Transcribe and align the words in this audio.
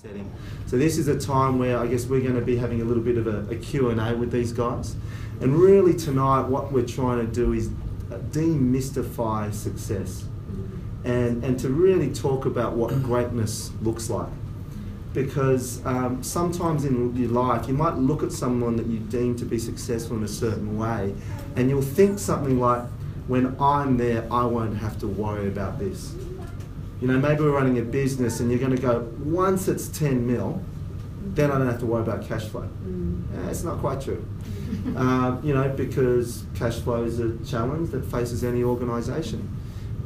setting. 0.00 0.32
So 0.66 0.78
this 0.78 0.96
is 0.96 1.08
a 1.08 1.18
time 1.18 1.58
where 1.58 1.76
I 1.76 1.88
guess 1.88 2.06
we're 2.06 2.20
going 2.20 2.36
to 2.36 2.40
be 2.40 2.56
having 2.56 2.80
a 2.80 2.84
little 2.84 3.02
bit 3.02 3.18
of 3.18 3.26
a, 3.26 3.52
a 3.52 3.56
Q&A 3.56 4.14
with 4.14 4.30
these 4.30 4.52
guys. 4.52 4.94
And 5.40 5.56
really 5.56 5.92
tonight 5.92 6.42
what 6.42 6.70
we're 6.70 6.86
trying 6.86 7.26
to 7.26 7.32
do 7.32 7.52
is 7.52 7.68
demystify 8.30 9.52
success 9.52 10.24
and, 11.02 11.42
and 11.42 11.58
to 11.58 11.70
really 11.70 12.12
talk 12.12 12.46
about 12.46 12.74
what 12.74 12.90
greatness 13.02 13.72
looks 13.82 14.08
like. 14.08 14.28
Because 15.14 15.84
um, 15.84 16.22
sometimes 16.22 16.84
in 16.84 17.16
your 17.16 17.30
life 17.30 17.66
you 17.66 17.74
might 17.74 17.96
look 17.96 18.22
at 18.22 18.30
someone 18.30 18.76
that 18.76 18.86
you 18.86 19.00
deem 19.00 19.34
to 19.34 19.44
be 19.44 19.58
successful 19.58 20.16
in 20.16 20.22
a 20.22 20.28
certain 20.28 20.78
way 20.78 21.12
and 21.56 21.68
you'll 21.68 21.82
think 21.82 22.20
something 22.20 22.60
like, 22.60 22.84
when 23.26 23.56
I'm 23.60 23.96
there, 23.96 24.32
I 24.32 24.44
won't 24.46 24.76
have 24.78 24.98
to 25.00 25.08
worry 25.08 25.48
about 25.48 25.80
this. 25.80 26.14
You 27.00 27.06
know, 27.06 27.18
maybe 27.18 27.42
we're 27.42 27.52
running 27.52 27.78
a 27.78 27.82
business 27.82 28.40
and 28.40 28.50
you're 28.50 28.58
going 28.58 28.74
to 28.74 28.82
go, 28.82 29.08
once 29.20 29.68
it's 29.68 29.86
10 29.88 30.26
mil, 30.26 30.60
then 31.34 31.52
I 31.52 31.58
don't 31.58 31.68
have 31.68 31.78
to 31.80 31.86
worry 31.86 32.02
about 32.02 32.26
cash 32.26 32.46
flow. 32.46 32.68
Mm. 32.84 33.46
Eh, 33.46 33.50
it's 33.50 33.62
not 33.62 33.78
quite 33.78 34.00
true. 34.00 34.26
uh, 34.96 35.36
you 35.44 35.54
know, 35.54 35.68
because 35.68 36.44
cash 36.56 36.80
flow 36.80 37.04
is 37.04 37.20
a 37.20 37.36
challenge 37.44 37.90
that 37.90 38.04
faces 38.04 38.42
any 38.42 38.64
organisation. 38.64 39.48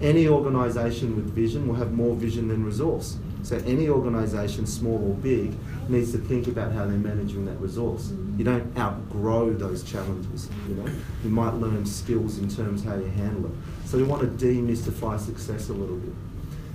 Any 0.02 0.28
organisation 0.28 1.16
with 1.16 1.32
vision 1.32 1.66
will 1.66 1.76
have 1.76 1.92
more 1.92 2.14
vision 2.14 2.48
than 2.48 2.64
resource. 2.64 3.16
So 3.42 3.56
any 3.66 3.88
organisation, 3.88 4.66
small 4.66 4.96
or 5.10 5.14
big, 5.14 5.54
needs 5.88 6.12
to 6.12 6.18
think 6.18 6.46
about 6.46 6.72
how 6.72 6.86
they're 6.86 6.96
managing 6.96 7.46
that 7.46 7.58
resource. 7.60 8.08
Mm. 8.08 8.38
You 8.38 8.44
don't 8.44 8.76
outgrow 8.78 9.54
those 9.54 9.82
challenges. 9.82 10.48
You 10.68 10.74
know, 10.74 10.92
you 11.24 11.30
might 11.30 11.54
learn 11.54 11.86
skills 11.86 12.38
in 12.38 12.48
terms 12.48 12.82
of 12.82 12.88
how 12.88 12.96
you 12.96 13.06
handle 13.06 13.46
it. 13.46 13.52
So 13.86 13.96
we 13.96 14.04
want 14.04 14.22
to 14.22 14.46
demystify 14.46 15.18
success 15.18 15.70
a 15.70 15.72
little 15.72 15.96
bit. 15.96 16.12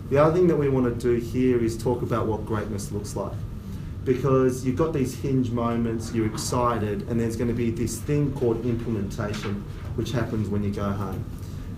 The 0.09 0.17
other 0.17 0.33
thing 0.33 0.47
that 0.47 0.55
we 0.55 0.69
want 0.69 0.85
to 0.85 0.95
do 0.99 1.21
here 1.21 1.61
is 1.61 1.77
talk 1.77 2.01
about 2.01 2.27
what 2.27 2.45
greatness 2.45 2.91
looks 2.93 3.15
like. 3.17 3.33
Because 4.05 4.65
you've 4.65 4.77
got 4.77 4.93
these 4.93 5.13
hinge 5.15 5.51
moments, 5.51 6.13
you're 6.13 6.27
excited, 6.27 7.09
and 7.09 7.19
there's 7.19 7.35
going 7.35 7.49
to 7.49 7.53
be 7.53 7.71
this 7.71 7.99
thing 7.99 8.31
called 8.33 8.65
implementation, 8.65 9.65
which 9.95 10.11
happens 10.11 10.47
when 10.47 10.63
you 10.63 10.71
go 10.71 10.89
home. 10.89 11.25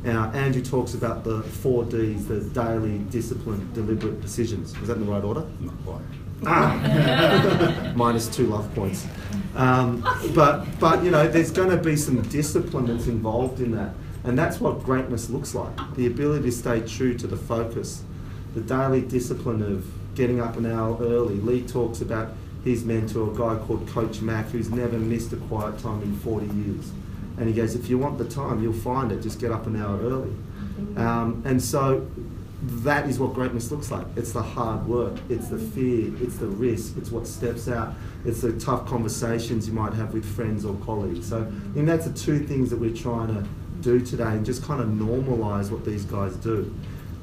Now, 0.03 0.31
Andrew 0.31 0.61
talks 0.61 0.94
about 0.94 1.23
the 1.23 1.41
four 1.41 1.83
Ds, 1.86 2.25
the 2.25 2.41
daily, 2.41 2.99
disciplined, 3.09 3.73
deliberate 3.73 4.21
decisions. 4.21 4.75
Is 4.77 4.88
that 4.89 4.97
in 4.97 5.08
the 5.08 5.11
right 5.11 5.23
order? 5.23 5.43
Not 5.59 5.73
quite. 5.83 6.02
Ah. 6.45 7.93
Minus 7.95 8.27
two 8.27 8.45
love 8.45 8.73
points. 8.75 9.08
Um, 9.55 10.02
but, 10.36 10.67
but, 10.80 11.03
you 11.03 11.09
know, 11.09 11.27
there's 11.27 11.52
going 11.52 11.71
to 11.71 11.77
be 11.77 11.95
some 11.95 12.21
discipline 12.30 12.86
that's 12.86 13.08
involved 13.08 13.59
in 13.59 13.71
that. 13.71 13.93
And 14.23 14.38
that's 14.38 14.59
what 14.59 14.83
greatness 14.83 15.31
looks 15.31 15.55
like 15.55 15.75
the 15.95 16.05
ability 16.05 16.43
to 16.43 16.52
stay 16.52 16.81
true 16.81 17.17
to 17.17 17.25
the 17.25 17.38
focus 17.38 18.03
the 18.53 18.61
daily 18.61 19.02
discipline 19.02 19.61
of 19.61 19.86
getting 20.16 20.39
up 20.42 20.58
an 20.58 20.66
hour 20.66 20.97
early. 21.00 21.36
Lee 21.36 21.61
talks 21.66 22.02
about 22.02 22.33
his 22.64 22.83
mentor, 22.83 23.31
a 23.31 23.36
guy 23.36 23.64
called 23.66 23.88
Coach 23.88 24.22
Mack, 24.22 24.47
who's 24.47 24.69
never 24.69 24.97
missed 24.97 25.31
a 25.33 25.38
quiet 25.38 25.80
time 25.80 26.02
in 26.02 26.16
40 26.17 26.47
years. 26.47 26.92
And 27.38 27.47
he 27.47 27.53
goes, 27.53 27.75
if 27.75 27.89
you 27.89 27.97
want 27.97 28.17
the 28.17 28.27
time, 28.27 28.61
you'll 28.61 28.73
find 28.73 29.11
it. 29.11 29.22
Just 29.22 29.39
get 29.39 29.52
up 29.52 29.66
an 29.66 29.81
hour 29.81 29.97
early. 30.00 30.36
Um, 30.97 31.42
and 31.45 31.61
so 31.61 32.09
that 32.61 33.08
is 33.08 33.20
what 33.20 33.33
greatness 33.33 33.72
looks 33.72 33.92
like. 33.92 34.05
It's 34.17 34.33
the 34.33 34.42
hard 34.42 34.86
work, 34.86 35.17
it's 35.30 35.47
the 35.47 35.58
fear, 35.58 36.11
it's 36.22 36.38
the 36.38 36.47
risk, 36.47 36.97
it's 36.97 37.09
what 37.09 37.25
steps 37.25 37.70
out, 37.70 37.94
it's 38.25 38.42
the 38.42 38.59
tough 38.59 38.86
conversations 38.86 39.67
you 39.67 39.73
might 39.73 39.94
have 39.94 40.14
with 40.14 40.25
friends 40.25 40.66
or 40.66 40.75
colleagues. 40.86 41.30
So 41.30 41.42
I 41.42 41.73
think 41.73 41.86
that's 41.86 42.05
the 42.05 42.14
two 42.14 42.39
things 42.45 42.70
that 42.70 42.77
we're 42.77 42.95
trying 42.95 43.27
to 43.30 43.47
do 43.81 44.02
today 44.02 44.25
and 44.25 44.45
just 44.45 44.64
kind 44.64 44.81
of 44.81 44.89
normalize 44.89 45.72
what 45.72 45.86
these 45.86 46.03
guys 46.03 46.36
do. 46.36 46.73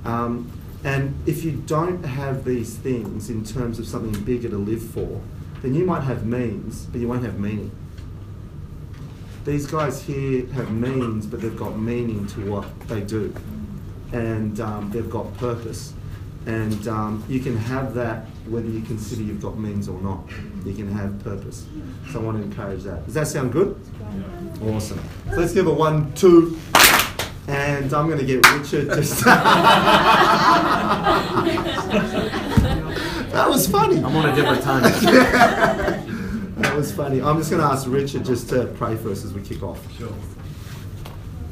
Um, 0.07 0.51
and 0.87 1.21
if 1.27 1.43
you 1.43 1.51
don't 1.67 2.05
have 2.05 2.45
these 2.45 2.77
things 2.77 3.29
in 3.29 3.45
terms 3.45 3.81
of 3.81 3.89
something 3.89 4.23
bigger 4.23 4.49
to 4.49 4.57
live 4.57 4.83
for, 4.83 5.21
then 5.61 5.75
you 5.75 5.85
might 5.85 6.03
have 6.03 6.25
means, 6.25 6.87
but 6.87 7.01
you 7.01 7.09
won't 7.09 7.25
have 7.25 7.41
meaning. 7.41 7.73
These 9.45 9.67
guys 9.67 10.03
here 10.03 10.47
have 10.53 10.71
means, 10.71 11.27
but 11.27 11.41
they've 11.41 11.57
got 11.57 11.77
meaning 11.77 12.29
to 12.29 12.53
what 12.53 12.81
they 12.89 13.01
do. 13.01 13.35
And 14.13 14.61
um, 14.61 14.93
they've 14.93 15.11
got 15.11 15.37
purpose. 15.39 15.93
And 16.47 16.87
um, 16.87 17.25
you 17.29 17.41
can 17.41 17.57
have 17.57 17.93
that 17.95 18.27
whether 18.47 18.69
you 18.69 18.81
consider 18.83 19.23
you've 19.23 19.43
got 19.43 19.59
means 19.59 19.89
or 19.89 20.01
not. 20.01 20.23
You 20.65 20.73
can 20.73 20.93
have 20.93 21.19
purpose. 21.25 21.67
So 22.13 22.21
I 22.21 22.23
want 22.23 22.39
to 22.39 22.45
encourage 22.45 22.85
that. 22.85 23.05
Does 23.07 23.15
that 23.15 23.27
sound 23.27 23.51
good? 23.53 23.77
Awesome. 24.63 25.01
So 25.31 25.41
let's 25.41 25.53
give 25.53 25.67
a 25.67 25.73
one, 25.73 26.13
two, 26.13 26.57
and 27.49 27.93
I'm 27.93 28.07
going 28.07 28.19
to 28.19 28.25
get 28.25 28.49
Richard 28.51 28.89
just. 28.95 29.25
that 33.33 33.49
was 33.49 33.69
funny. 33.69 33.99
I'm 33.99 34.17
on 34.17 34.29
a 34.29 34.35
different 34.35 34.63
time. 34.63 34.83
that 36.57 36.75
was 36.75 36.93
funny. 36.93 37.21
I'm 37.23 37.39
just 37.39 37.51
going 37.51 37.63
to 37.63 37.69
ask 37.69 37.87
Richard 37.89 38.25
just 38.25 38.49
to 38.51 38.67
pray 38.77 38.97
for 38.97 39.11
us 39.11 39.25
as 39.25 39.33
we 39.33 39.43
kick 39.43 39.63
off. 39.63 39.81
Sure. 39.97 40.13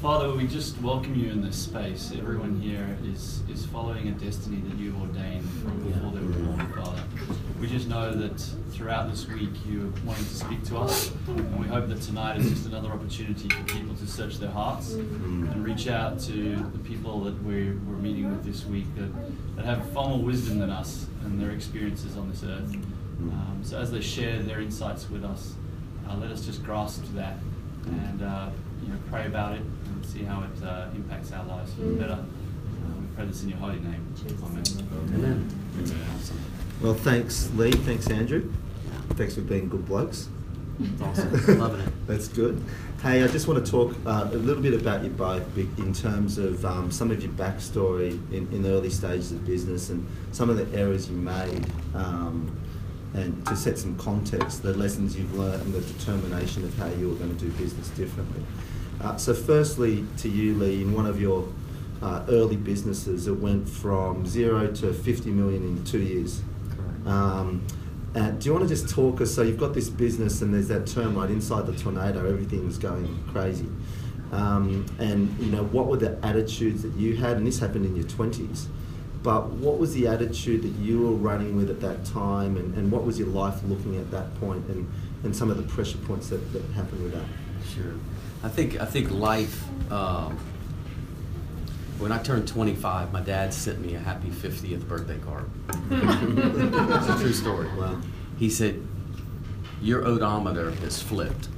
Father, 0.01 0.35
we 0.35 0.47
just 0.47 0.79
welcome 0.83 1.15
you 1.15 1.31
in 1.31 1.41
this 1.41 1.57
space. 1.57 2.13
Everyone 2.17 2.61
here 2.61 2.97
is, 3.05 3.43
is 3.49 3.65
following 3.67 4.09
a 4.09 4.13
destiny 4.13 4.61
that 4.69 4.77
you 4.77 4.95
ordained 5.01 5.49
from 5.63 5.83
before 5.83 6.11
they 6.11 6.21
were 6.21 6.47
born, 6.47 6.73
Father. 6.75 7.03
We 7.61 7.69
just 7.69 7.89
know 7.89 8.13
that 8.13 8.39
throughout 8.73 9.11
this 9.11 9.27
week 9.29 9.51
you're 9.67 9.91
wanting 10.05 10.25
to 10.25 10.35
speak 10.35 10.65
to 10.65 10.79
us, 10.79 11.13
and 11.29 11.59
we 11.59 11.67
hope 11.67 11.89
that 11.89 12.03
tonight 12.03 12.39
is 12.39 12.51
just 12.51 12.67
another 12.67 12.89
opportunity 12.89 13.49
for 13.49 13.63
people 13.65 13.95
to 13.95 14.07
search 14.07 14.39
their 14.39 14.51
hearts 14.51 14.93
and 14.95 15.65
reach 15.65 15.89
out 15.89 16.19
to 16.21 16.57
the 16.73 16.79
people 16.81 17.21
that 17.25 17.41
we're, 17.43 17.77
we're 17.87 17.97
meeting 17.97 18.29
with 18.31 18.45
this 18.45 18.65
week 18.67 18.87
that, 18.97 19.57
that 19.57 19.65
have 19.65 19.89
far 19.93 20.09
more 20.09 20.19
wisdom 20.19 20.59
than 20.59 20.71
us 20.71 21.07
and 21.25 21.41
their 21.41 21.53
experiences 21.53 22.17
on 22.17 22.29
this 22.29 22.43
earth. 22.43 22.75
Um, 22.75 23.61
so 23.63 23.79
as 23.79 23.91
they 23.93 24.01
share 24.01 24.43
their 24.43 24.61
insights 24.61 25.09
with 25.09 25.25
us, 25.25 25.55
uh, 26.09 26.17
let 26.17 26.31
us 26.31 26.45
just 26.45 26.63
grasp 26.65 27.05
that 27.15 27.37
and 27.87 28.23
uh, 28.23 28.51
you 28.83 28.89
know, 28.89 28.99
pray 29.11 29.27
about 29.27 29.55
it 29.55 29.61
and 29.61 30.05
see 30.05 30.25
how 30.25 30.43
it 30.43 30.65
uh, 30.65 30.89
impacts 30.95 31.33
our 31.33 31.45
lives 31.47 31.73
for 31.75 31.83
the 31.83 31.95
better. 31.95 32.13
Uh, 32.15 33.01
we 33.01 33.07
pray 33.15 33.25
this 33.27 33.43
in 33.45 33.49
your 33.51 33.59
holy 33.59 33.79
name. 33.79 34.13
Amen. 35.15 35.49
Amen. 35.79 36.07
Awesome. 36.17 36.39
Well, 36.83 36.95
thanks, 36.95 37.51
Lee. 37.55 37.73
Thanks, 37.73 38.09
Andrew. 38.11 38.53
Thanks 39.11 39.35
for 39.35 39.43
being 39.43 39.69
good 39.69 39.87
blokes. 39.87 40.29
awesome. 41.03 41.59
Loving 41.59 41.81
it. 41.81 42.07
That's 42.07 42.29
good. 42.29 42.63
Hey, 43.03 43.23
I 43.23 43.29
just 43.29 43.47
want 43.47 43.65
to 43.65 43.71
talk 43.71 43.95
uh, 44.07 44.29
a 44.33 44.37
little 44.37 44.63
bit 44.63 44.75
about 44.75 45.05
you 45.05 45.11
both 45.11 45.57
in 45.57 45.93
terms 45.93 46.39
of 46.39 46.65
um, 46.65 46.91
some 46.91 47.11
of 47.11 47.23
your 47.23 47.33
backstory 47.33 48.13
in, 48.33 48.49
in, 48.53 48.63
the 48.63 48.71
early 48.71 48.91
stages 48.91 49.31
of 49.31 49.47
business 49.47 49.91
and 49.91 50.07
some 50.33 50.51
of 50.51 50.57
the 50.57 50.79
errors 50.79 51.09
you 51.09 51.17
made. 51.17 51.67
Um, 51.95 52.59
and 53.15 53.47
to 53.47 53.55
set 53.55 53.79
some 53.79 53.97
context, 53.97 54.63
the 54.63 54.75
lessons 54.75 55.17
you've 55.17 55.35
learned 55.39 55.63
and 55.63 55.75
the 55.75 55.81
determination 55.81 56.65
of 56.65 56.77
how 56.77 56.89
you 56.89 57.11
were 57.11 57.15
going 57.15 57.37
to 57.37 57.45
do 57.45 57.51
business 57.53 57.89
differently. 57.91 58.43
Uh, 59.01 59.17
so, 59.17 59.33
firstly, 59.33 60.05
to 60.17 60.29
you, 60.29 60.55
Lee, 60.55 60.83
in 60.83 60.93
one 60.93 61.07
of 61.07 61.21
your 61.21 61.47
uh, 62.03 62.25
early 62.29 62.57
businesses, 62.57 63.29
it 63.29 63.39
went 63.39 63.69
from 63.69 64.27
zero 64.27 64.67
to 64.73 64.93
50 64.93 65.31
million 65.31 65.63
in 65.63 65.85
two 65.85 66.01
years. 66.01 66.43
Um, 67.07 67.67
and 68.15 68.41
do 68.41 68.47
you 68.47 68.55
want 68.55 68.69
to 68.69 68.75
just 68.75 68.89
talk 68.89 69.21
us? 69.21 69.35
So, 69.35 69.43
you've 69.43 69.59
got 69.59 69.75
this 69.75 69.89
business, 69.89 70.41
and 70.43 70.55
there's 70.55 70.69
that 70.69 70.87
term 70.87 71.17
right 71.17 71.31
inside 71.31 71.67
the 71.67 71.75
tornado, 71.75 72.29
everything's 72.29 72.79
going 72.79 73.25
crazy. 73.33 73.69
Um, 74.33 74.87
and, 74.99 75.37
you 75.39 75.51
know, 75.51 75.65
what 75.65 75.87
were 75.87 75.97
the 75.97 76.19
attitudes 76.25 76.83
that 76.83 76.95
you 76.95 77.17
had? 77.17 77.37
And 77.37 77.47
this 77.47 77.59
happened 77.59 77.87
in 77.87 77.95
your 77.95 78.07
20s. 78.07 78.67
But 79.23 79.49
what 79.51 79.79
was 79.79 79.95
the 79.95 80.07
attitude 80.07 80.63
that 80.63 80.83
you 80.83 81.01
were 81.01 81.15
running 81.15 81.57
with 81.57 81.71
at 81.71 81.81
that 81.81 82.05
time, 82.05 82.57
and, 82.57 82.75
and 82.75 82.93
what 82.93 83.05
was 83.05 83.19
your 83.19 83.29
life 83.29 83.63
looking 83.65 83.97
at 83.97 84.11
that 84.11 84.35
point, 84.39 84.67
and, 84.69 84.91
and 85.23 85.35
some 85.35 85.51
of 85.51 85.57
the 85.57 85.63
pressure 85.63 85.99
points 85.99 86.29
that, 86.29 86.53
that 86.53 86.63
happened 86.73 87.03
with 87.03 87.13
that? 87.13 87.25
Sure. 87.75 87.95
I 88.43 88.49
think 88.49 88.79
I 88.79 88.85
think 88.85 89.11
life. 89.11 89.65
Um, 89.91 90.39
when 91.99 92.13
I 92.13 92.19
turned 92.19 92.49
25, 92.49 93.13
my 93.13 93.21
dad 93.21 93.55
sent 93.55 93.81
me 93.81 93.95
a 93.95 93.99
happy 93.99 94.29
50th 94.29 94.87
birthday 94.89 95.19
card. 95.19 95.49
it's 95.91 97.09
a 97.09 97.19
true 97.21 97.33
story. 97.33 97.69
Wow. 97.77 98.01
He 98.39 98.51
said, 98.51 98.87
"Your 99.81 100.05
odometer 100.05 100.71
has 100.73 101.01
flipped." 101.01 101.49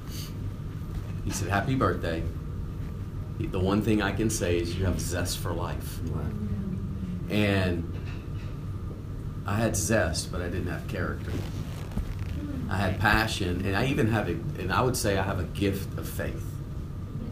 He 1.24 1.30
said, 1.30 1.48
"Happy 1.48 1.74
birthday." 1.74 2.22
The 3.38 3.60
one 3.60 3.82
thing 3.82 4.02
I 4.02 4.12
can 4.12 4.30
say 4.30 4.58
is 4.58 4.76
you 4.78 4.84
have 4.86 5.00
zest 5.00 5.38
for 5.38 5.52
life. 5.52 6.00
Wow. 6.04 6.20
And 7.28 7.92
I 9.46 9.56
had 9.56 9.76
zest, 9.76 10.32
but 10.32 10.40
I 10.40 10.48
didn't 10.48 10.68
have 10.68 10.86
character. 10.88 11.32
I 12.68 12.76
had 12.76 12.98
passion, 12.98 13.64
and 13.64 13.76
I 13.76 13.86
even 13.86 14.08
have 14.08 14.28
a, 14.28 14.32
and 14.32 14.72
I 14.72 14.82
would 14.82 14.96
say 14.96 15.16
I 15.16 15.22
have 15.22 15.38
a 15.38 15.44
gift 15.44 15.98
of 15.98 16.08
faith. 16.08 16.44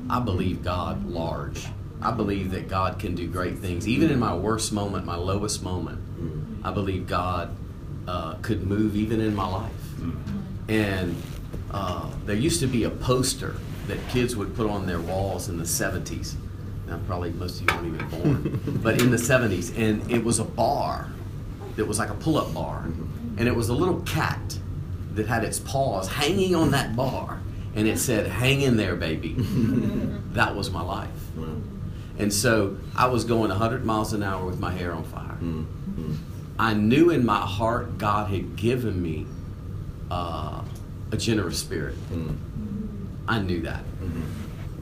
I 0.08 0.20
believe 0.20 0.62
God 0.62 1.06
large. 1.06 1.66
I 2.04 2.10
believe 2.10 2.50
that 2.52 2.68
God 2.68 2.98
can 2.98 3.14
do 3.14 3.26
great 3.26 3.58
things. 3.58 3.88
Even 3.88 4.10
in 4.10 4.18
my 4.18 4.34
worst 4.34 4.72
moment, 4.72 5.06
my 5.06 5.16
lowest 5.16 5.62
moment, 5.62 6.00
I 6.62 6.70
believe 6.70 7.06
God 7.06 7.56
uh, 8.06 8.34
could 8.42 8.66
move 8.66 8.94
even 8.96 9.20
in 9.20 9.34
my 9.34 9.48
life. 9.48 9.72
And 10.68 11.20
uh, 11.70 12.10
there 12.26 12.36
used 12.36 12.60
to 12.60 12.66
be 12.66 12.84
a 12.84 12.90
poster 12.90 13.56
that 13.86 13.98
kids 14.08 14.36
would 14.36 14.54
put 14.54 14.68
on 14.68 14.86
their 14.86 15.00
walls 15.00 15.48
in 15.48 15.58
the 15.58 15.64
70s 15.64 16.36
now, 16.86 17.00
probably 17.06 17.30
most 17.30 17.60
of 17.60 17.70
you 17.70 17.76
weren't 17.76 17.94
even 17.94 18.08
born, 18.08 18.80
but 18.82 19.00
in 19.00 19.10
the 19.10 19.16
70s, 19.16 19.76
and 19.76 20.10
it 20.10 20.22
was 20.22 20.38
a 20.38 20.44
bar 20.44 21.08
that 21.76 21.86
was 21.86 21.98
like 21.98 22.10
a 22.10 22.14
pull-up 22.14 22.52
bar, 22.52 22.84
and 23.36 23.48
it 23.48 23.54
was 23.54 23.68
a 23.68 23.74
little 23.74 24.00
cat 24.02 24.58
that 25.14 25.26
had 25.26 25.44
its 25.44 25.58
paws 25.60 26.08
hanging 26.08 26.54
on 26.54 26.70
that 26.72 26.94
bar, 26.94 27.40
and 27.74 27.88
it 27.88 27.98
said, 27.98 28.26
"Hang 28.26 28.60
in 28.60 28.76
there, 28.76 28.96
baby." 28.96 29.34
that 30.32 30.54
was 30.54 30.70
my 30.70 30.82
life. 30.82 31.08
Wow. 31.36 31.56
And 32.18 32.32
so 32.32 32.76
I 32.96 33.06
was 33.06 33.24
going 33.24 33.50
100 33.50 33.84
miles 33.84 34.12
an 34.12 34.22
hour 34.22 34.44
with 34.46 34.60
my 34.60 34.70
hair 34.72 34.92
on 34.92 35.02
fire. 35.04 35.36
Mm, 35.42 35.66
mm, 35.98 36.16
I 36.58 36.74
knew 36.74 37.10
in 37.10 37.26
my 37.26 37.40
heart 37.40 37.98
God 37.98 38.30
had 38.30 38.56
given 38.56 39.02
me 39.02 39.26
uh, 40.10 40.62
a 41.10 41.16
generous 41.16 41.58
spirit. 41.58 41.96
mm, 42.12 42.36
I 43.26 43.40
knew 43.40 43.62
that. 43.62 43.82
mhm. 44.02 44.22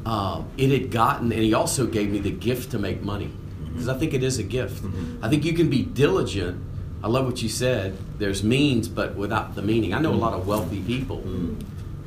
Uh, 0.05 0.43
it 0.59 0.71
had 0.71 0.91
gotten, 0.91 1.31
and 1.33 1.43
He 1.43 1.55
also 1.55 1.87
gave 1.87 2.11
me 2.11 2.19
the 2.19 2.31
gift 2.33 2.73
to 2.73 2.79
make 2.79 3.03
money. 3.03 3.31
Because 3.73 3.89
I 3.89 3.97
think 3.97 4.13
it 4.15 4.23
is 4.23 4.39
a 4.39 4.43
gift. 4.43 4.83
Mhm. 4.83 5.19
I 5.23 5.29
think 5.31 5.45
you 5.45 5.53
can 5.55 5.71
be 5.71 5.83
diligent. 5.83 6.61
I 7.05 7.09
love 7.09 7.25
what 7.25 7.41
you 7.43 7.49
said. 7.49 7.97
There's 8.19 8.43
means, 8.43 8.89
but 8.89 9.15
without 9.17 9.55
the 9.55 9.63
meaning. 9.63 9.95
I 9.95 10.01
know 10.01 10.13
a 10.13 10.23
lot 10.27 10.35
of 10.35 10.47
wealthy 10.47 10.81
people 10.81 11.23
Mm. 11.27 11.55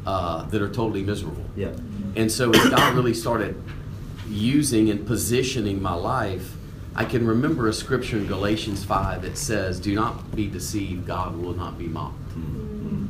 uh, 0.05 0.43
that 0.49 0.61
are 0.61 0.69
totally 0.69 1.03
miserable. 1.03 1.45
Yeah. 1.55 1.69
And 2.15 2.31
so 2.31 2.51
God 2.51 2.95
really 2.95 3.13
started 3.13 3.55
using 4.29 4.89
and 4.89 5.05
positioning 5.05 5.81
my 5.81 5.93
life, 5.93 6.53
I 6.95 7.05
can 7.05 7.25
remember 7.27 7.67
a 7.67 7.73
scripture 7.73 8.17
in 8.17 8.25
Galatians 8.27 8.83
5 8.83 9.21
that 9.23 9.37
says, 9.37 9.79
Do 9.79 9.93
not 9.93 10.35
be 10.35 10.47
deceived, 10.47 11.05
God 11.05 11.35
will 11.37 11.53
not 11.53 11.77
be 11.77 11.87
mocked. 11.87 12.29
Mm, 12.37 13.07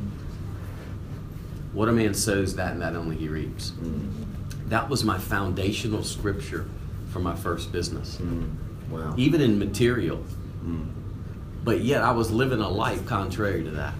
What 1.72 1.88
a 1.88 1.92
man 1.92 2.14
sows, 2.14 2.54
that 2.56 2.72
and 2.72 2.82
that 2.82 2.96
only 2.96 3.16
he 3.16 3.28
reaps. 3.28 3.70
mm, 3.72 4.10
That 4.68 4.88
was 4.88 5.04
my 5.04 5.18
foundational 5.18 6.02
scripture 6.02 6.66
for 7.12 7.20
my 7.20 7.34
first 7.36 7.70
business, 7.72 8.18
mm. 8.20 8.48
Wow. 8.90 9.14
even 9.16 9.40
in 9.40 9.58
material. 9.58 10.18
Mm, 10.64 10.86
But 11.64 11.80
yet 11.82 12.02
I 12.02 12.10
was 12.12 12.30
living 12.30 12.60
a 12.60 12.68
life 12.68 13.06
contrary 13.06 13.62
to 13.64 13.70
that. 13.72 13.94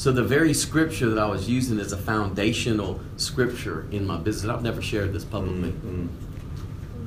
Mm, 0.00 0.02
mm. 0.02 0.02
So 0.02 0.12
the 0.12 0.24
very 0.24 0.54
scripture 0.54 1.10
that 1.10 1.18
I 1.22 1.26
was 1.26 1.48
using 1.48 1.78
as 1.78 1.92
a 1.92 1.96
foundational 1.96 3.00
scripture 3.16 3.86
in 3.90 4.06
my 4.06 4.16
business, 4.16 4.50
I've 4.50 4.62
never 4.62 4.80
shared 4.82 5.12
this 5.12 5.24
publicly. 5.24 5.72
Mm, 5.72 6.08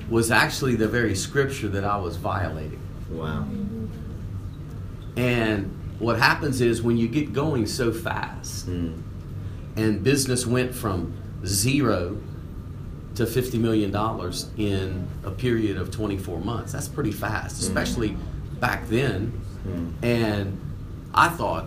was 0.10 0.30
actually 0.32 0.76
the 0.76 0.88
very 0.88 1.16
scripture 1.16 1.70
that 1.70 1.84
I 1.84 1.98
was 1.98 2.18
violating. 2.18 2.80
mm. 3.12 3.18
Wow. 3.18 3.46
And 5.16 5.72
what 6.00 6.20
happens 6.20 6.62
is 6.62 6.82
when 6.82 6.98
you 6.98 7.08
get 7.08 7.34
going 7.34 7.66
so 7.68 7.92
fast, 7.92 8.68
Mm, 8.68 9.02
and 9.76 10.04
business 10.04 10.46
went 10.46 10.74
from 10.76 11.14
zero 11.46 12.18
to 13.16 13.24
$50 13.26 13.60
million 13.60 13.90
in 14.58 15.08
a 15.24 15.32
period 15.32 15.78
of 15.78 15.92
24 15.92 16.40
months, 16.42 16.72
that's 16.74 16.88
pretty 16.88 17.12
fast, 17.12 17.62
especially 17.62 18.18
back 18.60 18.88
then. 18.88 19.32
mm, 19.68 19.92
And 20.04 20.60
I 21.14 21.30
thought, 21.30 21.66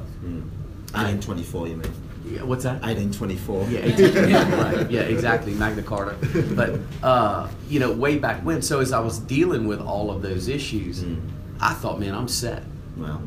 mm. 0.93 1.05
1824, 1.05 1.69
you 1.69 1.77
mean? 1.77 1.93
yeah, 2.29 2.43
what's 2.43 2.65
that? 2.65 2.83
1824. 2.83 3.67
Yeah, 3.71 3.79
18, 3.81 4.29
yeah, 4.29 4.63
right. 4.63 4.91
Yeah, 4.91 5.03
exactly. 5.03 5.55
Magna 5.55 5.83
Carta. 5.83 6.17
But 6.57 6.81
uh, 7.03 7.49
you 7.69 7.79
know, 7.81 7.93
way 7.93 8.19
back 8.19 8.45
when. 8.45 8.63
So 8.63 8.81
as 8.81 8.93
I 8.93 8.99
was 9.01 9.19
dealing 9.21 9.67
with 9.69 9.81
all 9.81 10.11
of 10.11 10.23
those 10.23 10.49
issues, 10.49 11.03
Mm. 11.05 11.21
I 11.61 11.73
thought, 11.73 11.99
man, 12.01 12.15
I'm 12.15 12.29
set. 12.29 12.63
Wow. 12.97 13.23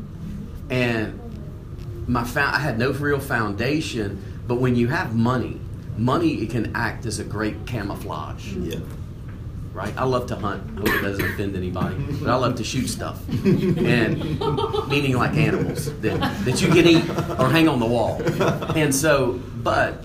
And 0.68 1.18
my 2.06 2.22
fa- 2.24 2.52
I 2.54 2.58
had 2.60 2.78
no 2.78 2.92
real 2.92 3.18
foundation. 3.20 4.22
But 4.46 4.56
when 4.56 4.76
you 4.76 4.88
have 4.88 5.14
money, 5.16 5.60
money 5.96 6.34
it 6.42 6.50
can 6.50 6.74
act 6.76 7.06
as 7.06 7.18
a 7.18 7.24
great 7.24 7.66
camouflage. 7.66 8.52
Yeah. 8.52 8.78
Right? 9.72 9.94
I 9.96 10.04
love 10.04 10.26
to 10.26 10.36
hunt. 10.36 10.62
I 10.76 10.80
hope 10.80 10.88
it 10.88 11.02
doesn't 11.02 11.24
offend 11.24 11.54
anybody, 11.56 11.94
but 12.20 12.28
I 12.28 12.34
love 12.34 12.56
to 12.56 12.64
shoot 12.64 12.88
stuff, 12.88 13.20
and 13.28 14.18
meaning 14.88 15.16
like 15.16 15.34
animals 15.36 15.92
that, 16.00 16.18
that 16.44 16.60
you 16.60 16.68
can 16.68 16.86
eat 16.88 17.08
or 17.38 17.48
hang 17.48 17.68
on 17.68 17.78
the 17.78 17.86
wall. 17.86 18.20
And 18.76 18.92
so, 18.94 19.40
but 19.62 20.04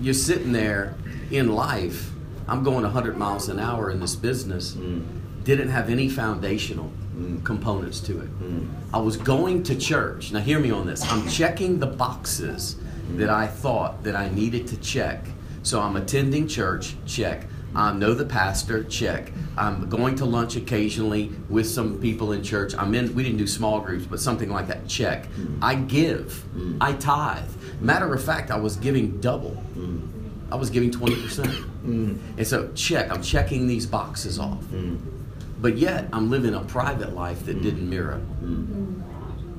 you're 0.00 0.14
sitting 0.14 0.52
there 0.52 0.94
in 1.30 1.54
life. 1.54 2.10
I'm 2.48 2.62
going 2.64 2.82
100 2.82 3.16
miles 3.18 3.50
an 3.50 3.58
hour 3.58 3.90
in 3.90 4.00
this 4.00 4.16
business. 4.16 4.72
Mm, 4.74 5.04
Didn't 5.44 5.68
have 5.68 5.90
any 5.90 6.08
foundational 6.08 6.90
Mm. 7.18 7.42
components 7.44 7.98
to 7.98 8.20
it. 8.20 8.28
mm, 8.40 8.68
I 8.94 8.98
was 8.98 9.16
going 9.16 9.64
to 9.64 9.74
church. 9.74 10.30
Now, 10.30 10.38
hear 10.38 10.60
me 10.60 10.70
on 10.70 10.86
this. 10.86 11.02
I'm 11.10 11.26
checking 11.28 11.80
the 11.80 11.86
boxes 11.88 12.76
that 13.16 13.28
I 13.28 13.48
thought 13.48 14.04
that 14.04 14.14
I 14.14 14.28
needed 14.30 14.68
to 14.68 14.76
check. 14.76 15.26
So 15.64 15.80
I'm 15.80 15.96
attending 15.96 16.46
church, 16.46 16.94
check. 17.06 17.48
I 17.74 17.92
know 17.92 18.14
the 18.14 18.24
pastor, 18.24 18.82
check. 18.84 19.30
I'm 19.56 19.88
going 19.88 20.16
to 20.16 20.24
lunch 20.24 20.56
occasionally 20.56 21.30
with 21.48 21.68
some 21.68 21.98
people 22.00 22.32
in 22.32 22.42
church. 22.42 22.74
I'm 22.76 22.94
in. 22.94 23.14
We 23.14 23.22
didn't 23.22 23.38
do 23.38 23.46
small 23.46 23.80
groups, 23.80 24.06
but 24.06 24.20
something 24.20 24.48
like 24.50 24.68
that, 24.68 24.88
check. 24.88 25.28
I 25.62 25.74
give. 25.74 26.44
I 26.80 26.92
tithe. 26.94 27.48
Matter 27.80 28.12
of 28.12 28.22
fact, 28.24 28.50
I 28.50 28.56
was 28.56 28.76
giving 28.76 29.20
double. 29.20 29.62
mm, 29.76 30.00
I 30.50 30.56
was 30.56 30.70
giving 30.70 30.90
twenty 30.90 31.16
percent. 31.16 31.50
mm, 31.84 32.18
And 32.38 32.46
so, 32.46 32.70
check. 32.74 33.10
I'm 33.12 33.22
checking 33.22 33.66
these 33.66 33.86
boxes 33.86 34.38
off. 34.38 34.62
mm, 34.72 34.98
But 35.60 35.76
yet, 35.76 36.08
I'm 36.12 36.30
living 36.30 36.54
a 36.54 36.60
private 36.64 37.14
life 37.14 37.44
that 37.46 37.62
didn't 37.62 37.88
mirror 37.88 38.20
mm, 38.42 39.02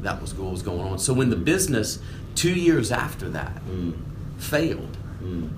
that 0.02 0.22
was 0.22 0.34
what 0.34 0.52
was 0.52 0.62
going 0.64 0.82
on. 0.82 0.98
So 1.00 1.14
when 1.14 1.30
the 1.30 1.36
business 1.36 2.00
two 2.36 2.54
years 2.54 2.92
after 2.92 3.30
that 3.30 3.62
mm, 3.68 3.94
failed, 4.38 4.98
mm, 5.22 5.50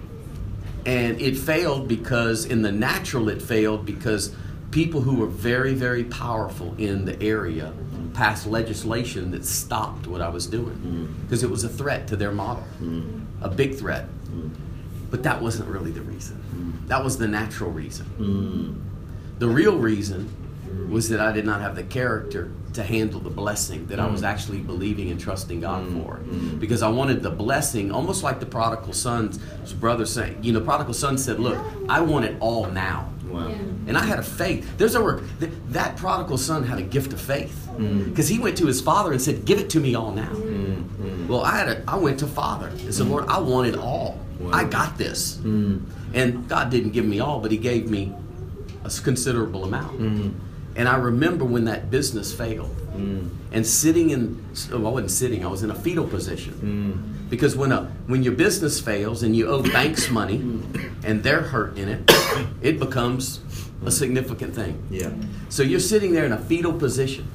and 0.85 1.19
it 1.21 1.37
failed 1.37 1.87
because 1.87 2.45
in 2.45 2.61
the 2.61 2.71
natural 2.71 3.29
it 3.29 3.41
failed 3.41 3.85
because 3.85 4.33
people 4.71 5.01
who 5.01 5.15
were 5.15 5.27
very 5.27 5.73
very 5.73 6.03
powerful 6.05 6.73
in 6.77 7.05
the 7.05 7.21
area 7.21 7.73
passed 8.13 8.45
legislation 8.47 9.31
that 9.31 9.45
stopped 9.45 10.05
what 10.07 10.21
I 10.21 10.29
was 10.29 10.45
doing 10.47 11.15
because 11.23 11.43
it 11.43 11.49
was 11.49 11.63
a 11.63 11.69
threat 11.69 12.07
to 12.09 12.15
their 12.17 12.31
model, 12.31 12.63
mm, 12.81 13.25
a 13.41 13.47
big 13.49 13.75
threat. 13.75 14.07
mm, 14.29 14.49
But 15.09 15.23
that 15.23 15.41
wasn't 15.41 15.69
really 15.69 15.91
the 15.91 16.01
reason. 16.01 16.83
That 16.87 17.03
was 17.05 17.17
the 17.17 17.27
natural 17.27 17.71
reason. 17.71 18.05
mm, 18.19 19.39
The 19.39 19.47
real 19.47 19.77
reason 19.77 20.27
was 20.89 21.09
that 21.09 21.19
I 21.19 21.31
did 21.31 21.45
not 21.45 21.61
have 21.61 21.75
the 21.75 21.83
character 21.83 22.51
to 22.73 22.83
handle 22.83 23.19
the 23.19 23.29
blessing 23.29 23.85
that 23.87 23.99
I 23.99 24.07
was 24.07 24.23
actually 24.23 24.59
believing 24.59 25.11
and 25.11 25.19
trusting 25.19 25.59
God 25.59 25.85
for. 25.91 26.19
Because 26.59 26.81
I 26.81 26.87
wanted 26.89 27.21
the 27.21 27.29
blessing, 27.29 27.91
almost 27.91 28.23
like 28.23 28.39
the 28.39 28.45
prodigal 28.45 28.93
son's 28.93 29.37
brother 29.73 30.05
saying, 30.05 30.37
you 30.41 30.53
know, 30.53 30.61
prodigal 30.61 30.93
son 30.93 31.17
said, 31.17 31.39
Look, 31.39 31.57
I 31.89 31.99
want 32.01 32.25
it 32.25 32.37
all 32.39 32.67
now. 32.67 33.09
Wow. 33.27 33.47
And 33.87 33.97
I 33.97 34.03
had 34.05 34.19
a 34.19 34.23
faith. 34.23 34.77
There's 34.77 34.95
a 34.95 35.01
word. 35.03 35.23
th- 35.39 35.51
That 35.69 35.97
prodigal 35.97 36.37
son 36.37 36.63
had 36.63 36.79
a 36.79 36.83
gift 36.83 37.13
of 37.13 37.19
faith 37.21 37.57
because 38.05 38.27
he 38.27 38.39
went 38.39 38.57
to 38.57 38.65
his 38.67 38.79
father 38.81 39.11
and 39.11 39.21
said, 39.21 39.45
"Give 39.45 39.57
it 39.59 39.69
to 39.71 39.79
me 39.79 39.95
all 39.95 40.11
now." 40.11 40.29
Mm, 40.33 40.83
mm, 40.83 41.27
Well, 41.27 41.41
I 41.41 41.57
had 41.57 41.67
a. 41.69 41.83
I 41.87 41.95
went 41.95 42.19
to 42.19 42.27
father 42.27 42.67
and 42.67 42.93
said, 42.93 43.07
"Lord, 43.07 43.25
I 43.27 43.39
want 43.39 43.67
it 43.67 43.75
all. 43.77 44.19
Wow. 44.39 44.51
I 44.53 44.65
got 44.65 44.97
this." 44.97 45.37
mm, 45.37 45.81
And 46.13 46.47
God 46.49 46.69
didn't 46.69 46.91
give 46.91 47.05
me 47.05 47.19
all, 47.21 47.39
but 47.39 47.51
He 47.51 47.57
gave 47.57 47.89
me 47.89 48.13
a 48.83 48.89
considerable 48.89 49.63
amount. 49.63 49.97
And 50.75 50.87
I 50.87 50.95
remember 50.97 51.43
when 51.45 51.65
that 51.65 51.89
business 51.91 52.33
failed, 52.33 52.75
mm, 52.95 53.29
and 53.51 53.67
sitting 53.67 54.09
in. 54.11 54.43
Oh, 54.71 54.85
I 54.85 54.89
wasn't 54.89 55.11
sitting. 55.11 55.43
I 55.45 55.49
was 55.49 55.63
in 55.63 55.71
a 55.71 55.75
fetal 55.75 56.07
position. 56.07 56.53
mm, 56.53 57.29
Because 57.29 57.55
when 57.57 57.71
a 57.71 57.91
when 58.07 58.23
your 58.23 58.33
business 58.33 58.79
fails 58.79 59.21
and 59.23 59.35
you 59.35 59.47
owe 59.47 59.61
banks 59.63 60.09
money, 60.09 60.37
and 61.03 61.21
they're 61.23 61.41
hurt 61.41 61.77
in 61.77 61.89
it, 61.89 62.09
it 62.61 62.79
becomes 62.79 63.39
a 63.85 63.91
significant 63.91 64.53
thing. 64.55 64.81
Yeah. 64.89 65.11
So 65.49 65.63
you're 65.63 65.79
sitting 65.81 66.13
there 66.13 66.25
in 66.25 66.31
a 66.31 66.37
fetal 66.39 66.71
position, 66.73 67.27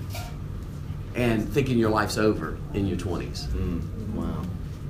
and 1.14 1.48
thinking 1.48 1.78
your 1.78 1.90
life's 1.90 2.18
over 2.18 2.56
in 2.74 2.86
your 2.86 2.96
20s. 2.98 3.46
Mm, 3.48 4.14
wow. 4.14 4.42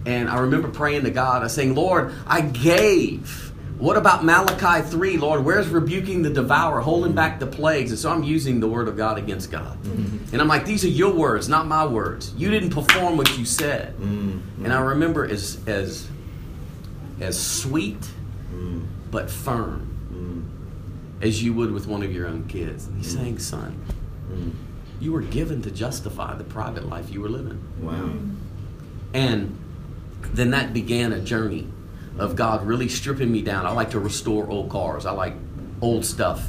And 0.04 0.28
I 0.28 0.38
remember 0.38 0.68
praying 0.68 1.02
to 1.04 1.10
God, 1.10 1.42
I 1.42 1.48
saying, 1.48 1.74
Lord, 1.74 2.12
I 2.26 2.40
gave. 2.42 3.52
What 3.78 3.98
about 3.98 4.24
Malachi 4.24 4.88
3, 4.88 5.18
Lord? 5.18 5.44
Where's 5.44 5.68
rebuking 5.68 6.22
the 6.22 6.30
devourer, 6.30 6.80
holding 6.80 7.12
back 7.12 7.38
the 7.38 7.46
plagues? 7.46 7.90
And 7.90 7.98
so 7.98 8.10
I'm 8.10 8.22
using 8.22 8.58
the 8.58 8.66
word 8.66 8.88
of 8.88 8.96
God 8.96 9.18
against 9.18 9.50
God. 9.50 9.76
And 9.84 10.40
I'm 10.40 10.48
like, 10.48 10.64
these 10.64 10.84
are 10.84 10.88
your 10.88 11.12
words, 11.12 11.48
not 11.48 11.66
my 11.66 11.84
words. 11.86 12.32
You 12.36 12.50
didn't 12.50 12.70
perform 12.70 13.16
what 13.18 13.36
you 13.38 13.44
said. 13.44 13.94
Mm, 13.98 14.40
And 14.64 14.72
I 14.72 14.80
remember 14.80 15.26
as 15.26 15.58
as 15.66 16.08
as 17.20 17.38
sweet 17.40 18.00
mm, 18.52 18.84
but 19.10 19.30
firm 19.30 19.88
mm, 20.12 21.24
as 21.24 21.42
you 21.42 21.52
would 21.54 21.70
with 21.70 21.86
one 21.86 22.02
of 22.02 22.12
your 22.12 22.26
own 22.26 22.46
kids. 22.48 22.86
And 22.86 22.96
he's 22.96 23.12
saying, 23.14 23.38
son, 23.38 23.78
mm. 24.30 24.52
you 25.00 25.12
were 25.12 25.22
given 25.22 25.62
to 25.62 25.70
justify 25.70 26.34
the 26.34 26.44
private 26.44 26.88
life 26.88 27.10
you 27.10 27.20
were 27.20 27.28
living. 27.28 27.62
Wow. 27.80 28.10
And 29.14 29.58
then 30.32 30.50
that 30.50 30.72
began 30.72 31.12
a 31.12 31.20
journey 31.20 31.68
of 32.18 32.36
God 32.36 32.66
really 32.66 32.88
stripping 32.88 33.30
me 33.30 33.42
down. 33.42 33.66
I 33.66 33.70
like 33.70 33.90
to 33.90 34.00
restore 34.00 34.48
old 34.48 34.70
cars. 34.70 35.06
I 35.06 35.12
like 35.12 35.34
old 35.80 36.04
stuff. 36.04 36.48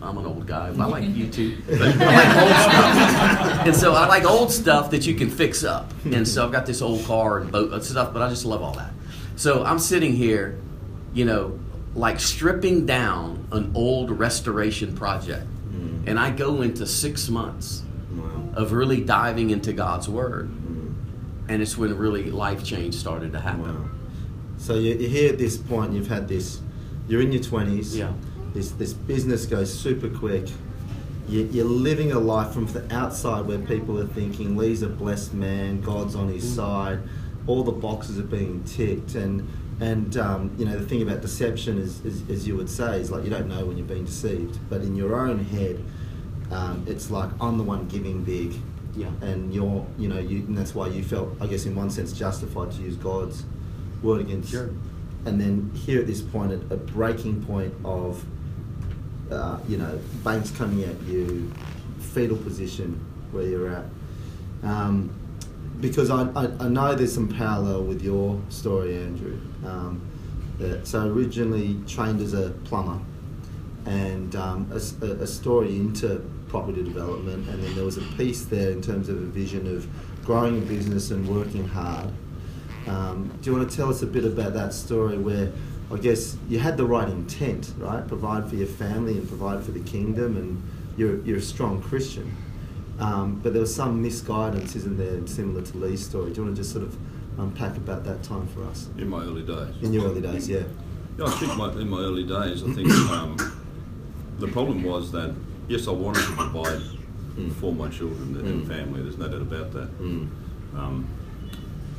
I'm 0.00 0.16
an 0.16 0.26
old 0.26 0.46
guy. 0.46 0.68
I 0.68 0.70
like 0.70 1.04
you 1.08 1.28
too. 1.28 1.58
But 1.68 1.80
I 1.82 1.86
like 1.86 2.36
old 2.42 3.50
stuff. 3.52 3.66
And 3.66 3.76
so 3.76 3.94
I 3.94 4.06
like 4.06 4.24
old 4.24 4.52
stuff 4.52 4.90
that 4.92 5.06
you 5.06 5.14
can 5.14 5.28
fix 5.28 5.64
up. 5.64 5.92
And 6.04 6.26
so 6.26 6.44
I've 6.44 6.52
got 6.52 6.66
this 6.66 6.82
old 6.82 7.04
car 7.04 7.38
and 7.38 7.50
boat 7.50 7.72
and 7.72 7.82
stuff, 7.82 8.12
but 8.12 8.22
I 8.22 8.28
just 8.28 8.44
love 8.44 8.62
all 8.62 8.74
that. 8.74 8.92
So 9.36 9.64
I'm 9.64 9.78
sitting 9.78 10.12
here, 10.14 10.58
you 11.14 11.24
know, 11.24 11.58
like 11.94 12.20
stripping 12.20 12.86
down 12.86 13.48
an 13.50 13.72
old 13.74 14.10
restoration 14.10 14.94
project. 14.96 15.46
Mm. 15.72 16.06
And 16.06 16.18
I 16.18 16.30
go 16.30 16.62
into 16.62 16.86
six 16.86 17.28
months 17.28 17.82
Wow. 18.10 18.48
of 18.54 18.72
really 18.72 19.00
diving 19.02 19.50
into 19.50 19.72
God's 19.72 20.08
Word. 20.08 20.48
And 21.48 21.62
it's 21.62 21.76
when 21.78 21.96
really 21.96 22.30
life 22.30 22.62
change 22.64 22.94
started 22.94 23.32
to 23.32 23.40
happen. 23.40 23.62
Wow. 23.84 23.90
So 24.58 24.74
you, 24.74 24.94
you're 24.94 25.08
here 25.10 25.32
at 25.32 25.38
this 25.38 25.56
point. 25.56 25.92
You've 25.92 26.08
had 26.08 26.28
this. 26.28 26.60
You're 27.08 27.22
in 27.22 27.32
your 27.32 27.42
twenties. 27.42 27.96
Yeah. 27.96 28.12
This 28.54 28.70
this 28.72 28.92
business 28.92 29.46
goes 29.46 29.72
super 29.76 30.08
quick. 30.08 30.46
You, 31.28 31.44
you're 31.52 31.64
living 31.66 32.12
a 32.12 32.18
life 32.18 32.52
from 32.52 32.66
the 32.66 32.92
outside 32.94 33.46
where 33.46 33.58
people 33.58 33.98
are 33.98 34.06
thinking 34.06 34.56
Lee's 34.56 34.82
a 34.82 34.88
blessed 34.88 35.34
man. 35.34 35.80
God's 35.82 36.14
on 36.14 36.28
his 36.28 36.54
side. 36.54 37.00
All 37.46 37.62
the 37.62 37.72
boxes 37.72 38.18
are 38.18 38.22
being 38.22 38.62
ticked, 38.64 39.14
and 39.14 39.48
and 39.80 40.16
um, 40.16 40.54
you 40.58 40.64
know 40.64 40.76
the 40.78 40.86
thing 40.86 41.02
about 41.02 41.20
deception 41.22 41.78
is, 41.78 42.04
is, 42.04 42.28
as 42.30 42.46
you 42.48 42.56
would 42.56 42.68
say, 42.68 43.00
is 43.00 43.10
like 43.10 43.24
you 43.24 43.30
don't 43.30 43.48
know 43.48 43.64
when 43.64 43.76
you're 43.78 43.86
being 43.86 44.04
deceived. 44.04 44.58
But 44.68 44.80
in 44.82 44.96
your 44.96 45.14
own 45.18 45.44
head, 45.44 45.82
um, 46.50 46.84
it's 46.86 47.10
like 47.10 47.30
I'm 47.40 47.58
the 47.58 47.64
one 47.64 47.86
giving 47.88 48.24
big 48.24 48.54
Yeah. 48.96 49.08
and 49.22 49.54
you're 49.54 49.86
you 49.98 50.08
know 50.08 50.18
you 50.18 50.38
and 50.40 50.56
that's 50.56 50.74
why 50.74 50.88
you 50.88 51.02
felt 51.02 51.36
I 51.40 51.46
guess 51.46 51.66
in 51.66 51.74
one 51.76 51.90
sense 51.90 52.12
justified 52.12 52.72
to 52.72 52.82
use 52.82 52.96
God's 52.96 53.44
word 54.02 54.20
against 54.20 54.50
Sure. 54.50 54.70
and 55.26 55.40
then 55.40 55.70
here 55.74 56.00
at 56.00 56.06
this 56.06 56.20
point 56.22 56.52
at 56.52 56.60
a 56.70 56.76
breaking 56.76 57.42
point 57.44 57.74
of 57.84 58.24
uh, 59.30 59.58
you 59.68 59.76
know 59.76 59.98
banks 60.24 60.50
coming 60.52 60.84
at 60.84 61.00
you 61.02 61.52
fetal 61.98 62.36
position 62.36 62.98
where 63.32 63.44
you're 63.44 63.68
at 63.68 63.84
um, 64.62 65.10
because 65.80 66.10
I, 66.10 66.22
I, 66.34 66.44
I 66.60 66.68
know 66.68 66.94
there's 66.94 67.12
some 67.14 67.28
parallel 67.28 67.82
with 67.84 68.02
your 68.02 68.40
story 68.48 68.96
Andrew 68.96 69.38
um, 69.64 70.00
that, 70.58 70.86
so 70.86 71.06
originally 71.08 71.76
trained 71.86 72.20
as 72.20 72.34
a 72.34 72.50
plumber 72.64 72.98
and 73.86 74.34
um, 74.36 74.70
a- 74.72 75.06
a 75.22 75.26
story 75.26 75.76
into 75.76 76.20
property 76.48 76.82
development, 76.82 77.46
and 77.48 77.62
then 77.62 77.74
there 77.74 77.84
was 77.84 77.96
a 77.98 78.02
piece 78.16 78.44
there 78.46 78.70
in 78.70 78.80
terms 78.82 79.08
of 79.08 79.16
a 79.16 79.26
vision 79.26 79.66
of 79.66 79.86
growing 80.24 80.58
a 80.58 80.60
business 80.62 81.10
and 81.10 81.26
working 81.28 81.66
hard. 81.68 82.08
Um, 82.88 83.30
do 83.42 83.50
you 83.50 83.56
want 83.56 83.70
to 83.70 83.76
tell 83.76 83.90
us 83.90 84.02
a 84.02 84.06
bit 84.06 84.24
about 84.24 84.54
that 84.54 84.72
story 84.72 85.18
where 85.18 85.50
I 85.92 85.96
guess 85.96 86.36
you 86.48 86.58
had 86.58 86.76
the 86.76 86.84
right 86.84 87.08
intent, 87.08 87.72
right? 87.78 88.06
Provide 88.06 88.48
for 88.48 88.56
your 88.56 88.66
family 88.66 89.12
and 89.18 89.26
provide 89.28 89.62
for 89.64 89.70
the 89.72 89.80
kingdom, 89.80 90.36
and 90.36 90.62
you're, 90.96 91.22
you're 91.24 91.38
a 91.38 91.42
strong 91.42 91.80
Christian. 91.82 92.34
Um, 92.98 93.40
but 93.42 93.52
there 93.52 93.60
was 93.60 93.74
some 93.74 94.02
misguidance, 94.02 94.74
isn't 94.76 94.96
there, 94.98 95.26
similar 95.26 95.62
to 95.62 95.78
Lee's 95.78 96.04
story? 96.04 96.30
Do 96.32 96.36
you 96.40 96.44
want 96.44 96.56
to 96.56 96.62
just 96.62 96.72
sort 96.72 96.84
of 96.84 96.96
unpack 97.38 97.76
about 97.76 98.04
that 98.04 98.22
time 98.22 98.46
for 98.48 98.64
us? 98.64 98.88
In 98.98 99.08
my 99.08 99.22
early 99.22 99.42
days. 99.44 99.74
In 99.82 99.92
your 99.92 100.04
early 100.06 100.20
days, 100.20 100.48
yeah. 100.48 100.62
Yeah, 101.16 101.26
I 101.26 101.30
think 101.30 101.56
my, 101.56 101.70
in 101.72 101.88
my 101.88 101.98
early 102.00 102.24
days, 102.24 102.62
I 102.64 102.72
think 102.72 102.90
um, 103.10 103.36
the 104.38 104.48
problem 104.48 104.82
was 104.82 105.10
that 105.12 105.34
yes, 105.68 105.86
I 105.88 105.92
wanted 105.92 106.24
to 106.26 106.32
provide 106.32 106.80
Mm. 107.38 107.52
for 107.60 107.72
my 107.72 107.88
children 107.88 108.34
and 108.36 108.64
Mm. 108.64 108.66
family. 108.66 109.00
There's 109.00 109.16
no 109.16 109.28
doubt 109.28 109.42
about 109.42 109.70
that. 109.72 110.00
Mm. 110.02 110.26
Um, 110.76 111.06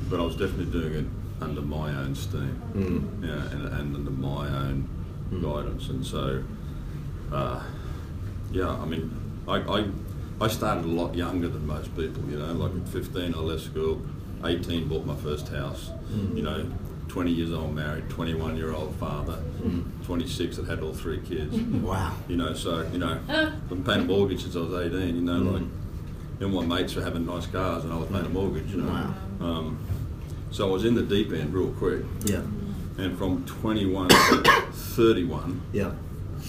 but 0.09 0.19
I 0.19 0.23
was 0.23 0.35
definitely 0.35 0.65
doing 0.79 0.93
it 0.93 1.05
under 1.41 1.61
my 1.61 1.89
own 1.95 2.15
steam, 2.15 2.61
Mm. 2.75 3.23
yeah, 3.27 3.51
and, 3.51 3.67
and 3.67 3.95
under 3.95 4.11
my 4.11 4.47
own 4.47 4.87
Mm. 5.31 5.41
guidance. 5.43 5.89
And 5.89 6.05
so, 6.05 6.43
uh, 7.31 7.61
yeah, 8.51 8.69
I 8.69 8.85
mean, 8.85 9.11
I, 9.47 9.57
I 9.57 9.85
I 10.41 10.47
started 10.47 10.85
a 10.85 10.87
lot 10.87 11.15
younger 11.15 11.49
than 11.49 11.67
most 11.67 11.93
people. 11.97 12.23
You 12.29 12.39
know, 12.39 12.53
like 12.53 12.71
at 12.73 12.87
15, 12.89 13.33
I 13.35 13.37
left 13.39 13.63
school. 13.63 14.01
18, 14.45 14.87
bought 14.87 15.05
my 15.05 15.15
first 15.17 15.49
house. 15.49 15.91
Mm. 16.13 16.37
You 16.37 16.43
know, 16.43 16.65
20 17.09 17.29
years 17.31 17.51
old, 17.51 17.75
married. 17.75 18.09
21 18.09 18.55
year 18.55 18.71
old 18.73 18.95
father. 18.95 19.37
Mm. 19.61 19.83
26, 20.05 20.55
that 20.57 20.65
had 20.67 20.79
all 20.81 20.93
three 20.93 21.19
kids. 21.19 21.55
Wow. 21.83 22.13
You 22.29 22.37
know, 22.37 22.53
so 22.53 22.87
you 22.93 22.99
know, 22.99 23.19
I've 23.27 23.69
been 23.69 23.83
paying 23.83 24.01
a 24.01 24.05
mortgage 24.05 24.43
since 24.43 24.55
I 24.55 24.59
was 24.59 24.73
18. 24.73 25.15
You 25.15 25.21
know, 25.21 25.41
Mm. 25.41 25.53
like, 25.53 25.61
you 26.39 26.47
know, 26.47 26.61
my 26.61 26.77
mates 26.77 26.95
were 26.95 27.03
having 27.03 27.25
nice 27.25 27.45
cars, 27.47 27.83
and 27.83 27.91
I 27.93 27.97
was 27.97 28.07
paying 28.07 28.25
a 28.25 28.29
mortgage. 28.29 28.71
You 28.71 28.81
know, 28.83 28.87
Wow. 29.41 29.45
um, 29.45 29.77
so 30.51 30.67
I 30.67 30.71
was 30.71 30.85
in 30.85 30.95
the 30.95 31.03
deep 31.03 31.31
end 31.31 31.53
real 31.53 31.71
quick. 31.71 32.03
Yeah. 32.25 32.41
And 32.97 33.17
from 33.17 33.45
21 33.45 34.09
to 34.09 34.15
31, 34.71 35.61
Yeah. 35.73 35.91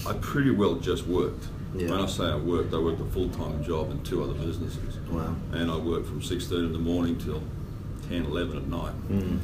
I 0.06 0.12
pretty 0.14 0.50
well 0.50 0.76
just 0.76 1.06
worked. 1.06 1.46
Yeah. 1.76 1.90
When 1.90 2.00
I 2.00 2.06
say 2.06 2.24
I 2.24 2.36
worked, 2.36 2.74
I 2.74 2.78
worked 2.78 3.00
a 3.00 3.04
full-time 3.04 3.62
job 3.62 3.90
and 3.90 4.04
two 4.04 4.22
other 4.24 4.34
businesses. 4.34 4.98
Wow. 5.10 5.36
And 5.52 5.70
I 5.70 5.76
worked 5.76 6.06
from 6.08 6.20
6.30 6.20 6.66
in 6.66 6.72
the 6.72 6.78
morning 6.78 7.16
till 7.18 7.42
10, 8.08 8.24
11 8.24 8.56
at 8.56 8.66
night. 8.66 8.94
Mm. 9.08 9.38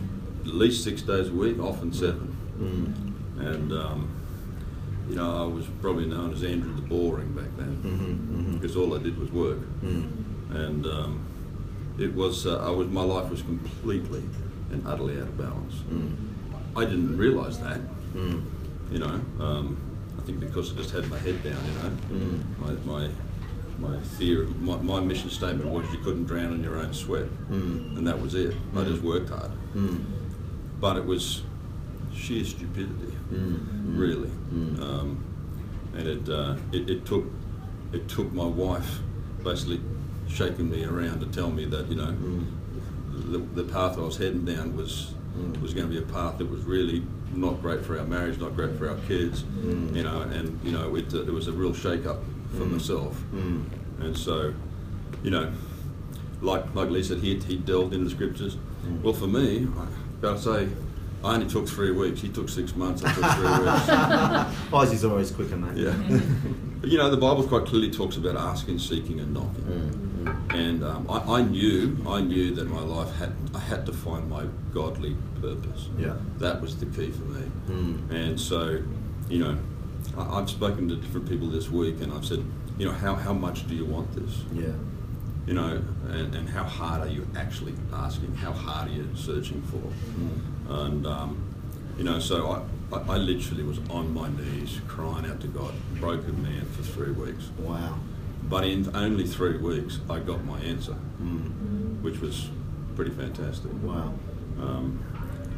At 0.47 0.55
least 0.55 0.83
six 0.83 1.03
days 1.03 1.29
a 1.29 1.33
week, 1.33 1.59
often 1.61 1.93
seven. 1.93 2.37
Mm. 2.59 3.47
And, 3.55 3.73
um, 3.73 4.09
you 5.09 5.15
know, 5.17 5.43
I 5.45 5.47
was 5.47 5.67
probably 5.81 6.07
known 6.07 6.33
as 6.33 6.43
Andrew 6.43 6.75
the 6.75 6.83
Boring 6.83 7.33
back 7.33 7.57
then 7.57 7.77
Mhm, 7.85 8.37
mhm. 8.55 8.61
because 8.61 8.77
all 8.77 8.95
I 8.95 8.99
did 8.99 9.17
was 9.19 9.31
work. 9.31 9.59
Mm. 9.85 10.09
And 10.51 10.87
um, 10.87 11.21
it 11.99 12.13
was, 12.15 12.47
uh, 12.47 12.59
I 12.59 12.71
was, 12.71 12.89
my 12.89 13.03
life 13.05 13.31
was 13.31 13.43
completely 13.43 14.23
and 14.73 14.87
utterly 14.87 15.17
out 15.17 15.29
of 15.29 15.39
balance. 15.39 15.75
Mm. 15.91 16.15
I 16.77 16.85
didn't 16.85 17.17
realise 17.17 17.57
that, 17.59 17.81
Mm. 18.15 18.43
you 18.91 18.99
know. 18.99 19.21
Um, 19.41 19.77
I 20.19 20.23
think 20.23 20.41
because 20.41 20.73
I 20.73 20.77
just 20.77 20.91
had 20.91 21.09
my 21.09 21.19
head 21.19 21.43
down, 21.43 21.57
you 21.67 21.73
know. 22.19 22.25
Mm. 22.27 22.85
My, 22.87 23.09
my, 23.79 23.89
my 23.91 24.01
theory, 24.01 24.47
my, 24.61 24.77
my 24.79 25.01
mission 25.01 25.31
statement 25.31 25.69
was 25.71 25.85
you 25.93 25.99
couldn't 25.99 26.25
drown 26.25 26.53
in 26.55 26.63
your 26.63 26.77
own 26.79 26.93
sweat. 26.93 27.27
Mm. 27.51 27.99
And 27.99 28.07
that 28.07 28.21
was 28.21 28.35
it. 28.35 28.55
I 28.77 28.85
just 28.85 29.03
worked 29.03 29.29
hard. 29.31 29.51
Mm. 29.75 30.05
But 30.81 30.97
it 30.97 31.05
was 31.07 31.43
sheer 32.15 32.45
stupidity, 32.45 33.13
Mm. 33.33 33.99
really. 33.99 34.31
Mm. 34.53 34.81
Um, 34.81 35.25
and 35.97 36.07
it, 36.09 36.29
uh, 36.29 36.57
it, 36.73 36.89
it 36.91 37.05
took 37.07 37.25
it 37.93 38.09
took 38.09 38.33
my 38.33 38.45
wife 38.45 38.99
basically 39.45 39.81
shaking 40.29 40.69
me 40.71 40.85
around 40.85 41.21
to 41.21 41.27
tell 41.27 41.51
me 41.51 41.65
that, 41.67 41.89
you 41.89 41.95
know, 41.97 42.07
Mm. 42.13 42.45
The, 43.17 43.39
the 43.63 43.65
path 43.65 43.99
I 43.99 44.03
was 44.03 44.17
heading 44.17 44.45
down 44.45 44.77
was 44.77 45.13
Mm. 45.37 45.61
was 45.61 45.75
going 45.75 45.87
to 45.87 45.93
be 45.93 45.99
a 45.99 46.07
path 46.15 46.39
that 46.39 46.51
was 46.51 46.63
really 46.63 47.03
not 47.35 47.61
great 47.61 47.85
for 47.85 47.99
our 47.99 48.07
marriage, 48.07 48.39
not 48.41 48.57
great 48.57 48.75
for 48.79 48.89
our 48.89 48.97
kids, 49.07 49.43
Mm. 49.43 49.95
you 49.95 50.03
know, 50.03 50.23
and 50.23 50.59
you 50.65 50.73
know 50.73 50.95
it, 50.97 51.13
it 51.13 51.31
was 51.31 51.47
a 51.47 51.53
real 51.53 51.75
shake 51.75 52.07
up 52.07 52.21
for 52.57 52.65
Mm. 52.65 52.73
myself, 52.73 53.23
Mm. 53.35 53.65
and 54.01 54.17
so, 54.17 54.55
you 55.23 55.31
know, 55.31 55.53
like 56.41 56.65
like 56.75 56.89
Lee 56.91 57.03
said, 57.03 57.19
he 57.19 57.37
he 57.37 57.57
delved 57.57 57.93
into 57.93 58.05
the 58.07 58.11
scriptures. 58.11 58.57
Mm. 58.87 59.03
Well, 59.03 59.13
for 59.13 59.27
me, 59.27 59.67
I 59.79 59.87
gotta 60.23 60.41
say, 60.41 60.69
I 61.23 61.35
only 61.35 61.47
took 61.47 61.69
three 61.69 61.91
weeks. 61.91 62.23
He 62.23 62.29
took 62.31 62.49
six 62.49 62.75
months. 62.75 63.03
I 63.05 63.13
took 63.13 63.25
three 63.37 63.51
weeks. 63.67 64.73
Aussie's 64.73 65.05
always 65.05 65.31
quicker, 65.31 65.57
mate. 65.59 65.77
Yeah. 65.77 65.95
But 66.81 66.91
you 66.91 66.99
know, 66.99 67.11
the 67.11 67.17
Bible 67.17 67.43
quite 67.43 67.65
clearly 67.67 67.91
talks 67.91 68.17
about 68.19 68.37
asking, 68.37 68.79
seeking, 68.79 69.19
and 69.21 69.33
knocking. 69.35 69.65
Mm. 69.65 70.06
And 70.51 70.83
um, 70.83 71.07
I, 71.11 71.39
I 71.39 71.43
knew, 71.43 71.99
I 72.09 72.21
knew 72.21 72.55
that 72.55 72.69
my 72.69 72.81
life 72.81 73.15
had, 73.17 73.33
I 73.55 73.59
had 73.59 73.85
to 73.87 73.93
find 73.93 74.29
my 74.29 74.47
godly 74.73 75.17
purpose. 75.41 75.89
Yeah. 75.99 76.17
That 76.39 76.61
was 76.61 76.77
the 76.79 76.87
key 76.87 77.11
for 77.11 77.25
me. 77.25 77.43
Mm. 77.69 78.11
And 78.11 78.41
so, 78.41 78.83
you 79.29 79.39
know, 79.39 79.59
I, 80.17 80.39
I've 80.39 80.49
spoken 80.49 80.89
to 80.89 80.97
different 80.97 81.29
people 81.29 81.49
this 81.49 81.71
week, 81.71 82.01
and 82.01 82.13
I've 82.13 82.25
said, 82.25 82.45
you 82.79 82.87
know, 82.87 82.93
how, 82.93 83.15
how 83.15 83.33
much 83.33 83.69
do 83.69 83.75
you 83.75 83.85
want 83.85 84.13
this? 84.15 84.43
Yeah. 84.53 84.73
You 85.47 85.55
know, 85.55 85.83
and, 86.09 86.35
and 86.35 86.49
how 86.49 86.65
hard 86.65 87.03
are 87.03 87.11
you 87.11 87.27
actually 87.37 87.75
asking? 87.93 88.35
How 88.35 88.53
hard 88.53 88.89
are 88.89 88.93
you 88.93 89.09
searching 89.15 89.63
for? 89.63 89.77
Mm. 89.77 90.87
And, 90.87 91.07
um, 91.07 91.55
you 91.99 92.05
know, 92.05 92.19
so 92.19 92.51
I, 92.51 92.97
I, 92.97 93.15
I 93.15 93.17
literally 93.17 93.63
was 93.63 93.79
on 93.91 94.13
my 94.13 94.29
knees 94.29 94.81
crying 94.89 95.27
out 95.27 95.41
to 95.43 95.49
God, 95.49 95.73
broken 96.01 96.43
man 96.43 96.65
for 96.67 96.83
three 96.83 97.13
weeks. 97.13 97.51
Wow. 97.59 97.99
But 98.49 98.65
in 98.65 98.95
only 98.95 99.27
three 99.27 99.57
weeks, 99.59 99.99
I 100.09 100.21
got 100.21 100.45
my 100.45 100.59
answer, 100.61 100.95
Mm. 101.23 102.01
which 102.03 102.21
was 102.21 102.49
pretty 102.95 103.11
fantastic. 103.11 103.71
Wow. 103.83 104.13
Um, 104.61 104.99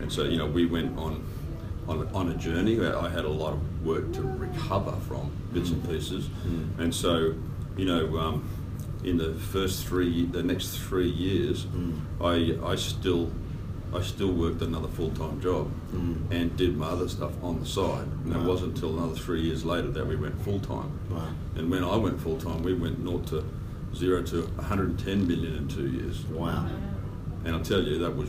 and 0.01 0.11
so, 0.11 0.25
you 0.25 0.39
know, 0.39 0.47
we 0.47 0.67
went 0.67 0.99
on, 0.99 1.23
on, 1.87 2.09
on 2.15 2.29
a 2.31 2.35
journey 2.35 2.77
I 2.97 3.09
had 3.09 3.25
a 3.25 3.29
lot 3.29 3.53
of 3.55 3.85
work 3.85 4.13
to 4.15 4.23
recover 4.23 4.93
from 5.09 5.31
bits 5.53 5.71
and 5.71 5.87
pieces. 5.89 6.29
Mm. 6.47 6.79
And 6.79 6.95
so, 6.95 7.35
you 7.77 7.85
know, 7.85 8.17
um, 8.19 8.49
in 9.05 9.17
the 9.19 9.35
first 9.35 9.87
three, 9.87 10.27
the 10.27 10.43
next 10.43 10.79
three 10.79 11.09
years, 11.11 11.67
Mm. 11.67 12.01
I, 12.21 12.59
I 12.73 12.75
still, 12.77 13.31
I 13.95 14.03
still 14.03 14.33
worked 14.33 14.61
another 14.63 14.89
full-time 14.89 15.41
job 15.41 15.71
Mm. 15.95 16.17
and 16.31 16.57
did 16.57 16.77
my 16.77 16.87
other 16.89 17.09
stuff 17.09 17.33
on 17.43 17.61
the 17.61 17.67
side. 17.67 18.07
And 18.25 18.35
it 18.37 18.43
wasn't 18.43 18.75
until 18.75 18.99
another 18.99 19.15
three 19.19 19.41
years 19.41 19.65
later 19.65 19.91
that 19.93 20.07
we 20.07 20.15
went 20.17 20.41
full-time. 20.43 20.91
Wow. 21.11 21.29
And 21.57 21.71
when 21.71 21.83
I 21.83 21.97
went 21.97 22.21
full-time, 22.21 22.63
we 22.63 22.75
went 22.75 23.03
naught 23.03 23.27
to 23.29 23.45
zero 23.97 24.23
to 24.25 24.43
110 24.57 25.27
million 25.27 25.55
in 25.55 25.69
two 25.69 25.89
years. 25.89 26.25
Wow. 26.27 26.67
And 27.45 27.55
I'll 27.57 27.63
tell 27.63 27.83
you, 27.83 27.99
that 27.99 28.15
was 28.15 28.29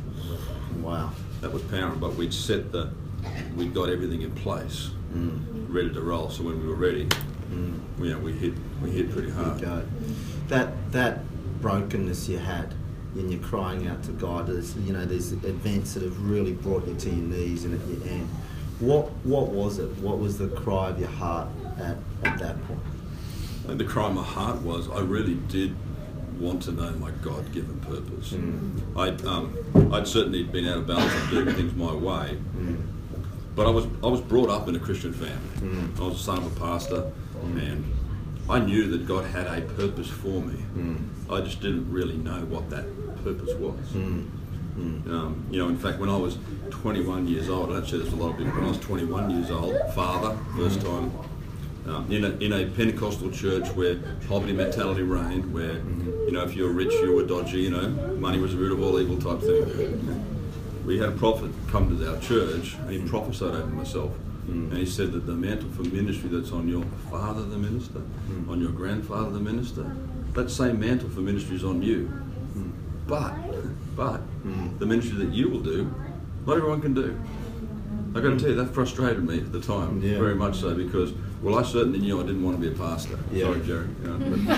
Wow. 0.81 1.11
that 1.41 1.51
was 1.51 1.61
powering. 1.63 1.99
But 1.99 2.15
we'd 2.15 2.33
set 2.33 2.71
the, 2.71 2.89
we'd 3.57 3.73
got 3.73 3.89
everything 3.89 4.21
in 4.21 4.31
place, 4.31 4.91
Mm. 5.13 5.65
ready 5.67 5.89
to 5.93 5.99
roll. 6.01 6.29
So 6.29 6.43
when 6.43 6.61
we 6.61 6.67
were 6.67 6.75
ready, 6.75 7.07
Mm. 7.51 7.79
you 8.01 8.11
know, 8.11 8.19
we 8.19 8.31
hit 8.31 8.53
we 8.81 8.91
hit 8.91 9.11
pretty 9.11 9.29
hard. 9.31 9.59
That 10.47 10.91
that 10.93 11.23
brokenness 11.61 12.29
you 12.29 12.37
had 12.37 12.73
in 13.15 13.29
your 13.31 13.41
crying 13.41 13.87
out 13.87 14.03
to 14.03 14.11
God, 14.11 14.47
there's 14.47 14.75
you 14.77 14.93
know, 14.93 15.05
these 15.05 15.31
events 15.33 15.93
that 15.95 16.03
have 16.03 16.19
really 16.29 16.53
brought 16.53 16.87
you 16.87 16.95
to 16.95 17.09
your 17.09 17.25
knees 17.25 17.65
and 17.65 17.73
at 17.79 17.87
your 17.87 18.07
end. 18.07 18.27
What 18.79 19.09
what 19.25 19.47
was 19.49 19.79
it? 19.79 19.89
What 19.97 20.19
was 20.19 20.37
the 20.37 20.47
cry 20.47 20.89
of 20.89 20.99
your 20.99 21.09
heart 21.09 21.49
at, 21.77 21.97
at 22.23 22.39
that 22.39 22.63
point? 22.67 22.79
And 23.67 23.79
the 23.79 23.83
cry 23.83 24.07
of 24.07 24.15
my 24.15 24.23
heart 24.23 24.61
was, 24.61 24.89
I 24.89 25.01
really 25.01 25.35
did 25.47 25.75
want 26.39 26.63
to 26.63 26.71
know 26.71 26.89
my 26.91 27.11
God-given 27.21 27.81
purpose. 27.81 28.31
Mm. 28.31 28.79
I, 28.95 29.09
um, 29.27 29.93
I'd 29.93 30.07
certainly 30.07 30.43
been 30.43 30.65
out 30.65 30.77
of 30.77 30.87
balance 30.87 31.13
and 31.13 31.29
doing 31.29 31.53
things 31.55 31.73
my 31.75 31.93
way, 31.93 32.37
Mm. 32.57 32.77
but 33.55 33.67
I 33.67 33.69
was 33.69 33.85
I 34.03 34.07
was 34.07 34.21
brought 34.21 34.49
up 34.49 34.67
in 34.69 34.75
a 34.75 34.79
Christian 34.79 35.11
family. 35.13 35.35
Mm. 35.59 35.99
I 35.99 36.03
was 36.05 36.17
the 36.17 36.23
son 36.23 36.37
of 36.37 36.55
a 36.55 36.59
pastor, 36.59 37.11
and 37.43 37.83
I 38.49 38.59
knew 38.59 38.87
that 38.91 39.05
God 39.05 39.25
had 39.25 39.45
a 39.47 39.61
purpose 39.61 40.07
for 40.09 40.41
me. 40.41 40.63
Mm. 40.77 40.97
I 41.29 41.41
just 41.41 41.59
didn't 41.61 41.91
really 41.91 42.17
know 42.17 42.39
what 42.45 42.69
that 42.69 42.85
purpose 43.23 43.53
was. 43.55 43.79
Mm. 43.93 44.27
Um, 44.79 45.45
you 45.51 45.59
know, 45.59 45.67
in 45.67 45.77
fact, 45.77 45.99
when 45.99 46.09
I 46.09 46.15
was 46.15 46.37
21 46.69 47.27
years 47.27 47.49
old, 47.49 47.75
actually, 47.75 48.03
don't 48.03 48.13
a 48.13 48.15
lot 48.15 48.31
of 48.31 48.37
people, 48.37 48.53
when 48.53 48.63
I 48.63 48.67
was 48.69 48.79
21 48.79 49.29
years 49.31 49.51
old, 49.51 49.75
father, 49.93 50.37
first 50.55 50.81
time, 50.81 51.11
um, 51.85 52.09
in, 52.11 52.23
a, 52.23 52.29
in 52.37 52.53
a 52.53 52.65
Pentecostal 52.65 53.31
church 53.31 53.67
where 53.69 53.95
poverty 54.27 54.53
mentality 54.53 55.01
reigned, 55.01 55.51
where, 55.53 55.73
you 55.73 56.31
know, 56.31 56.43
if 56.43 56.55
you 56.55 56.63
were 56.63 56.71
rich, 56.71 56.93
you 56.93 57.13
were 57.13 57.25
dodgy, 57.25 57.61
you 57.61 57.71
know, 57.71 57.89
money 58.15 58.39
was 58.39 58.53
the 58.53 58.57
root 58.57 58.71
of 58.71 58.81
all 58.81 58.99
evil 58.99 59.17
type 59.17 59.41
thing. 59.41 60.25
We 60.85 60.97
had 60.97 61.09
a 61.09 61.13
prophet 61.13 61.51
come 61.67 61.97
to 61.97 62.09
our 62.09 62.19
church, 62.21 62.75
and 62.75 62.91
he 62.91 63.01
prophesied 63.01 63.55
over 63.55 63.67
myself. 63.67 64.11
And 64.47 64.77
he 64.77 64.85
said 64.85 65.11
that 65.11 65.27
the 65.27 65.33
mantle 65.33 65.69
for 65.69 65.83
ministry 65.83 66.29
that's 66.29 66.51
on 66.51 66.67
your 66.67 66.83
father, 67.11 67.43
the 67.43 67.57
minister, 67.57 68.01
on 68.47 68.59
your 68.59 68.71
grandfather, 68.71 69.29
the 69.29 69.39
minister, 69.39 69.95
that 70.33 70.49
same 70.49 70.79
mantle 70.79 71.09
for 71.09 71.19
ministry 71.19 71.55
is 71.55 71.63
on 71.63 71.83
you. 71.83 72.11
But, 73.09 73.33
but, 73.95 74.17
hmm. 74.17 74.77
the 74.77 74.85
ministry 74.85 75.17
that 75.25 75.33
you 75.33 75.49
will 75.49 75.61
do, 75.61 75.91
not 76.45 76.57
everyone 76.57 76.81
can 76.81 76.93
do. 76.93 77.19
I 78.15 78.21
got 78.21 78.29
to 78.29 78.39
tell 78.39 78.49
you, 78.49 78.55
that 78.55 78.73
frustrated 78.73 79.23
me 79.27 79.37
at 79.39 79.51
the 79.51 79.61
time, 79.61 80.01
Yeah. 80.01 80.17
very 80.17 80.33
much 80.35 80.57
so, 80.57 80.73
because, 80.73 81.13
well, 81.43 81.59
I 81.59 81.63
certainly 81.63 81.99
knew 81.99 82.19
I 82.19 82.23
didn't 82.23 82.43
want 82.43 82.59
to 82.59 82.61
be 82.61 82.73
a 82.73 82.77
pastor. 82.77 83.19
Yeah. 83.31 83.45
Sorry, 83.45 83.61
Jerry. 83.61 83.87
you 84.01 84.07
know, 84.07 84.17
but- 84.17 84.39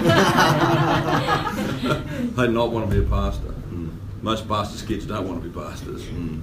I 2.38 2.46
did 2.46 2.54
not 2.54 2.72
want 2.72 2.90
to 2.90 2.96
be 2.96 3.06
a 3.06 3.10
pastor. 3.10 3.48
Hmm. 3.50 3.90
Most 4.22 4.48
pastors' 4.48 4.84
kids 4.84 5.06
don't 5.06 5.28
want 5.28 5.44
to 5.44 5.50
be 5.50 5.54
pastors. 5.60 6.06
Hmm. 6.06 6.40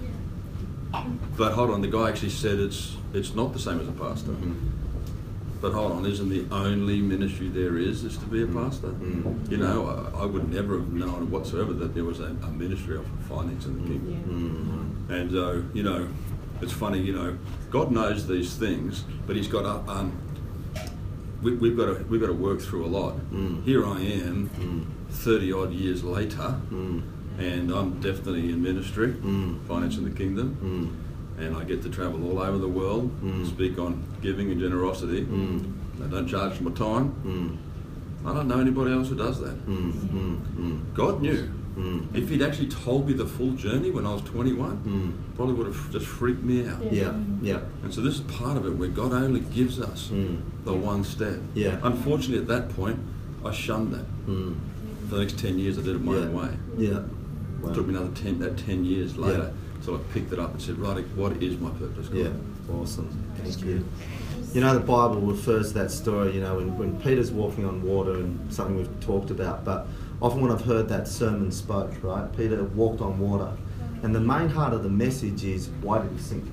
But 1.36 1.52
hold 1.52 1.70
on, 1.70 1.80
the 1.82 1.88
guy 1.88 2.08
actually 2.08 2.30
said 2.30 2.58
it's 2.58 2.96
it's 3.12 3.34
not 3.34 3.52
the 3.52 3.58
same 3.58 3.78
as 3.80 3.88
a 3.88 3.92
pastor. 3.92 4.32
But 5.60 5.72
hold 5.72 5.92
on, 5.92 6.06
isn't 6.06 6.28
the 6.28 6.46
only 6.54 7.00
ministry 7.00 7.48
there 7.48 7.76
is 7.76 8.04
is 8.04 8.16
to 8.18 8.26
be 8.26 8.42
a 8.42 8.46
mm. 8.46 8.62
pastor? 8.62 8.88
Mm. 8.88 9.50
You 9.50 9.56
know, 9.56 10.12
I, 10.14 10.22
I 10.22 10.24
would 10.24 10.52
never 10.52 10.78
have 10.78 10.92
known 10.92 11.30
whatsoever 11.30 11.72
that 11.72 11.94
there 11.94 12.04
was 12.04 12.20
a, 12.20 12.26
a 12.26 12.50
ministry 12.50 12.96
of 12.96 13.06
finance 13.28 13.66
in 13.66 13.74
the 13.74 13.80
mm. 13.80 13.86
kingdom. 13.86 15.06
And 15.08 15.34
uh, 15.34 15.74
you 15.74 15.82
know, 15.82 16.08
it's 16.60 16.72
funny. 16.72 17.00
You 17.00 17.12
know, 17.12 17.38
God 17.70 17.90
knows 17.90 18.26
these 18.26 18.54
things, 18.54 19.04
but 19.26 19.34
He's 19.36 19.48
got 19.48 19.62
to. 19.62 19.90
Um, 19.90 20.12
we, 21.42 21.54
we've 21.54 21.76
got 21.76 21.86
to 21.86 22.04
we've 22.04 22.20
got 22.20 22.28
to 22.28 22.32
work 22.32 22.60
through 22.60 22.84
a 22.84 22.88
lot. 22.88 23.14
Here 23.64 23.86
I 23.86 24.00
am, 24.00 24.50
thirty 25.10 25.52
odd 25.52 25.72
years 25.72 26.04
later, 26.04 26.60
and 27.38 27.70
I'm 27.70 28.00
definitely 28.00 28.50
in 28.50 28.62
ministry, 28.62 29.14
finance 29.66 29.96
in 29.96 30.04
the 30.04 30.10
kingdom, 30.10 31.07
and 31.38 31.56
I 31.56 31.64
get 31.64 31.82
to 31.82 31.88
travel 31.90 32.28
all 32.30 32.38
over 32.40 32.58
the 32.58 32.68
world, 32.68 33.10
mm. 33.22 33.46
speak 33.46 33.78
on 33.78 34.02
giving 34.22 34.50
and 34.50 34.60
generosity. 34.60 35.24
Mm. 35.24 35.72
I 36.04 36.08
don't 36.08 36.26
charge 36.28 36.54
for 36.54 36.64
my 36.64 36.72
time. 36.72 37.14
Mm. 37.24 38.28
I 38.28 38.34
don't 38.34 38.48
know 38.48 38.60
anybody 38.60 38.92
else 38.92 39.08
who 39.08 39.16
does 39.16 39.40
that. 39.40 39.56
God 40.94 41.22
knew. 41.22 41.50
If 42.12 42.28
he'd 42.28 42.42
actually 42.42 42.66
told 42.68 43.06
me 43.06 43.12
the 43.12 43.26
full 43.26 43.52
journey 43.52 43.92
when 43.92 44.04
I 44.04 44.12
was 44.12 44.22
21, 44.22 45.32
probably 45.36 45.54
would 45.54 45.66
have 45.68 45.92
just 45.92 46.06
freaked 46.06 46.42
me 46.42 46.66
out. 46.66 46.92
Yeah, 46.92 47.14
yeah. 47.40 47.60
And 47.84 47.94
so 47.94 48.00
this 48.00 48.14
is 48.14 48.20
part 48.22 48.56
of 48.56 48.66
it 48.66 48.70
where 48.70 48.88
God 48.88 49.12
only 49.12 49.40
gives 49.40 49.80
us 49.80 50.08
Mm. 50.12 50.40
the 50.64 50.72
one 50.74 51.04
step. 51.04 51.38
Yeah. 51.54 51.78
Unfortunately, 51.82 52.38
at 52.38 52.48
that 52.48 52.74
point, 52.74 52.98
I 53.44 53.52
shunned 53.52 53.92
that. 53.94 54.06
Mm. 54.26 54.56
For 55.08 55.14
the 55.14 55.20
next 55.20 55.38
10 55.38 55.58
years, 55.58 55.78
I 55.78 55.82
did 55.82 55.94
it 55.94 56.02
my 56.02 56.14
yeah. 56.14 56.18
own 56.18 56.34
way. 56.34 56.50
Yeah. 56.76 57.02
It 57.70 57.74
took 57.74 57.86
me 57.86 57.94
another 57.94 58.14
10, 58.14 58.38
that 58.40 58.56
10 58.58 58.84
years 58.84 59.16
Yeah. 59.16 59.50
Till 59.84 59.96
I 59.96 59.98
picked 60.12 60.32
it 60.32 60.38
up 60.38 60.52
and 60.52 60.60
said, 60.60 60.78
right, 60.78 61.04
what 61.16 61.42
is 61.42 61.58
my 61.58 61.70
purpose? 61.70 62.08
God? 62.08 62.16
Yeah, 62.16 62.74
awesome. 62.74 63.08
Thank 63.36 63.64
you. 63.64 63.86
You 64.52 64.62
know, 64.62 64.74
the 64.74 64.80
Bible 64.80 65.20
refers 65.20 65.68
to 65.68 65.78
that 65.80 65.90
story, 65.90 66.34
you 66.34 66.40
know, 66.40 66.56
when, 66.56 66.78
when 66.78 67.00
Peter's 67.00 67.30
walking 67.30 67.66
on 67.66 67.82
water 67.82 68.14
and 68.14 68.52
something 68.52 68.76
we've 68.76 69.00
talked 69.00 69.30
about, 69.30 69.64
but 69.64 69.86
often 70.22 70.40
when 70.40 70.50
I've 70.50 70.64
heard 70.64 70.88
that 70.88 71.06
sermon 71.06 71.52
spoke, 71.52 71.92
right, 72.02 72.34
Peter 72.36 72.64
walked 72.64 73.00
on 73.00 73.18
water. 73.18 73.52
And 74.02 74.14
the 74.14 74.20
main 74.20 74.48
heart 74.48 74.72
of 74.72 74.82
the 74.82 74.88
message 74.88 75.44
is 75.44 75.68
why 75.82 76.00
did 76.00 76.10
he 76.12 76.18
sink? 76.18 76.44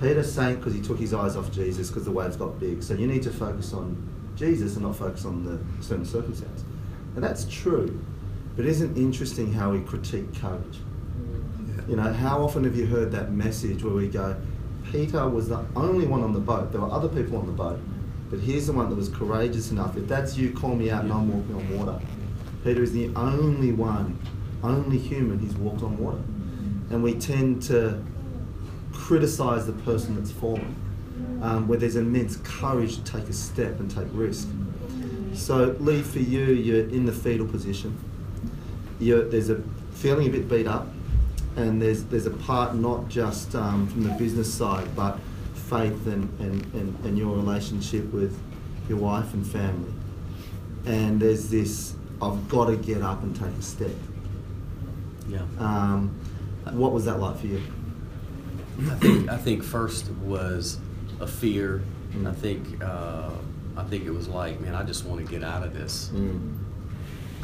Peter 0.00 0.22
sank 0.22 0.58
because 0.58 0.74
he 0.74 0.80
took 0.80 0.98
his 0.98 1.12
eyes 1.12 1.36
off 1.36 1.50
Jesus 1.52 1.88
because 1.88 2.04
the 2.04 2.12
waves 2.12 2.36
got 2.36 2.58
big. 2.60 2.82
So 2.82 2.94
you 2.94 3.06
need 3.06 3.22
to 3.24 3.30
focus 3.30 3.72
on 3.72 3.96
Jesus 4.36 4.76
and 4.76 4.84
not 4.84 4.96
focus 4.96 5.24
on 5.24 5.44
the 5.44 5.58
certain 5.82 6.04
circumstance. 6.04 6.64
And 7.16 7.24
that's 7.24 7.44
true. 7.44 8.00
But 8.54 8.64
isn't 8.64 8.96
it 8.96 9.00
interesting 9.00 9.52
how 9.52 9.72
we 9.72 9.80
critique 9.80 10.32
courage? 10.40 10.78
You 11.88 11.96
know, 11.96 12.12
how 12.12 12.42
often 12.42 12.64
have 12.64 12.76
you 12.76 12.84
heard 12.84 13.10
that 13.12 13.32
message 13.32 13.82
where 13.82 13.94
we 13.94 14.08
go, 14.08 14.36
Peter 14.92 15.26
was 15.26 15.48
the 15.48 15.64
only 15.74 16.06
one 16.06 16.22
on 16.22 16.34
the 16.34 16.38
boat. 16.38 16.70
There 16.70 16.82
were 16.82 16.90
other 16.90 17.08
people 17.08 17.38
on 17.38 17.46
the 17.46 17.52
boat, 17.52 17.80
but 18.28 18.40
here's 18.40 18.66
the 18.66 18.74
one 18.74 18.90
that 18.90 18.94
was 18.94 19.08
courageous 19.08 19.70
enough. 19.70 19.96
If 19.96 20.06
that's 20.06 20.36
you, 20.36 20.52
call 20.52 20.74
me 20.74 20.90
out 20.90 21.04
and 21.04 21.12
I'm 21.12 21.32
walking 21.32 21.54
on 21.54 21.78
water. 21.78 21.98
Peter 22.62 22.82
is 22.82 22.92
the 22.92 23.10
only 23.16 23.72
one, 23.72 24.18
only 24.62 24.98
human 24.98 25.38
who's 25.38 25.56
walked 25.56 25.82
on 25.82 25.96
water. 25.96 26.18
And 26.90 27.02
we 27.02 27.14
tend 27.14 27.62
to 27.64 28.04
criticize 28.92 29.64
the 29.64 29.72
person 29.72 30.14
that's 30.14 30.30
fallen, 30.30 30.76
um, 31.42 31.68
where 31.68 31.78
there's 31.78 31.96
immense 31.96 32.36
courage 32.44 32.96
to 32.96 33.04
take 33.04 33.28
a 33.30 33.32
step 33.32 33.80
and 33.80 33.90
take 33.90 34.08
risk. 34.12 34.48
So, 35.32 35.74
Lee, 35.80 36.02
for 36.02 36.18
you, 36.18 36.44
you're 36.44 36.86
in 36.88 37.06
the 37.06 37.12
fetal 37.12 37.46
position. 37.46 37.98
You're, 38.98 39.26
there's 39.26 39.48
a 39.48 39.62
feeling 39.92 40.26
a 40.26 40.30
bit 40.30 40.48
beat 40.48 40.66
up, 40.66 40.88
and 41.56 41.80
there's 41.80 42.04
there's 42.04 42.26
a 42.26 42.30
part 42.30 42.74
not 42.74 43.08
just 43.08 43.54
um, 43.54 43.86
from 43.88 44.04
the 44.04 44.10
business 44.10 44.52
side, 44.52 44.94
but 44.94 45.18
faith 45.68 46.06
and, 46.06 46.28
and, 46.40 46.64
and, 46.74 47.04
and 47.04 47.18
your 47.18 47.36
relationship 47.36 48.10
with 48.12 48.38
your 48.88 48.98
wife 48.98 49.34
and 49.34 49.46
family. 49.46 49.92
And 50.86 51.20
there's 51.20 51.50
this, 51.50 51.94
I've 52.22 52.48
got 52.48 52.66
to 52.66 52.76
get 52.76 53.02
up 53.02 53.22
and 53.22 53.36
take 53.36 53.48
a 53.48 53.62
step. 53.62 53.90
Yeah. 55.28 55.42
Um, 55.58 56.18
what 56.70 56.92
was 56.92 57.04
that 57.04 57.20
like 57.20 57.38
for 57.38 57.46
you? 57.46 57.62
I 58.90 58.94
think 58.94 59.28
I 59.28 59.36
think 59.36 59.62
first 59.62 60.08
was 60.24 60.78
a 61.20 61.26
fear. 61.26 61.82
Mm. 62.12 62.28
I 62.28 62.32
think 62.32 62.82
uh, 62.82 63.30
I 63.76 63.82
think 63.84 64.04
it 64.04 64.10
was 64.10 64.28
like, 64.28 64.60
man, 64.60 64.74
I 64.74 64.84
just 64.84 65.04
want 65.04 65.24
to 65.24 65.30
get 65.30 65.42
out 65.42 65.64
of 65.64 65.74
this. 65.74 66.10
Mm. 66.14 66.56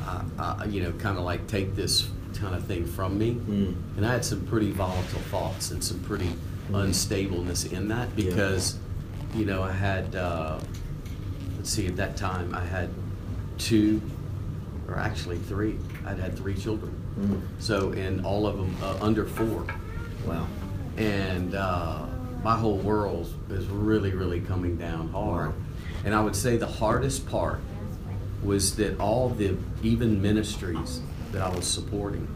I, 0.01 0.23
I, 0.39 0.65
you 0.67 0.83
know, 0.83 0.93
kind 0.93 1.19
of 1.19 1.25
like 1.25 1.47
take 1.47 1.75
this 1.75 2.09
kind 2.39 2.55
of 2.55 2.65
thing 2.65 2.85
from 2.87 3.19
me. 3.19 3.35
Mm. 3.35 3.75
And 3.97 4.07
I 4.07 4.13
had 4.13 4.25
some 4.25 4.41
pretty 4.47 4.71
volatile 4.71 5.21
thoughts 5.31 5.71
and 5.71 5.83
some 5.83 6.01
pretty 6.01 6.31
Mm. 6.71 6.89
unstableness 6.89 7.71
in 7.73 7.89
that 7.89 8.09
Yeah. 8.17 8.25
because, 8.27 8.77
you 9.35 9.45
know, 9.45 9.63
I 9.63 9.73
had, 9.73 10.17
uh, 10.17 10.59
let's 11.57 11.71
see, 11.71 11.87
at 11.87 11.97
that 11.97 12.17
time 12.17 12.55
I 12.55 12.65
had 12.65 12.89
two, 13.59 14.01
or 14.89 14.97
actually 14.99 15.39
three. 15.39 15.77
I'd 16.07 16.19
had 16.19 16.37
three 16.37 16.55
children. 16.55 16.93
Mm. 17.21 17.41
So, 17.59 17.93
and 17.93 18.25
all 18.25 18.47
of 18.47 18.57
them 18.57 18.75
uh, 18.83 18.97
under 19.01 19.25
four. 19.27 19.67
Wow. 20.27 20.47
And 20.97 21.55
uh, 21.55 22.07
my 22.43 22.57
whole 22.57 22.79
world 22.79 23.33
is 23.51 23.67
really, 23.67 24.13
really 24.13 24.41
coming 24.41 24.77
down 24.77 25.09
hard. 25.11 25.49
Wow. 25.51 25.55
And 26.07 26.15
I 26.15 26.21
would 26.23 26.37
say 26.37 26.57
the 26.57 26.67
hardest 26.67 27.27
part 27.27 27.61
was 28.43 28.77
that 28.77 28.99
all 29.01 29.29
the 29.31 29.57
even 29.83 30.21
ministries 30.21 31.01
that 31.35 31.43
I 31.43 31.49
was 31.55 31.67
supporting, 31.67 32.27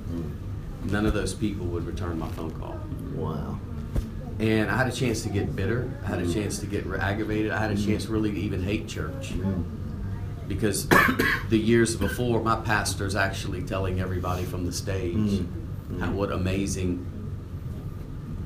none 0.85 1.07
of 1.07 1.15
those 1.15 1.33
people 1.33 1.67
would 1.67 1.87
return 1.87 2.19
my 2.19 2.29
phone 2.31 2.51
call. 2.51 2.79
Wow. 3.15 3.59
And 4.41 4.71
I 4.71 4.77
had 4.77 4.87
a 4.89 4.93
chance 4.93 5.23
to 5.23 5.29
get 5.29 5.55
bitter. 5.57 5.91
I 6.05 6.09
had 6.09 6.21
a 6.21 6.33
chance 6.33 6.59
to 6.61 6.67
get 6.67 6.85
aggravated. 6.87 7.51
I 7.53 7.59
had 7.59 7.71
a 7.71 7.77
chance 7.81 8.07
really 8.07 8.31
to 8.33 8.39
even 8.39 8.63
hate 8.63 8.87
church. 8.89 9.33
Because 10.49 10.89
the 11.49 11.59
years 11.59 11.97
before, 11.97 12.43
my 12.43 12.57
pastor's 12.57 13.15
actually 13.17 13.63
telling 13.63 14.01
everybody 14.01 14.45
from 14.45 14.67
the 14.67 14.73
stage 14.73 15.15
Mm. 15.89 16.01
how, 16.01 16.11
what 16.13 16.31
amazing 16.33 17.05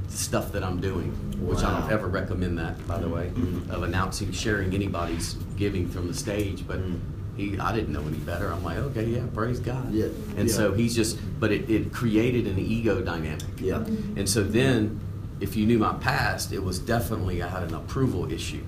stuff 0.09 0.53
that 0.53 0.63
I'm 0.63 0.81
doing, 0.81 1.11
which 1.45 1.59
I 1.65 1.81
don't 1.81 1.91
ever 1.91 2.07
recommend 2.07 2.57
that, 2.59 2.87
by 2.87 2.99
the 3.01 3.09
way, 3.09 3.31
Mm. 3.35 3.69
of 3.71 3.83
announcing, 3.83 4.31
sharing 4.33 4.75
anybody's 4.75 5.35
giving 5.57 5.89
from 5.89 6.07
the 6.07 6.15
stage. 6.15 6.65
But 6.67 6.79
Mm. 6.81 6.99
He, 7.37 7.59
I 7.59 7.75
didn't 7.75 7.93
know 7.93 8.03
any 8.03 8.19
better. 8.19 8.53
I'm 8.53 8.63
like, 8.63 8.77
okay, 8.79 9.05
yeah, 9.07 9.23
praise 9.33 9.59
God. 9.59 9.93
Yeah, 9.93 10.07
And 10.37 10.49
yeah. 10.49 10.55
so 10.55 10.73
he's 10.75 10.95
just, 10.95 11.19
but 11.41 11.51
it, 11.51 11.69
it 11.71 11.93
created 11.93 12.47
an 12.47 12.59
ego 12.59 13.01
dynamic. 13.01 13.43
Yeah. 13.59 13.79
And 14.17 14.29
so 14.29 14.43
then, 14.45 15.01
if 15.41 15.57
you 15.57 15.67
knew 15.67 15.79
my 15.79 15.95
past, 15.95 16.53
it 16.53 16.63
was 16.63 16.79
definitely 16.79 17.43
I 17.43 17.49
had 17.49 17.63
an 17.65 17.75
approval 17.75 18.31
issue 18.31 18.63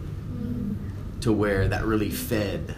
to 1.20 1.32
where 1.32 1.68
that 1.68 1.84
really 1.84 2.10
fed 2.10 2.74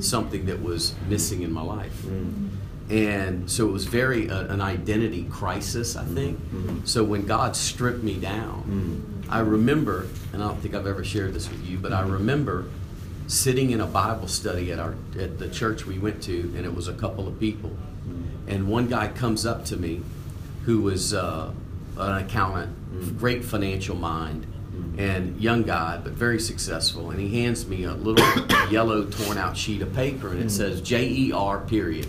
something 0.00 0.46
that 0.46 0.62
was 0.62 0.94
missing 1.08 1.42
in 1.42 1.52
my 1.52 1.62
life. 1.62 2.02
Mm. 2.02 2.48
And 2.90 3.50
so 3.50 3.68
it 3.68 3.72
was 3.72 3.84
very 3.84 4.30
uh, 4.30 4.46
an 4.46 4.60
identity 4.60 5.24
crisis, 5.30 5.94
I 5.94 6.04
think. 6.04 6.38
Mhm. 6.52 6.88
So 6.88 7.04
when 7.04 7.26
God 7.26 7.54
stripped 7.54 8.02
me 8.02 8.14
down, 8.14 8.62
Mm. 9.26 9.30
I 9.30 9.40
remember, 9.40 10.06
and 10.32 10.42
I 10.42 10.46
don't 10.48 10.58
think 10.60 10.74
I've 10.74 10.86
ever 10.86 11.04
shared 11.04 11.34
this 11.34 11.50
with 11.50 11.68
you, 11.68 11.76
but 11.76 11.92
I 11.92 12.00
remember 12.00 12.64
sitting 13.28 13.70
in 13.70 13.80
a 13.80 13.86
Bible 13.86 14.26
study 14.26 14.72
at 14.72 14.80
our 14.80 14.94
at 15.18 15.38
the 15.38 15.48
church 15.48 15.86
we 15.86 15.98
went 15.98 16.20
to, 16.24 16.52
and 16.56 16.64
it 16.64 16.74
was 16.74 16.88
a 16.88 16.94
couple 16.94 17.28
of 17.28 17.38
people, 17.38 17.76
and 18.48 18.68
one 18.68 18.88
guy 18.88 19.08
comes 19.08 19.46
up 19.46 19.64
to 19.66 19.76
me, 19.76 20.02
who 20.64 20.80
was 20.80 21.14
uh, 21.14 21.52
an 21.96 22.24
accountant, 22.24 23.18
great 23.18 23.44
financial 23.44 23.94
mind, 23.94 24.46
and 24.96 25.40
young 25.40 25.62
guy, 25.62 25.98
but 26.02 26.12
very 26.12 26.40
successful, 26.40 27.10
and 27.10 27.20
he 27.20 27.42
hands 27.42 27.66
me 27.68 27.84
a 27.84 27.92
little 27.92 28.26
yellow 28.70 29.04
torn 29.04 29.38
out 29.38 29.56
sheet 29.56 29.82
of 29.82 29.94
paper, 29.94 30.28
and 30.28 30.40
it 30.40 30.50
says 30.50 30.80
J 30.80 31.06
E 31.06 31.32
R 31.32 31.60
period, 31.60 32.08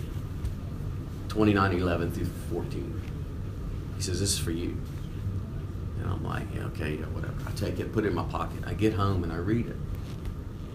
2911 1.28 2.12
through 2.12 2.26
14. 2.50 3.02
He 3.96 4.02
says, 4.02 4.18
This 4.18 4.32
is 4.32 4.38
for 4.38 4.50
you. 4.50 4.76
And 6.00 6.10
I'm 6.10 6.24
like, 6.24 6.46
yeah, 6.54 6.64
okay, 6.66 6.96
yeah, 6.96 7.04
whatever. 7.06 7.34
I 7.46 7.50
take 7.52 7.78
it, 7.78 7.92
put 7.92 8.04
it 8.06 8.08
in 8.08 8.14
my 8.14 8.24
pocket. 8.24 8.64
I 8.66 8.72
get 8.72 8.94
home 8.94 9.22
and 9.22 9.30
I 9.30 9.36
read 9.36 9.66
it. 9.66 9.76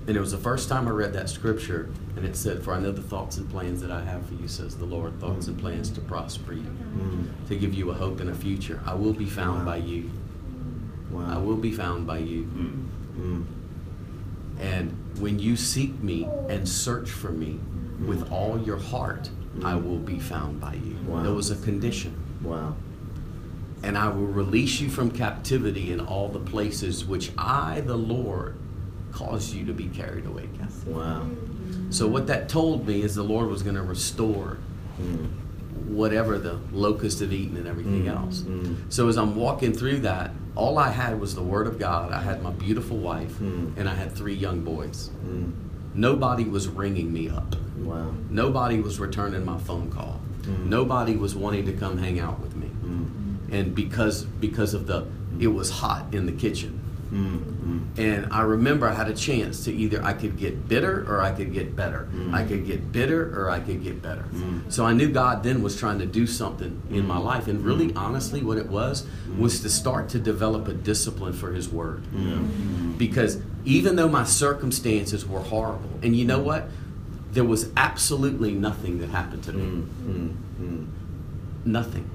And 0.08 0.16
it 0.16 0.20
was 0.20 0.32
the 0.32 0.38
first 0.38 0.70
time 0.70 0.88
I 0.88 0.92
read 0.92 1.14
that 1.14 1.30
scripture, 1.30 1.90
and 2.16 2.24
it 2.26 2.36
said, 2.36 2.62
For 2.64 2.74
I 2.74 2.80
know 2.80 2.92
the 2.92 3.02
thoughts 3.02 3.38
and 3.38 3.50
plans 3.50 3.82
that 3.82 3.90
I 3.92 4.04
have 4.04 4.26
for 4.28 4.36
you, 4.36 4.48
says 4.48 4.78
the 4.78 4.86
Lord, 4.86 5.20
thoughts 5.20 5.48
and 5.48 5.58
plans 5.60 5.90
to 5.92 6.02
prosper 6.02 6.54
you, 6.54 6.62
Mm. 6.98 7.48
to 7.48 7.56
give 7.56 7.74
you 7.74 7.90
a 7.90 7.94
hope 7.96 8.20
and 8.20 8.30
a 8.30 8.36
future. 8.36 8.80
I 8.86 8.94
will 8.94 9.14
be 9.14 9.26
found 9.26 9.60
Wow. 9.60 9.66
by 9.66 9.78
you. 9.78 10.12
Wow. 11.12 11.26
I 11.28 11.38
will 11.40 11.56
be 11.58 11.72
found 11.72 12.06
by 12.06 12.20
you. 12.20 12.44
Mm. 13.18 13.44
And 14.60 14.96
when 15.20 15.40
you 15.40 15.56
seek 15.56 16.02
me 16.02 16.28
and 16.50 16.68
search 16.68 17.10
for 17.10 17.32
me 17.32 17.60
with 18.06 18.32
all 18.32 18.60
your 18.62 18.78
heart, 18.78 19.30
I 19.64 19.76
will 19.76 19.98
be 20.00 20.20
found 20.20 20.60
by 20.62 20.76
you. 20.76 20.98
Wow. 21.08 21.24
There 21.24 21.34
was 21.34 21.50
a 21.52 21.56
condition. 21.56 22.14
Wow. 22.44 22.76
and 23.84 23.98
I 24.00 24.08
will 24.08 24.26
release 24.26 24.80
you 24.80 24.90
from 24.90 25.12
captivity 25.12 25.92
in 25.92 26.00
all 26.00 26.28
the 26.30 26.40
places 26.40 27.06
which 27.06 27.32
I, 27.38 27.82
the 27.82 27.96
Lord, 27.98 28.56
caused 29.16 29.54
you 29.54 29.66
to 29.66 29.74
be 29.74 29.86
carried 29.88 30.26
away 30.26 30.48
captive. 30.58 30.88
Wow. 30.88 31.26
So 31.90 32.06
what 32.08 32.28
that 32.28 32.50
told 32.50 32.86
me 32.88 33.02
is 33.02 33.16
the 33.16 33.24
Lord 33.24 33.48
was 33.50 33.64
going 33.64 33.76
to 33.78 33.82
restore 33.84 34.58
Mm. 35.02 35.28
whatever 35.88 36.38
the 36.40 36.58
locusts 36.72 37.20
have 37.22 37.32
eaten 37.34 37.58
and 37.58 37.68
everything 37.68 38.04
Mm, 38.06 38.16
else. 38.16 38.42
mm. 38.44 38.76
So 38.90 39.08
as 39.10 39.18
I'm 39.18 39.36
walking 39.36 39.74
through 39.74 40.00
that, 40.00 40.32
all 40.56 40.78
I 40.78 40.90
had 40.90 41.20
was 41.20 41.36
the 41.36 41.44
Word 41.44 41.68
of 41.68 41.78
God. 41.80 42.12
I 42.14 42.22
had 42.22 42.42
my 42.42 42.52
beautiful 42.52 42.98
wife, 42.98 43.38
Mm. 43.42 43.72
and 43.78 43.90
I 43.90 43.94
had 43.94 44.14
three 44.14 44.34
young 44.34 44.62
boys. 44.62 45.10
Mm. 45.30 45.52
Nobody 45.94 46.46
was 46.46 46.68
ringing 46.70 47.12
me 47.12 47.30
up. 47.30 47.56
Wow. 47.84 48.12
Nobody 48.30 48.80
was 48.80 49.00
returning 49.00 49.44
my 49.46 49.58
phone 49.58 49.90
call. 49.90 50.22
Mm. 50.44 50.68
Nobody 50.68 51.16
was 51.18 51.36
wanting 51.36 51.66
to 51.66 51.74
come 51.74 51.98
hang 51.98 52.20
out 52.20 52.40
with 52.42 52.56
me. 52.56 52.70
Mm. 52.86 53.06
And 53.52 53.76
because 53.76 54.24
because 54.40 54.74
of 54.74 54.88
the 54.88 55.04
it 55.40 55.48
was 55.54 55.70
hot 55.70 56.06
in 56.14 56.26
the 56.26 56.32
kitchen. 56.32 56.75
Mm. 57.16 57.40
Mm. 57.40 57.98
And 57.98 58.34
I 58.34 58.42
remember 58.42 58.88
I 58.90 58.94
had 58.94 59.08
a 59.08 59.14
chance 59.14 59.64
to 59.66 59.74
either 59.74 60.04
I 60.04 60.12
could 60.14 60.38
get 60.38 60.68
bitter 60.68 61.06
or 61.10 61.22
I 61.22 61.32
could 61.32 61.54
get 61.54 61.74
better. 61.76 62.10
Mm. 62.14 62.34
I 62.34 62.44
could 62.44 62.66
get 62.68 62.92
bitter 62.92 63.22
or 63.40 63.50
I 63.50 63.60
could 63.62 63.82
get 63.84 64.02
better. 64.02 64.26
Mm. 64.34 64.70
So 64.72 64.86
I 64.86 64.92
knew 64.92 65.08
God 65.08 65.42
then 65.44 65.64
was 65.64 65.78
trying 65.78 66.00
to 66.00 66.06
do 66.06 66.28
something 66.28 66.82
in 66.90 67.08
my 67.08 67.16
Mm. 67.18 67.24
life. 67.24 67.48
And 67.48 67.64
really, 67.64 67.94
honestly, 67.96 68.42
what 68.44 68.58
it 68.58 68.70
was 68.70 69.06
Mm. 69.30 69.38
was 69.40 69.62
to 69.62 69.70
start 69.70 70.10
to 70.10 70.20
develop 70.20 70.68
a 70.68 70.74
discipline 70.74 71.32
for 71.34 71.54
His 71.54 71.70
Word. 71.70 72.04
Because 72.98 73.40
even 73.64 73.96
though 73.96 74.10
my 74.10 74.26
circumstances 74.26 75.26
were 75.26 75.40
horrible, 75.40 76.00
and 76.04 76.16
you 76.16 76.26
know 76.26 76.40
what? 76.40 76.70
There 77.32 77.44
was 77.46 77.70
absolutely 77.78 78.52
nothing 78.54 79.00
that 79.00 79.10
happened 79.10 79.44
to 79.44 79.54
me. 79.54 79.84
Nothing. 81.66 82.10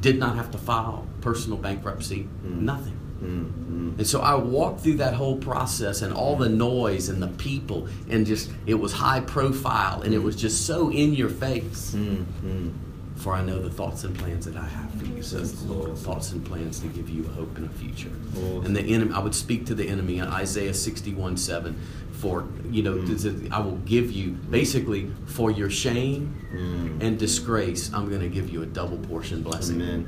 Did 0.00 0.18
not 0.18 0.36
have 0.36 0.50
to 0.52 0.58
file 0.58 1.06
personal 1.20 1.58
bankruptcy. 1.58 2.28
Nothing. 2.44 2.97
Mm. 3.22 3.98
And 3.98 4.06
so 4.06 4.20
I 4.20 4.34
walked 4.34 4.80
through 4.82 4.96
that 4.98 5.14
whole 5.14 5.36
process 5.38 6.02
and 6.02 6.12
all 6.12 6.36
the 6.36 6.48
noise 6.48 7.08
and 7.08 7.20
the 7.22 7.28
people 7.28 7.88
and 8.08 8.24
just 8.26 8.50
it 8.66 8.74
was 8.74 8.92
high 8.92 9.20
profile 9.20 10.02
and 10.02 10.14
it 10.14 10.22
was 10.22 10.36
just 10.36 10.66
so 10.66 10.90
in 10.90 11.14
your 11.14 11.28
face. 11.28 11.94
Mm. 11.96 12.24
Mm. 12.44 12.72
For 13.16 13.34
I 13.34 13.42
know 13.42 13.60
the 13.60 13.70
thoughts 13.70 14.04
and 14.04 14.16
plans 14.16 14.44
that 14.46 14.56
I 14.56 14.64
have 14.64 14.94
for 14.94 15.04
you, 15.06 15.20
says 15.24 15.64
the 15.66 15.72
Lord. 15.72 15.98
Thoughts 15.98 16.30
and 16.30 16.44
plans 16.46 16.78
to 16.78 16.86
give 16.86 17.10
you 17.10 17.24
a 17.26 17.28
hope 17.30 17.56
and 17.56 17.66
a 17.66 17.72
future. 17.74 18.12
And 18.36 18.76
the 18.76 18.80
enemy, 18.80 19.12
I 19.12 19.18
would 19.18 19.34
speak 19.34 19.66
to 19.66 19.74
the 19.74 19.88
enemy 19.88 20.18
in 20.18 20.28
Isaiah 20.28 20.72
61 20.72 21.36
7. 21.36 21.76
For, 22.12 22.44
you 22.70 22.84
know, 22.84 22.94
is- 22.96 23.26
I 23.50 23.58
will 23.60 23.76
give 23.78 24.12
you, 24.12 24.30
basically, 24.50 25.10
for 25.26 25.50
your 25.50 25.68
shame 25.70 26.34
Mm. 26.54 27.00
and 27.02 27.18
disgrace, 27.18 27.90
I'm 27.92 28.08
going 28.08 28.20
to 28.22 28.28
give 28.28 28.50
you 28.50 28.62
a 28.62 28.66
double 28.66 28.98
portion 28.98 29.42
blessing. 29.42 29.80
Amen. 29.82 30.06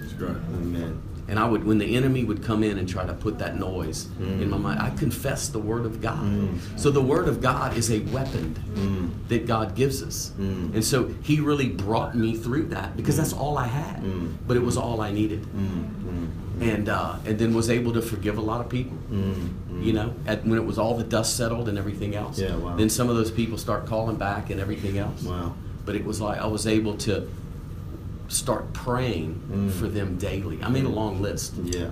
Amen. 0.54 1.02
And 1.28 1.38
I 1.38 1.46
would, 1.48 1.64
when 1.64 1.78
the 1.78 1.96
enemy 1.96 2.24
would 2.24 2.42
come 2.42 2.62
in 2.64 2.78
and 2.78 2.88
try 2.88 3.06
to 3.06 3.12
put 3.12 3.38
that 3.38 3.58
noise 3.58 4.08
Mm. 4.20 4.42
in 4.42 4.50
my 4.50 4.56
mind, 4.58 4.80
I 4.80 4.90
confess 4.90 5.48
the 5.48 5.58
Word 5.60 5.86
of 5.86 6.00
God. 6.00 6.24
Mm. 6.24 6.58
So 6.76 6.90
the 6.90 7.02
Word 7.02 7.28
of 7.28 7.40
God 7.40 7.76
is 7.76 7.90
a 7.90 8.00
weapon 8.12 8.54
Mm. 8.74 9.10
that 9.28 9.46
God 9.46 9.74
gives 9.76 10.02
us. 10.02 10.32
Mm. 10.40 10.74
And 10.74 10.84
so 10.84 11.10
He 11.22 11.40
really 11.40 11.68
brought 11.68 12.14
me 12.16 12.34
through 12.34 12.66
that 12.68 12.96
because 12.96 13.16
that's 13.16 13.32
all 13.32 13.56
I 13.58 13.66
had, 13.66 14.02
Mm. 14.02 14.32
but 14.46 14.56
it 14.56 14.62
was 14.62 14.76
all 14.76 15.00
I 15.00 15.10
needed. 15.12 15.42
Mm. 15.56 15.84
And 16.60 16.88
uh, 16.90 17.14
and 17.24 17.38
then 17.38 17.54
was 17.54 17.70
able 17.70 17.92
to 17.94 18.02
forgive 18.02 18.36
a 18.36 18.40
lot 18.42 18.60
of 18.60 18.68
people. 18.68 18.96
Mm. 19.10 19.34
Mm. 19.72 19.84
You 19.84 19.92
know, 19.94 20.12
at, 20.26 20.44
when 20.46 20.58
it 20.58 20.64
was 20.66 20.78
all 20.78 20.94
the 20.96 21.04
dust 21.04 21.36
settled 21.36 21.68
and 21.70 21.78
everything 21.78 22.14
else. 22.14 22.38
Yeah, 22.38 22.54
wow. 22.56 22.76
Then 22.76 22.90
some 22.90 23.08
of 23.08 23.16
those 23.16 23.30
people 23.30 23.56
start 23.56 23.86
calling 23.86 24.16
back 24.16 24.50
and 24.50 24.60
everything 24.60 24.98
else. 24.98 25.22
Wow. 25.22 25.54
But 25.86 25.94
it 25.96 26.04
was 26.04 26.20
like 26.20 26.38
I 26.38 26.46
was 26.46 26.66
able 26.66 26.96
to 26.98 27.26
start 28.30 28.72
praying 28.72 29.40
Mm. 29.52 29.70
for 29.70 29.88
them 29.88 30.16
daily. 30.16 30.58
I 30.62 30.68
made 30.68 30.84
a 30.84 30.88
long 30.88 31.20
list. 31.20 31.54
Yeah. 31.64 31.84
Uh, 31.86 31.90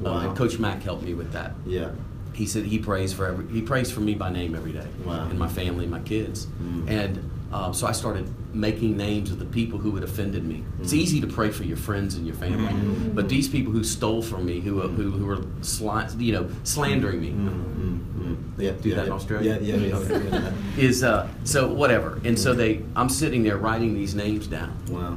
Wow. 0.00 0.18
and 0.28 0.36
Coach 0.36 0.58
Mack 0.58 0.82
helped 0.82 1.04
me 1.04 1.14
with 1.14 1.30
that. 1.32 1.54
Yeah. 1.66 1.90
He 2.32 2.46
said 2.46 2.64
he 2.64 2.78
prays 2.80 3.12
for 3.12 3.26
every, 3.26 3.46
he 3.52 3.60
prays 3.62 3.90
for 3.92 4.00
me 4.00 4.14
by 4.14 4.28
name 4.30 4.54
every 4.56 4.72
day, 4.72 4.88
Wow. 5.04 5.28
and 5.30 5.38
my 5.38 5.46
family, 5.46 5.86
my 5.86 6.00
kids, 6.00 6.48
Mm. 6.62 6.90
and 6.90 7.30
uh, 7.52 7.70
so 7.70 7.86
I 7.86 7.92
started 7.92 8.26
making 8.52 8.96
names 8.96 9.30
of 9.30 9.38
the 9.38 9.44
people 9.44 9.78
who 9.78 9.94
had 9.94 10.02
offended 10.02 10.44
me. 10.44 10.64
It's 10.80 10.92
Mm. 10.92 10.96
easy 11.04 11.20
to 11.20 11.28
pray 11.28 11.50
for 11.50 11.62
your 11.62 11.76
friends 11.76 12.16
and 12.16 12.26
your 12.26 12.34
family, 12.34 12.72
Mm. 12.74 13.14
but 13.14 13.28
these 13.28 13.46
people 13.46 13.72
who 13.72 13.84
stole 13.84 14.22
from 14.22 14.44
me, 14.46 14.58
who 14.60 14.80
who, 14.80 15.10
who 15.12 15.24
were 15.26 15.38
sli- 15.62 16.20
you 16.20 16.32
know 16.32 16.46
slandering 16.64 17.20
me, 17.20 17.30
Mm. 17.30 17.48
Mm. 17.48 17.98
Mm. 18.24 18.36
Yeah. 18.58 18.72
Do 18.82 18.88
yeah, 18.88 18.96
that 18.96 19.06
in. 19.06 19.12
Australia? 19.12 19.58
Yeah. 19.62 19.76
Yeah. 19.76 19.86
Yeah. 19.86 19.98
yeah, 20.10 20.50
yeah. 20.78 20.88
is 20.88 21.04
uh, 21.04 21.28
so 21.44 21.72
whatever. 21.72 22.18
And 22.24 22.36
so 22.36 22.52
they, 22.54 22.80
I'm 22.96 23.08
sitting 23.08 23.44
there 23.44 23.58
writing 23.58 23.94
these 23.94 24.14
names 24.16 24.48
down, 24.48 24.72
Wow. 24.90 25.16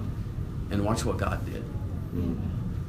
And 0.72 0.84
watch 0.84 1.06
what 1.06 1.18
God 1.18 1.46
did. 1.46 1.64
Mm. 2.16 2.38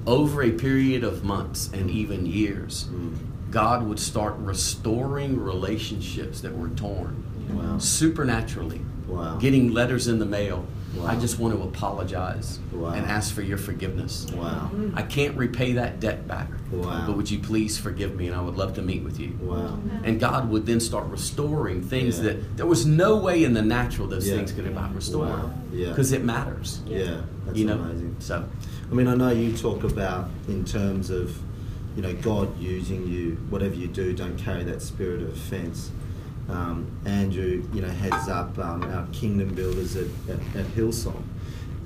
Over 0.06 0.42
a 0.42 0.50
period 0.50 1.04
of 1.04 1.24
months 1.24 1.70
and 1.72 1.90
even 1.90 2.26
years, 2.26 2.88
Mm. 2.92 3.14
God 3.50 3.86
would 3.86 3.98
start 3.98 4.34
restoring 4.38 5.40
relationships 5.40 6.40
that 6.42 6.56
were 6.56 6.68
torn 6.68 7.22
Wow. 7.50 7.78
supernaturally. 7.78 8.80
Wow. 9.06 9.38
Getting 9.38 9.72
letters 9.72 10.06
in 10.08 10.18
the 10.18 10.26
mail. 10.26 10.66
Wow. 10.98 11.06
I 11.06 11.16
just 11.16 11.38
want 11.38 11.54
to 11.56 11.62
apologize 11.62 12.58
Wow. 12.72 12.90
and 12.90 13.06
ask 13.06 13.34
for 13.34 13.42
your 13.42 13.58
forgiveness. 13.58 14.26
Wow. 14.34 14.70
I 14.94 15.02
can't 15.02 15.36
repay 15.36 15.72
that 15.74 16.00
debt 16.00 16.26
back. 16.26 16.48
Wow. 16.72 17.04
But 17.06 17.16
would 17.16 17.30
you 17.30 17.38
please 17.38 17.78
forgive 17.78 18.14
me 18.16 18.26
and 18.26 18.36
I 18.36 18.40
would 18.40 18.56
love 18.56 18.74
to 18.74 18.82
meet 18.82 19.02
with 19.04 19.18
you. 19.20 19.38
Wow. 19.40 19.78
And 20.04 20.18
God 20.20 20.50
would 20.50 20.66
then 20.66 20.80
start 20.80 21.06
restoring 21.08 21.82
things 21.82 22.18
Yeah. 22.18 22.24
that 22.24 22.56
there 22.56 22.66
was 22.66 22.84
no 22.86 23.16
way 23.16 23.44
in 23.44 23.54
the 23.54 23.62
natural 23.62 24.08
those 24.08 24.28
Yeah. 24.28 24.36
things 24.36 24.52
could 24.52 24.64
have 24.64 24.74
been 24.74 24.94
restored. 24.94 25.28
Wow. 25.28 25.50
Yeah. 25.72 25.90
Because 25.90 26.12
it 26.12 26.24
matters. 26.24 26.80
Yeah. 26.86 27.20
That's 27.46 27.58
you 27.58 27.66
know? 27.66 27.74
amazing. 27.78 28.16
So 28.18 28.44
I 28.90 28.94
mean, 28.94 29.06
I 29.06 29.14
know 29.14 29.30
you 29.30 29.52
talk 29.52 29.84
about 29.84 30.30
in 30.48 30.64
terms 30.64 31.10
of, 31.10 31.36
you 31.94 32.02
know, 32.02 32.14
God 32.22 32.58
using 32.58 33.06
you. 33.06 33.36
Whatever 33.50 33.74
you 33.74 33.86
do, 33.86 34.12
don't 34.14 34.38
carry 34.38 34.64
that 34.64 34.80
spirit 34.82 35.20
of 35.20 35.28
offence. 35.28 35.90
Um, 36.48 36.90
Andrew, 37.04 37.68
you 37.74 37.82
know, 37.82 37.88
heads 37.88 38.28
up 38.28 38.58
um, 38.58 38.82
our 38.84 39.06
kingdom 39.12 39.54
builders 39.54 39.96
at, 39.96 40.06
at, 40.28 40.40
at 40.56 40.66
Hillsong, 40.74 41.22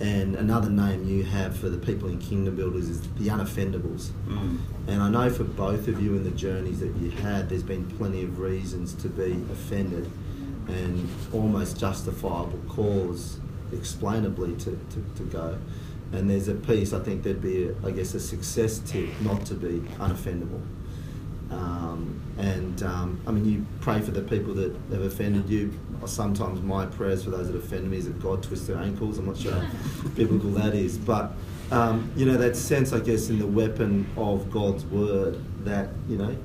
and 0.01 0.37
another 0.37 0.71
name 0.71 1.05
you 1.05 1.25
have 1.25 1.57
for 1.57 1.69
the 1.69 1.79
people 1.79 2.09
in 2.09 2.19
kingdom 2.19 2.57
builders 2.57 2.89
is 2.89 3.01
the 3.01 3.29
unoffendables. 3.29 4.11
Mm. 4.29 4.59
And 4.87 5.03
I 5.03 5.09
know 5.09 5.31
for 5.31 5.45
both 5.45 5.89
of 5.89 6.01
you 6.03 6.15
in 6.15 6.25
the 6.25 6.31
journeys 6.31 6.81
that 6.81 6.95
you 6.97 7.11
had, 7.11 7.49
there's 7.49 7.63
been 7.63 7.87
plenty 7.99 8.23
of 8.23 8.39
reasons 8.39 8.95
to 8.95 9.09
be 9.09 9.33
offended 9.53 10.11
and 10.69 11.09
almost 11.33 11.79
justifiable 11.79 12.61
cause, 12.69 13.41
explainably, 13.73 14.55
to, 14.57 14.79
to, 14.91 15.05
to 15.17 15.23
go. 15.25 15.59
And 16.13 16.31
there's 16.31 16.49
a 16.49 16.55
piece, 16.55 16.93
I 16.93 17.01
think 17.01 17.23
there'd 17.23 17.43
be, 17.43 17.69
a, 17.69 17.75
I 17.85 17.91
guess, 17.91 18.15
a 18.15 18.21
success 18.21 18.79
tip 18.81 19.09
not 19.23 19.45
to 19.47 19.55
be 19.55 19.81
unoffendable. 19.99 20.63
Um, 21.51 22.22
and 22.39 22.83
um, 22.83 23.21
I 23.27 23.31
mean, 23.31 23.45
you 23.45 23.67
pray 23.81 24.01
for 24.01 24.11
the 24.11 24.23
people 24.23 24.55
that 24.55 24.75
have 24.91 25.03
offended 25.03 25.49
you. 25.49 25.79
Sometimes 26.07 26.61
my 26.63 26.87
prayers 26.87 27.25
for 27.25 27.31
those 27.31 27.49
that 27.49 27.57
offend 27.57 27.91
me 27.91 27.99
is 27.99 28.07
that 28.07 28.21
God 28.21 28.43
twists 28.43 28.67
their 28.67 28.79
ankles. 28.79 29.19
I'm 29.19 29.27
not 29.27 29.37
sure 29.37 29.53
how 29.53 29.69
biblical 30.17 30.51
that 30.53 30.75
is, 30.75 30.99
but 30.99 31.33
um, 31.71 32.11
you 32.17 32.27
know 32.27 32.37
that 32.37 32.57
sense, 32.57 32.93
I 32.93 33.01
guess, 33.01 33.29
in 33.29 33.39
the 33.39 33.47
weapon 33.47 34.07
of 34.17 34.51
God's 34.51 34.85
word 34.87 35.39
that 35.65 35.91
you 36.09 36.17
know 36.17 36.37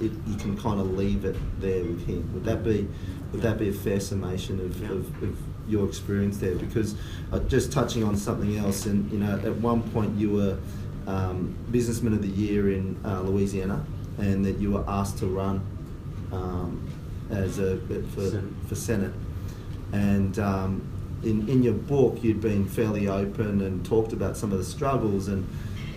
it, 0.00 0.12
you 0.26 0.36
can 0.36 0.56
kind 0.58 0.78
of 0.80 0.92
leave 0.92 1.24
it 1.24 1.36
there 1.60 1.82
with 1.84 2.06
Him. 2.06 2.32
Would 2.34 2.44
that 2.44 2.62
be 2.62 2.86
would 3.32 3.42
that 3.42 3.58
be 3.58 3.68
a 3.68 3.72
fair 3.72 4.00
summation 4.00 4.60
of, 4.60 4.80
Yeah. 4.80 4.90
of, 4.92 5.22
of 5.22 5.36
your 5.68 5.86
experience 5.86 6.38
there? 6.38 6.54
Because 6.54 6.94
uh, 7.32 7.38
just 7.40 7.72
touching 7.72 8.04
on 8.04 8.16
something 8.16 8.56
else, 8.56 8.86
and 8.86 9.10
you 9.10 9.18
know, 9.18 9.38
at 9.38 9.56
one 9.56 9.82
point 9.90 10.16
you 10.18 10.30
were 10.30 10.58
um, 11.06 11.56
businessman 11.70 12.12
of 12.12 12.22
the 12.22 12.28
year 12.28 12.70
in 12.72 12.96
uh, 13.04 13.20
Louisiana, 13.22 13.84
and 14.20 14.44
that 14.44 14.58
you 14.58 14.72
were 14.72 14.84
asked 14.88 15.18
to 15.18 15.26
run 15.26 15.60
um, 16.32 16.86
as 17.30 17.58
a 17.58 17.78
for 18.14 18.28
Senate. 18.30 18.44
for 18.68 18.74
Senate, 18.74 19.12
and 19.92 20.38
um, 20.38 20.82
in 21.22 21.48
in 21.48 21.62
your 21.62 21.74
book 21.74 22.22
you'd 22.22 22.40
been 22.40 22.66
fairly 22.66 23.08
open 23.08 23.60
and 23.62 23.84
talked 23.84 24.12
about 24.12 24.36
some 24.36 24.52
of 24.52 24.58
the 24.58 24.64
struggles 24.64 25.28
and. 25.28 25.46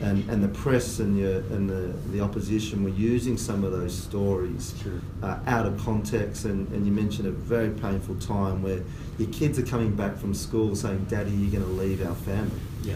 And, 0.02 0.30
and 0.30 0.44
the 0.44 0.50
press 0.50 1.00
and, 1.00 1.18
your, 1.18 1.36
and 1.54 1.70
the, 1.70 1.94
the 2.12 2.20
opposition 2.20 2.84
were 2.84 2.90
using 2.90 3.38
some 3.38 3.64
of 3.64 3.72
those 3.72 3.98
stories 3.98 4.74
Sure. 4.84 5.00
uh, 5.22 5.40
out 5.46 5.66
of 5.66 5.78
context. 5.80 6.44
And, 6.44 6.68
and 6.74 6.86
you 6.86 6.92
mentioned 6.92 7.26
a 7.26 7.32
very 7.32 7.70
painful 7.70 8.16
time 8.16 8.62
where 8.62 8.82
your 9.18 9.30
kids 9.30 9.58
are 9.60 9.64
coming 9.66 9.96
back 9.96 10.18
from 10.18 10.34
school 10.34 10.76
saying, 10.76 11.06
Daddy, 11.06 11.32
you're 11.32 11.52
going 11.62 11.64
to 11.78 11.82
leave 11.82 12.06
our 12.06 12.16
family 12.16 12.60
Yeah. 12.84 12.96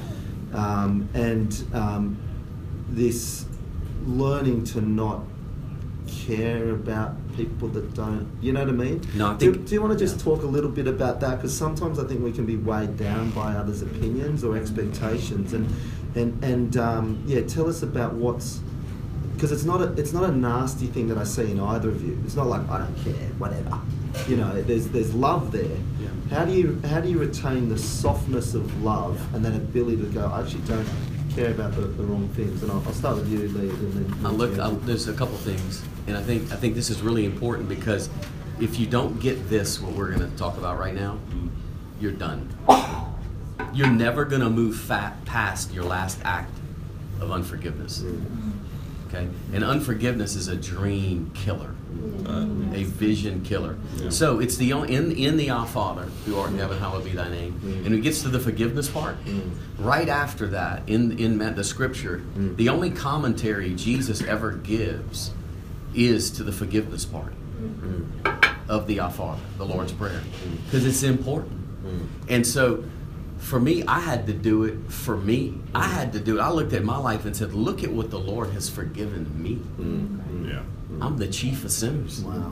um, 0.53 1.07
and 1.13 1.63
um, 1.73 2.17
this 2.89 3.45
learning 4.07 4.63
to 4.63 4.81
not 4.81 5.23
care 6.07 6.69
about 6.71 7.15
people 7.35 7.67
that 7.67 7.93
don't 7.93 8.27
you 8.41 8.51
know 8.53 8.61
what 8.61 8.69
i 8.69 8.71
mean? 8.71 9.01
No, 9.13 9.31
I 9.31 9.33
do, 9.35 9.53
think- 9.53 9.67
do 9.67 9.73
you 9.75 9.81
want 9.81 9.93
to 9.93 9.99
just 9.99 10.17
yeah. 10.17 10.23
talk 10.23 10.43
a 10.43 10.47
little 10.47 10.69
bit 10.69 10.87
about 10.87 11.19
that? 11.19 11.35
Because 11.35 11.55
sometimes 11.55 11.99
i 11.99 12.03
think 12.05 12.23
we 12.23 12.31
can 12.31 12.45
be 12.45 12.55
weighed 12.55 12.97
down 12.97 13.29
by 13.31 13.53
others 13.53 13.81
opinions 13.81 14.43
or 14.43 14.55
expectations 14.57 15.53
and 15.53 15.67
and 16.15 16.43
and 16.43 16.77
um, 16.77 17.21
yeah 17.25 17.41
tell 17.41 17.67
us 17.69 17.83
about 17.83 18.13
what's 18.13 18.61
because 19.33 19.51
it's 19.51 19.65
not 19.65 19.81
a 19.81 19.91
it's 19.93 20.13
not 20.13 20.23
a 20.23 20.31
nasty 20.31 20.87
thing 20.87 21.07
that 21.09 21.17
i 21.17 21.23
see 21.23 21.51
in 21.51 21.59
either 21.59 21.89
of 21.89 22.03
you. 22.03 22.19
It's 22.25 22.35
not 22.35 22.47
like 22.47 22.67
i 22.69 22.77
don't 22.79 22.95
care 23.03 23.27
whatever. 23.37 23.79
You 24.27 24.37
know 24.37 24.61
there's 24.61 24.87
there's 24.87 25.13
love 25.13 25.51
there. 25.51 25.77
Yeah. 26.01 26.07
how 26.31 26.45
do 26.45 26.53
you 26.53 26.81
how 26.85 27.01
do 27.01 27.09
you 27.09 27.19
retain 27.19 27.69
the 27.69 27.77
softness 27.77 28.53
of 28.55 28.81
love 28.83 29.19
and 29.35 29.43
that 29.45 29.53
ability 29.55 29.97
to 29.97 30.07
go 30.07 30.25
I 30.27 30.41
actually 30.41 30.61
don't 30.61 30.87
care 31.37 31.51
about 31.51 31.71
the, 31.75 31.81
the 31.81 32.03
wrong 32.03 32.27
things 32.29 32.63
and 32.63 32.71
I'll, 32.71 32.83
I'll 32.87 32.93
start 32.93 33.17
with 33.17 33.29
you 33.29 33.47
Lee 33.49 33.69
and 33.69 33.93
then 33.93 34.25
I 34.25 34.29
look. 34.29 34.57
I, 34.57 34.71
there's 34.85 35.07
a 35.07 35.13
couple 35.13 35.37
things, 35.37 35.83
and 36.07 36.17
I 36.17 36.21
think 36.21 36.51
I 36.51 36.55
think 36.55 36.73
this 36.73 36.89
is 36.89 37.01
really 37.01 37.25
important 37.25 37.69
because 37.69 38.09
if 38.59 38.79
you 38.79 38.87
don't 38.87 39.19
get 39.19 39.47
this, 39.47 39.79
what 39.79 39.93
we're 39.93 40.09
going 40.11 40.29
to 40.29 40.35
talk 40.35 40.57
about 40.57 40.79
right 40.79 40.95
now, 40.95 41.19
you're 41.99 42.11
done. 42.11 42.49
You're 43.71 43.91
never 43.91 44.25
going 44.25 44.41
to 44.41 44.49
move 44.49 44.75
fat 44.75 45.23
past 45.25 45.71
your 45.71 45.83
last 45.83 46.19
act 46.23 46.57
of 47.21 47.31
unforgiveness. 47.31 47.99
Mm-hmm. 47.99 48.51
Okay, 49.07 49.27
and 49.53 49.63
unforgiveness 49.63 50.35
is 50.35 50.47
a 50.47 50.55
dream 50.55 51.29
killer, 51.35 51.75
a 52.73 52.83
vision 52.83 53.41
killer. 53.43 53.77
Yeah. 53.97 54.09
So 54.09 54.39
it's 54.39 54.57
the 54.57 54.73
only 54.73 54.93
in 54.93 55.11
in 55.13 55.37
the 55.37 55.49
Our 55.49 55.65
Father 55.65 56.03
who 56.25 56.37
art 56.37 56.51
in 56.51 56.57
heaven, 56.57 56.77
hallowed 56.77 57.05
be 57.05 57.11
thy 57.11 57.29
name. 57.29 57.59
Mm. 57.63 57.85
And 57.85 57.95
it 57.95 58.01
gets 58.01 58.21
to 58.23 58.29
the 58.29 58.39
forgiveness 58.39 58.89
part. 58.89 59.23
Mm. 59.25 59.51
Right 59.79 60.09
after 60.09 60.47
that, 60.47 60.83
in 60.87 61.17
in 61.17 61.37
the 61.37 61.63
scripture, 61.63 62.21
Mm. 62.37 62.55
the 62.57 62.69
only 62.69 62.89
commentary 62.91 63.73
Jesus 63.73 64.21
ever 64.23 64.51
gives 64.51 65.31
is 65.95 66.29
to 66.31 66.43
the 66.43 66.51
forgiveness 66.51 67.05
part 67.05 67.33
Mm. 67.61 68.05
of 68.69 68.85
the 68.87 68.99
Our 68.99 69.11
Father, 69.11 69.41
the 69.57 69.65
Lord's 69.65 69.93
Prayer, 69.93 70.21
because 70.65 70.85
it's 70.85 71.03
important. 71.03 71.59
Mm. 71.85 72.05
And 72.29 72.45
so, 72.45 72.83
for 73.39 73.59
me, 73.59 73.83
I 73.87 73.99
had 74.01 74.27
to 74.27 74.33
do 74.33 74.63
it 74.65 74.77
for 74.89 75.15
me. 75.17 75.53
I 75.73 75.87
had 75.87 76.11
to 76.13 76.19
do 76.19 76.37
it. 76.37 76.41
I 76.41 76.51
looked 76.51 76.73
at 76.73 76.83
my 76.83 76.97
life 76.97 77.25
and 77.25 77.35
said, 77.35 77.53
"Look 77.53 77.83
at 77.83 77.91
what 77.91 78.11
the 78.11 78.19
Lord 78.19 78.49
has 78.51 78.67
forgiven 78.69 79.25
me. 79.41 79.59
Mm. 79.79 80.49
Yeah. 80.49 80.59
I'm 81.01 81.17
the 81.17 81.27
chief 81.27 81.63
of 81.65 81.71
sinners." 81.71 82.21
wow 82.21 82.51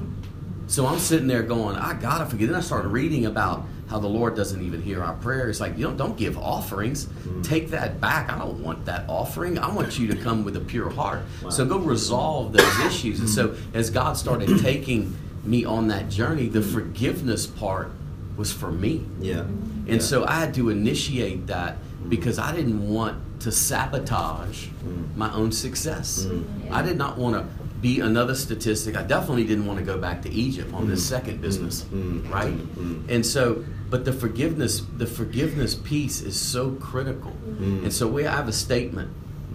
So 0.67 0.87
I'm 0.87 0.97
sitting 0.99 1.27
there 1.27 1.43
going, 1.43 1.75
I 1.75 1.93
gotta 1.93 2.25
forgive. 2.25 2.49
Then 2.49 2.57
I 2.57 2.61
started 2.61 2.87
reading 2.89 3.27
about 3.27 3.65
how 3.87 3.99
the 3.99 4.07
Lord 4.07 4.35
doesn't 4.35 4.63
even 4.63 4.81
hear 4.81 5.03
our 5.03 5.13
prayers. 5.13 5.49
It's 5.51 5.59
like, 5.59 5.77
you 5.77 5.87
know, 5.87 5.93
don't 5.93 6.17
give 6.17 6.39
offerings. 6.39 7.07
Take 7.43 7.69
that 7.69 8.01
back. 8.01 8.31
I 8.33 8.39
don't 8.39 8.63
want 8.63 8.85
that 8.85 9.05
offering. 9.07 9.59
I 9.59 9.71
want 9.71 9.99
you 9.99 10.07
to 10.07 10.15
come 10.15 10.43
with 10.43 10.57
a 10.57 10.59
pure 10.59 10.89
heart. 10.89 11.19
So 11.51 11.65
go 11.65 11.77
resolve 11.77 12.51
those 12.53 12.79
issues. 12.79 13.19
And 13.19 13.29
so 13.29 13.55
as 13.75 13.91
God 13.91 14.17
started 14.17 14.57
taking 14.59 15.15
me 15.43 15.65
on 15.65 15.87
that 15.89 16.09
journey, 16.09 16.47
the 16.47 16.63
forgiveness 16.63 17.45
part 17.45 17.91
was 18.35 18.51
for 18.51 18.71
me. 18.71 19.05
yeah 19.21 19.41
And 19.41 19.87
Yeah. 19.87 19.99
so 19.99 20.25
I 20.25 20.39
had 20.39 20.55
to 20.55 20.69
initiate 20.69 21.45
that 21.45 21.77
because 22.09 22.39
I 22.39 22.55
didn't 22.55 22.89
want 22.89 23.17
to 23.41 23.51
sabotage 23.51 24.67
Mm. 24.67 25.15
my 25.15 25.31
own 25.33 25.51
success. 25.51 26.25
Mm. 26.27 26.43
I 26.71 26.81
did 26.81 26.97
not 26.97 27.17
want 27.19 27.35
to 27.35 27.43
be 27.81 27.99
another 27.99 28.35
statistic. 28.35 28.95
I 28.95 29.03
definitely 29.03 29.43
didn't 29.45 29.65
want 29.65 29.79
to 29.79 29.85
go 29.85 29.97
back 29.97 30.21
to 30.23 30.29
Egypt 30.31 30.73
on 30.73 30.87
this 30.87 31.01
Mm. 31.05 31.09
second 31.09 31.41
business, 31.41 31.85
Mm. 31.93 32.29
right? 32.31 32.75
Mm. 32.77 33.01
And 33.09 33.25
so, 33.25 33.63
but 33.89 34.05
the 34.05 34.13
forgiveness, 34.13 34.81
the 34.97 35.05
forgiveness 35.05 35.75
piece 35.75 36.21
is 36.21 36.35
so 36.39 36.71
critical. 36.71 37.33
Mm. 37.59 37.83
And 37.83 37.93
so 37.93 38.07
we 38.07 38.23
have 38.23 38.47
a 38.47 38.53
statement. 38.53 39.09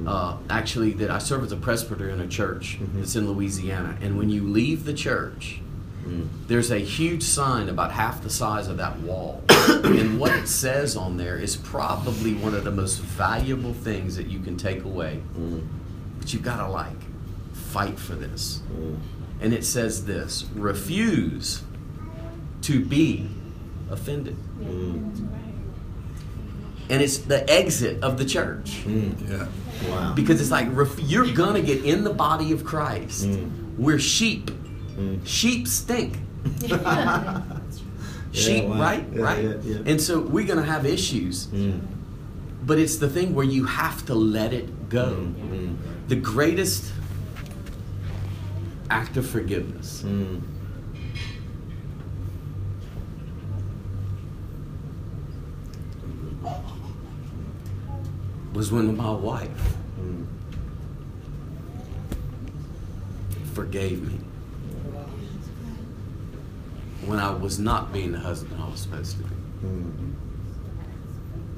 Uh, 0.06 0.36
actually, 0.48 0.92
that 0.92 1.10
I 1.10 1.18
serve 1.18 1.44
as 1.44 1.52
a 1.52 1.56
presbyter 1.56 2.08
in 2.08 2.20
a 2.22 2.26
church. 2.26 2.78
Mhm. 2.80 3.02
It's 3.02 3.16
in 3.16 3.30
Louisiana, 3.30 3.96
and 4.00 4.16
when 4.16 4.30
you 4.30 4.42
leave 4.48 4.86
the 4.86 4.94
church, 4.94 5.60
Mm. 6.08 6.26
there's 6.48 6.70
a 6.70 6.78
huge 6.78 7.22
sign 7.22 7.68
about 7.68 7.92
half 7.92 8.22
the 8.22 8.30
size 8.30 8.66
of 8.66 8.78
that 8.78 9.00
wall. 9.02 9.42
and 9.84 10.18
what 10.18 10.32
it 10.34 10.48
says 10.48 10.96
on 10.96 11.18
there 11.18 11.36
is 11.36 11.54
probably 11.54 12.32
one 12.32 12.54
of 12.54 12.64
the 12.64 12.70
most 12.70 13.02
valuable 13.02 13.74
things 13.74 14.16
that 14.16 14.26
you 14.28 14.38
can 14.38 14.56
take 14.56 14.84
away. 14.84 15.20
Mm. 15.38 15.60
But 16.18 16.32
you've 16.32 16.42
got 16.44 16.64
to 16.64 16.72
like 16.72 16.96
fight 17.70 17.98
for 17.98 18.14
this. 18.14 18.62
Mm. 18.72 18.98
And 19.40 19.54
it 19.54 19.64
says 19.64 20.04
this 20.04 20.44
refuse 20.54 21.62
to 22.62 22.84
be 22.84 23.28
offended. 23.90 24.36
Mm. 24.60 25.28
And 26.90 27.00
it's 27.02 27.18
the 27.18 27.48
exit 27.48 28.02
of 28.02 28.18
the 28.18 28.24
church. 28.24 28.82
Mm. 28.84 29.30
Yeah. 29.30 29.46
wow 29.90 30.12
Because 30.14 30.40
it's 30.40 30.50
like 30.50 30.68
ref- 30.72 30.98
you're 31.00 31.32
going 31.32 31.54
to 31.54 31.62
get 31.62 31.84
in 31.84 32.04
the 32.04 32.12
body 32.12 32.52
of 32.52 32.64
Christ. 32.64 33.26
Mm. 33.26 33.76
We're 33.78 33.98
sheep. 34.00 34.50
Mm. 34.96 35.26
Sheep 35.26 35.66
stink. 35.68 36.18
Yeah, 38.32 38.42
Sheep, 38.42 38.64
wow. 38.66 38.80
right? 38.80 39.04
Yeah, 39.12 39.22
right? 39.22 39.44
yeah, 39.44 39.54
yeah. 39.64 39.78
And 39.86 40.00
so 40.00 40.20
we're 40.20 40.46
going 40.46 40.60
to 40.60 40.64
have 40.64 40.86
issues. 40.86 41.48
Mm. 41.48 41.80
But 42.64 42.78
it's 42.78 42.98
the 42.98 43.08
thing 43.08 43.34
where 43.34 43.44
you 43.44 43.64
have 43.64 44.06
to 44.06 44.14
let 44.14 44.52
it 44.52 44.88
go. 44.88 45.26
Mm. 45.34 45.76
The 46.06 46.14
greatest 46.14 46.92
act 48.90 49.16
of 49.16 49.26
forgiveness 49.28 50.02
Mm. 50.06 50.42
was 58.52 58.72
when 58.72 58.96
my 58.96 59.10
wife 59.12 59.76
Mm. 60.00 60.24
forgave 63.54 64.02
me 64.06 64.18
when 67.06 67.18
I 67.18 67.30
was 67.34 67.58
not 67.58 67.92
being 67.92 68.12
the 68.12 68.18
husband 68.18 68.60
I 68.62 68.68
was 68.70 68.80
supposed 68.80 69.16
to 69.16 69.22
be. 69.24 69.34
Mm. 69.64 70.12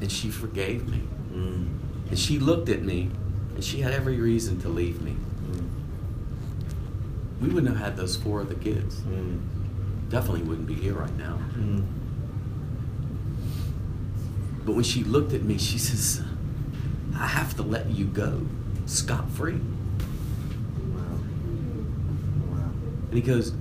And 0.01 0.11
she 0.13 0.31
forgave 0.31 0.89
me. 0.89 1.03
Mm. 1.33 1.69
And 2.11 2.19
she 2.19 2.39
looked 2.39 2.69
at 2.69 2.83
me 2.83 3.11
and 3.55 3.63
she 3.65 3.81
had 3.81 3.93
every 3.93 4.19
reason 4.19 4.61
to 4.61 4.69
leave 4.69 5.03
me. 5.03 5.17
We 7.43 7.49
wouldn't 7.49 7.77
have 7.77 7.85
had 7.85 7.97
those 7.97 8.15
four 8.17 8.41
other 8.41 8.55
kids. 8.55 9.01
Mm. 9.01 9.41
Definitely 10.09 10.43
wouldn't 10.43 10.67
be 10.69 10.75
here 10.75 10.95
right 10.95 11.15
now. 11.19 11.39
Mm. 11.55 11.85
But 14.65 14.75
when 14.77 14.85
she 14.85 15.03
looked 15.03 15.33
at 15.33 15.43
me, 15.43 15.59
she 15.59 15.77
says, 15.79 16.23
I 17.17 17.27
have 17.27 17.57
to 17.57 17.63
let 17.63 17.89
you 17.91 18.05
go 18.05 18.47
scot 18.87 19.29
free. 19.31 19.55
Wow. 19.55 21.19
Wow. 22.53 22.71
And 23.09 23.15
he 23.15 23.21
goes, 23.23 23.53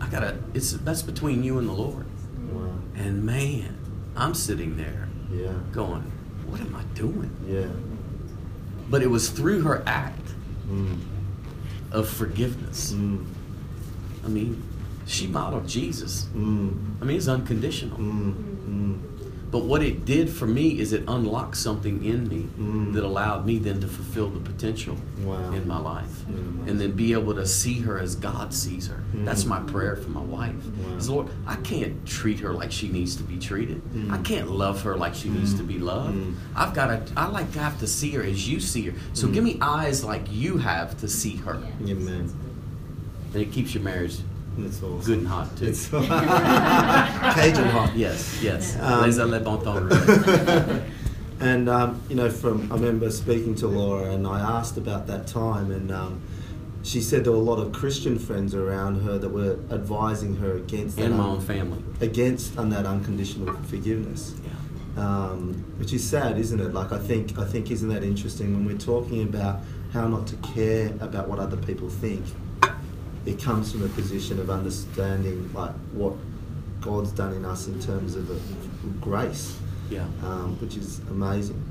I 0.00 0.08
gotta, 0.08 0.36
it's, 0.52 0.72
that's 0.72 1.00
between 1.02 1.42
you 1.42 1.58
and 1.58 1.66
the 1.66 1.72
Lord. 1.72 2.04
Wow. 2.52 2.72
And 2.94 3.24
man, 3.24 3.78
I'm 4.16 4.34
sitting 4.34 4.76
there 4.76 5.08
Yeah. 5.32 5.52
going, 5.72 6.02
what 6.46 6.60
am 6.60 6.76
I 6.76 6.82
doing? 6.94 7.34
Yeah. 7.46 7.68
But 8.90 9.02
it 9.02 9.06
was 9.08 9.30
through 9.30 9.62
her 9.62 9.82
act 9.86 10.14
Mm. 10.70 10.98
Of 11.92 12.08
forgiveness. 12.08 12.92
Mm. 12.92 13.24
I 14.24 14.28
mean, 14.28 14.62
she 15.06 15.26
modeled 15.26 15.66
Jesus. 15.66 16.28
Mm. 16.34 17.00
I 17.00 17.04
mean, 17.04 17.16
it's 17.16 17.28
unconditional. 17.28 17.96
Mm. 17.98 19.07
Mm. 19.48 19.50
But 19.50 19.64
what 19.64 19.82
it 19.82 20.04
did 20.04 20.28
for 20.30 20.46
me 20.46 20.78
is 20.78 20.92
it 20.92 21.04
unlocked 21.08 21.56
something 21.56 22.04
in 22.04 22.28
me 22.28 22.46
Mm. 22.58 22.92
that 22.94 23.04
allowed 23.04 23.46
me 23.46 23.58
then 23.58 23.80
to 23.80 23.86
fulfill 23.88 24.28
the 24.30 24.40
potential 24.40 24.96
Wow. 25.24 25.52
in 25.52 25.66
my 25.66 25.78
life. 25.78 26.24
Mm. 26.30 26.68
And 26.68 26.80
then 26.80 26.92
be 26.92 27.12
able 27.12 27.34
to 27.34 27.46
see 27.46 27.80
her 27.80 27.98
as 27.98 28.14
God 28.14 28.52
sees 28.52 28.86
her. 28.88 29.02
Mm. 29.16 29.24
That's 29.24 29.44
my 29.46 29.60
prayer 29.60 29.96
for 29.96 30.10
my 30.10 30.20
wife. 30.22 30.54
Wow. 30.86 30.96
Is 30.96 31.08
Lord, 31.08 31.28
I 31.46 31.56
can't 31.56 32.04
treat 32.06 32.40
her 32.40 32.52
like 32.52 32.70
she 32.72 32.88
needs 32.88 33.16
to 33.16 33.22
be 33.22 33.38
treated. 33.38 33.80
Mm. 33.94 34.10
I 34.12 34.18
can't 34.18 34.50
love 34.50 34.82
her 34.82 34.96
like 34.96 35.14
she 35.14 35.28
needs 35.30 35.54
Mm. 35.54 35.58
to 35.58 35.62
be 35.64 35.78
loved. 35.78 36.16
Mm. 36.16 36.34
I've 36.54 36.74
got 36.74 37.06
to 37.06 37.12
I 37.16 37.26
like 37.28 37.52
to 37.52 37.58
have 37.58 37.78
to 37.80 37.86
see 37.86 38.10
her 38.12 38.22
as 38.22 38.48
you 38.48 38.60
see 38.60 38.82
her. 38.82 38.94
So 39.14 39.26
Mm. 39.28 39.32
give 39.34 39.44
me 39.44 39.58
eyes 39.60 40.04
like 40.04 40.26
you 40.30 40.58
have 40.58 40.98
to 41.00 41.08
see 41.08 41.36
her. 41.36 41.58
Yeah, 41.84 41.94
man. 41.94 42.30
And 43.34 43.42
it 43.42 43.52
keeps 43.52 43.74
your 43.74 43.82
marriage 43.82 44.16
That's 44.58 44.82
awesome. 44.82 45.00
good 45.06 45.18
and 45.18 45.28
hot 45.28 45.56
too. 45.56 45.66
It's 45.66 45.88
Cajun 47.34 47.68
hot. 47.68 47.94
Yes, 47.96 48.40
yes. 48.42 48.76
Um, 48.80 49.02
Les 49.02 49.18
a 49.18 49.26
le 49.26 49.40
bon 49.40 49.58
temps. 49.62 50.82
and 51.40 51.68
um, 51.68 52.00
you 52.08 52.16
know, 52.16 52.30
from 52.30 52.70
I 52.72 52.74
remember 52.74 53.10
speaking 53.10 53.54
to 53.56 53.68
Laura, 53.68 54.10
and 54.12 54.26
I 54.26 54.40
asked 54.40 54.76
about 54.76 55.06
that 55.06 55.26
time, 55.26 55.70
and 55.70 55.90
um, 55.92 56.20
she 56.82 57.00
said 57.00 57.24
there 57.24 57.32
were 57.32 57.38
a 57.38 57.42
lot 57.42 57.58
of 57.58 57.72
Christian 57.72 58.18
friends 58.18 58.54
around 58.54 59.02
her 59.02 59.18
that 59.18 59.28
were 59.28 59.58
advising 59.70 60.36
her 60.36 60.56
against 60.56 60.98
And 60.98 61.12
that 61.12 61.16
my 61.16 61.24
un- 61.24 61.30
own 61.30 61.40
family. 61.40 61.82
against 62.00 62.56
and 62.56 62.72
that 62.72 62.86
unconditional 62.86 63.54
forgiveness. 63.64 64.34
Yeah. 64.42 65.02
Um, 65.02 65.64
which 65.78 65.92
is 65.92 66.02
sad, 66.08 66.38
isn't 66.38 66.60
it? 66.60 66.72
Like 66.74 66.90
I 66.92 66.98
think 66.98 67.38
I 67.38 67.44
think 67.44 67.70
isn't 67.70 67.88
that 67.88 68.02
interesting 68.02 68.52
when 68.54 68.64
we're 68.66 68.78
talking 68.78 69.22
about 69.22 69.60
how 69.92 70.06
not 70.08 70.26
to 70.26 70.36
care 70.36 70.88
about 71.00 71.28
what 71.28 71.38
other 71.38 71.56
people 71.56 71.88
think. 71.88 72.24
It 73.28 73.42
comes 73.42 73.70
from 73.70 73.82
a 73.84 73.88
position 73.88 74.40
of 74.40 74.48
understanding 74.48 75.50
like 75.52 75.72
what 75.92 76.14
God's 76.80 77.10
done 77.12 77.34
in 77.34 77.44
us 77.44 77.66
in 77.68 77.78
terms 77.78 78.16
of, 78.16 78.30
of 78.30 79.00
grace, 79.02 79.54
Yeah. 79.90 80.06
um, 80.22 80.56
which 80.62 80.78
is 80.78 81.00
amazing. 81.10 81.62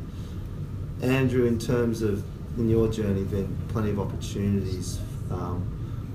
Andrew, 1.02 1.46
in 1.46 1.58
terms 1.58 2.04
of 2.04 2.24
in 2.60 2.70
your 2.70 2.88
journey, 2.90 3.24
then 3.24 3.58
plenty 3.70 3.90
of 3.90 4.00
opportunities. 4.00 5.00
Um, 5.32 5.64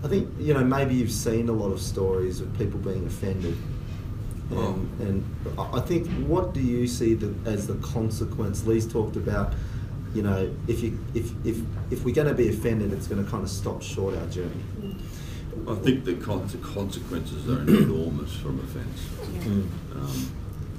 I 0.05 0.09
think 0.09 0.29
you 0.39 0.55
know 0.55 0.63
maybe 0.65 0.95
you've 0.95 1.11
seen 1.11 1.49
a 1.49 1.53
lot 1.53 1.73
of 1.73 1.81
stories 1.81 2.41
of 2.41 2.57
people 2.57 2.79
being 2.79 3.05
offended, 3.07 3.57
and, 4.51 4.59
Oh. 4.59 4.77
and 5.01 5.25
I 5.59 5.79
I 5.79 5.81
think 5.81 6.07
what 6.29 6.55
do 6.55 6.61
you 6.61 6.87
see 6.87 7.15
the, 7.15 7.35
as 7.51 7.67
the 7.67 7.75
consequence? 7.77 8.65
Lee's 8.65 8.87
talked 8.87 9.17
about, 9.17 9.55
you 10.15 10.23
know, 10.23 10.49
if 10.69 10.83
you 10.85 10.99
if 11.15 11.33
if 11.45 11.59
if 11.91 12.05
we're 12.05 12.15
going 12.15 12.29
to 12.29 12.35
be 12.35 12.49
offended, 12.49 12.93
it's 12.93 13.09
going 13.09 13.25
to 13.25 13.29
kind 13.29 13.43
of 13.43 13.51
stop 13.51 13.83
short 13.83 14.17
our 14.17 14.27
journey. 14.27 14.63
I 15.69 15.75
think 15.77 16.05
the, 16.05 16.15
con- 16.15 16.47
the 16.49 16.59
consequences 16.59 17.49
are 17.49 17.61
enormous 17.63 18.35
from 18.35 18.59
offence. 18.61 19.07
Mm. 19.45 19.69
Um, 19.95 20.31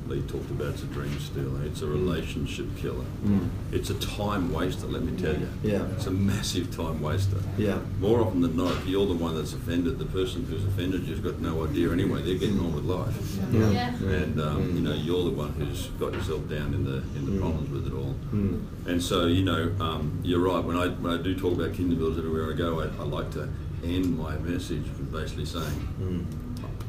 Lee 0.07 0.21
talked 0.23 0.49
about 0.51 0.73
it's 0.73 0.83
a 0.83 0.87
dream 0.87 1.17
stealer. 1.17 1.63
It's 1.63 1.81
a 1.81 1.87
relationship 1.87 2.65
killer. 2.75 3.05
Mm. 3.23 3.47
It's 3.71 3.89
a 3.89 3.93
time 3.99 4.51
waster. 4.51 4.87
Let 4.87 5.03
me 5.03 5.15
tell 5.19 5.33
you. 5.33 5.47
Yeah. 5.63 5.85
It's 5.95 6.07
a 6.07 6.11
massive 6.11 6.75
time 6.75 7.01
waster. 7.01 7.37
Yeah. 7.57 7.79
More 8.01 8.19
often 8.19 8.41
than 8.41 8.57
not, 8.57 8.73
if 8.77 8.85
you're 8.87 9.05
the 9.05 9.13
one 9.13 9.35
that's 9.35 9.53
offended, 9.53 9.99
the 9.99 10.05
person 10.05 10.43
who's 10.45 10.65
offended 10.65 11.03
you's 11.07 11.21
got 11.21 11.39
no 11.39 11.63
idea 11.65 11.89
anyway. 11.93 12.21
They're 12.21 12.37
getting 12.37 12.59
on 12.59 12.73
with 12.75 12.83
life. 12.83 13.15
Yeah. 13.53 13.69
Yeah. 13.71 13.87
And 14.09 14.41
um, 14.41 14.63
Mm. 14.63 14.75
you 14.75 14.81
know 14.81 14.93
you're 14.93 15.23
the 15.23 15.29
one 15.37 15.53
who's 15.53 15.87
got 15.99 16.11
yourself 16.13 16.49
down 16.49 16.73
in 16.73 16.83
the 16.83 16.97
in 17.17 17.25
the 17.25 17.31
Mm. 17.33 17.39
problems 17.39 17.69
with 17.69 17.87
it 17.87 17.93
all. 17.93 18.13
Mm. 18.33 18.65
And 18.87 19.01
so 19.01 19.27
you 19.27 19.43
know 19.45 19.71
um, 19.79 20.19
you're 20.23 20.41
right. 20.41 20.61
When 20.63 20.75
I 20.75 20.87
when 20.89 21.17
I 21.17 21.21
do 21.23 21.33
talk 21.33 21.53
about 21.53 21.73
kingdom 21.73 21.97
builders 21.99 22.17
everywhere 22.17 22.51
I 22.51 22.57
go, 22.57 22.81
I, 22.81 22.87
I 22.99 23.05
like 23.05 23.31
to 23.35 23.47
end 23.83 24.17
my 24.17 24.37
message 24.37 24.83
with 24.97 25.11
basically 25.11 25.45
saying 25.45 25.87
Mm. 26.01 26.25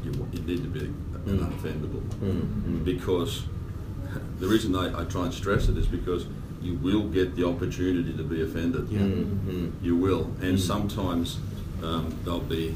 you, 0.04 0.12
you 0.33 0.40
need 0.42 0.62
to 0.62 0.68
be 0.68 0.80
an 0.80 0.94
Mm. 1.26 1.38
unoffendable 1.38 2.02
Mm. 2.22 2.85
Because 2.85 3.44
the 4.40 4.46
reason 4.46 4.76
I, 4.76 5.00
I 5.00 5.04
try 5.04 5.24
and 5.24 5.33
stress 5.35 5.68
it 5.68 5.76
is 5.76 5.87
because 5.87 6.26
you 6.62 6.74
will 6.74 7.09
get 7.09 7.35
the 7.37 7.44
opportunity 7.46 8.12
to 8.16 8.22
be 8.22 8.42
offended. 8.42 8.88
Mm. 8.88 9.38
Mm. 9.46 9.70
You 9.83 9.96
will, 9.96 10.24
and 10.40 10.57
Mm. 10.57 10.61
sometimes 10.61 11.38
um, 11.83 12.14
they'll 12.24 12.40
be 12.40 12.74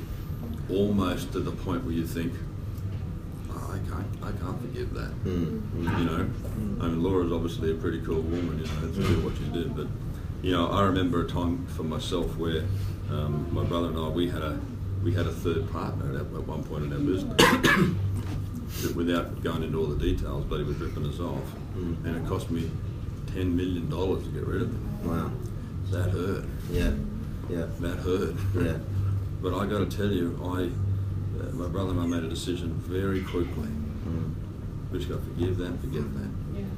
almost 0.69 1.33
to 1.33 1.41
the 1.41 1.51
point 1.53 1.85
where 1.85 1.95
you 1.95 2.07
think, 2.07 2.33
oh, 3.51 3.71
I 3.77 3.79
can't, 3.91 4.07
I 4.23 4.31
can't 4.43 4.61
forgive 4.61 4.93
that. 4.95 5.13
Mm. 5.25 5.61
Mm. 5.77 5.99
You 5.99 6.05
know, 6.05 6.27
I 6.83 6.89
mean, 6.89 7.03
Laura's 7.03 7.33
obviously 7.33 7.71
a 7.71 7.75
pretty 7.75 8.01
cool 8.01 8.21
woman. 8.21 8.59
You 8.59 8.67
know, 8.67 8.93
to 8.95 9.09
do 9.15 9.21
what 9.25 9.35
she 9.39 9.45
did, 9.53 9.75
but 9.77 9.87
you 10.43 10.53
know, 10.53 10.69
I 10.69 10.83
remember 10.85 11.23
a 11.25 11.27
time 11.29 11.67
for 11.77 11.83
myself 11.85 12.37
where 12.37 12.65
um, 13.11 13.49
my 13.53 13.65
brother 13.65 13.89
and 13.89 13.99
I 13.99 14.09
we 14.09 14.29
had 14.29 14.43
a 14.43 14.59
we 15.03 15.13
had 15.15 15.27
a 15.27 15.33
third 15.33 15.71
partner 15.73 16.15
at, 16.15 16.21
at 16.23 16.47
one 16.47 16.63
point 16.65 16.85
in 16.85 16.93
our 16.93 16.99
business. 16.99 17.95
without 18.95 19.43
going 19.43 19.63
into 19.63 19.79
all 19.79 19.87
the 19.87 19.97
details, 19.99 20.45
but 20.45 20.59
he 20.59 20.65
was 20.65 20.77
ripping 20.77 21.07
us 21.07 21.19
off, 21.21 21.43
Mm. 21.77 22.05
and 22.05 22.17
it 22.17 22.29
cost 22.29 22.51
me 22.51 22.71
ten 23.33 23.57
million 23.57 23.89
dollars 23.89 24.25
to 24.25 24.31
get 24.31 24.47
rid 24.47 24.63
of 24.63 24.69
him. 24.69 25.09
Wow. 25.09 25.31
That 25.91 26.11
hurt. 26.11 26.45
Yeah. 26.71 26.93
Yeah. 27.49 27.67
That 27.81 27.99
hurt. 27.99 28.35
Yeah. 28.55 28.79
But 29.41 29.55
I 29.55 29.67
got 29.67 29.89
to 29.89 29.97
tell 29.97 30.11
you, 30.11 30.37
I, 30.43 30.63
uh, 31.41 31.53
my 31.53 31.69
brother 31.69 31.91
and 31.91 32.01
I 32.01 32.07
made 32.07 32.25
a 32.25 32.29
decision 32.29 32.75
very 32.85 33.23
quickly. 33.23 33.69
Mm. 34.05 34.35
We 34.91 34.99
just 34.99 35.09
got 35.09 35.21
to 35.21 35.27
forgive 35.27 35.59
that, 35.59 35.81
forget 35.81 36.03
that, 36.03 36.28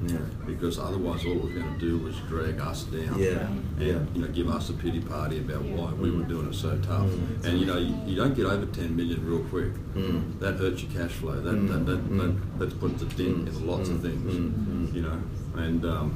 Yeah. 0.06 0.16
because 0.46 0.78
otherwise 0.78 1.24
all 1.26 1.32
it 1.32 1.44
was 1.44 1.52
going 1.52 1.72
to 1.74 1.78
do 1.78 1.98
was 1.98 2.16
drag 2.28 2.58
us 2.60 2.84
down. 2.84 3.18
Yeah. 3.18 3.46
And 3.48 3.62
Yeah. 3.78 3.98
you 4.14 4.22
know, 4.22 4.28
give 4.28 4.48
us 4.48 4.70
a 4.70 4.72
pity 4.72 5.00
party 5.00 5.38
about 5.40 5.62
why 5.62 5.92
we 5.92 6.10
were 6.10 6.22
doing 6.24 6.48
it 6.48 6.54
so 6.54 6.78
tough. 6.78 7.06
Mm. 7.06 7.44
And 7.44 7.60
you 7.60 7.66
know, 7.66 7.76
you, 7.78 7.94
you 8.06 8.16
don't 8.16 8.34
get 8.34 8.46
over 8.46 8.64
ten 8.66 8.96
million 8.96 9.24
real 9.26 9.44
quick. 9.44 9.72
Mm. 9.94 10.38
That 10.40 10.56
hurts 10.56 10.82
your 10.82 10.92
cash 10.92 11.12
flow. 11.16 11.40
That 11.40 11.54
Mm. 11.54 11.68
that, 11.68 11.86
that, 11.86 12.10
Mm. 12.10 12.18
that, 12.58 12.70
that 12.70 12.80
puts 12.80 13.02
a 13.02 13.06
dent 13.06 13.48
in 13.48 13.66
lots 13.66 13.88
of 13.90 13.96
Mm. 13.96 14.02
things. 14.02 14.34
Mm. 14.34 14.52
Mm. 14.52 14.94
You 14.94 15.02
know, 15.02 15.18
and 15.56 15.84
um, 15.84 16.14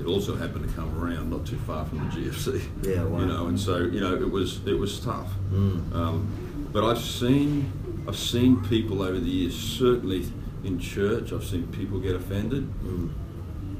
it 0.00 0.06
also 0.06 0.34
happened 0.34 0.68
to 0.68 0.74
come 0.74 0.90
around 0.98 1.30
not 1.30 1.46
too 1.46 1.58
far 1.66 1.84
from 1.86 1.98
the 1.98 2.04
GFC. 2.06 2.60
Yeah, 2.82 3.04
wow. 3.04 3.20
You 3.20 3.26
know, 3.26 3.46
and 3.46 3.60
so 3.60 3.76
you 3.78 4.00
know, 4.00 4.14
it 4.14 4.28
was 4.30 4.60
it 4.66 4.76
was 4.78 4.98
tough. 4.98 5.30
Mm. 5.52 5.94
Um, 5.94 6.26
but 6.72 6.82
I've 6.84 6.98
seen 6.98 7.70
I've 8.08 8.18
seen 8.18 8.56
people 8.64 9.02
over 9.02 9.18
the 9.20 9.30
years, 9.30 9.54
certainly 9.54 10.26
in 10.64 10.78
church, 10.78 11.32
I've 11.32 11.44
seen 11.44 11.66
people 11.68 11.98
get 12.00 12.14
offended, 12.14 12.66
Mm. 12.84 13.10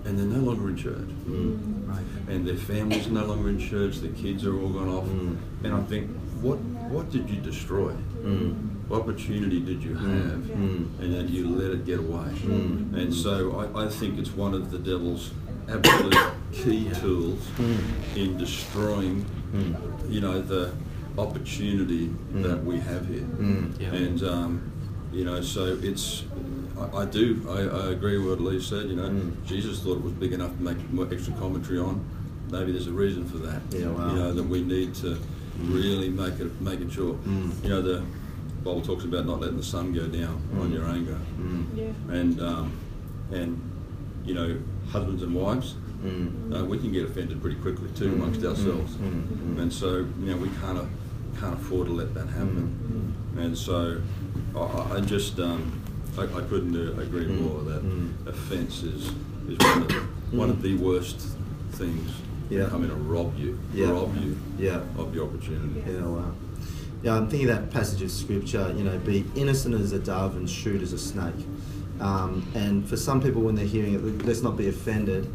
and 0.05 0.19
they're 0.19 0.27
no 0.27 0.41
longer 0.45 0.69
in 0.69 0.77
church, 0.77 1.09
Mm. 1.27 1.89
Right. 1.89 2.05
and 2.29 2.47
their 2.47 2.57
families 2.57 3.09
no 3.09 3.25
longer 3.27 3.49
in 3.49 3.59
church. 3.59 4.01
Their 4.01 4.13
kids 4.13 4.45
are 4.45 4.57
all 4.59 4.69
gone 4.69 4.89
off, 4.89 5.09
Mm. 5.09 5.37
and 5.65 5.75
I 5.75 5.81
think, 5.83 6.11
what 6.43 6.59
what 6.91 7.11
did 7.11 7.29
you 7.31 7.41
destroy? 7.41 7.93
Mm. 8.25 8.55
What 8.89 9.01
opportunity 9.01 9.61
did 9.61 9.83
you 9.83 9.95
have, 9.95 10.43
Mm. 10.45 10.87
and 11.01 11.15
then 11.15 11.29
you 11.29 11.49
let 11.49 11.71
it 11.73 11.87
get 11.87 11.99
away? 12.01 12.29
Mm. 12.47 12.95
And 12.95 13.13
so 13.15 13.33
I, 13.75 13.85
I 13.85 13.89
think 13.89 14.19
it's 14.19 14.37
one 14.37 14.53
of 14.55 14.71
the 14.71 14.79
devil's 14.79 15.31
absolute 15.69 16.15
key 16.53 16.91
tools 17.01 17.41
Mm. 17.59 18.17
in 18.17 18.37
destroying, 18.37 19.25
Mm. 19.55 19.75
you 20.11 20.21
know, 20.21 20.43
the 20.43 20.71
opportunity 21.17 22.11
Mm. 22.35 22.43
that 22.43 22.65
we 22.65 22.77
have 22.79 23.07
here. 23.09 23.27
Mm. 23.41 23.81
Yeah. 23.81 23.93
And 23.95 24.23
um, 24.23 24.61
you 25.15 25.25
know, 25.25 25.41
so 25.41 25.79
it's. 25.83 26.25
I, 26.79 26.99
I 27.03 27.05
do. 27.05 27.47
I, 27.49 27.87
I 27.87 27.91
agree 27.93 28.19
with 28.19 28.41
what 28.41 28.41
Lee 28.41 28.61
said. 28.61 28.89
You 28.89 28.97
know, 28.97 29.09
Mm. 29.09 29.45
Jesus 29.47 29.81
thought 29.81 29.99
it 29.99 30.03
was 30.03 30.13
big 30.15 30.33
enough 30.33 30.55
to 30.57 30.63
make 30.63 30.79
more 30.93 31.07
extra 31.13 31.33
commentary 31.35 31.79
on. 31.79 32.05
Maybe 32.51 32.73
there's 32.73 32.89
a 32.89 32.93
reason 32.93 33.25
for 33.27 33.39
that. 33.39 33.63
Yeah, 33.71 33.89
wow. 33.89 34.11
You 34.11 34.17
know 34.19 34.33
that 34.33 34.43
we 34.43 34.63
need 34.63 34.95
to 34.97 35.17
really 35.61 36.09
make 36.09 36.41
it 36.41 36.61
making 36.61 36.91
sure. 36.91 37.15
Mm. 37.15 37.63
You 37.63 37.69
know 37.71 37.83
the 37.83 38.03
Bible 38.65 38.83
talks 38.83 39.05
about 39.05 39.27
not 39.27 39.41
letting 39.41 39.57
the 39.57 39.63
sun 39.63 39.93
go 39.93 40.07
down 40.07 40.43
on 40.61 40.71
Mm. 40.71 40.75
your 40.75 40.87
anger, 40.87 41.19
Mm. 41.41 41.65
Yeah. 41.77 42.15
and 42.21 42.41
um, 42.41 42.73
and 43.33 43.61
you 44.25 44.35
know 44.35 44.57
husbands 44.89 45.23
and 45.23 45.35
wives. 45.35 45.77
Mm. 46.05 46.53
Uh, 46.61 46.65
we 46.67 46.77
can 46.79 46.93
get 46.93 47.05
offended 47.05 47.41
pretty 47.41 47.57
quickly 47.57 47.89
too 47.95 48.11
Mm. 48.11 48.15
amongst 48.15 48.45
ourselves, 48.45 48.93
Mm. 48.97 49.55
Mm. 49.57 49.59
and 49.63 49.73
so 49.73 49.99
you 50.21 50.27
know 50.31 50.37
we 50.37 50.49
can't 50.61 50.89
can't 51.41 51.55
afford 51.55 51.87
to 51.87 51.93
let 51.93 52.15
that 52.15 52.29
happen. 52.29 52.67
Mm. 53.37 53.45
And 53.45 53.57
so 53.59 54.01
I- 54.57 54.97
I, 54.97 55.01
just 55.01 55.39
um, 55.41 55.81
I, 56.17 56.23
I 56.23 56.41
couldn't 56.43 56.77
agree 56.99 57.25
Mm. 57.27 57.41
more 57.41 57.63
that 57.63 57.83
Mm. 57.85 58.27
offence 58.27 58.83
is, 58.83 59.11
is 59.49 59.59
one 59.59 59.83
of 59.83 59.89
the, 59.89 59.95
one 60.37 60.51
of 60.51 60.63
the 60.63 60.77
worst 60.77 61.21
things 61.73 62.11
Yeah. 62.51 62.67
come 62.69 62.85
in 62.85 62.91
and 62.91 63.11
rob 63.11 63.37
you, 63.39 63.59
Yeah. 63.75 63.91
rob 63.91 64.15
you 64.23 64.37
Yeah. 64.59 64.81
of 64.97 65.13
the 65.15 65.23
opportunity. 65.23 65.83
Yeah, 65.87 66.03
wow. 66.07 66.33
Yeah, 67.03 67.17
I'm 67.17 67.29
thinking 67.29 67.49
of 67.51 67.57
that 67.57 67.71
passage 67.71 68.01
of 68.03 68.11
scripture, 68.11 68.73
you 68.77 68.85
know, 68.85 68.97
be 68.99 69.25
innocent 69.35 69.75
as 69.75 69.93
a 69.93 69.99
dove 69.99 70.37
and 70.37 70.49
shrewd 70.49 70.83
as 70.83 70.93
a 70.93 70.99
snake. 70.99 71.35
Um, 72.01 72.47
and 72.55 72.87
for 72.89 72.97
some 72.97 73.21
people, 73.21 73.43
when 73.43 73.55
they're 73.57 73.67
hearing 73.67 73.95
it, 73.95 74.25
let's 74.27 74.43
not 74.43 74.57
be 74.57 74.69
offended. 74.69 75.29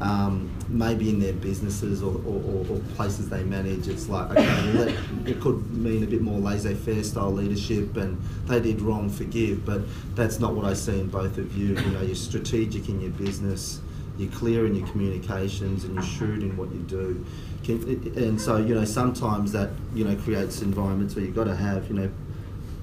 Um, 0.00 0.50
maybe 0.70 1.10
in 1.10 1.20
their 1.20 1.34
businesses 1.34 2.02
or, 2.02 2.14
or, 2.26 2.64
or, 2.70 2.78
places 2.96 3.28
they 3.28 3.42
manage, 3.42 3.86
it's 3.86 4.08
like, 4.08 4.30
okay, 4.30 4.96
it 5.26 5.40
could 5.40 5.70
mean 5.76 6.02
a 6.02 6.06
bit 6.06 6.22
more 6.22 6.38
laissez 6.38 6.74
faire 6.74 7.04
style 7.04 7.32
leadership 7.32 7.94
and 7.98 8.18
they 8.46 8.60
did 8.60 8.80
wrong, 8.80 9.10
forgive. 9.10 9.66
But 9.66 9.82
that's 10.14 10.40
not 10.40 10.54
what 10.54 10.64
I 10.64 10.72
see 10.72 10.98
in 10.98 11.08
both 11.08 11.36
of 11.36 11.54
you. 11.54 11.76
You 11.76 11.90
know, 11.90 12.00
you're 12.00 12.14
strategic 12.14 12.88
in 12.88 13.02
your 13.02 13.10
business, 13.10 13.82
you're 14.16 14.32
clear 14.32 14.64
in 14.64 14.74
your 14.74 14.88
communications, 14.88 15.84
and 15.84 15.94
you're 15.94 16.02
shrewd 16.02 16.42
in 16.42 16.56
what 16.56 16.72
you 16.72 16.80
do. 16.80 17.24
Can, 17.64 17.82
and 18.16 18.40
so, 18.40 18.56
you 18.56 18.74
know, 18.74 18.86
sometimes 18.86 19.52
that, 19.52 19.68
you 19.94 20.04
know, 20.04 20.16
creates 20.16 20.62
environments 20.62 21.14
where 21.14 21.26
you've 21.26 21.36
got 21.36 21.44
to 21.44 21.56
have, 21.56 21.88
you 21.88 21.94
know, 21.94 22.10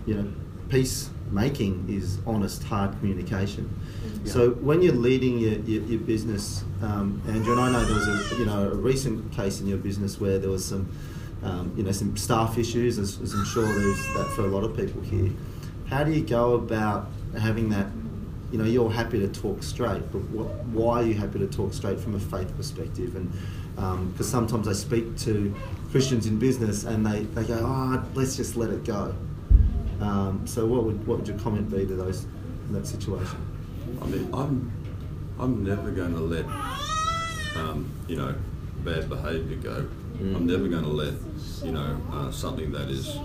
you 0.06 0.14
know, 0.14 0.32
peace 0.70 1.10
making 1.32 1.86
is 1.90 2.20
honest, 2.26 2.64
hard 2.64 2.92
communication. 3.00 3.70
So 4.26 4.52
when 4.52 4.82
you're 4.82 4.94
leading 4.94 5.38
your, 5.40 5.54
your, 5.60 5.84
your 5.84 6.00
business, 6.00 6.64
um, 6.82 7.22
Andrew, 7.28 7.54
and 7.54 7.62
I 7.62 7.72
know 7.72 7.86
there 7.86 7.96
was 7.96 8.32
a 8.32 8.36
you 8.36 8.46
know 8.46 8.72
a 8.72 8.76
recent 8.76 9.32
case 9.32 9.62
in 9.62 9.68
your 9.68 9.78
business 9.78 10.20
where 10.20 10.38
there 10.38 10.50
was 10.50 10.66
some 10.66 10.92
um, 11.44 11.74
you 11.78 11.84
know 11.84 11.92
some 11.92 12.16
staff 12.18 12.58
issues, 12.58 13.00
as, 13.00 13.20
as 13.22 13.34
I'm 13.34 13.46
sure 13.46 13.64
there's 13.64 14.08
that 14.16 14.32
for 14.36 14.42
a 14.42 14.48
lot 14.48 14.64
of 14.64 14.76
people 14.76 15.02
here. 15.02 15.32
How 15.88 16.04
do 16.04 16.12
you 16.12 16.22
go 16.22 16.54
about 16.54 17.10
having 17.40 17.70
that? 17.70 17.88
You 18.52 18.58
know, 18.58 18.66
you're 18.66 18.90
happy 18.90 19.20
to 19.20 19.28
talk 19.28 19.62
straight, 19.62 20.10
but 20.12 20.22
what, 20.30 20.48
why 20.68 21.02
are 21.02 21.06
you 21.06 21.16
happy 21.16 21.40
to 21.40 21.48
talk 21.48 21.74
straight 21.74 22.00
from 22.00 22.16
a 22.16 22.20
faith 22.20 22.56
perspective? 22.56 23.16
And 23.16 23.32
because 24.12 24.30
sometimes 24.30 24.68
I 24.68 24.74
speak 24.74 25.18
to 25.20 25.54
Christians 25.92 26.28
in 26.28 26.40
business 26.40 26.84
and 26.84 27.06
they, 27.06 27.24
they 27.24 27.44
go, 27.44 27.60
oh, 27.62 28.04
let's 28.16 28.36
just 28.38 28.56
let 28.56 28.70
it 28.70 28.84
go. 28.86 29.14
Um, 30.02 30.46
so 30.46 30.66
what 30.66 30.84
would 30.84 31.06
what 31.08 31.20
would 31.20 31.28
your 31.28 31.38
comment 31.40 31.70
be 31.70 31.86
to 31.86 31.96
those 31.96 32.24
in 32.68 32.74
that 32.74 32.88
situation? 32.88 33.57
I 34.02 34.06
mean, 34.06 34.30
I'm 34.34 34.72
I'm 35.40 35.64
never 35.64 35.92
going 35.92 36.14
to 36.14 36.20
let 36.22 36.46
um, 37.56 37.90
you 38.08 38.16
know 38.18 38.34
bad 38.84 39.10
behaviour 39.10 39.58
go. 39.58 39.88
Mm. 40.18 40.36
I'm 40.36 40.46
never 40.48 40.68
going 40.68 40.84
to 40.84 40.90
let 40.90 41.14
you 41.64 41.72
know 41.72 42.02
uh, 42.12 42.32
something 42.32 42.72
that 42.72 42.90
is 42.90 43.16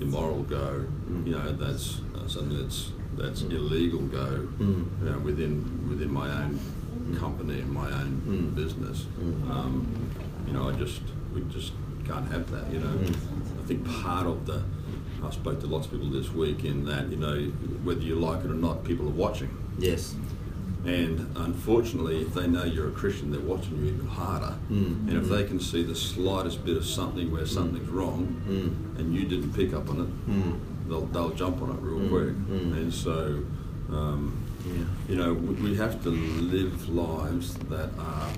immoral 0.00 0.42
go. 0.42 0.84
Mm. 1.10 1.26
You 1.26 1.32
know 1.38 1.52
that's 1.52 2.00
uh, 2.14 2.28
something 2.28 2.56
that's 2.60 2.92
that's 3.16 3.42
illegal 3.42 4.00
go. 4.02 4.48
Mm. 4.58 4.86
You 5.02 5.10
know 5.10 5.18
within 5.20 5.88
within 5.88 6.12
my 6.12 6.28
own 6.42 6.58
company 7.18 7.60
and 7.60 7.70
my 7.72 7.90
own 7.92 8.22
Mm. 8.26 8.54
business. 8.54 9.06
Mm. 9.20 9.50
Um, 9.50 9.74
you 10.46 10.52
know 10.52 10.68
I 10.68 10.72
just 10.72 11.02
we 11.34 11.42
just 11.50 11.72
can't 12.06 12.28
have 12.32 12.50
that. 12.50 12.72
You 12.72 12.80
know 12.80 12.94
Mm. 12.98 13.16
I 13.60 13.66
think 13.66 13.84
part 14.02 14.26
of 14.26 14.46
the 14.46 14.62
I 15.26 15.30
spoke 15.30 15.60
to 15.60 15.66
lots 15.66 15.86
of 15.86 15.92
people 15.92 16.08
this 16.10 16.30
week 16.30 16.64
in 16.64 16.84
that 16.86 17.08
you 17.08 17.16
know 17.16 17.36
whether 17.84 18.00
you 18.00 18.14
like 18.14 18.44
it 18.44 18.50
or 18.50 18.54
not, 18.54 18.84
people 18.84 19.06
are 19.06 19.10
watching. 19.10 19.50
Yes. 19.78 20.14
And 20.84 21.18
unfortunately, 21.36 22.22
if 22.22 22.32
they 22.34 22.46
know 22.46 22.62
you're 22.62 22.88
a 22.88 22.92
Christian, 22.92 23.32
they're 23.32 23.40
watching 23.40 23.76
you 23.78 23.86
even 23.94 24.06
harder. 24.06 24.54
Mm. 24.70 25.08
And 25.08 25.12
if 25.14 25.28
they 25.28 25.42
can 25.44 25.58
see 25.58 25.82
the 25.82 25.96
slightest 25.96 26.64
bit 26.64 26.76
of 26.76 26.84
something 26.86 27.32
where 27.32 27.44
something's 27.46 27.88
wrong 27.88 28.40
Mm. 28.48 29.00
and 29.00 29.12
you 29.14 29.24
didn't 29.26 29.52
pick 29.52 29.74
up 29.74 29.90
on 29.90 30.00
it, 30.02 30.30
Mm. 30.30 30.58
they'll, 30.88 31.06
they'll 31.06 31.30
jump 31.34 31.60
on 31.60 31.70
it 31.70 31.76
real 31.80 31.98
Mm. 31.98 32.08
quick. 32.08 32.34
Mm. 32.62 32.72
And 32.76 32.94
so, 32.94 33.40
um, 33.90 34.32
Yeah. 34.64 34.84
you 35.08 35.16
know, 35.16 35.34
we, 35.34 35.54
we 35.70 35.74
have 35.74 36.00
to 36.04 36.10
live 36.10 36.88
lives 36.88 37.54
that 37.68 37.90
are, 37.98 38.30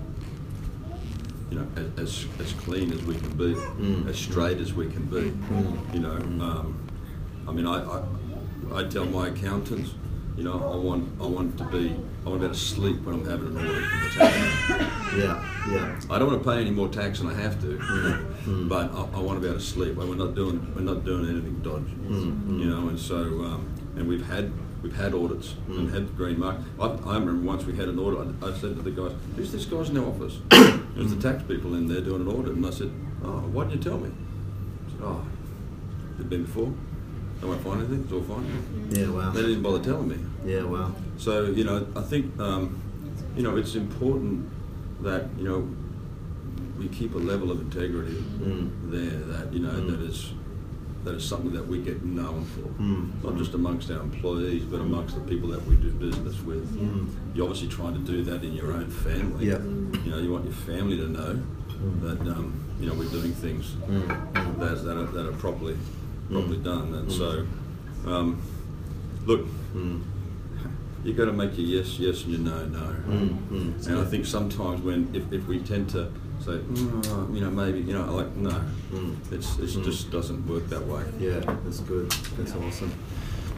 you 1.51 1.59
know, 1.59 1.67
as, 1.97 2.27
as, 2.41 2.53
clean 2.55 2.93
as 2.93 3.03
we 3.05 3.15
can 3.15 3.31
be, 3.37 3.55
Mm. 3.55 4.09
as 4.09 4.17
straight 4.19 4.59
as 4.59 4.75
we 4.75 4.87
can 4.91 5.05
be. 5.07 5.31
Mm. 5.31 5.95
You 5.95 6.01
know, 6.01 6.13
um, 6.45 6.79
I 7.47 7.53
mean, 7.53 7.67
I, 7.67 7.83
I, 7.85 8.03
I 8.75 8.85
tell 8.85 9.07
my 9.07 9.29
accountants, 9.29 9.95
you 10.37 10.45
know, 10.45 10.59
I 10.73 10.77
want, 10.77 11.09
I 11.21 11.27
want 11.27 11.57
to 11.59 11.65
be, 11.65 11.97
I 12.25 12.29
want 12.29 12.41
to 12.41 12.41
be 12.41 12.45
able 12.45 12.55
to 12.55 12.55
sleep 12.55 13.01
when 13.03 13.15
I'm 13.17 13.25
having 13.25 13.49
an 13.49 13.57
audit 13.57 13.85
from 13.89 14.01
the 14.05 14.11
tax. 14.15 15.17
Yeah. 15.17 15.45
Yeah. 15.73 16.01
I 16.11 16.19
don't 16.19 16.29
want 16.29 16.43
to 16.45 16.49
pay 16.51 16.61
any 16.61 16.71
more 16.71 16.89
tax 16.89 17.19
than 17.21 17.29
I 17.29 17.35
have 17.35 17.61
to, 17.63 17.67
Mm. 17.79 18.69
but 18.69 18.93
I, 18.93 19.19
I 19.19 19.21
want 19.21 19.39
to 19.39 19.41
be 19.41 19.47
able 19.49 19.59
to 19.59 19.65
sleep. 19.65 19.97
We're 19.97 20.15
not 20.15 20.35
doing, 20.35 20.73
we're 20.75 20.83
not 20.83 21.05
doing 21.05 21.29
anything 21.29 21.61
dodgy, 21.63 21.95
Mm. 22.09 22.61
you 22.61 22.67
know. 22.67 22.89
And 22.89 22.99
so, 23.01 23.17
um, 23.17 23.67
and 23.97 24.07
we've 24.07 24.25
had, 24.27 24.53
we've 24.83 24.97
had 24.97 25.15
audits 25.15 25.55
and 25.69 25.89
Mm. 25.89 25.93
had 25.93 26.09
the 26.09 26.13
green 26.13 26.39
mark. 26.39 26.57
I, 26.81 26.87
I 26.87 27.15
remember 27.19 27.47
once 27.47 27.65
we 27.65 27.75
had 27.75 27.89
an 27.89 27.99
audit. 27.99 28.35
I, 28.43 28.47
I 28.49 28.53
said 28.55 28.77
to 28.77 28.83
the 28.83 28.91
guys, 28.91 29.13
"Who's 29.37 29.53
this 29.53 29.67
guy's 29.67 29.89
in 29.89 29.95
the 29.97 30.05
office?" 30.05 30.39
There's 30.95 31.15
the 31.15 31.21
tax 31.21 31.43
people 31.45 31.75
in 31.75 31.89
there 31.89 32.01
doing 32.01 32.23
an 32.23 32.29
audit, 32.29 32.55
and 32.55 32.65
I 32.67 32.71
said, 32.71 32.91
"Oh, 33.25 33.41
why 33.53 33.65
didn't 33.65 33.85
you 33.85 33.91
tell 33.91 33.99
me?" 33.99 34.11
I 34.11 34.91
said, 34.91 35.01
"Oh, 35.03 35.25
you've 36.19 36.31
been 36.31 36.45
before. 36.45 36.73
Don't 37.41 37.61
find 37.63 37.79
anything. 37.81 38.03
It's 38.05 38.13
all 38.13 38.23
fine." 38.23 38.89
Yeah. 38.91 39.11
Wow. 39.11 39.31
They 39.31 39.43
didn't 39.43 39.63
bother 39.63 39.83
telling 39.83 40.09
me. 40.09 40.17
Yeah. 40.45 40.63
Wow. 40.65 40.93
So 41.19 41.47
you 41.47 41.65
know, 41.65 41.87
I 41.97 42.03
think 42.03 42.39
um, 42.41 42.81
you 43.37 43.43
know 43.43 43.57
it's 43.57 43.75
important 43.75 44.49
that 45.03 45.29
you 45.39 45.45
know 45.45 45.69
we 46.79 46.89
keep 46.89 47.15
a 47.15 47.19
level 47.19 47.51
of 47.51 47.61
integrity 47.61 48.13
Mm. 48.15 48.91
there. 48.91 49.19
That 49.33 49.53
you 49.53 49.61
know 49.61 49.71
Mm. 49.71 49.91
that 49.91 50.01
is 50.01 50.33
that 51.05 51.15
is 51.15 51.25
something 51.25 51.53
that 51.53 51.67
we 51.67 51.79
get 51.79 52.05
known 52.05 52.45
for, 52.45 52.69
Mm. 52.83 53.23
not 53.25 53.37
just 53.39 53.55
amongst 53.55 53.91
our 53.91 54.01
employees, 54.01 54.65
but 54.65 54.81
amongst 54.81 55.15
the 55.15 55.21
people 55.23 55.49
that 55.51 55.65
we 55.67 55.77
do 55.77 55.91
business 55.93 56.43
with. 56.43 56.67
Mm. 56.77 57.07
You're 57.35 57.47
obviously 57.49 57.69
trying 57.69 57.95
to 57.95 58.01
do 58.13 58.25
that 58.25 58.43
in 58.45 58.53
your 58.53 58.73
own 58.73 58.89
family. 58.91 59.47
Yeah. 59.47 59.61
You 60.05 60.11
know, 60.11 60.19
you 60.19 60.31
want 60.33 60.45
your 60.45 60.55
family 60.55 60.97
to 60.97 61.09
know 61.09 61.39
Mm. 61.83 62.01
that 62.03 62.21
um, 62.37 62.53
you 62.81 62.87
know 62.89 62.95
we're 62.95 63.09
doing 63.11 63.33
things 63.33 63.77
Mm. 63.89 64.03
Mm. 64.33 64.59
that, 64.59 64.85
that, 64.85 64.97
are, 64.97 65.07
that 65.07 65.27
are 65.29 65.33
properly 65.33 65.77
properly 66.31 66.59
Mm. 66.59 66.65
done. 66.65 66.95
And 66.95 67.09
Mm. 67.09 67.13
so, 67.17 67.47
um, 68.11 68.37
look, 69.27 69.47
Mm. 69.77 70.01
you 71.05 71.13
got 71.15 71.27
to 71.27 71.33
make 71.33 71.57
your 71.57 71.67
yes 71.67 71.99
yes 72.01 72.25
and 72.25 72.33
your 72.33 72.41
no 72.41 72.67
no. 72.67 72.87
Mm. 73.09 73.29
Mm. 73.53 73.87
And 73.87 73.99
I 73.99 74.05
think 74.05 74.27
sometimes 74.27 74.83
when 74.83 75.09
if, 75.15 75.33
if 75.33 75.47
we 75.47 75.59
tend 75.61 75.89
to 75.91 76.09
say, 76.41 76.59
"Mm, 76.59 77.35
you 77.35 77.41
know, 77.41 77.51
maybe 77.51 77.81
you 77.81 77.93
know, 77.95 78.15
like 78.15 78.35
no, 78.37 78.51
Mm. 78.93 79.15
it's 79.33 79.59
it 79.59 79.71
Mm. 79.71 79.85
just 79.85 80.11
doesn't 80.11 80.47
work 80.47 80.69
that 80.71 80.87
way. 80.87 81.03
Yeah, 81.21 81.41
that's 81.65 81.81
good. 81.81 82.11
That's 82.37 82.55
awesome. 82.55 82.93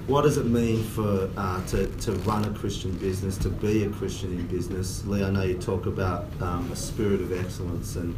What 0.07 0.23
does 0.23 0.39
it 0.39 0.47
mean 0.47 0.83
for 0.83 1.29
uh, 1.37 1.65
to, 1.67 1.87
to 1.87 2.13
run 2.31 2.45
a 2.45 2.51
Christian 2.51 2.91
business, 2.93 3.37
to 3.39 3.49
be 3.49 3.85
a 3.85 3.91
Christian 3.91 4.33
in 4.33 4.47
business? 4.49 5.05
Lee, 5.07 5.23
I 5.23 5.31
know 5.31 5.43
you 5.43 5.55
talk 5.55 5.87
about 5.87 6.25
um, 6.41 6.69
a 6.73 6.77
spirit 6.77 7.21
of 7.21 7.33
excellence, 7.33 7.95
and 7.97 8.15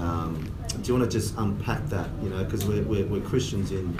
um, 0.00 0.42
do 0.82 0.92
you 0.92 0.98
want 0.98 1.08
to 1.08 1.18
just 1.18 1.34
unpack 1.38 1.88
that? 1.90 2.08
You 2.22 2.30
know, 2.30 2.42
because 2.42 2.64
we're, 2.64 2.82
we're, 2.82 3.06
we're 3.06 3.20
Christians 3.20 3.70
in 3.70 3.96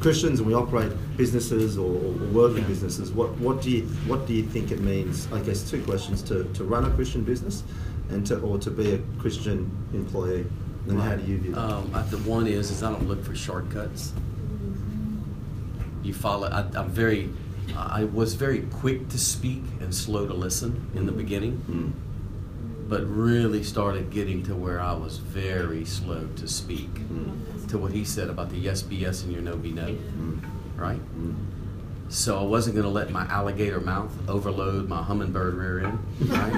Christians, 0.00 0.38
and 0.38 0.46
we 0.48 0.54
operate 0.54 0.92
businesses 1.18 1.76
or, 1.76 1.90
or 1.90 2.12
work 2.32 2.56
in 2.56 2.64
businesses. 2.64 3.10
What 3.12 3.36
what 3.38 3.60
do 3.60 3.70
you 3.70 3.82
what 4.06 4.26
do 4.26 4.32
you 4.32 4.42
think 4.44 4.70
it 4.70 4.80
means? 4.80 5.28
I 5.32 5.40
guess 5.40 5.68
two 5.70 5.82
questions: 5.82 6.22
to, 6.22 6.44
to 6.54 6.64
run 6.64 6.84
a 6.86 6.90
Christian 6.90 7.24
business, 7.24 7.62
and 8.10 8.26
to 8.26 8.38
or 8.40 8.58
to 8.58 8.70
be 8.70 8.92
a 8.94 8.98
Christian 9.18 9.70
employee. 9.92 10.46
And 10.88 11.00
how 11.00 11.16
do 11.16 11.24
you 11.30 11.38
view 11.38 11.52
that? 11.54 11.60
Um, 11.60 11.90
the 12.10 12.18
one 12.18 12.46
is, 12.46 12.70
is 12.70 12.82
I 12.82 12.90
don't 12.92 13.08
look 13.08 13.24
for 13.24 13.34
shortcuts. 13.34 14.12
You 16.02 16.12
follow. 16.12 16.48
I, 16.48 16.60
I'm 16.78 16.90
very. 16.90 17.30
I 17.76 18.04
was 18.04 18.34
very 18.34 18.60
quick 18.70 19.08
to 19.08 19.18
speak 19.18 19.62
and 19.80 19.94
slow 19.94 20.26
to 20.28 20.34
listen 20.34 20.90
in 20.94 21.06
the 21.06 21.12
beginning, 21.12 21.62
Mm. 21.68 21.92
but 22.90 23.02
really 23.08 23.62
started 23.62 24.10
getting 24.10 24.42
to 24.44 24.54
where 24.54 24.78
I 24.80 24.92
was 24.92 25.16
very 25.16 25.86
slow 25.86 26.28
to 26.36 26.46
speak. 26.46 26.92
Mm. 27.08 27.68
To 27.68 27.78
what 27.78 27.92
he 27.92 28.04
said 28.04 28.28
about 28.28 28.50
the 28.50 28.58
yes 28.58 28.82
be 28.82 28.96
yes 28.96 29.22
and 29.24 29.32
your 29.32 29.40
no 29.40 29.56
be 29.56 29.72
no, 29.72 29.86
Mm. 29.88 30.40
right? 30.76 31.00
So 32.14 32.38
I 32.38 32.44
wasn't 32.44 32.76
going 32.76 32.84
to 32.84 32.92
let 32.92 33.10
my 33.10 33.26
alligator 33.26 33.80
mouth 33.80 34.12
overload 34.28 34.88
my 34.88 35.02
hummingbird 35.02 35.54
rear 35.54 35.84
end, 35.84 35.98
right? 36.30 36.54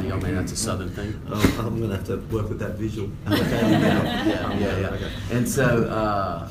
Uh, 0.00 0.02
Y'all 0.02 0.20
man, 0.20 0.34
that's 0.34 0.50
a 0.50 0.56
southern 0.56 0.90
thing. 0.90 1.22
Oh, 1.30 1.64
I'm 1.64 1.80
gonna 1.80 1.94
have 1.94 2.04
to 2.06 2.16
work 2.34 2.48
with 2.48 2.58
that 2.58 2.72
visual. 2.72 3.08
yeah, 3.28 4.26
yeah, 4.26 4.58
yeah, 4.58 4.96
yeah. 4.96 5.08
And 5.30 5.48
so, 5.48 5.84
uh, 5.84 6.48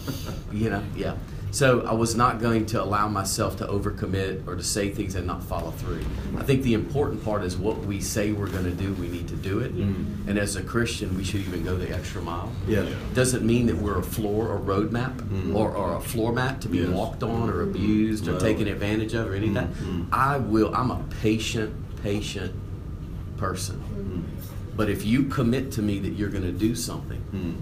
you 0.50 0.70
know, 0.70 0.82
yeah. 0.96 1.18
So 1.52 1.82
I 1.82 1.92
was 1.94 2.16
not 2.16 2.40
going 2.40 2.66
to 2.68 2.82
allow 2.82 3.10
myself 3.10 3.58
to 3.58 3.66
overcommit 3.68 4.48
or 4.48 4.56
to 4.56 4.64
say 4.64 4.90
things 4.90 5.16
and 5.16 5.28
not 5.28 5.44
follow 5.44 5.72
through. 5.72 6.00
I 6.38 6.44
think 6.44 6.64
the 6.64 6.74
important 6.74 7.26
part 7.26 7.44
is 7.44 7.58
what 7.58 7.78
we 7.80 8.00
say 8.00 8.32
we're 8.32 8.48
going 8.50 8.64
to 8.64 8.72
do, 8.72 8.94
we 8.94 9.10
need 9.10 9.28
to 9.28 9.36
do 9.36 9.60
it. 9.60 9.76
Mm. 9.76 10.28
And 10.30 10.40
as 10.40 10.56
a 10.56 10.64
Christian, 10.64 11.16
we 11.18 11.26
should 11.26 11.42
even 11.42 11.64
go 11.66 11.76
the 11.76 11.94
extra 11.94 12.22
mile. 12.22 12.50
Yeah. 12.68 12.86
Doesn't 13.14 13.46
mean 13.46 13.66
that 13.68 13.76
we're 13.76 13.98
a 14.00 14.04
floor 14.04 14.48
or 14.48 14.60
roadmap 14.60 15.18
Mm. 15.18 15.54
or, 15.54 15.76
or 15.76 15.98
a 15.98 16.02
floor 16.02 16.32
mat 16.32 16.62
to 16.62 16.70
be 16.70 16.78
Yes. 16.80 16.90
walked 16.90 17.22
on 17.22 17.50
or 17.50 17.64
abused 17.64 18.28
or 18.30 18.40
taken 18.40 18.68
advantage 18.68 19.14
of 19.14 19.28
or 19.30 19.36
any 19.36 19.50
of 19.50 19.54
that. 19.56 19.68
I 20.14 20.38
will, 20.38 20.74
I'm 20.74 20.90
a 20.90 21.04
patient, 21.22 21.74
patient 22.02 22.54
person. 23.38 23.84
Mm. 23.94 24.78
But 24.78 24.90
if 24.90 25.06
you 25.06 25.24
commit 25.26 25.72
to 25.74 25.82
me 25.82 26.00
that 26.00 26.14
you're 26.14 26.30
going 26.30 26.44
to 26.46 26.52
do 26.54 26.76
something, 26.76 27.22
Mm. 27.36 27.56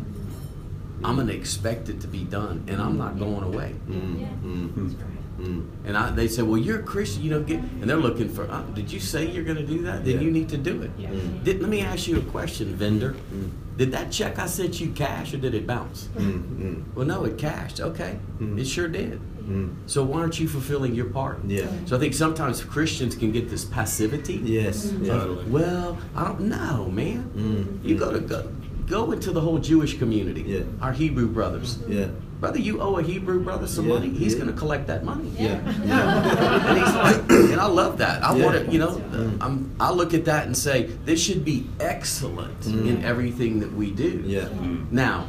I'm 1.04 1.16
going 1.16 1.28
to 1.28 1.36
expect 1.36 1.90
it 1.90 2.02
to 2.02 2.08
be 2.08 2.24
done, 2.24 2.64
and 2.68 2.82
I'm 2.82 2.98
not 2.98 3.18
going 3.20 3.44
away. 3.44 3.76
Mm. 3.88 4.42
Mm. 4.44 4.96
Mm. 5.40 5.70
And 5.86 5.98
I, 5.98 6.12
they 6.12 6.28
say, 6.28 6.42
"Well, 6.42 6.58
you're 6.58 6.82
a 6.82 6.84
Christian, 6.84 7.24
you 7.24 7.30
know." 7.30 7.42
Get, 7.42 7.60
and 7.60 7.84
they're 7.90 7.96
looking 7.96 8.28
for. 8.28 8.50
Uh, 8.52 8.62
did 8.74 8.92
you 8.92 9.00
say 9.00 9.26
you're 9.26 9.46
going 9.46 9.58
to 9.58 9.66
do 9.66 9.84
that? 9.84 10.04
Then 10.04 10.16
Yeah. 10.16 10.22
you 10.22 10.32
need 10.32 10.50
to 10.50 10.58
do 10.58 10.82
it. 10.82 10.98
Mm. 10.98 11.44
Did, 11.46 11.62
let 11.62 11.70
me 11.70 11.80
ask 11.82 12.08
you 12.08 12.18
a 12.18 12.22
question, 12.22 12.76
vendor. 12.76 13.16
Mm. 13.34 13.52
Did 13.78 13.94
that 13.94 14.12
check 14.12 14.38
I 14.38 14.48
sent 14.48 14.82
you 14.82 14.90
cash 14.90 15.34
or 15.34 15.38
did 15.38 15.54
it 15.56 15.66
bounce? 15.66 16.10
Mm. 16.18 16.60
Mm. 16.60 16.84
Well, 16.94 17.06
no, 17.08 17.24
it 17.24 17.38
cashed. 17.38 17.80
Okay, 17.80 18.20
Mm. 18.42 18.60
it 18.60 18.66
sure 18.68 18.90
did. 18.90 19.22
Mm. 19.48 19.76
So 19.86 20.04
why 20.04 20.20
aren't 20.20 20.38
you 20.42 20.50
fulfilling 20.50 20.94
your 20.94 21.06
part? 21.06 21.40
Yeah. 21.48 21.68
So 21.86 21.96
I 21.96 22.00
think 22.00 22.14
sometimes 22.14 22.62
Christians 22.62 23.16
can 23.16 23.32
get 23.32 23.50
this 23.50 23.64
passivity. 23.64 24.42
Yes. 24.44 24.92
Yeah. 25.02 25.14
Totally. 25.14 25.46
Well, 25.46 25.98
I 26.14 26.26
don't 26.26 26.42
know, 26.42 26.90
man. 26.92 27.32
Mm. 27.38 27.88
You 27.88 27.98
go 27.98 28.12
to 28.12 28.20
go, 28.20 28.52
go 28.90 29.12
into 29.12 29.32
the 29.32 29.40
whole 29.42 29.60
Jewish 29.60 29.98
community. 30.00 30.42
Yeah. 30.42 30.64
Our 30.82 30.92
Hebrew 30.92 31.28
brothers. 31.28 31.78
Yeah. 31.88 32.08
Brother, 32.40 32.60
you 32.60 32.82
owe 32.82 32.98
a 32.98 33.04
Hebrew 33.04 33.44
brother 33.44 33.68
some 33.68 33.88
Yeah, 33.88 33.96
money. 33.96 34.10
He's 34.10 34.34
yeah. 34.34 34.40
going 34.42 34.52
to 34.54 34.58
collect 34.58 34.88
that 34.88 35.04
money. 35.04 35.30
Yeah. 35.38 35.60
and 35.60 36.78
he's 36.80 36.96
like, 36.96 37.52
and 37.52 37.60
I 37.62 37.66
love 37.68 37.98
that. 38.00 38.24
I 38.24 38.36
Yeah. 38.36 38.46
want 38.46 38.66
to, 38.66 38.72
you 38.72 38.80
know, 38.80 38.96
Mm. 39.12 39.38
I'm, 39.42 39.72
I 39.80 39.92
look 39.92 40.14
at 40.14 40.26
that 40.26 40.46
and 40.48 40.56
say, 40.58 40.84
this 41.06 41.22
should 41.22 41.44
be 41.46 41.68
excellent 41.80 42.62
Mm. 42.62 42.88
in 42.88 43.04
everything 43.04 43.60
that 43.60 43.74
we 43.74 43.92
do. 43.92 44.24
Yeah. 44.26 44.48
Now, 44.90 45.28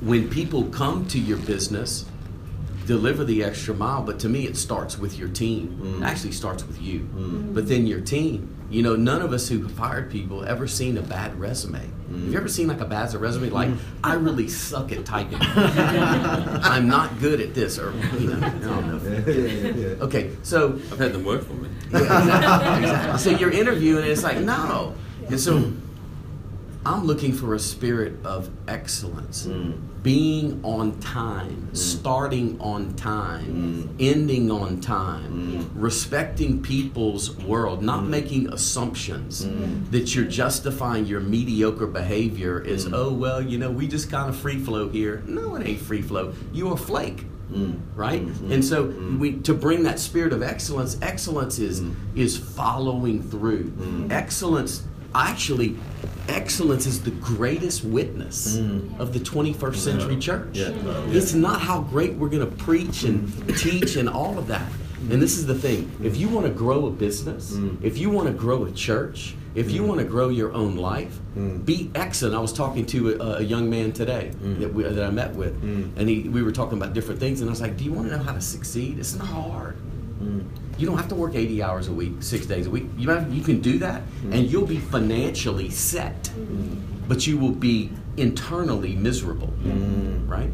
when 0.00 0.28
people 0.28 0.64
come 0.64 1.04
to 1.06 1.18
your 1.18 1.38
business, 1.38 2.04
deliver 2.86 3.24
the 3.24 3.42
extra 3.44 3.74
mile, 3.74 4.02
but 4.02 4.18
to 4.20 4.28
me, 4.28 4.46
it 4.46 4.56
starts 4.56 4.98
with 4.98 5.18
your 5.18 5.28
team. 5.28 5.78
Mm. 5.80 6.02
It 6.02 6.04
actually 6.04 6.32
starts 6.32 6.66
with 6.66 6.80
you. 6.80 7.00
Mm. 7.14 7.54
But 7.54 7.68
then 7.68 7.86
your 7.86 8.00
team. 8.00 8.50
You 8.70 8.82
know, 8.82 8.96
none 8.96 9.22
of 9.22 9.32
us 9.32 9.48
who 9.48 9.62
have 9.62 9.76
hired 9.76 10.10
people 10.10 10.44
ever 10.44 10.66
seen 10.66 10.98
a 10.98 11.02
bad 11.02 11.38
resume. 11.38 11.78
Have 12.10 12.32
you 12.32 12.36
ever 12.36 12.48
seen 12.48 12.68
like 12.68 12.80
a 12.80 12.84
bad 12.84 13.12
resume? 13.14 13.50
Like, 13.50 13.70
I 14.02 14.14
really 14.14 14.48
suck 14.48 14.92
at 14.92 15.04
typing. 15.04 15.38
I'm 15.40 16.86
not 16.88 17.18
good 17.18 17.40
at 17.40 17.54
this, 17.54 17.78
or 17.78 17.92
you 18.18 18.34
know, 18.34 18.46
I 18.46 18.50
don't 18.50 18.86
know. 18.86 19.10
Yeah. 19.10 19.32
Yeah. 19.32 19.74
Yeah. 19.74 20.04
Okay, 20.04 20.30
so 20.42 20.74
I've 20.92 20.98
had 20.98 21.12
them 21.12 21.24
work 21.24 21.44
for 21.44 21.54
me. 21.54 21.68
exactly. 21.92 23.18
So 23.18 23.30
you're 23.38 23.50
interviewing, 23.50 24.02
and 24.02 24.10
it's 24.12 24.22
like, 24.22 24.38
no. 24.38 24.94
And 25.28 25.40
so 25.40 25.72
I'm 26.86 27.04
looking 27.04 27.32
for 27.32 27.54
a 27.54 27.58
spirit 27.58 28.24
of 28.24 28.50
excellence. 28.68 29.46
Mm. 29.46 29.80
Being 30.04 30.60
on 30.62 31.00
time, 31.00 31.70
mm. 31.72 31.76
starting 31.76 32.60
on 32.60 32.94
time, 32.94 33.88
mm. 33.88 33.96
ending 33.98 34.50
on 34.50 34.78
time, 34.78 35.32
mm. 35.32 35.70
respecting 35.74 36.62
people's 36.62 37.34
world, 37.38 37.82
not 37.82 38.04
making 38.04 38.52
assumptions 38.52 39.48
that 39.90 40.14
you're 40.14 40.26
justifying 40.26 41.06
your 41.06 41.20
mediocre 41.20 41.86
behavior 41.86 42.62
as, 42.66 42.86
oh, 42.92 43.12
well, 43.12 43.40
you 43.40 43.56
know, 43.56 43.70
we 43.70 43.88
just 43.88 44.10
kind 44.10 44.28
of 44.28 44.36
free 44.36 44.58
flow 44.58 44.90
here. 44.90 45.22
No, 45.26 45.56
it 45.56 45.66
ain't 45.66 45.80
free 45.80 46.02
flow. 46.02 46.34
You 46.52 46.68
a 46.72 46.76
flake. 46.76 47.24
Right, 47.94 48.20
mm-hmm. 48.20 48.50
and 48.50 48.64
so 48.64 48.86
we 49.20 49.34
to 49.42 49.54
bring 49.54 49.84
that 49.84 50.00
spirit 50.00 50.32
of 50.32 50.42
excellence. 50.42 50.98
Excellence 51.00 51.60
is 51.60 51.84
is 52.16 52.36
following 52.36 53.22
through. 53.22 54.08
Excellence, 54.10 54.82
actually, 55.14 55.76
excellence 56.28 56.86
is 56.86 57.02
the 57.02 57.10
greatest 57.12 57.84
witness 57.84 58.56
mm. 58.56 58.98
of 58.98 59.12
the 59.12 59.20
21st 59.20 59.76
century 59.76 60.16
church. 60.16 60.56
Yeah. 60.56 60.72
It's 61.08 61.34
not 61.34 61.60
how 61.60 61.82
great 61.82 62.14
we're 62.14 62.28
going 62.28 62.48
to 62.48 62.56
preach 62.56 63.04
and 63.04 63.58
teach 63.58 63.96
and 63.96 64.08
all 64.08 64.38
of 64.38 64.46
that. 64.48 64.70
And 65.10 65.20
this 65.20 65.36
is 65.36 65.44
the 65.44 65.54
thing 65.54 65.90
if 66.02 66.16
you 66.16 66.28
want 66.28 66.46
to 66.46 66.52
grow 66.52 66.86
a 66.86 66.90
business, 66.90 67.52
mm. 67.52 67.82
if 67.82 67.98
you 67.98 68.08
want 68.08 68.26
to 68.26 68.32
grow 68.32 68.64
a 68.64 68.72
church, 68.72 69.34
if 69.54 69.70
you 69.70 69.82
mm. 69.82 69.88
want 69.88 70.00
to 70.00 70.06
grow 70.06 70.30
your 70.30 70.52
own 70.52 70.76
life, 70.76 71.18
be 71.64 71.90
excellent. 71.94 72.34
I 72.34 72.40
was 72.40 72.52
talking 72.52 72.86
to 72.86 73.20
a, 73.20 73.36
a 73.36 73.42
young 73.42 73.68
man 73.68 73.92
today 73.92 74.32
that, 74.40 74.72
we, 74.72 74.82
that 74.84 75.04
I 75.04 75.10
met 75.10 75.34
with, 75.34 75.62
and 75.62 76.08
he, 76.08 76.28
we 76.28 76.42
were 76.42 76.52
talking 76.52 76.78
about 76.78 76.94
different 76.94 77.20
things, 77.20 77.40
and 77.40 77.50
I 77.50 77.52
was 77.52 77.60
like, 77.60 77.76
Do 77.76 77.84
you 77.84 77.92
want 77.92 78.08
to 78.08 78.16
know 78.16 78.22
how 78.22 78.32
to 78.32 78.40
succeed? 78.40 78.98
It's 78.98 79.14
not 79.14 79.26
hard. 79.26 79.76
You 80.78 80.86
don't 80.86 80.96
have 80.96 81.08
to 81.08 81.14
work 81.14 81.34
80 81.34 81.62
hours 81.62 81.88
a 81.88 81.92
week, 81.92 82.14
six 82.20 82.46
days 82.46 82.66
a 82.66 82.70
week. 82.70 82.86
You, 82.96 83.10
have, 83.10 83.32
you 83.32 83.42
can 83.42 83.60
do 83.60 83.78
that, 83.78 84.02
and 84.22 84.32
mm-hmm. 84.32 84.44
you'll 84.44 84.66
be 84.66 84.78
financially 84.78 85.70
set, 85.70 86.24
mm-hmm. 86.24 87.06
but 87.08 87.26
you 87.26 87.38
will 87.38 87.52
be 87.52 87.90
internally 88.16 88.94
miserable, 88.94 89.48
mm-hmm. 89.48 90.28
right? 90.28 90.50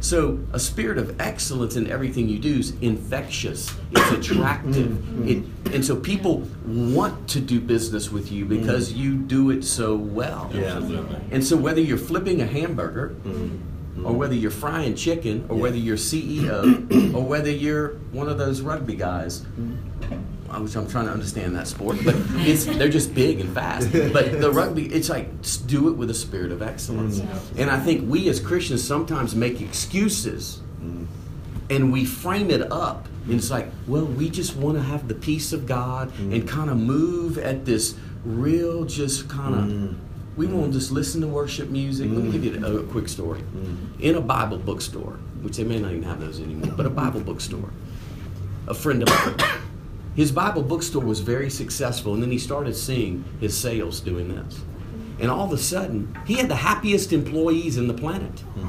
So, 0.00 0.40
a 0.52 0.58
spirit 0.58 0.98
of 0.98 1.20
excellence 1.20 1.76
in 1.76 1.90
everything 1.90 2.28
you 2.28 2.38
do 2.38 2.58
is 2.58 2.72
infectious, 2.80 3.74
it's 3.90 4.10
attractive. 4.10 5.28
It, 5.28 5.44
and 5.72 5.84
so, 5.84 5.96
people 5.96 6.48
want 6.66 7.28
to 7.30 7.40
do 7.40 7.60
business 7.60 8.10
with 8.10 8.32
you 8.32 8.44
because 8.44 8.92
you 8.92 9.16
do 9.16 9.50
it 9.50 9.64
so 9.64 9.96
well. 9.96 10.50
Yeah. 10.54 10.76
Absolutely. 10.76 11.20
And 11.30 11.44
so, 11.44 11.56
whether 11.56 11.80
you're 11.80 11.98
flipping 11.98 12.40
a 12.40 12.46
hamburger, 12.46 13.14
or 14.04 14.12
whether 14.12 14.34
you're 14.34 14.50
frying 14.50 14.94
chicken, 14.94 15.44
or 15.48 15.56
Yeah. 15.56 15.62
whether 15.62 15.76
you're 15.76 15.96
CEO, 15.96 17.14
or 17.14 17.24
whether 17.24 17.50
you're 17.50 17.96
one 18.12 18.28
of 18.28 18.38
those 18.38 18.60
rugby 18.60 18.96
guys, 18.96 19.44
I 20.50 20.58
which 20.58 20.74
I'm 20.74 20.88
trying 20.88 21.06
to 21.06 21.12
understand 21.12 21.54
that 21.54 21.68
sport, 21.68 21.98
but 22.04 22.16
it's 22.38 22.64
they're 22.64 22.88
just 22.88 23.14
big 23.14 23.40
and 23.40 23.54
fast. 23.54 23.92
But 23.92 24.40
the 24.40 24.50
rugby, 24.52 24.86
it's 24.86 25.08
like 25.08 25.28
do 25.66 25.88
it 25.88 25.92
with 25.92 26.10
a 26.10 26.14
spirit 26.14 26.50
of 26.50 26.60
excellence. 26.60 27.20
Mm. 27.20 27.60
And 27.60 27.70
I 27.70 27.78
think 27.78 28.10
we 28.10 28.28
as 28.28 28.40
Christians 28.40 28.82
sometimes 28.82 29.36
make 29.36 29.60
excuses, 29.60 30.60
mm. 30.82 31.06
and 31.68 31.92
we 31.92 32.04
frame 32.04 32.50
it 32.50 32.72
up. 32.72 33.06
And 33.26 33.34
it's 33.34 33.50
like, 33.50 33.68
well, 33.86 34.06
we 34.06 34.28
just 34.28 34.56
want 34.56 34.76
to 34.76 34.82
have 34.82 35.06
the 35.06 35.14
peace 35.14 35.52
of 35.52 35.66
God 35.66 36.10
mm. 36.14 36.34
and 36.34 36.48
kind 36.48 36.68
of 36.68 36.76
move 36.78 37.38
at 37.38 37.64
this 37.64 37.94
real, 38.24 38.84
just 38.84 39.28
kind 39.28 39.54
of. 39.54 39.96
We 40.36 40.46
won't 40.46 40.72
just 40.72 40.90
listen 40.90 41.20
to 41.22 41.26
worship 41.26 41.68
music. 41.68 42.10
Let 42.10 42.24
me 42.24 42.30
give 42.30 42.44
you 42.44 42.64
a, 42.64 42.78
a 42.78 42.82
quick 42.84 43.08
story. 43.08 43.40
Mm. 43.40 44.00
In 44.00 44.14
a 44.14 44.20
Bible 44.20 44.58
bookstore, 44.58 45.18
which 45.42 45.56
they 45.56 45.64
may 45.64 45.80
not 45.80 45.90
even 45.90 46.04
have 46.04 46.20
those 46.20 46.40
anymore, 46.40 46.72
but 46.76 46.86
a 46.86 46.90
Bible 46.90 47.20
bookstore, 47.20 47.70
a 48.68 48.74
friend 48.74 49.02
of 49.02 49.08
mine, 49.08 49.60
his 50.14 50.32
Bible 50.32 50.62
bookstore 50.62 51.04
was 51.04 51.20
very 51.20 51.50
successful, 51.50 52.14
and 52.14 52.22
then 52.22 52.30
he 52.30 52.38
started 52.38 52.74
seeing 52.74 53.24
his 53.40 53.56
sales 53.56 54.00
doing 54.00 54.28
this. 54.28 54.60
And 55.18 55.30
all 55.30 55.44
of 55.44 55.52
a 55.52 55.58
sudden, 55.58 56.16
he 56.26 56.34
had 56.34 56.48
the 56.48 56.56
happiest 56.56 57.12
employees 57.12 57.76
in 57.76 57.88
the 57.88 57.94
planet. 57.94 58.42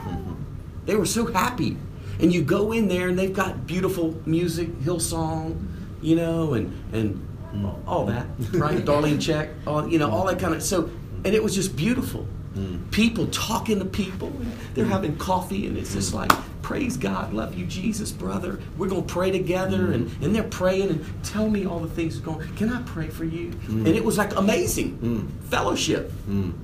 They 0.84 0.96
were 0.96 1.06
so 1.06 1.28
happy. 1.28 1.78
And 2.20 2.34
you 2.34 2.42
go 2.44 2.72
in 2.72 2.88
there, 2.88 3.08
and 3.08 3.18
they've 3.18 3.32
got 3.32 3.68
beautiful 3.68 4.20
music, 4.26 4.68
Hillsong, 4.80 5.68
you 6.02 6.16
know, 6.16 6.54
and 6.54 6.74
and 6.92 7.28
mm. 7.54 7.88
all 7.88 8.06
that, 8.08 8.26
right? 8.54 8.84
Darlene 8.84 9.18
Zschech, 9.18 9.54
all 9.68 9.88
you 9.88 10.00
know, 10.00 10.10
all 10.10 10.26
that 10.26 10.40
kind 10.40 10.54
of 10.54 10.64
so. 10.64 10.90
And 11.24 11.36
it 11.36 11.44
was 11.44 11.54
just 11.54 11.76
beautiful. 11.76 12.28
Mm. 12.56 12.92
People 12.92 13.28
talking 13.28 13.80
to 13.80 13.86
people, 13.86 14.28
and 14.28 14.52
they're 14.74 14.86
mm. 14.86 14.90
having 14.90 15.16
coffee, 15.18 15.68
and 15.68 15.78
it's 15.78 15.94
just 15.94 16.12
mm. 16.12 16.16
like, 16.16 16.32
praise 16.62 16.98
God, 16.98 17.34
love 17.34 17.56
you, 17.58 17.66
Jesus, 17.66 18.12
brother. 18.12 18.60
We're 18.78 18.90
gonna 18.90 19.04
pray 19.04 19.32
together, 19.32 19.92
and, 19.92 20.12
and 20.22 20.36
they're 20.36 20.44
praying 20.44 20.90
and 20.90 21.06
tell 21.24 21.50
me 21.50 21.66
all 21.66 21.80
the 21.80 21.90
things 21.90 22.18
going. 22.18 22.48
Can 22.56 22.70
I 22.70 22.82
pray 22.84 23.08
for 23.08 23.24
you? 23.24 23.52
And 23.68 23.88
it 23.88 24.04
was 24.04 24.18
like 24.18 24.36
amazing. 24.36 25.32
Fellowship. 25.50 26.12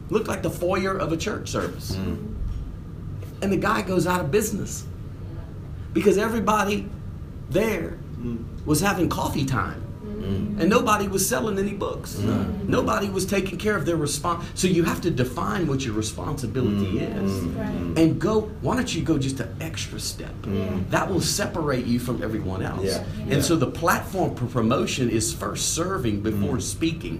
Looked 0.10 0.28
like 0.28 0.44
the 0.44 0.50
foyer 0.50 0.98
of 0.98 1.12
a 1.14 1.18
church 1.18 1.50
service. 1.50 1.96
And 3.42 3.52
the 3.52 3.58
guy 3.58 3.82
goes 3.82 4.08
out 4.08 4.20
of 4.20 4.32
business. 4.32 4.86
Because 5.94 6.18
everybody 6.18 6.90
there 7.50 7.98
was 8.66 8.82
having 8.82 9.10
coffee 9.10 9.46
time 9.46 9.87
Mm-hmm. 10.28 10.62
and 10.62 10.70
nobody 10.70 11.08
was 11.08 11.28
selling 11.28 11.58
any 11.58 11.74
books. 11.74 12.18
Nobody 12.18 13.10
was 13.10 13.26
taking 13.26 13.58
care 13.58 13.76
of 13.78 13.86
their 13.86 13.96
response 13.96 14.46
so 14.56 14.68
you 14.68 14.84
have 14.84 15.02
to 15.02 15.12
define 15.12 15.68
what 15.68 15.86
your 15.86 15.94
responsibility 15.94 17.00
mm-hmm. 17.00 17.26
is. 17.26 17.32
Mm-hmm. 17.32 17.98
And 17.98 18.20
go 18.20 18.42
why 18.62 18.76
don't 18.76 18.94
you 18.94 19.04
go 19.04 19.18
just 19.18 19.40
an 19.40 19.56
extra 19.62 20.00
step? 20.00 20.34
That 20.90 21.10
will 21.10 21.22
separate 21.22 21.86
you 21.86 22.00
from 22.00 22.22
everyone 22.24 22.62
else. 22.62 22.86
Yeah. 22.86 23.04
and 23.22 23.32
Yeah. 23.32 23.42
so 23.42 23.56
the 23.56 23.72
platform 23.72 24.36
for 24.36 24.46
promotion 24.46 25.10
is 25.10 25.34
first 25.34 25.74
serving 25.74 26.22
before 26.22 26.60
speaking. 26.60 27.16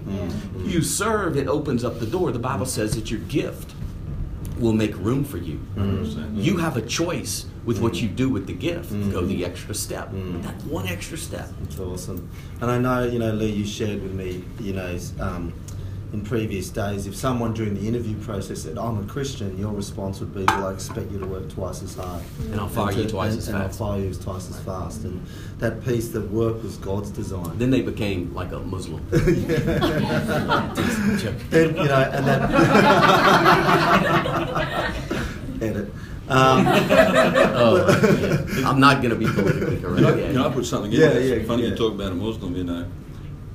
You 0.64 0.82
serve 0.82 1.36
it 1.36 1.48
opens 1.48 1.84
up 1.84 2.00
the 2.00 2.06
door. 2.06 2.32
The 2.32 2.38
bible 2.38 2.66
says 2.66 2.94
that 2.94 3.10
your 3.10 3.20
gift 3.20 3.74
will 4.58 4.72
make 4.72 4.96
room 4.98 5.24
for 5.24 5.38
you. 5.38 5.60
You 6.34 6.56
have 6.58 6.76
a 6.76 6.82
choice 6.82 7.46
with 7.68 7.80
what 7.80 7.92
mm. 7.92 8.00
you 8.00 8.08
do 8.08 8.30
with 8.30 8.46
the 8.46 8.54
gift. 8.54 8.90
Mm. 8.90 9.12
Go 9.12 9.26
the 9.26 9.44
extra 9.44 9.74
step. 9.74 10.10
Mm. 10.10 10.42
That 10.42 10.54
one 10.64 10.88
extra 10.88 11.18
step. 11.18 11.50
That's 11.60 11.78
awesome. 11.78 12.30
And 12.62 12.70
I 12.70 12.78
know, 12.78 13.04
you 13.04 13.18
know, 13.18 13.30
Lee, 13.30 13.50
you 13.50 13.66
shared 13.66 14.02
with 14.02 14.14
me, 14.14 14.42
you 14.58 14.72
know, 14.72 14.98
um, 15.20 15.52
in 16.14 16.22
previous 16.24 16.70
days, 16.70 17.06
if 17.06 17.14
someone 17.14 17.52
during 17.52 17.74
the 17.74 17.86
interview 17.86 18.16
process 18.20 18.62
said, 18.62 18.78
I'm 18.78 18.98
a 18.98 19.04
Christian, 19.04 19.58
your 19.58 19.72
response 19.72 20.20
would 20.20 20.34
be, 20.34 20.44
well, 20.44 20.68
I 20.68 20.72
expect 20.72 21.10
you 21.12 21.18
to 21.18 21.26
work 21.26 21.50
twice 21.50 21.82
as 21.82 21.94
hard. 21.94 22.22
And 22.50 22.58
I'll 22.58 22.68
fire 22.68 22.90
you 22.92 23.06
twice 23.06 23.32
and, 23.32 23.38
as 23.40 23.48
and 23.48 23.58
I'll 23.58 23.64
fast. 23.64 23.78
fire 23.78 24.00
you 24.00 24.14
twice 24.14 24.48
as 24.48 24.58
fast. 24.60 25.04
And 25.04 25.26
that 25.58 25.84
piece 25.84 26.08
that 26.12 26.22
work 26.30 26.62
was 26.62 26.78
God's 26.78 27.10
design. 27.10 27.58
Then 27.58 27.68
they 27.68 27.82
became 27.82 28.32
like 28.32 28.50
a 28.52 28.60
Muslim. 28.60 29.06
and, 29.12 29.36
you 31.76 31.84
know, 31.84 32.10
and 32.14 32.26
that... 32.26 32.48
Edit. 35.60 35.92
Um, 36.28 36.66
Oh, 37.60 38.46
yeah. 38.58 38.68
I'm 38.68 38.80
not 38.80 39.02
going 39.02 39.10
to 39.10 39.16
be 39.16 39.26
politically 39.26 39.78
correct. 39.80 39.96
Can 39.96 40.04
I, 40.04 40.18
Yeah. 40.18 40.26
can 40.32 40.38
I 40.38 40.50
put 40.50 40.64
something 40.66 40.92
in? 40.92 41.00
Yeah, 41.00 41.08
there? 41.10 41.38
yeah, 41.40 41.46
Funny 41.46 41.62
yeah. 41.64 41.70
you 41.70 41.76
talk 41.76 41.94
about 41.94 42.12
a 42.12 42.14
Muslim. 42.14 42.54
You 42.56 42.64
know, 42.64 42.86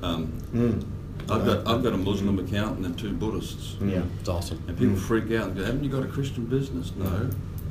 um, 0.02 0.32
mm, 0.52 0.84
I've 1.30 1.44
got 1.46 1.66
I've 1.66 1.82
got 1.82 1.92
a 1.94 1.96
Muslim 1.96 2.38
accountant 2.38 2.84
and 2.86 2.98
two 2.98 3.12
Buddhists, 3.12 3.76
yeah, 3.82 4.02
it's 4.20 4.28
awesome. 4.28 4.62
and 4.68 4.76
people 4.76 4.96
freak 4.96 5.24
out 5.32 5.48
and 5.48 5.56
go, 5.56 5.64
"Haven't 5.64 5.84
you 5.84 5.90
got 5.90 6.02
a 6.02 6.06
Christian 6.08 6.44
business?" 6.46 6.92
No, 6.96 7.04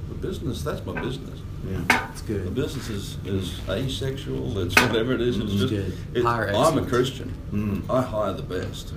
the 0.10 0.16
business 0.22 0.64
that's 0.64 0.84
my 0.86 1.00
business. 1.00 1.40
yeah. 1.70 2.10
It's 2.12 2.22
good. 2.24 2.46
The 2.46 2.52
business 2.52 2.90
is, 2.90 3.18
is 3.26 3.60
asexual. 3.70 4.58
It's 4.60 4.76
whatever 4.82 5.14
it 5.14 5.22
is. 5.22 5.38
It's 5.38 5.52
Mm, 5.54 5.58
just. 5.58 5.70
good. 5.74 5.94
It, 6.16 6.26
I'm 6.26 6.78
a. 6.78 6.86
Christian. 6.86 7.32
Mm. 7.52 7.84
I 7.90 8.02
hire 8.02 8.34
the 8.34 8.42
best. 8.44 8.94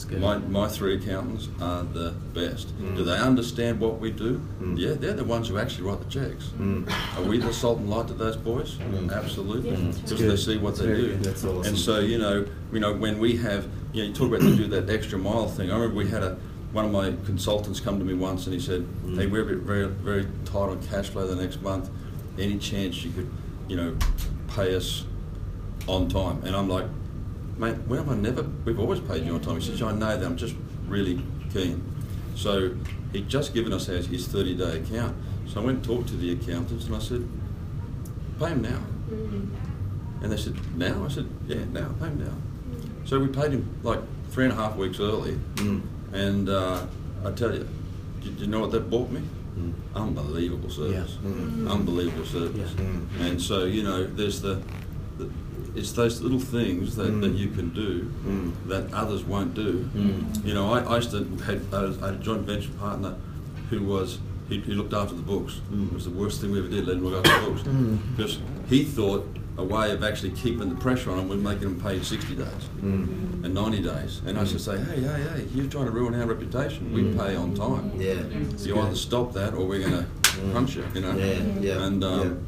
It's 0.00 0.06
good. 0.08 0.22
My, 0.22 0.38
my 0.38 0.66
three 0.66 0.94
accountants 0.96 1.50
are 1.60 1.82
the 1.82 2.12
best. 2.32 2.68
Mm. 2.80 2.96
Do 2.96 3.04
they 3.04 3.18
understand 3.18 3.78
what 3.80 3.98
we 4.00 4.10
do? 4.10 4.40
Mm. 4.58 4.78
Yeah, 4.78 4.94
they're 4.94 5.12
the 5.12 5.24
ones 5.24 5.48
who 5.48 5.58
actually 5.58 5.90
write 5.90 5.98
the 6.00 6.08
checks. 6.08 6.46
Mm. 6.58 6.90
Are 7.18 7.22
we 7.28 7.36
the 7.36 7.52
salt 7.52 7.80
and 7.80 7.90
light 7.90 8.06
to 8.08 8.14
those 8.14 8.38
boys? 8.38 8.76
Mm. 8.76 9.14
Absolutely, 9.14 9.72
Mm. 9.72 9.94
because 10.02 10.12
Good. 10.18 10.30
they 10.30 10.36
see 10.36 10.56
what 10.56 10.76
That's 10.76 10.80
they 10.88 10.94
do. 10.94 11.06
good. 11.08 11.22
That's 11.24 11.44
awesome. 11.44 11.66
And 11.68 11.78
so 11.78 12.00
you 12.00 12.16
know, 12.16 12.46
you 12.72 12.80
know, 12.80 12.94
when 12.94 13.18
we 13.18 13.36
have, 13.36 13.68
you 13.92 14.00
know, 14.02 14.08
you 14.08 14.14
talk 14.14 14.28
about 14.28 14.40
to 14.40 14.56
do 14.56 14.68
that 14.68 14.88
extra 14.88 15.18
mile 15.18 15.48
thing. 15.48 15.70
I 15.70 15.74
remember 15.74 15.96
we 15.96 16.08
had 16.08 16.22
a 16.22 16.38
one 16.72 16.86
of 16.86 16.92
my 16.92 17.12
consultants 17.26 17.78
come 17.78 17.98
to 17.98 18.04
me 18.06 18.14
once 18.14 18.46
and 18.46 18.54
he 18.54 18.60
said, 18.60 18.86
Mm. 19.04 19.18
"Hey, 19.18 19.26
we're 19.26 19.42
a 19.42 19.46
bit 19.46 19.58
very 19.58 19.86
very 19.86 20.26
tight 20.46 20.70
on 20.70 20.80
cash 20.82 21.10
flow 21.10 21.26
the 21.26 21.36
next 21.36 21.60
month. 21.60 21.90
Any 22.38 22.56
chance 22.56 23.04
you 23.04 23.10
could, 23.10 23.28
you 23.68 23.76
know, 23.76 23.94
pay 24.56 24.74
us 24.74 25.04
on 25.86 26.08
time?" 26.08 26.40
And 26.46 26.56
I'm 26.56 26.70
like, 26.70 26.86
mate, 27.58 27.76
when 27.86 27.98
have 27.98 28.08
I 28.08 28.14
never? 28.14 28.42
We've 28.64 28.78
always 28.78 29.00
paid 29.00 29.24
you 29.24 29.34
on 29.34 29.40
time. 29.40 29.60
He 29.60 29.66
says, 29.66 29.82
I 29.82 29.92
know 29.92 30.16
that. 30.16 30.24
I'm 30.24 30.36
just 30.36 30.54
really 30.86 31.22
keen. 31.52 31.84
So 32.34 32.74
he'd 33.12 33.28
just 33.28 33.54
given 33.54 33.72
us 33.72 33.86
his, 33.86 34.06
his 34.06 34.26
30 34.28 34.56
day 34.56 34.78
account. 34.78 35.16
So 35.46 35.60
I 35.60 35.64
went 35.64 35.78
and 35.78 35.84
talked 35.84 36.08
to 36.08 36.16
the 36.16 36.32
accountants 36.32 36.86
and 36.86 36.94
I 36.94 37.00
said, 37.00 37.28
pay 38.38 38.48
him 38.48 38.62
now. 38.62 38.80
And 40.22 40.30
they 40.30 40.36
said, 40.36 40.54
now? 40.76 41.04
I 41.04 41.08
said, 41.08 41.28
yeah, 41.46 41.64
now, 41.72 41.92
pay 41.98 42.06
him 42.06 42.24
now. 42.24 42.34
So 43.04 43.18
we 43.18 43.26
paid 43.28 43.52
him 43.52 43.78
like 43.82 44.00
three 44.30 44.44
and 44.44 44.52
a 44.52 44.56
half 44.56 44.76
weeks 44.76 45.00
early. 45.00 45.32
Mm. 45.56 45.82
And 46.12 46.48
uh, 46.48 46.86
I 47.24 47.30
tell 47.32 47.54
you, 47.54 47.68
do 48.22 48.30
you 48.30 48.46
know 48.46 48.60
what 48.60 48.70
that 48.72 48.90
bought 48.90 49.10
me? 49.10 49.22
Mm. 49.58 49.72
Unbelievable 49.94 50.70
service. 50.70 51.18
Mm. 51.22 51.70
Unbelievable 51.70 52.26
service. 52.26 52.72
Yeah. 52.76 52.84
Mm. 52.84 53.20
And 53.20 53.42
so, 53.42 53.64
you 53.64 53.82
know, 53.82 54.06
there's 54.06 54.40
the, 54.40 54.54
the 54.54 54.62
it's 55.74 55.92
those 55.92 56.20
little 56.20 56.40
things 56.40 56.96
that, 56.96 57.04
that 57.20 57.32
Mm. 57.34 57.38
you 57.38 57.48
can 57.48 57.70
do 57.74 58.10
Mm. 58.26 58.52
that 58.68 58.92
others 58.92 59.22
won't 59.24 59.54
do. 59.54 59.88
Mm. 59.94 60.44
You 60.46 60.54
know, 60.54 60.72
I, 60.72 60.80
I 60.80 60.96
used 60.96 61.10
to 61.12 61.24
had 61.44 61.60
I 61.72 61.82
had 62.06 62.14
a 62.14 62.18
joint 62.22 62.42
venture 62.46 62.70
partner 62.78 63.14
who 63.70 63.82
was 63.84 64.18
he, 64.48 64.58
he 64.60 64.72
looked 64.72 64.92
after 64.94 65.14
the 65.14 65.22
books. 65.22 65.60
Mm. 65.72 65.88
It 65.88 65.92
was 65.94 66.04
the 66.04 66.10
worst 66.10 66.40
thing 66.40 66.50
we 66.50 66.58
ever 66.58 66.68
did, 66.68 66.86
let 66.86 66.96
him 66.96 67.04
look 67.04 67.24
after 67.26 67.40
the 67.40 67.50
books. 67.50 67.62
Because 68.16 68.38
he 68.68 68.84
thought 68.84 69.24
a 69.58 69.62
way 69.64 69.92
of 69.92 70.02
actually 70.02 70.30
keeping 70.30 70.68
the 70.70 70.74
pressure 70.74 71.10
on 71.12 71.18
him 71.18 71.28
was 71.28 71.38
making 71.40 71.62
them 71.68 71.80
pay 71.80 72.02
60 72.02 72.34
days 72.34 72.46
Mm. 72.82 73.44
and 73.44 73.54
90 73.54 73.82
days. 73.82 74.22
And 74.26 74.38
I 74.38 74.40
used 74.40 74.52
to 74.54 74.58
say, 74.58 74.76
hey, 74.78 75.00
hey, 75.02 75.22
hey, 75.34 75.46
you're 75.54 75.66
trying 75.66 75.84
to 75.84 75.90
ruin 75.92 76.14
our 76.20 76.26
reputation. 76.26 76.92
We 76.92 77.12
pay 77.16 77.36
on 77.36 77.54
time. 77.54 77.92
Yeah. 77.96 78.22
You 78.58 78.80
either 78.80 78.96
stop 78.96 79.32
that 79.34 79.54
or 79.54 79.66
we're 79.66 79.80
going 79.86 79.92
to 80.02 80.06
crunch 80.52 80.76
you, 80.76 80.84
you 80.94 81.00
know. 81.02 81.14
Yeah, 81.16 81.42
yeah, 81.60 81.84
And 81.86 82.02
um, 82.02 82.38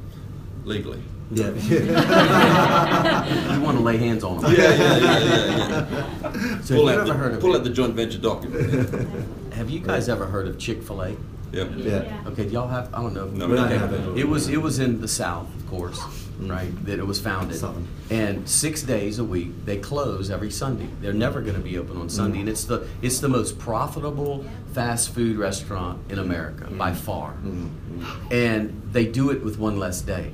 legally. 0.65 1.03
Yeah. 1.33 1.53
You 3.53 3.61
want 3.61 3.79
to 3.79 3.83
lay 3.83 3.97
hands 3.97 4.25
on 4.25 4.41
them. 4.41 4.53
Yeah, 4.53 4.59
yeah, 4.59 4.97
yeah, 4.97 5.19
yeah. 5.19 6.33
yeah. 6.33 6.61
So 6.63 6.77
pull 6.77 6.89
out, 6.89 7.09
ever 7.09 7.15
heard 7.15 7.33
the, 7.33 7.37
of 7.37 7.41
pull 7.41 7.55
out 7.55 7.65
the 7.65 7.71
joint 7.71 7.95
venture 7.95 8.19
document. 8.19 9.27
Have 9.53 9.71
you 9.71 9.81
guys 9.81 10.09
ever 10.09 10.27
heard 10.27 10.49
of 10.49 10.59
Chick 10.59 10.83
Fil 10.83 11.03
A? 11.03 11.17
yeah. 11.53 11.65
yeah. 11.77 12.23
Okay, 12.27 12.45
do 12.45 12.51
y'all 12.51 12.69
have? 12.69 12.93
I 12.95 13.03
don't 13.03 13.15
know. 13.15 13.27
No, 13.27 13.47
we 13.47 13.57
don't 13.57 13.67
Okay. 13.67 13.79
have 13.79 13.93
it. 13.93 14.19
It 14.19 14.29
was 14.29 14.49
it 14.49 14.61
was 14.61 14.79
in 14.79 15.01
the 15.01 15.09
South, 15.09 15.55
of 15.55 15.69
course, 15.69 16.01
right? 16.41 16.73
That 16.87 16.99
it 16.99 17.07
was 17.07 17.21
founded. 17.21 17.59
Southern. 17.59 17.87
And 18.11 18.49
six 18.49 18.83
days 18.83 19.19
a 19.19 19.25
week, 19.25 19.65
they 19.65 19.77
close 19.77 20.31
every 20.31 20.51
Sunday. 20.51 20.89
They're 21.01 21.13
never 21.13 21.41
going 21.41 21.57
to 21.57 21.63
be 21.63 21.79
open 21.79 21.99
on 21.99 22.09
Sunday, 22.09 22.39
mm-hmm. 22.39 22.41
and 22.41 22.49
it's 22.49 22.65
the 22.65 22.87
it's 23.03 23.21
the 23.21 23.29
most 23.29 23.59
profitable 23.59 24.45
fast 24.73 25.15
food 25.15 25.37
restaurant 25.37 26.01
in 26.11 26.19
America 26.19 26.65
mm-hmm. 26.65 26.79
by 26.79 26.95
far. 26.95 27.33
Mm-hmm. 27.33 28.33
And 28.33 28.83
they 28.91 29.07
do 29.07 29.31
it 29.31 29.45
with 29.45 29.59
one 29.59 29.79
less 29.79 30.01
day. 30.01 30.33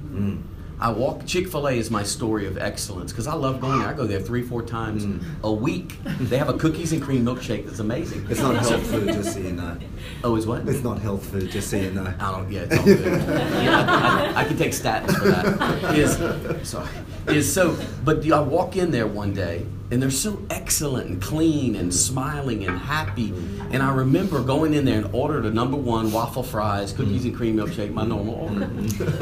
I 0.80 0.90
walk 0.90 1.26
Chick 1.26 1.48
Fil 1.48 1.68
A 1.68 1.72
is 1.72 1.90
my 1.90 2.02
story 2.02 2.46
of 2.46 2.56
excellence 2.56 3.12
because 3.12 3.26
I 3.26 3.34
love 3.34 3.60
going 3.60 3.80
there. 3.80 3.88
I 3.88 3.94
go 3.94 4.06
there 4.06 4.20
three, 4.20 4.42
four 4.42 4.62
times 4.62 5.04
mm. 5.04 5.22
a 5.42 5.52
week. 5.52 5.96
They 6.20 6.38
have 6.38 6.48
a 6.48 6.54
cookies 6.56 6.92
and 6.92 7.02
cream 7.02 7.24
milkshake 7.24 7.66
that's 7.66 7.80
amazing. 7.80 8.26
It's 8.30 8.40
not 8.40 8.56
health 8.56 8.86
food, 8.86 9.08
just 9.08 9.34
so 9.34 9.40
you 9.40 9.52
know. 9.52 9.76
Oh, 10.22 10.36
is 10.36 10.46
what? 10.46 10.68
It's 10.68 10.84
not 10.84 11.00
health 11.00 11.26
food, 11.26 11.50
just 11.50 11.70
so 11.70 11.76
you 11.76 11.90
know. 11.90 12.12
I 12.18 12.30
don't. 12.30 12.50
Yeah, 12.50 12.60
it's 12.62 12.78
all 12.78 12.84
good. 12.84 13.00
yeah, 13.04 13.86
I, 13.88 14.32
I, 14.36 14.40
I 14.40 14.44
can 14.44 14.56
take 14.56 14.72
statins 14.72 15.16
for 15.16 15.28
that. 15.28 15.94
Is 15.96 16.68
sorry. 16.68 16.88
Is 17.28 17.52
so. 17.52 17.76
But 18.04 18.30
I 18.30 18.40
walk 18.40 18.76
in 18.76 18.90
there 18.90 19.06
one 19.06 19.34
day, 19.34 19.66
and 19.90 20.02
they're 20.02 20.10
so 20.10 20.42
excellent 20.50 21.08
and 21.08 21.22
clean 21.22 21.74
and 21.76 21.94
smiling 21.94 22.64
and 22.66 22.78
happy. 22.78 23.32
And 23.70 23.82
I 23.82 23.92
remember 23.94 24.42
going 24.42 24.74
in 24.74 24.84
there 24.84 24.98
and 24.98 25.14
ordered 25.14 25.46
a 25.46 25.50
number 25.50 25.78
one 25.78 26.12
waffle 26.12 26.42
fries, 26.42 26.92
cookies 26.92 27.24
and 27.24 27.34
cream 27.34 27.56
milkshake, 27.56 27.92
my 27.92 28.04
normal 28.04 28.34
order. 28.34 28.64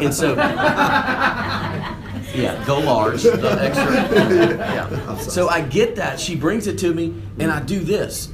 And 0.02 0.12
so, 0.12 0.34
yeah, 2.34 2.64
go 2.66 2.80
large, 2.80 3.22
the 3.22 3.58
extra. 3.60 3.92
Yeah. 4.58 5.18
So 5.18 5.48
I 5.48 5.60
get 5.60 5.94
that. 5.96 6.18
She 6.18 6.34
brings 6.34 6.66
it 6.66 6.78
to 6.80 6.92
me, 6.92 7.14
and 7.38 7.50
I 7.50 7.60
do 7.60 7.80
this. 7.80 8.30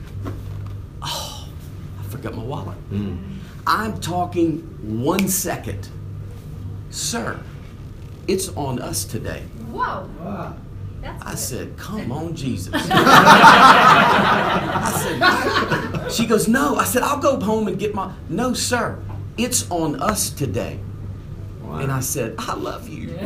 Oh, 1.03 1.49
I 2.01 2.03
forgot 2.05 2.35
my 2.35 2.43
wallet. 2.43 2.79
Mm. 2.91 3.19
I'm 3.67 4.01
talking 4.01 4.63
one 5.05 5.29
second. 5.29 5.89
Sir, 6.91 7.41
it's 8.27 8.49
on 8.51 8.79
us 8.81 9.05
today. 9.05 9.43
Whoa. 9.71 10.09
That's 11.03 11.23
I 11.23 11.31
good. 11.31 11.39
said, 11.39 11.77
Come 11.77 12.11
on, 12.13 12.35
Jesus. 12.43 12.73
I 14.75 15.03
said, 15.03 15.21
"What?" 16.01 16.13
She 16.13 16.27
goes, 16.27 16.49
No. 16.49 16.77
I 16.77 16.85
said, 16.85 17.03
I'll 17.03 17.19
go 17.21 17.39
home 17.41 17.69
and 17.69 17.79
get 17.79 17.95
my. 17.95 18.13
No, 18.29 18.55
sir. 18.55 18.99
It's 19.37 19.71
on 19.71 20.01
us 20.01 20.31
today. 20.31 20.79
And 21.65 21.91
I 21.91 22.01
said, 22.01 22.35
I 22.39 22.53
love 22.55 22.87
you. 22.91 23.07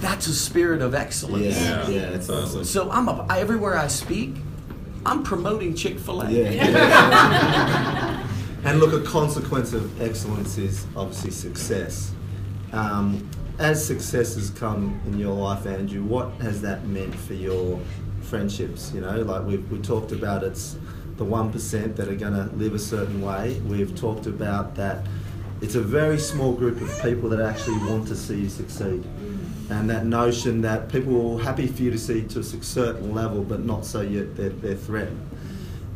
That's 0.00 0.26
a 0.28 0.32
spirit 0.34 0.80
of 0.80 0.94
excellence. 0.94 1.60
Yeah, 1.60 1.86
yeah, 1.90 2.08
it's 2.14 2.30
awesome. 2.30 2.64
So 2.64 2.90
I'm 2.90 3.06
a, 3.06 3.26
I, 3.28 3.40
everywhere 3.40 3.76
I 3.76 3.86
speak, 3.86 4.34
I'm 5.04 5.22
promoting 5.22 5.74
Chick 5.74 5.98
Fil 5.98 6.22
A. 6.22 6.30
Yeah. 6.30 8.26
and 8.64 8.80
look, 8.80 8.94
a 8.94 9.00
consequence 9.06 9.74
of 9.74 10.00
excellence 10.00 10.56
is 10.56 10.86
obviously 10.96 11.32
success. 11.32 12.12
Um, 12.72 13.28
as 13.58 13.84
success 13.84 14.34
has 14.34 14.50
come 14.50 15.00
in 15.06 15.18
your 15.18 15.34
life, 15.34 15.66
Andrew, 15.66 16.02
what 16.02 16.32
has 16.40 16.60
that 16.62 16.86
meant 16.86 17.14
for 17.14 17.34
your 17.34 17.80
friendships? 18.22 18.92
You 18.94 19.00
know, 19.00 19.22
like 19.22 19.44
we've 19.44 19.70
we 19.70 19.78
talked 19.78 20.12
about, 20.12 20.42
it's 20.42 20.76
the 21.16 21.24
one 21.24 21.52
percent 21.52 21.96
that 21.96 22.08
are 22.08 22.16
going 22.16 22.32
to 22.32 22.54
live 22.56 22.74
a 22.74 22.78
certain 22.78 23.22
way. 23.22 23.60
We've 23.66 23.94
talked 23.94 24.26
about 24.26 24.74
that. 24.76 25.06
It's 25.60 25.76
a 25.76 25.80
very 25.80 26.18
small 26.18 26.52
group 26.52 26.80
of 26.80 27.02
people 27.02 27.28
that 27.30 27.40
actually 27.40 27.78
want 27.88 28.08
to 28.08 28.16
see 28.16 28.40
you 28.40 28.48
succeed. 28.48 29.04
And 29.70 29.88
that 29.88 30.04
notion 30.04 30.60
that 30.62 30.90
people 30.90 31.38
are 31.38 31.42
happy 31.42 31.66
for 31.66 31.82
you 31.82 31.90
to 31.90 31.98
see 31.98 32.22
to 32.22 32.40
a 32.40 32.42
certain 32.42 33.14
level, 33.14 33.42
but 33.42 33.64
not 33.64 33.86
so 33.86 34.02
yet 34.02 34.36
they're, 34.36 34.50
they're 34.50 34.74
threatened. 34.74 35.30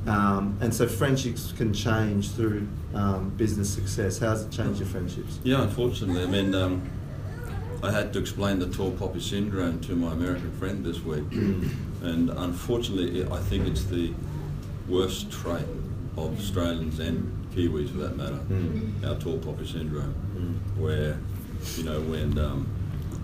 Um, 0.06 0.56
and 0.62 0.72
so 0.72 0.88
friendships 0.88 1.52
can 1.52 1.74
change 1.74 2.30
through 2.30 2.66
um, 2.94 3.28
business 3.30 3.68
success. 3.68 4.18
How 4.18 4.30
does 4.30 4.44
it 4.44 4.50
changed 4.50 4.80
your 4.80 4.88
friendships? 4.88 5.38
Yeah, 5.42 5.62
unfortunately, 5.62 6.22
I 6.22 6.26
mean, 6.26 6.54
um, 6.54 6.88
I 7.82 7.92
had 7.92 8.12
to 8.14 8.18
explain 8.18 8.58
the 8.58 8.68
tall 8.68 8.90
poppy 8.90 9.20
syndrome 9.20 9.80
to 9.82 9.94
my 9.94 10.12
American 10.12 10.50
friend 10.58 10.84
this 10.84 11.00
week, 11.00 11.22
mm. 11.30 11.70
and 12.02 12.30
unfortunately, 12.30 13.24
I 13.30 13.38
think 13.38 13.68
it's 13.68 13.84
the 13.84 14.12
worst 14.88 15.30
trait 15.30 15.64
of 16.16 16.36
Australians 16.38 16.98
and 16.98 17.46
Kiwis, 17.54 17.90
for 17.90 17.98
that 17.98 18.16
matter, 18.16 18.40
mm. 18.50 19.06
our 19.06 19.14
tall 19.16 19.38
poppy 19.38 19.66
syndrome, 19.66 20.14
mm. 20.34 20.80
where 20.80 21.18
you 21.76 21.84
know 21.84 22.00
when 22.00 22.36
um, 22.38 22.68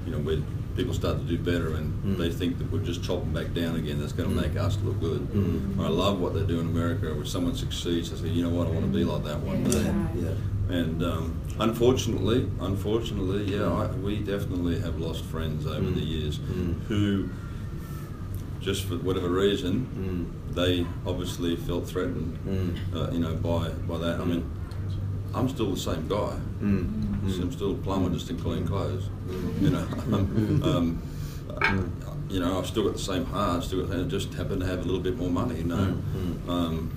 you 0.07 0.13
know 0.13 0.19
when 0.19 0.47
people 0.77 0.95
start 0.95 1.19
to 1.19 1.25
do 1.25 1.39
better 1.39 1.75
and 1.75 2.03
mm. 2.03 2.17
they 2.17 2.31
think 2.31 2.59
that 2.59 2.71
we're 2.71 2.81
just 2.81 3.03
chopping 3.05 3.33
back 3.33 3.53
down 3.55 3.77
again, 3.77 4.01
that's 4.01 4.13
going 4.13 4.29
to 4.29 4.35
mm. 4.35 4.43
make 4.43 4.57
us 4.57 4.77
look 4.83 4.99
good. 5.01 5.21
Mm. 5.29 5.79
I 5.79 5.89
love 5.89 6.21
what 6.21 6.35
they 6.35 6.45
do 6.45 6.61
in 6.61 6.67
America. 6.67 7.15
When 7.15 7.27
someone 7.27 7.55
succeeds, 7.55 8.13
I 8.13 8.17
say, 8.17 8.29
you 8.29 8.43
know 8.43 8.51
what, 8.51 8.67
I 8.67 8.71
want 8.71 8.87
to 8.87 8.99
be 8.99 9.05
like 9.05 9.25
that 9.25 9.41
one 9.41 9.65
day. 9.65 9.95
Yeah. 10.21 10.77
And 10.77 11.03
um, 11.03 11.41
unfortunately, 11.61 12.49
unfortunately, 12.61 13.45
yeah, 13.45 13.71
I, 13.71 13.87
we 13.87 14.19
definitely 14.19 14.81
have 14.81 14.99
lost 14.99 15.25
friends 15.25 15.67
over 15.67 15.91
the 15.91 16.01
years 16.01 16.41
who, 16.89 17.29
just 18.61 18.85
for 18.87 18.95
whatever 18.97 19.29
reason, 19.29 20.33
they 20.53 20.87
obviously 21.07 21.57
felt 21.57 21.87
threatened, 21.87 22.79
uh, 22.95 23.11
you 23.11 23.19
know, 23.19 23.35
by 23.35 23.69
by 23.87 23.99
that. 23.99 24.21
I 24.21 24.25
mean, 24.25 24.51
I'm 25.35 25.49
still 25.49 25.71
the 25.71 25.81
same 25.81 26.07
guy. 26.09 26.37
I'm 27.43 27.53
still 27.53 27.73
a 27.73 27.75
plumber, 27.75 28.11
just 28.11 28.31
in 28.31 28.39
clean 28.39 28.67
clothes. 28.67 29.09
You 29.61 29.71
know, 29.71 29.79
um, 30.63 31.03
uh, 31.61 31.83
you 32.29 32.41
know, 32.41 32.59
I've 32.59 32.67
still 32.67 32.85
got 32.85 32.95
the 32.95 32.99
same 32.99 33.25
heart. 33.27 33.65
Still 33.65 33.87
got, 33.87 33.99
I 33.99 34.03
just 34.05 34.33
happen 34.35 34.61
to 34.61 34.67
have 34.67 34.81
a 34.81 34.83
little 34.83 35.01
bit 35.01 35.17
more 35.17 35.31
money. 35.31 35.57
You 35.57 35.65
know, 35.65 36.03
um, 36.49 36.91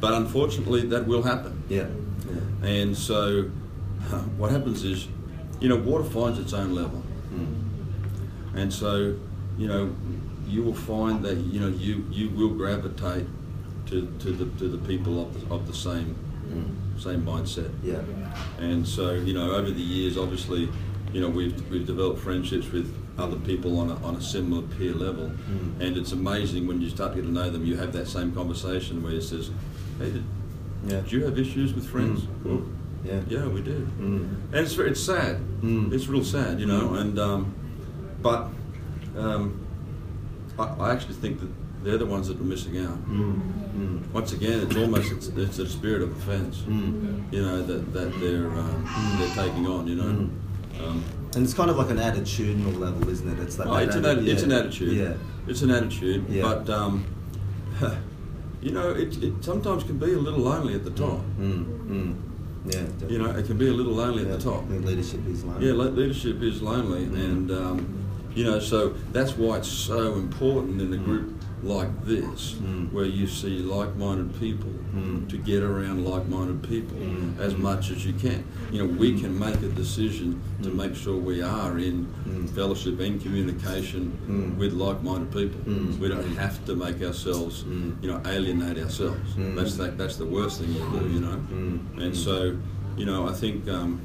but 0.00 0.12
unfortunately, 0.14 0.86
that 0.88 1.06
will 1.06 1.22
happen. 1.22 1.62
Yeah. 1.68 1.86
yeah. 2.26 2.68
And 2.68 2.96
so, 2.96 3.42
what 4.36 4.50
happens 4.50 4.84
is, 4.84 5.08
you 5.60 5.68
know, 5.68 5.76
water 5.76 6.04
finds 6.04 6.38
its 6.38 6.52
own 6.52 6.74
level. 6.74 7.02
And 8.54 8.72
so, 8.72 9.16
you 9.56 9.68
know, 9.68 9.94
you 10.46 10.62
will 10.64 10.74
find 10.74 11.24
that 11.24 11.36
you 11.36 11.60
know 11.60 11.68
you, 11.68 12.04
you 12.10 12.28
will 12.30 12.48
gravitate 12.50 13.26
to, 13.86 14.12
to 14.18 14.32
the 14.32 14.46
to 14.58 14.68
the 14.68 14.78
people 14.88 15.22
of 15.22 15.48
the, 15.48 15.54
of 15.54 15.66
the 15.66 15.74
same 15.74 16.16
same 17.00 17.22
mindset. 17.22 17.70
Yeah. 17.82 18.00
And 18.58 18.86
so, 18.86 19.12
you 19.14 19.32
know, 19.34 19.52
over 19.54 19.70
the 19.70 19.80
years, 19.80 20.16
obviously, 20.18 20.68
you 21.12 21.20
know, 21.20 21.28
we've, 21.28 21.68
we've 21.70 21.86
developed 21.86 22.20
friendships 22.20 22.70
with 22.70 22.94
other 23.18 23.36
people 23.36 23.78
on 23.78 23.90
a, 23.90 23.96
on 24.04 24.16
a 24.16 24.20
similar 24.22 24.62
peer 24.62 24.92
level. 24.94 25.32
And 25.80 25.96
it's 25.96 26.12
amazing 26.12 26.66
when 26.66 26.80
you 26.80 26.90
start 26.90 27.12
to 27.12 27.16
get 27.20 27.26
to 27.26 27.32
know 27.32 27.50
them, 27.50 27.64
you 27.64 27.76
have 27.76 27.92
that 27.94 28.06
same 28.06 28.32
conversation 28.32 29.02
where 29.02 29.12
it 29.14 29.22
says, 29.22 29.50
hey, 29.98 30.10
did, 30.10 30.24
Yeah. 30.86 31.00
do 31.00 31.16
you 31.18 31.24
have 31.24 31.38
issues 31.38 31.74
with 31.74 31.88
friends? 31.88 32.22
Mm. 32.22 32.44
Well, 32.44 32.62
Yeah. 33.04 33.20
yeah, 33.28 33.46
we 33.46 33.60
do. 33.62 33.86
Mm. 33.98 34.36
And 34.52 34.54
it's, 34.54 34.74
very- 34.74 34.90
it's 34.90 35.02
sad. 35.02 35.38
Mm. 35.62 35.92
It's 35.92 36.06
real 36.06 36.24
sad, 36.24 36.60
you 36.60 36.66
know. 36.66 36.94
And 36.94 37.18
um, 37.18 37.54
But 38.22 38.48
um, 39.16 39.66
I, 40.58 40.64
I 40.64 40.92
actually 40.92 41.14
think 41.14 41.40
that 41.40 41.48
they're 41.82 41.98
the 41.98 42.06
ones 42.06 42.28
that 42.28 42.38
are 42.40 42.44
missing 42.44 42.78
out. 42.78 42.98
Mm. 43.08 43.40
Mm. 43.76 44.10
Once 44.12 44.32
again, 44.32 44.60
it's 44.60 44.76
almost 44.76 45.10
it's, 45.12 45.28
it's 45.28 45.58
a 45.58 45.68
spirit 45.68 46.02
of 46.02 46.10
offence, 46.18 46.58
Mm. 46.58 47.32
you 47.32 47.42
know, 47.42 47.62
that, 47.62 47.92
that 47.92 48.20
they're 48.20 48.50
um, 48.50 49.16
they're 49.18 49.34
taking 49.44 49.66
on, 49.66 49.86
you 49.86 49.94
know. 49.96 50.28
Um, 50.84 51.04
And 51.34 51.44
it's 51.44 51.54
kind 51.54 51.70
of 51.70 51.76
like 51.76 51.90
an 51.90 51.98
attitudinal 51.98 52.76
level, 52.78 53.08
isn't 53.08 53.28
it? 53.28 53.38
It's 53.42 53.58
oh, 53.60 53.64
that 53.74 53.82
it's, 53.84 53.94
an, 53.96 54.02
atti- 54.02 54.26
it's 54.28 54.42
an 54.42 54.52
attitude. 54.52 54.92
Yeah. 54.96 55.14
It's 55.46 55.62
an 55.62 55.70
attitude, 55.70 56.28
Yeah. 56.28 56.42
but 56.42 56.68
um, 56.70 57.04
you 58.60 58.72
know, 58.72 58.90
it, 58.90 59.22
it 59.22 59.42
sometimes 59.44 59.84
can 59.84 59.98
be 59.98 60.12
a 60.12 60.18
little 60.18 60.40
lonely 60.40 60.74
at 60.74 60.84
the 60.84 60.90
top. 60.90 61.20
Mm. 61.38 61.64
Mm. 61.88 62.16
Yeah. 62.66 63.08
You 63.08 63.18
know, 63.18 63.30
it 63.30 63.46
can 63.46 63.56
be 63.56 63.68
a 63.68 63.72
little 63.72 63.92
lonely 63.94 64.24
yeah. 64.26 64.32
at 64.34 64.40
the 64.40 64.50
top. 64.50 64.68
Leadership 64.68 65.26
is 65.26 65.44
lonely. 65.44 65.66
Yeah, 65.66 65.72
le- 65.74 65.84
leadership 66.00 66.42
is 66.42 66.60
lonely, 66.60 67.06
Mm. 67.06 67.14
and 67.24 67.50
um, 67.50 67.96
you 68.34 68.44
know, 68.44 68.58
so 68.60 68.90
that's 69.12 69.36
why 69.36 69.56
it's 69.58 69.68
so 69.68 70.14
important 70.14 70.80
in 70.80 70.92
a 70.92 70.96
group 70.98 71.39
like 71.62 72.06
this, 72.06 72.54
Mm. 72.54 72.90
where 72.92 73.04
you 73.04 73.26
see 73.26 73.58
like-minded 73.58 74.38
people, 74.40 74.70
Mm. 74.94 75.28
to 75.28 75.36
get 75.36 75.62
around 75.62 76.04
like-minded 76.04 76.62
people 76.62 76.96
as 77.38 77.56
much 77.56 77.90
as 77.90 78.06
you 78.06 78.14
can. 78.14 78.42
You 78.72 78.78
know, 78.86 78.94
we 78.98 79.20
can 79.20 79.38
make 79.38 79.56
a 79.62 79.68
decision 79.68 80.40
to 80.62 80.70
Mm. 80.70 80.74
make 80.76 80.94
sure 80.94 81.16
we 81.16 81.42
are 81.42 81.78
in 81.78 82.06
Mm. 82.28 82.48
fellowship 82.48 82.98
and 83.00 83.20
communication 83.22 84.12
Mm. 84.28 84.56
with 84.56 84.72
like-minded 84.72 85.30
people. 85.32 85.60
Mm. 85.72 85.98
We 85.98 86.08
don't 86.08 86.36
have 86.36 86.64
to 86.66 86.74
make 86.74 87.02
ourselves, 87.02 87.64
Mm. 87.64 87.92
you 88.02 88.08
know, 88.10 88.20
alienate 88.26 88.78
ourselves. 88.78 89.34
Mm. 89.36 89.54
That's 89.56 89.74
the, 89.76 89.92
that's 89.96 90.16
the 90.16 90.26
worst 90.26 90.60
thing 90.60 90.70
you 90.72 90.84
do, 90.98 91.08
you 91.14 91.20
know. 91.20 91.36
Mm. 91.52 92.02
And 92.02 92.16
so, 92.16 92.56
you 92.96 93.04
know, 93.04 93.28
I 93.28 93.32
think 93.32 93.68
um, 93.68 94.00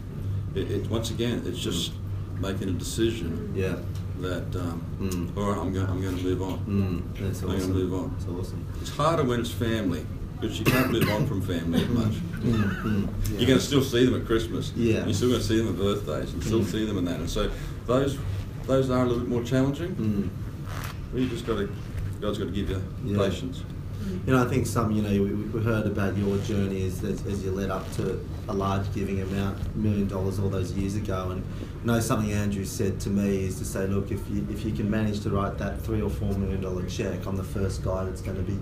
it, 0.56 0.70
it 0.72 0.90
once 0.90 1.10
again, 1.10 1.42
it's 1.46 1.60
just 1.60 1.94
making 2.42 2.68
a 2.68 2.74
decision 2.74 3.54
Yeah. 3.56 3.78
That 4.22 4.56
um, 4.60 4.82
Mm. 5.00 5.38
all 5.38 5.50
right, 5.52 5.58
I'm 5.58 5.74
going, 5.74 5.88
I'm 5.88 6.02
going 6.02 6.18
to 6.18 6.24
move 6.24 6.42
on. 6.42 6.60
Mm. 6.66 7.20
That's 7.20 7.42
I'm 7.42 7.48
gonna 7.50 7.60
awesome. 7.60 7.74
move 7.74 7.94
on. 7.94 8.16
That's 8.18 8.28
awesome. 8.30 8.66
It's 8.82 8.90
harder 8.90 9.24
when 9.24 9.40
it's 9.42 9.52
family 9.52 10.06
because 10.40 10.58
you 10.60 10.66
can't 10.66 10.92
move 10.92 11.08
on 11.10 11.28
from 11.28 11.42
family 11.42 11.82
as 11.84 11.90
much. 11.90 12.12
Mm. 12.14 12.82
Mm. 12.84 13.08
Yeah. 13.32 13.38
You're 13.38 13.48
going 13.48 13.60
to 13.60 13.66
still 13.66 13.84
see 13.84 14.06
them 14.06 14.20
at 14.20 14.26
Christmas. 14.26 14.72
Yeah. 14.76 15.04
You're 15.06 15.14
still 15.14 15.30
going 15.30 15.42
to 15.42 15.46
see 15.48 15.58
them 15.58 15.68
at 15.70 15.78
birthdays 15.78 16.34
and 16.34 16.44
still 16.44 16.62
Mm. 16.62 16.72
see 16.72 16.86
them 16.86 16.98
in 16.98 17.06
that. 17.06 17.20
And 17.20 17.30
so 17.30 17.50
those 17.88 18.18
those 18.66 18.90
are 18.90 19.00
a 19.04 19.06
little 19.06 19.20
bit 19.20 19.30
more 19.30 19.44
challenging. 19.44 19.96
Mm. 19.96 20.30
But 21.12 21.22
you 21.22 21.30
just 21.30 21.46
got 21.46 21.58
to 21.58 21.70
God's 22.22 22.38
got 22.38 22.46
to 22.46 22.52
give 22.52 22.70
you 22.70 22.82
Yeah. 23.06 23.18
patience. 23.18 23.64
You 24.28 24.34
know, 24.34 24.46
I 24.46 24.48
think 24.48 24.68
some, 24.68 24.92
you 24.92 25.02
know, 25.02 25.10
we, 25.10 25.34
we 25.34 25.62
heard 25.64 25.88
about 25.88 26.16
your 26.16 26.38
journey 26.40 26.86
as, 26.86 27.04
as, 27.04 27.26
as 27.26 27.44
you 27.44 27.52
led 27.52 27.72
up 27.72 27.92
to 27.94 28.24
a 28.48 28.54
large 28.54 28.92
giving 28.94 29.20
amount, 29.22 29.76
million 29.76 30.08
dollars 30.08 30.38
all 30.38 30.50
those 30.50 30.72
years 30.74 30.96
ago. 30.96 31.30
And 31.32 31.44
you 31.86 31.92
know, 31.92 32.00
something 32.00 32.32
Andrew 32.32 32.66
said 32.66 33.00
to 33.02 33.12
me 33.12 33.46
is 33.46 33.60
to 33.60 33.66
say, 33.66 33.86
look, 33.86 34.10
if 34.10 34.20
you, 34.28 34.48
if 34.50 34.66
you 34.66 34.72
can 34.72 34.90
manage 34.90 35.20
to 35.20 35.30
write 35.30 35.60
that 35.60 35.80
three 35.80 36.02
or 36.02 36.10
four 36.10 36.34
million 36.34 36.60
dollar 36.60 36.84
check, 36.90 37.28
I'm 37.28 37.36
the 37.36 37.44
first 37.44 37.84
guy 37.84 38.06
that's 38.06 38.22
going 38.22 38.38
to 38.38 38.42
be 38.42 38.58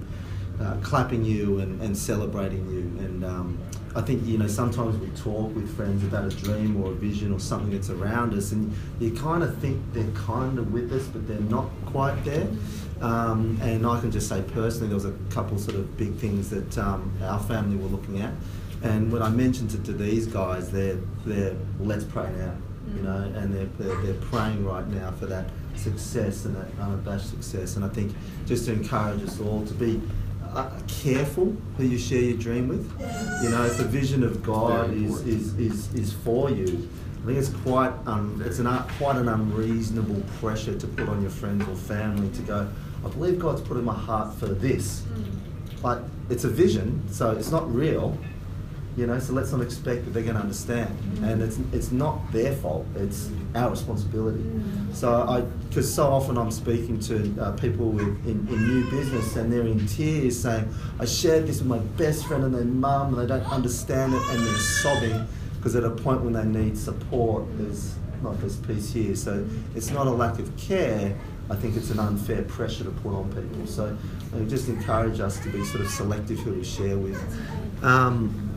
uh, 0.61 0.76
clapping 0.82 1.24
you 1.24 1.59
and, 1.59 1.82
and 1.82 1.97
celebrating 1.97 2.69
you. 2.69 2.82
And 3.05 3.24
um, 3.24 3.57
I 3.95 4.01
think, 4.01 4.26
you 4.26 4.38
know, 4.38 4.47
sometimes 4.47 4.97
we 4.97 5.07
talk 5.15 5.55
with 5.55 5.74
friends 5.78 6.03
about 6.03 6.26
a 6.26 6.36
dream 6.36 6.84
or 6.84 6.91
a 6.91 6.95
vision 6.95 7.32
or 7.32 7.39
something 7.39 7.71
that's 7.71 7.89
around 7.89 8.34
us, 8.34 8.51
and 8.51 8.76
you 8.99 9.11
kind 9.11 9.41
of 9.41 9.57
think 9.59 9.82
they're 9.93 10.11
kind 10.11 10.59
of 10.59 10.74
with 10.74 10.91
us, 10.91 11.07
but 11.07 11.26
they're 11.26 11.39
not 11.39 11.69
quite 11.86 12.21
there. 12.26 12.49
Um, 12.99 13.57
and 13.61 13.88
I 13.88 14.01
can 14.01 14.11
just 14.11 14.28
say 14.28 14.41
personally, 14.53 14.88
there 14.88 14.95
was 14.95 15.05
a 15.05 15.15
couple 15.30 15.57
sort 15.57 15.78
of 15.78 15.95
big 15.95 16.15
things 16.15 16.49
that 16.49 16.78
um, 16.78 17.09
our 17.21 17.39
family 17.39 17.78
were 17.78 17.88
looking 17.88 18.19
at. 18.21 18.34
And 18.82 19.13
when 19.13 19.21
I 19.21 19.30
mentioned 19.30 19.74
it 19.74 19.86
to 19.86 19.93
these 19.93 20.28
guys, 20.28 20.74
they're, 20.74 20.99
they're 21.26 21.55
let's 21.80 22.03
pray 22.03 22.30
now, 22.38 22.57
you 22.95 23.01
know, 23.01 23.31
and 23.35 23.53
they're, 23.53 23.69
they're, 23.79 24.01
they're 24.01 24.21
praying 24.21 24.65
right 24.65 24.87
now 24.87 25.11
for 25.11 25.25
that 25.27 25.45
success 25.75 26.45
and 26.45 26.55
that 26.55 26.67
unabashed 26.79 27.29
success. 27.29 27.75
And 27.75 27.85
I 27.85 27.89
think 27.89 28.15
just 28.45 28.65
to 28.65 28.73
encourage 28.73 29.21
us 29.23 29.39
all 29.39 29.65
to 29.65 29.73
be 29.73 30.01
uh, 30.53 30.69
careful 30.87 31.55
who 31.77 31.85
you 31.85 31.97
share 31.97 32.21
your 32.21 32.37
dream 32.37 32.67
with. 32.67 32.89
You 33.41 33.49
know, 33.49 33.65
if 33.65 33.77
the 33.77 33.85
vision 33.85 34.23
of 34.23 34.43
God 34.43 34.93
is, 34.93 35.21
is, 35.25 35.57
is, 35.57 35.93
is 35.93 36.13
for 36.13 36.49
you, 36.51 36.87
I 37.23 37.25
think 37.25 37.37
it's 37.37 37.49
quite 37.49 37.93
um, 38.05 38.43
it's 38.45 38.59
an 38.59 38.67
uh, 38.67 38.85
quite 38.97 39.15
an 39.15 39.29
unreasonable 39.29 40.21
pressure 40.41 40.77
to 40.77 40.87
put 40.87 41.07
on 41.07 41.21
your 41.21 41.31
friends 41.31 41.65
or 41.69 41.75
family 41.75 42.29
to 42.31 42.41
go. 42.41 42.69
I 43.05 43.09
believe 43.09 43.39
God's 43.39 43.61
put 43.61 43.77
in 43.77 43.85
my 43.85 43.95
heart 43.95 44.35
for 44.35 44.47
this, 44.47 45.03
but 45.81 46.03
it's 46.29 46.43
a 46.43 46.49
vision, 46.49 47.01
so 47.09 47.31
it's 47.31 47.49
not 47.49 47.73
real. 47.73 48.17
You 48.95 49.07
know, 49.07 49.17
so 49.17 49.33
let's 49.33 49.51
not 49.51 49.61
expect 49.61 50.05
that 50.05 50.11
they're 50.11 50.23
going 50.23 50.35
to 50.35 50.41
understand, 50.41 50.95
and 51.23 51.41
it's 51.41 51.57
it's 51.71 51.91
not 51.91 52.31
their 52.31 52.53
fault. 52.53 52.85
It's 52.95 53.31
our 53.55 53.71
responsibility. 53.71 54.43
So 54.93 55.11
I, 55.27 55.41
because 55.41 55.91
so 55.91 56.05
often 56.07 56.37
I'm 56.37 56.51
speaking 56.51 56.99
to 56.99 57.41
uh, 57.41 57.51
people 57.53 57.89
with 57.89 58.07
in, 58.27 58.47
in 58.47 58.67
new 58.67 58.89
business, 58.91 59.35
and 59.35 59.51
they're 59.51 59.65
in 59.65 59.87
tears 59.87 60.39
saying, 60.39 60.71
"I 60.99 61.05
shared 61.05 61.47
this 61.47 61.57
with 61.57 61.67
my 61.67 61.79
best 61.97 62.27
friend 62.27 62.43
and 62.43 62.53
their 62.53 62.65
mum, 62.65 63.15
and 63.17 63.23
they 63.23 63.25
don't 63.25 63.51
understand 63.51 64.13
it, 64.13 64.21
and 64.29 64.45
they're 64.45 64.57
sobbing 64.57 65.27
because 65.55 65.75
at 65.77 65.85
a 65.85 65.89
point 65.89 66.21
when 66.21 66.33
they 66.33 66.43
need 66.43 66.77
support, 66.77 67.45
there's 67.57 67.95
not 68.21 68.39
this 68.41 68.57
piece 68.57 68.91
here. 68.91 69.15
So 69.15 69.47
it's 69.75 69.91
not 69.91 70.07
a 70.07 70.11
lack 70.11 70.37
of 70.37 70.55
care. 70.57 71.17
I 71.49 71.55
think 71.55 71.77
it's 71.77 71.89
an 71.89 71.99
unfair 71.99 72.43
pressure 72.43 72.83
to 72.83 72.91
put 72.91 73.13
on 73.13 73.31
people. 73.31 73.65
So 73.65 73.97
I 74.35 74.43
just 74.43 74.67
encourage 74.67 75.19
us 75.19 75.39
to 75.39 75.49
be 75.49 75.63
sort 75.65 75.81
of 75.85 75.89
selective 75.89 76.39
who 76.39 76.53
we 76.53 76.63
share 76.63 76.97
with. 76.97 77.17
Um, 77.81 78.52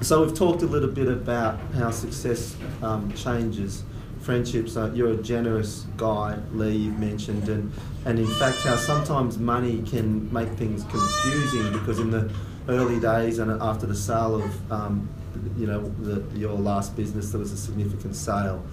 so 0.00 0.24
we've 0.24 0.34
talked 0.34 0.62
a 0.62 0.66
little 0.66 0.88
bit 0.88 1.08
about 1.08 1.58
how 1.74 1.90
success 1.90 2.56
um, 2.82 3.12
changes 3.12 3.84
friendships. 4.20 4.76
Uh, 4.76 4.90
you're 4.94 5.12
a 5.12 5.16
generous 5.16 5.86
guy, 5.96 6.38
Lee. 6.52 6.76
You've 6.76 6.98
mentioned, 6.98 7.48
and 7.48 7.72
and 8.04 8.18
in 8.18 8.26
fact, 8.26 8.58
how 8.62 8.76
sometimes 8.76 9.38
money 9.38 9.82
can 9.82 10.32
make 10.32 10.48
things 10.50 10.84
confusing 10.84 11.72
because 11.72 11.98
in 11.98 12.10
the 12.10 12.30
early 12.68 13.00
days 13.00 13.38
and 13.38 13.50
after 13.62 13.86
the 13.86 13.94
sale 13.94 14.42
of 14.42 14.72
um, 14.72 15.08
you 15.56 15.66
know 15.66 15.88
the, 16.00 16.22
your 16.38 16.52
last 16.52 16.96
business, 16.96 17.30
there 17.30 17.40
was 17.40 17.52
a 17.52 17.56
significant 17.56 18.14
sale. 18.14 18.64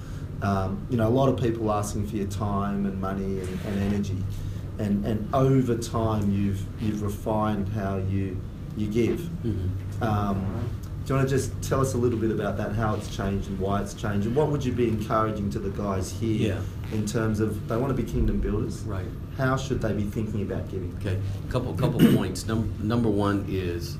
Um, 0.41 0.85
you 0.89 0.97
know, 0.97 1.07
a 1.07 1.09
lot 1.09 1.29
of 1.29 1.37
people 1.39 1.71
asking 1.71 2.07
for 2.07 2.15
your 2.15 2.27
time 2.27 2.85
and 2.85 3.01
money 3.01 3.39
and, 3.39 3.59
and 3.65 3.93
energy, 3.93 4.23
and 4.79 5.05
and 5.05 5.33
over 5.33 5.77
time, 5.77 6.31
you've 6.31 6.63
you've 6.79 7.01
refined 7.01 7.69
how 7.69 7.97
you 7.97 8.39
you 8.75 8.87
give. 8.87 9.19
Mm-hmm. 9.19 10.03
Um, 10.03 10.69
do 11.07 11.13
you 11.13 11.19
want 11.19 11.29
to 11.29 11.35
just 11.37 11.61
tell 11.61 11.79
us 11.79 11.93
a 11.93 11.97
little 11.97 12.19
bit 12.19 12.31
about 12.31 12.57
that, 12.57 12.73
how 12.73 12.93
it's 12.93 13.15
changed 13.15 13.47
and 13.47 13.57
why 13.59 13.81
it's 13.81 13.93
changed, 13.93 14.27
and 14.27 14.35
what 14.35 14.49
would 14.49 14.65
you 14.65 14.73
be 14.73 14.89
encouraging 14.89 15.49
to 15.51 15.57
the 15.57 15.69
guys 15.69 16.11
here 16.11 16.55
Yeah. 16.57 16.61
in 16.91 17.05
terms 17.05 17.39
of 17.39 17.69
they 17.69 17.77
want 17.77 17.95
to 17.95 18.03
be 18.03 18.03
kingdom 18.03 18.41
builders? 18.41 18.81
Right. 18.81 19.05
How 19.37 19.55
should 19.55 19.81
they 19.81 19.93
be 19.93 20.03
thinking 20.03 20.41
about 20.41 20.69
giving? 20.69 20.93
Okay, 20.99 21.17
couple 21.49 21.73
couple 21.75 21.99
points. 22.17 22.45
Num- 22.45 22.73
number 22.83 23.07
one 23.07 23.45
is 23.47 23.97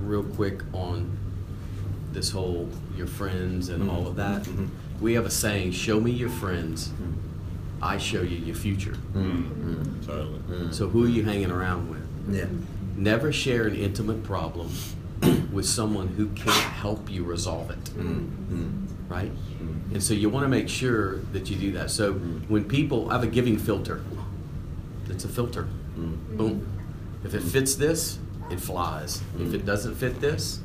real 0.00 0.22
quick 0.22 0.62
on 0.72 1.18
this 2.12 2.30
whole 2.30 2.68
your 2.96 3.08
friends 3.08 3.68
and 3.68 3.90
all 3.90 4.06
of 4.06 4.14
mm-hmm. 4.14 4.34
that. 4.34 4.42
Mhm. 4.44 4.68
We 5.00 5.14
have 5.14 5.26
a 5.26 5.30
saying: 5.30 5.72
"Show 5.72 5.98
me 5.98 6.12
your 6.12 6.30
friends, 6.30 6.90
mm-hmm. 6.90 7.82
I 7.82 7.98
show 7.98 8.22
you 8.22 8.36
your 8.36 8.54
future." 8.54 8.94
Mm-hmm. 9.14 10.06
Totally. 10.06 10.72
So 10.72 10.88
who 10.88 11.06
are 11.06 11.08
you 11.08 11.24
hanging 11.24 11.50
around 11.50 11.90
with? 11.90 12.06
Yeah. 12.30 12.46
Never 12.96 13.32
share 13.32 13.66
an 13.66 13.74
intimate 13.74 14.22
problem 14.22 14.70
with 15.52 15.66
someone 15.66 16.08
who 16.08 16.28
can't 16.28 16.50
help 16.50 17.10
you 17.10 17.24
resolve 17.24 17.70
it. 17.70 17.84
Mm, 17.84 18.48
mm. 18.48 18.86
Right? 19.08 19.32
And 19.92 20.02
so 20.02 20.14
you 20.14 20.28
want 20.28 20.44
to 20.44 20.48
make 20.48 20.68
sure 20.68 21.18
that 21.32 21.48
you 21.48 21.56
do 21.56 21.72
that. 21.72 21.90
So 21.90 22.14
mm. 22.14 22.48
when 22.48 22.64
people 22.64 23.08
I 23.10 23.14
have 23.14 23.22
a 23.22 23.26
giving 23.28 23.58
filter. 23.58 24.02
It's 25.08 25.24
a 25.24 25.28
filter. 25.28 25.68
Boom. 25.96 26.66
If 27.24 27.34
it 27.34 27.42
fits 27.42 27.76
this, 27.76 28.18
it 28.50 28.60
flies. 28.60 29.22
If 29.38 29.54
it 29.54 29.64
doesn't 29.64 29.94
fit 29.94 30.20
this, 30.20 30.60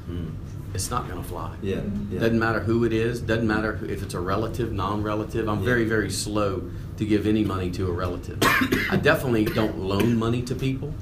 it's 0.74 0.90
not 0.90 1.08
going 1.08 1.22
to 1.22 1.28
fly. 1.28 1.56
Yeah. 1.62 1.82
yeah. 2.10 2.20
Doesn't 2.20 2.40
matter 2.40 2.60
who 2.60 2.84
it 2.86 2.94
is. 2.94 3.22
Doesn't 3.22 3.48
matter 3.48 3.74
who- 3.74 3.88
if 3.88 4.02
it's 4.04 4.14
a 4.14 4.20
relative, 4.20 4.72
non-relative. 4.72 5.48
I'm 5.48 5.60
Yeah. 5.60 5.66
very, 5.66 5.86
very 5.86 6.10
slow 6.10 6.64
to 6.98 7.06
give 7.06 7.28
any 7.28 7.44
money 7.44 7.72
to 7.72 7.88
a 7.88 7.92
relative. 7.92 8.40
I 8.92 8.98
definitely 8.98 9.46
don't 9.46 9.80
loan 9.80 10.18
money 10.18 10.42
to 10.44 10.56
people, 10.56 10.94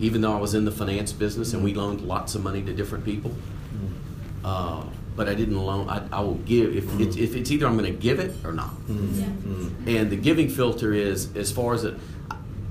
even 0.00 0.20
though 0.20 0.32
I 0.32 0.40
was 0.40 0.54
in 0.54 0.64
the 0.64 0.72
finance 0.72 1.12
business 1.12 1.52
and 1.54 1.62
we 1.64 1.74
loaned 1.74 2.00
lots 2.00 2.34
of 2.34 2.42
money 2.42 2.62
to 2.62 2.72
different 2.72 3.04
people. 3.04 3.30
Mm-hmm. 3.30 4.44
Uh, 4.44 4.84
but 5.16 5.28
I 5.28 5.34
didn't 5.34 5.56
loan. 5.58 5.88
I, 5.88 6.06
I 6.12 6.20
will 6.20 6.34
give 6.34 6.76
if 6.76 7.00
it's, 7.00 7.16
if 7.16 7.34
it's 7.34 7.50
either 7.50 7.66
I'm 7.66 7.76
going 7.76 7.92
to 7.92 7.98
give 7.98 8.20
it 8.20 8.36
or 8.44 8.52
not. 8.52 8.70
Mm-hmm. 8.86 9.20
Mm-hmm. 9.20 9.88
And 9.88 10.10
the 10.10 10.16
giving 10.16 10.48
filter 10.48 10.92
is 10.92 11.34
as 11.36 11.50
far 11.50 11.74
as 11.74 11.82
it, 11.82 11.98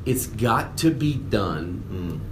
it's 0.06 0.28
got 0.28 0.78
to 0.78 0.92
be 0.92 1.16
done 1.16 1.84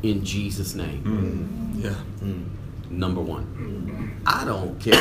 mm. 0.01 0.09
in 0.09 0.23
Jesus' 0.23 0.73
name. 0.73 1.03
Mm. 1.03 1.83
Yeah. 1.83 1.95
Mm. 2.25 2.89
Number 2.89 3.19
one. 3.19 4.21
I 4.25 4.45
don't 4.45 4.79
care 4.79 4.93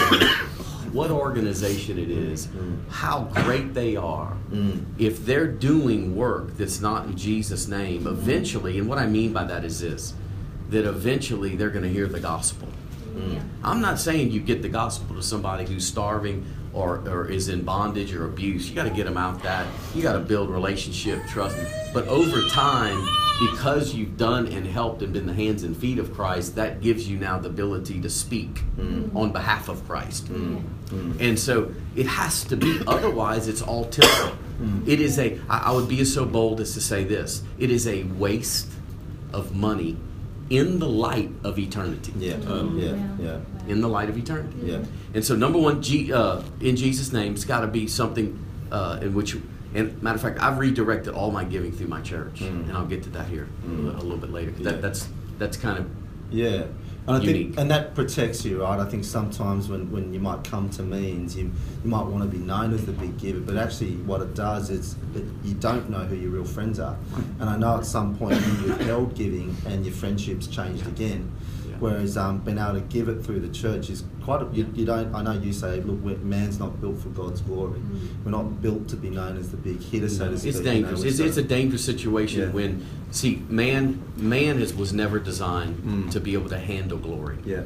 what 0.93 1.11
organization 1.11 1.99
it 1.99 2.11
is, 2.11 2.47
mm. 2.49 2.89
how 2.89 3.23
great 3.45 3.75
they 3.75 3.97
are. 3.97 4.37
Mm. 4.51 4.85
If 4.99 5.25
they're 5.25 5.47
doing 5.47 6.17
work 6.17 6.57
that's 6.57 6.81
not 6.81 7.07
in 7.07 7.17
Jesus' 7.17 7.69
name, 7.69 8.01
mm-hmm. 8.01 8.09
eventually, 8.09 8.79
and 8.79 8.89
what 8.89 8.99
I 8.99 9.07
mean 9.07 9.33
by 9.33 9.45
that 9.45 9.65
is 9.65 9.81
this 9.81 10.15
that 10.71 10.87
eventually 10.87 11.57
they're 11.57 11.71
going 11.71 11.85
to 11.85 11.91
hear 11.91 12.07
the 12.07 12.19
gospel. 12.19 12.69
Mm. 13.15 13.43
I'm 13.63 13.81
not 13.81 14.01
saying 14.01 14.31
you 14.31 14.41
get 14.41 14.63
the 14.63 14.69
gospel 14.69 15.15
to 15.15 15.23
somebody 15.23 15.67
who's 15.67 15.87
starving 15.87 16.45
or, 16.75 16.99
or 17.09 17.27
is 17.31 17.49
in 17.49 17.63
bondage 17.63 18.13
or 18.15 18.25
abuse. 18.25 18.69
You 18.69 18.75
got 18.75 18.85
to 18.85 18.91
get 18.91 19.05
them 19.05 19.17
out 19.17 19.43
that. 19.43 19.67
You 19.95 20.03
got 20.03 20.15
to 20.15 20.21
build 20.21 20.51
relationship, 20.51 21.25
trust. 21.27 21.57
But 21.93 22.09
over 22.09 22.43
time, 22.49 23.07
because 23.41 23.95
you've 23.95 24.17
done 24.17 24.47
and 24.49 24.67
helped 24.67 25.03
and 25.03 25.13
been 25.13 25.27
the 25.27 25.35
hands 25.35 25.63
and 25.63 25.77
feet 25.77 25.99
of 25.99 26.13
Christ, 26.15 26.57
that 26.57 26.81
gives 26.81 27.09
you 27.09 27.19
now 27.19 27.39
the 27.39 27.49
ability 27.49 28.01
to 28.01 28.11
speak 28.11 28.63
mm. 28.77 29.15
on 29.15 29.33
behalf 29.33 29.69
of 29.69 29.87
Christ. 29.87 30.27
Mm. 30.27 30.63
Mm. 30.87 31.21
And 31.21 31.39
so 31.39 31.73
it 31.97 32.07
has 32.07 32.45
to 32.45 32.57
be, 32.57 32.81
otherwise, 32.87 33.49
it's 33.49 33.63
all 33.63 33.87
temporal. 33.87 34.37
It 34.87 35.01
is 35.01 35.19
a, 35.19 35.41
I 35.49 35.59
I 35.59 35.73
would 35.73 35.89
be 35.89 36.05
so 36.05 36.25
bold 36.25 36.61
as 36.61 36.75
to 36.75 36.81
say 36.81 37.05
this 37.05 37.43
it 37.59 37.71
is 37.71 37.87
a 37.89 38.05
waste 38.05 38.71
of 39.33 39.55
money 39.55 39.97
in 40.49 40.79
the 40.79 40.89
light 40.89 41.31
of 41.43 41.59
eternity. 41.59 42.13
Yeah. 42.17 42.35
Mm-hmm. 42.35 42.79
Uh, 42.79 42.81
yeah. 42.81 43.09
Yeah. 43.19 43.41
In 43.69 43.81
the 43.81 43.89
light 43.89 44.09
of 44.11 44.17
eternity. 44.19 44.57
Yeah. 44.63 44.85
And 45.15 45.25
so, 45.25 45.35
number 45.35 45.59
one, 45.59 45.81
G, 45.83 46.13
uh, 46.13 46.43
in 46.61 46.77
Jesus' 46.77 47.13
name, 47.13 47.33
it's 47.35 47.45
got 47.47 47.61
to 47.61 47.67
be 47.67 47.87
something 47.87 48.39
uh, 48.71 48.99
in 49.03 49.15
which 49.15 49.37
And 49.75 50.01
matter 50.03 50.15
of 50.17 50.23
fact, 50.23 50.39
I've 50.41 50.59
redirected 50.59 51.15
all 51.15 51.31
my 51.33 51.43
giving 51.45 51.73
through 51.73 51.89
my 51.89 52.01
church, 52.01 52.41
Mm. 52.41 52.69
and 52.69 52.73
I'll 52.77 52.87
get 52.87 53.03
to 53.05 53.11
that 53.11 53.27
here 53.27 53.49
a 53.65 53.69
Mm. 53.69 53.99
a 53.99 54.03
little 54.03 54.19
bit 54.19 54.31
later. 54.31 54.53
Yeah. 54.57 54.71
That, 54.71 54.83
that's 54.83 55.09
that's 55.39 55.57
kind 55.57 55.79
of 55.81 55.87
Yeah. 56.31 56.65
And 57.07 57.17
I 57.17 57.21
Unique. 57.21 57.47
think, 57.49 57.59
and 57.59 57.71
that 57.71 57.95
protects 57.95 58.45
you, 58.47 58.63
right? 58.63 58.81
I 58.81 58.87
think 58.89 59.05
sometimes 59.05 59.69
when, 59.69 59.91
when 59.93 60.15
you 60.15 60.21
might 60.21 60.43
come 60.45 60.71
to 60.71 60.83
means, 60.83 61.37
you, 61.37 61.51
you 61.85 61.91
might 61.91 62.07
want 62.07 62.23
to 62.23 62.29
be 62.39 62.43
known 62.43 62.73
as 62.73 62.87
the 62.87 62.93
big 62.93 63.19
giver, 63.19 63.41
but 63.41 63.57
actually 63.59 63.97
what 64.07 64.23
it 64.23 64.35
does 64.35 64.71
is 64.71 64.97
it, 65.15 65.25
you 65.45 65.53
don't 65.55 65.91
know 65.91 65.99
who 65.99 66.15
your 66.17 66.31
real 66.31 66.45
friends 66.47 66.79
are. 66.81 66.97
And 67.41 67.51
I 67.51 67.59
know 67.59 67.77
at 67.77 67.85
some 67.85 68.17
point 68.17 68.37
you 68.47 68.69
withheld 68.69 69.15
giving 69.15 69.55
and 69.67 69.85
your 69.85 69.93
friendships 69.95 70.47
changed 70.47 70.87
again. 70.87 71.31
Whereas 71.81 72.17
um, 72.17 72.39
being 72.39 72.59
able 72.59 72.75
to 72.75 72.81
give 72.81 73.09
it 73.09 73.23
through 73.25 73.41
the 73.41 73.49
church 73.53 73.91
is 73.91 74.05
quite. 74.23 74.43
A, 74.43 74.49
you, 74.53 74.67
you 74.75 74.85
don't. 74.85 75.15
I 75.15 75.23
know 75.23 75.33
you 75.33 75.53
say, 75.53 75.81
look, 75.81 76.01
man's 76.23 76.59
not 76.59 76.81
built 76.81 76.99
for 76.99 77.09
God's 77.11 77.41
glory. 77.41 77.81
We're 78.25 78.31
not 78.31 78.61
built 78.63 78.89
to 78.89 78.97
be 78.97 79.11
known 79.11 79.37
as 79.37 79.51
the 79.51 79.57
big 79.57 79.81
hitter, 79.83 80.09
so 80.09 80.35
speak. 80.37 80.49
it's 80.51 80.59
you 80.59 80.65
know, 80.65 80.71
dangerous. 80.73 81.03
It's, 81.05 81.17
so- 81.19 81.25
it's 81.25 81.37
a 81.37 81.43
dangerous 81.43 81.85
situation 81.85 82.41
Yeah. 82.43 82.49
when 82.49 82.87
see 83.11 83.43
man 83.49 84.03
man 84.17 84.59
is, 84.61 84.75
was 84.75 84.93
never 84.93 85.19
designed 85.19 85.77
Mm. 85.85 86.11
to 86.11 86.21
be 86.21 86.35
able 86.35 86.49
to 86.49 86.59
handle 86.59 86.99
glory, 86.99 87.39
Yeah. 87.45 87.63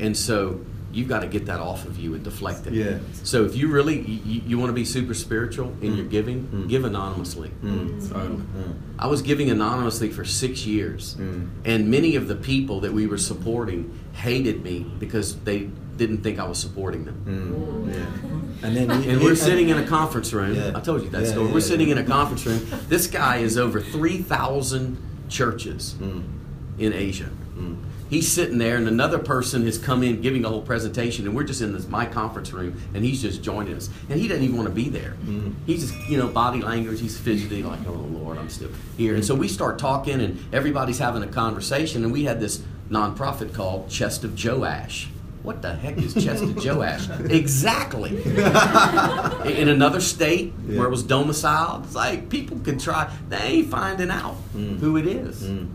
and 0.00 0.16
so 0.16 0.60
you've 0.92 1.08
got 1.08 1.20
to 1.20 1.26
get 1.28 1.46
that 1.46 1.60
off 1.60 1.84
of 1.86 1.98
you 1.98 2.14
and 2.14 2.24
deflect 2.24 2.66
it. 2.66 2.72
Yeah. 2.72 2.98
So 3.22 3.44
if 3.44 3.54
you 3.54 3.68
really 3.68 4.00
you, 4.00 4.42
you 4.46 4.58
want 4.58 4.70
to 4.70 4.74
be 4.74 4.84
super 4.84 5.14
spiritual 5.14 5.74
in 5.82 5.96
your 5.96 6.06
Mm. 6.06 6.10
giving, 6.10 6.48
Mm. 6.52 6.68
give 6.68 6.84
anonymously. 6.84 7.50
Mm. 7.62 8.08
Totally. 8.10 8.36
Mm. 8.36 8.74
I 8.98 9.06
was 9.06 9.20
giving 9.22 9.50
anonymously 9.50 10.08
for 10.10 10.24
six 10.24 10.66
years, 10.66 11.16
Mm. 11.18 11.48
and 11.64 11.88
many 11.90 12.16
of 12.16 12.26
the 12.28 12.34
people 12.36 12.80
that 12.80 12.92
we 12.92 13.06
were 13.06 13.18
supporting 13.18 13.90
hated 14.12 14.62
me 14.64 14.86
because 14.98 15.36
they 15.44 15.68
didn't 15.98 16.22
think 16.22 16.38
I 16.38 16.44
was 16.48 16.58
supporting 16.58 17.04
them. 17.04 17.16
Mm. 17.26 17.94
Yeah. 17.94 18.06
And 18.62 18.76
then 18.76 18.88
you, 19.04 19.10
And 19.10 19.22
we're 19.22 19.36
sitting 19.36 19.68
in 19.68 19.78
a 19.78 19.86
conference 19.86 20.32
room. 20.32 20.54
Yeah. 20.56 20.72
I 20.74 20.80
told 20.80 21.04
you 21.04 21.10
that 21.10 21.22
Yeah, 21.22 21.28
story. 21.30 21.46
yeah, 21.46 21.54
we're 21.54 21.60
sitting 21.60 21.88
yeah. 21.90 21.98
in 21.98 22.04
a 22.04 22.04
conference 22.04 22.44
room. 22.44 22.60
This 22.88 23.06
guy 23.06 23.36
is 23.36 23.56
over 23.56 23.80
3,000 23.80 24.96
churches 25.28 25.94
Mm. 26.00 26.22
in 26.78 26.92
Asia. 26.92 27.28
Mm. 27.56 27.76
He's 28.08 28.30
sitting 28.30 28.58
there, 28.58 28.76
and 28.76 28.88
another 28.88 29.18
person 29.18 29.64
has 29.66 29.78
come 29.78 30.02
in 30.02 30.22
giving 30.22 30.44
a 30.44 30.48
whole 30.48 30.62
presentation, 30.62 31.26
and 31.26 31.36
we're 31.36 31.44
just 31.44 31.60
in 31.60 31.72
this 31.72 31.86
my 31.88 32.06
conference 32.06 32.52
room, 32.52 32.80
and 32.94 33.04
he's 33.04 33.20
just 33.20 33.42
joining 33.42 33.74
us, 33.74 33.90
and 34.08 34.18
he 34.18 34.28
doesn't 34.28 34.42
even 34.42 34.56
want 34.56 34.68
to 34.68 34.74
be 34.74 34.88
there. 34.88 35.16
Mm. 35.24 35.54
He's 35.66 35.90
just, 35.90 36.08
you 36.08 36.16
know, 36.16 36.28
body 36.28 36.62
language. 36.62 37.00
He's 37.00 37.18
fidgety, 37.18 37.62
like, 37.62 37.80
oh 37.86 37.92
Lord, 37.92 38.38
I'm 38.38 38.48
still 38.48 38.70
here. 38.96 39.14
And 39.14 39.24
so 39.24 39.34
we 39.34 39.48
start 39.48 39.78
talking, 39.78 40.20
and 40.20 40.42
everybody's 40.54 40.98
having 40.98 41.22
a 41.22 41.28
conversation, 41.28 42.02
and 42.02 42.12
we 42.12 42.24
had 42.24 42.40
this 42.40 42.62
nonprofit 42.90 43.52
called 43.52 43.90
Chest 43.90 44.24
of 44.24 44.42
Joash. 44.42 45.08
What 45.48 45.62
the 45.62 45.72
heck 45.74 45.96
is 45.96 46.12
Chester 46.12 46.52
Joash? 46.54 47.08
exactly. 47.30 48.10
in 49.60 49.68
another 49.70 49.98
state 49.98 50.52
Yeah. 50.68 50.76
where 50.76 50.86
it 50.86 50.90
was 50.90 51.02
domiciled, 51.02 51.84
it's 51.86 51.94
like 51.94 52.28
people 52.28 52.58
can 52.58 52.78
try. 52.78 53.10
They 53.30 53.38
ain't 53.38 53.70
finding 53.70 54.10
out 54.10 54.36
Mm. 54.54 54.78
who 54.78 54.98
it 54.98 55.06
is. 55.06 55.44
Mm. 55.44 55.68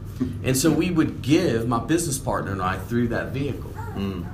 And 0.43 0.55
so 0.55 0.69
we 0.69 0.91
would 0.91 1.23
give 1.23 1.67
my 1.67 1.79
business 1.79 2.19
partner 2.19 2.51
and 2.51 2.61
I 2.61 2.77
through 2.77 3.07
that 3.07 3.31
vehicle. 3.33 3.73
Mm. 3.97 4.25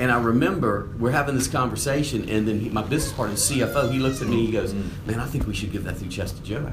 And 0.00 0.10
I 0.10 0.20
remember 0.20 0.88
we're 0.98 1.12
having 1.12 1.36
this 1.36 1.46
conversation, 1.46 2.28
and 2.28 2.48
then 2.48 2.58
he, 2.58 2.68
my 2.68 2.82
business 2.82 3.12
partner, 3.12 3.36
the 3.36 3.40
CFO, 3.40 3.92
he 3.92 4.00
looks 4.00 4.20
at 4.22 4.26
me, 4.26 4.44
he 4.44 4.50
goes, 4.50 4.74
Mm. 4.74 5.06
"Man, 5.06 5.20
I 5.20 5.26
think 5.26 5.46
we 5.46 5.54
should 5.54 5.70
give 5.70 5.84
that 5.84 5.98
through 5.98 6.08
Chester 6.08 6.42
Joe." 6.42 6.66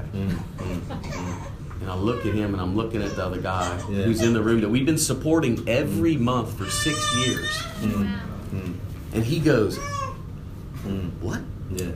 Mm. 1.78 1.80
Mm. 1.80 1.82
And 1.82 1.90
I 1.90 1.94
look 1.96 2.26
at 2.26 2.34
him, 2.34 2.52
and 2.54 2.60
I'm 2.62 2.74
looking 2.76 3.02
at 3.02 3.14
the 3.16 3.24
other 3.24 3.40
guy 3.40 3.76
Yeah. 3.90 4.02
who's 4.04 4.20
in 4.22 4.32
the 4.32 4.42
room 4.42 4.60
that 4.62 4.68
we've 4.68 4.86
been 4.86 4.98
supporting 4.98 5.62
every 5.68 6.16
month 6.16 6.56
for 6.58 6.66
six 6.70 6.98
years, 7.16 7.48
Mm. 7.82 8.18
Mm. 8.54 8.74
and 9.14 9.24
he 9.24 9.38
goes, 9.38 9.78
Mm. 10.86 11.10
"What? 11.20 11.40
Yeah. 11.74 11.86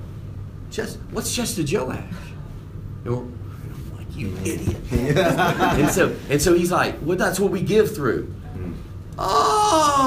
Just 0.71 0.99
what's 1.13 1.35
Chester 1.35 1.63
Joash?" 1.67 1.99
And 3.05 3.15
we're- 3.15 3.27
I'm 3.27 3.97
like, 3.99 4.17
"You 4.17 4.33
idiot!" 4.45 4.77
And 5.79 5.91
so 5.91 6.13
and 6.31 6.41
so 6.41 6.55
he's 6.55 6.71
like, 6.71 6.95
"Well, 7.05 7.17
that's 7.19 7.39
what 7.41 7.51
we 7.51 7.61
give 7.63 7.95
through." 7.95 8.29
Mm. 8.57 8.75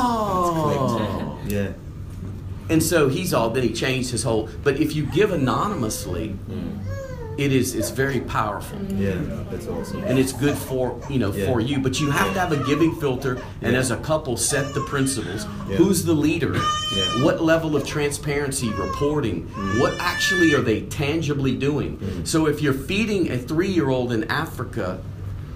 Oh. 0.05 1.37
Yeah. 1.47 1.69
And 2.69 2.81
so 2.81 3.09
he's 3.09 3.33
all 3.33 3.49
then 3.51 3.63
he 3.63 3.71
changed 3.73 4.09
his 4.11 4.23
whole 4.23 4.49
but 4.63 4.79
if 4.79 4.95
you 4.95 5.03
give 5.05 5.31
anonymously, 5.31 6.35
Mm. 6.49 6.79
It 7.37 7.51
is 7.51 7.75
it's 7.75 7.89
very 7.89 8.19
powerful. 8.21 8.79
Yeah. 8.97 9.15
That's 9.51 9.67
awesome. 9.67 10.03
And 10.03 10.17
it's 10.17 10.33
good 10.33 10.57
for 10.57 10.99
you 11.09 11.19
know 11.19 11.31
Yeah. 11.33 11.47
for 11.47 11.59
you, 11.61 11.79
but 11.79 11.99
you 11.99 12.09
have 12.11 12.33
to 12.33 12.39
have 12.39 12.51
a 12.51 12.63
giving 12.65 12.95
filter, 12.95 13.37
and 13.61 13.73
Yeah. 13.73 13.79
as 13.79 13.91
a 13.91 13.97
couple, 13.97 14.37
set 14.37 14.73
the 14.73 14.81
principles. 14.81 15.45
Yeah. 15.69 15.77
Who's 15.77 16.03
the 16.05 16.13
leader? 16.13 16.53
Yeah. 16.53 17.23
What 17.23 17.43
level 17.43 17.75
of 17.75 17.85
transparency, 17.85 18.69
reporting? 18.69 19.47
Mm. 19.55 19.79
What 19.81 19.93
actually 19.99 20.53
are 20.53 20.61
they 20.61 20.81
tangibly 20.81 21.55
doing? 21.55 21.97
Mm. 21.97 22.27
So 22.27 22.45
if 22.47 22.61
you're 22.61 22.73
feeding 22.73 23.31
a 23.31 23.37
three-year-old 23.37 24.11
in 24.11 24.23
Africa, 24.25 24.99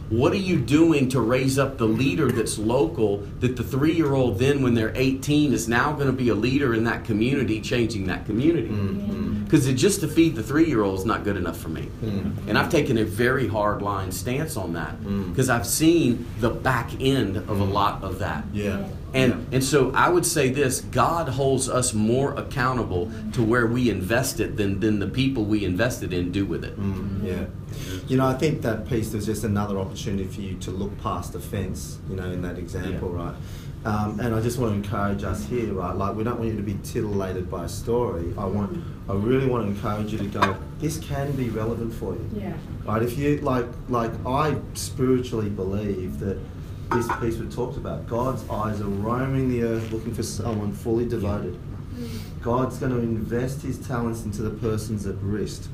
what 0.09 0.33
are 0.33 0.37
you 0.37 0.59
doing 0.59 1.07
to 1.09 1.21
raise 1.21 1.59
up 1.59 1.77
the 1.77 1.85
leader 1.85 2.31
that's 2.31 2.57
local? 2.57 3.17
That 3.39 3.55
the 3.55 3.63
three-year-old 3.63 4.39
then, 4.39 4.61
when 4.61 4.73
they're 4.73 4.93
18, 4.95 5.53
is 5.53 5.67
now 5.67 5.93
going 5.93 6.07
to 6.07 6.13
be 6.13 6.29
a 6.29 6.35
leader 6.35 6.73
in 6.73 6.83
that 6.85 7.05
community, 7.05 7.61
changing 7.61 8.07
that 8.07 8.25
community. 8.25 8.69
Mm. 8.69 9.45
Because 9.45 9.71
just 9.73 10.01
to 10.01 10.07
feed 10.07 10.35
the 10.35 10.43
three-year-old 10.43 10.99
is 10.99 11.05
not 11.05 11.23
good 11.23 11.37
enough 11.37 11.57
for 11.57 11.69
me. 11.69 11.89
Mm. 12.03 12.47
And 12.47 12.57
I've 12.57 12.69
taken 12.69 12.97
a 12.97 13.05
very 13.05 13.47
hard 13.47 13.81
line 13.81 14.11
stance 14.11 14.57
on 14.57 14.73
that 14.73 14.99
because 15.29 15.49
I've 15.49 15.65
seen 15.65 16.25
the 16.39 16.49
back 16.49 16.89
end 16.99 17.37
of 17.37 17.59
a 17.59 17.63
lot 17.63 18.03
of 18.03 18.19
that. 18.19 18.43
Yeah. 18.53 18.87
And 19.13 19.31
Yeah. 19.33 19.37
and 19.53 19.63
so 19.63 19.91
I 19.95 20.09
would 20.09 20.25
say 20.25 20.49
this: 20.49 20.81
God 20.91 21.29
holds 21.29 21.67
us 21.69 21.93
more 21.93 22.33
accountable 22.33 23.09
to 23.33 23.41
where 23.43 23.65
we 23.67 23.89
invest 23.89 24.39
it 24.39 24.57
than 24.57 24.79
than 24.79 24.99
the 24.99 25.07
people 25.07 25.45
we 25.45 25.65
invested 25.65 26.13
in 26.13 26.31
do 26.31 26.45
with 26.45 26.63
it. 26.63 26.79
Mm, 26.79 27.25
yeah. 27.25 27.45
You 28.07 28.17
know, 28.17 28.25
I 28.27 28.33
think 28.33 28.61
that 28.61 28.87
piece 28.89 29.13
was 29.13 29.25
just 29.25 29.43
another 29.43 29.77
opportunity 29.79 30.25
for 30.25 30.41
you 30.41 30.55
to 30.57 30.71
look 30.71 30.97
past 31.01 31.33
the 31.33 31.39
fence, 31.39 31.97
you 32.09 32.15
know, 32.15 32.25
in 32.31 32.41
that 32.41 32.57
example, 32.57 33.11
Yeah. 33.15 33.23
right? 33.25 33.35
Um, 33.85 34.19
and 34.19 34.35
I 34.35 34.41
just 34.41 34.57
want 34.59 34.71
to 34.73 34.75
encourage 34.77 35.23
us 35.23 35.45
here, 35.45 35.71
right? 35.73 35.95
Like, 35.95 36.13
we 36.15 36.23
don't 36.25 36.37
want 36.37 36.51
you 36.51 36.57
to 36.57 36.63
be 36.63 36.77
titillated 36.83 37.49
by 37.49 37.63
a 37.65 37.69
story. 37.69 38.33
I 38.37 38.45
want, 38.45 38.77
I 39.07 39.13
really 39.13 39.45
want 39.47 39.63
to 39.63 39.69
encourage 39.71 40.11
you 40.11 40.17
to 40.17 40.25
go, 40.25 40.55
this 40.79 40.97
can 40.97 41.31
be 41.33 41.49
relevant 41.49 41.93
for 41.93 42.13
you. 42.13 42.29
Yeah. 42.35 42.53
Right? 42.85 43.01
If 43.01 43.17
you, 43.17 43.37
like, 43.37 43.67
like 43.87 44.11
I 44.25 44.55
spiritually 44.73 45.49
believe 45.49 46.19
that 46.19 46.37
this 46.91 47.07
piece 47.19 47.37
we 47.37 47.47
talked 47.49 47.77
about, 47.77 48.07
God's 48.07 48.47
eyes 48.49 48.81
are 48.81 48.85
roaming 48.85 49.49
the 49.49 49.63
earth 49.63 49.91
looking 49.91 50.13
for 50.13 50.23
someone 50.23 50.71
fully 50.71 51.07
devoted. 51.07 51.57
God's 52.41 52.77
going 52.77 52.91
to 52.91 52.99
invest 52.99 53.61
his 53.61 53.77
talents 53.77 54.23
into 54.23 54.41
the 54.41 54.49
persons 54.49 55.05
at 55.05 55.15
risk. 55.17 55.69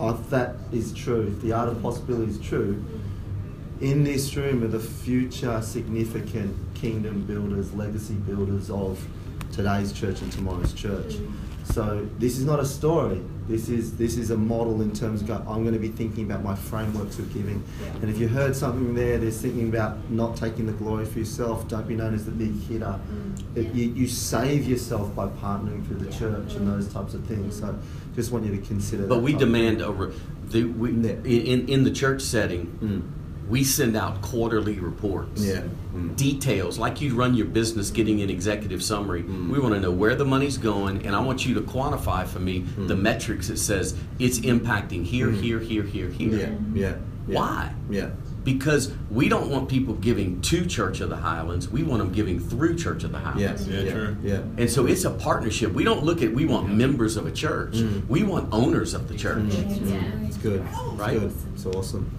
If 0.00 0.30
that 0.30 0.56
is 0.72 0.92
true, 0.92 1.32
if 1.34 1.42
the 1.42 1.52
art 1.52 1.68
of 1.68 1.80
possibility 1.82 2.30
is 2.30 2.40
true, 2.40 2.84
in 3.80 4.04
this 4.04 4.34
room 4.36 4.62
are 4.64 4.68
the 4.68 4.80
future 4.80 5.60
significant 5.62 6.56
kingdom 6.74 7.24
builders, 7.24 7.72
legacy 7.74 8.14
builders 8.14 8.70
of 8.70 9.06
today's 9.52 9.92
church 9.92 10.20
and 10.20 10.30
tomorrow's 10.32 10.72
church. 10.72 11.16
So 11.72 12.06
this 12.18 12.38
is 12.38 12.44
not 12.44 12.60
a 12.60 12.66
story. 12.66 13.20
This 13.46 13.68
is 13.68 13.96
this 13.96 14.16
is 14.16 14.30
a 14.30 14.36
model 14.36 14.80
in 14.82 14.92
terms 14.92 15.22
of 15.22 15.30
I'm 15.30 15.62
going 15.62 15.72
to 15.74 15.78
be 15.78 15.88
thinking 15.88 16.24
about 16.24 16.42
my 16.44 16.54
frameworks 16.54 17.18
of 17.18 17.32
giving. 17.32 17.62
And 18.00 18.10
if 18.10 18.18
you 18.18 18.28
heard 18.28 18.54
something 18.56 18.94
there, 18.94 19.18
there's 19.18 19.40
thinking 19.40 19.68
about 19.68 19.98
not 20.10 20.36
taking 20.36 20.66
the 20.66 20.72
glory 20.72 21.04
for 21.06 21.18
yourself. 21.18 21.66
Don't 21.68 21.86
be 21.88 21.94
known 21.94 22.14
as 22.14 22.24
the 22.24 22.30
big 22.30 22.58
hitter. 22.62 22.98
It- 23.54 23.74
you, 23.74 23.88
you 23.90 24.06
save 24.08 24.66
yourself 24.66 25.14
by 25.14 25.28
partnering 25.28 25.86
through 25.86 25.96
the 25.98 26.12
church 26.12 26.54
and 26.54 26.66
those 26.68 26.92
types 26.92 27.14
of 27.14 27.24
things. 27.26 27.58
So 27.58 27.78
just 28.14 28.32
want 28.32 28.44
you 28.44 28.54
to 28.56 28.62
consider. 28.66 29.06
But 29.06 29.16
that 29.16 29.20
we 29.22 29.32
demand 29.34 29.80
over 29.82 30.12
the 30.50 30.64
we 30.64 30.90
Yeah. 30.92 31.12
in 31.24 31.68
in 31.68 31.84
the 31.84 31.90
church 31.90 32.22
setting. 32.22 32.66
Mm. 32.82 33.02
We 33.48 33.64
send 33.64 33.96
out 33.96 34.20
quarterly 34.20 34.78
reports. 34.78 35.42
Yeah. 35.42 35.62
Mm. 35.94 36.16
Details, 36.16 36.78
like 36.78 37.00
you 37.00 37.14
run 37.14 37.34
your 37.34 37.46
business, 37.46 37.90
getting 37.90 38.20
an 38.20 38.28
executive 38.28 38.82
summary. 38.82 39.22
Mm. 39.22 39.48
We 39.50 39.58
want 39.58 39.74
to 39.74 39.80
know 39.80 39.90
where 39.90 40.14
the 40.14 40.24
money's 40.26 40.58
going, 40.58 41.06
and 41.06 41.16
I 41.16 41.20
want 41.20 41.46
you 41.46 41.54
to 41.54 41.62
quantify 41.62 42.26
for 42.26 42.40
me 42.40 42.64
the 42.76 42.94
Mm. 42.94 43.00
metrics 43.02 43.48
that 43.48 43.58
says 43.58 43.94
it's 44.18 44.40
impacting 44.40 45.04
here, 45.04 45.28
Mm. 45.28 45.40
here, 45.40 45.58
here, 45.60 45.82
here, 45.84 46.08
here. 46.10 46.28
Yeah. 46.30 46.50
Yeah. 46.74 46.94
yeah. 47.26 47.38
Why? 47.38 47.74
Yeah. 47.90 48.10
Because 48.44 48.92
we 49.10 49.28
don't 49.28 49.50
want 49.50 49.68
people 49.68 49.94
giving 49.94 50.40
to 50.42 50.64
Church 50.64 51.00
of 51.00 51.10
the 51.10 51.16
Highlands. 51.16 51.68
We 51.68 51.82
want 51.82 52.00
them 52.02 52.12
giving 52.12 52.38
through 52.40 52.76
Church 52.76 53.04
of 53.04 53.12
the 53.12 53.18
Highlands. 53.18 53.66
Yeah, 53.68 53.80
yeah. 53.80 53.92
true. 53.92 54.16
Yeah. 54.22 54.40
And 54.56 54.70
so 54.70 54.86
it's 54.86 55.04
a 55.04 55.10
partnership. 55.10 55.74
We 55.74 55.84
don't 55.84 56.02
look 56.04 56.22
at 56.22 56.32
we 56.32 56.46
want 56.46 56.74
members 56.74 57.16
of 57.18 57.26
a 57.26 57.30
church. 57.30 57.74
Mm. 57.74 58.06
We 58.08 58.22
want 58.22 58.48
owners 58.52 58.94
of 58.94 59.08
the 59.08 59.14
church. 59.16 59.38
Mm, 59.38 60.28
It's 60.28 60.36
good. 60.38 60.62
It's 60.66 60.98
Right? 61.00 61.18
good. 61.20 61.32
It's 61.54 61.66
awesome. 61.66 62.10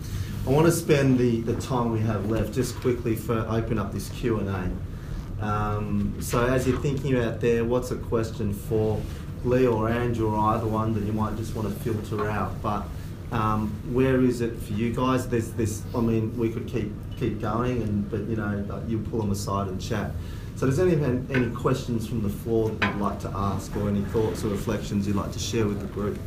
I 0.50 0.52
want 0.52 0.66
to 0.66 0.72
spend 0.72 1.20
the, 1.20 1.42
the 1.42 1.62
time 1.62 1.92
we 1.92 2.00
have 2.00 2.28
left 2.28 2.54
just 2.54 2.76
quickly 2.78 3.16
for 3.16 3.46
open 3.50 3.78
up 3.78 3.94
this 3.94 4.10
Q 4.10 4.40
and 4.40 4.50
A. 4.50 5.46
Um, 5.46 6.18
so 6.20 6.44
as 6.44 6.68
you're 6.68 6.80
thinking 6.80 7.16
about 7.16 7.40
there, 7.40 7.64
what's 7.64 7.92
a 7.92 7.96
question 7.96 8.52
for 8.52 9.00
Lee 9.44 9.68
or 9.68 9.88
Andrew 9.88 10.34
or 10.34 10.40
either 10.56 10.66
one 10.66 10.96
that 10.96 11.04
you 11.04 11.14
might 11.14 11.38
just 11.38 11.54
want 11.54 11.68
to 11.68 11.84
filter 11.84 12.28
out? 12.28 12.60
But 12.64 12.86
um, 13.32 13.70
where 13.94 14.22
is 14.22 14.42
it 14.42 14.58
for 14.58 14.74
you 14.74 14.92
guys? 14.92 15.30
There's 15.30 15.52
this. 15.52 15.84
I 15.94 16.00
mean, 16.00 16.36
we 16.36 16.50
could 16.50 16.66
keep 16.66 16.92
keep 17.20 17.40
going, 17.40 17.84
and 17.84 18.10
but 18.10 18.22
you 18.22 18.36
know, 18.36 18.84
you 18.88 18.98
pull 18.98 19.20
them 19.20 19.30
aside 19.30 19.68
and 19.68 19.80
chat. 19.80 20.14
So, 20.56 20.66
does 20.66 20.80
anyone 20.80 21.28
any 21.30 21.52
questions 21.52 22.08
from 22.08 22.24
the 22.24 22.30
floor 22.30 22.70
that 22.70 22.92
you'd 22.92 23.00
like 23.04 23.20
to 23.20 23.32
ask, 23.36 23.78
or 23.78 23.88
any 23.88 24.02
thoughts 24.06 24.44
or 24.44 24.48
reflections 24.48 25.06
you'd 25.06 25.16
like 25.16 25.32
to 25.34 25.40
share 25.40 25.68
with 25.68 25.80
the 25.80 25.88
group? 25.94 26.18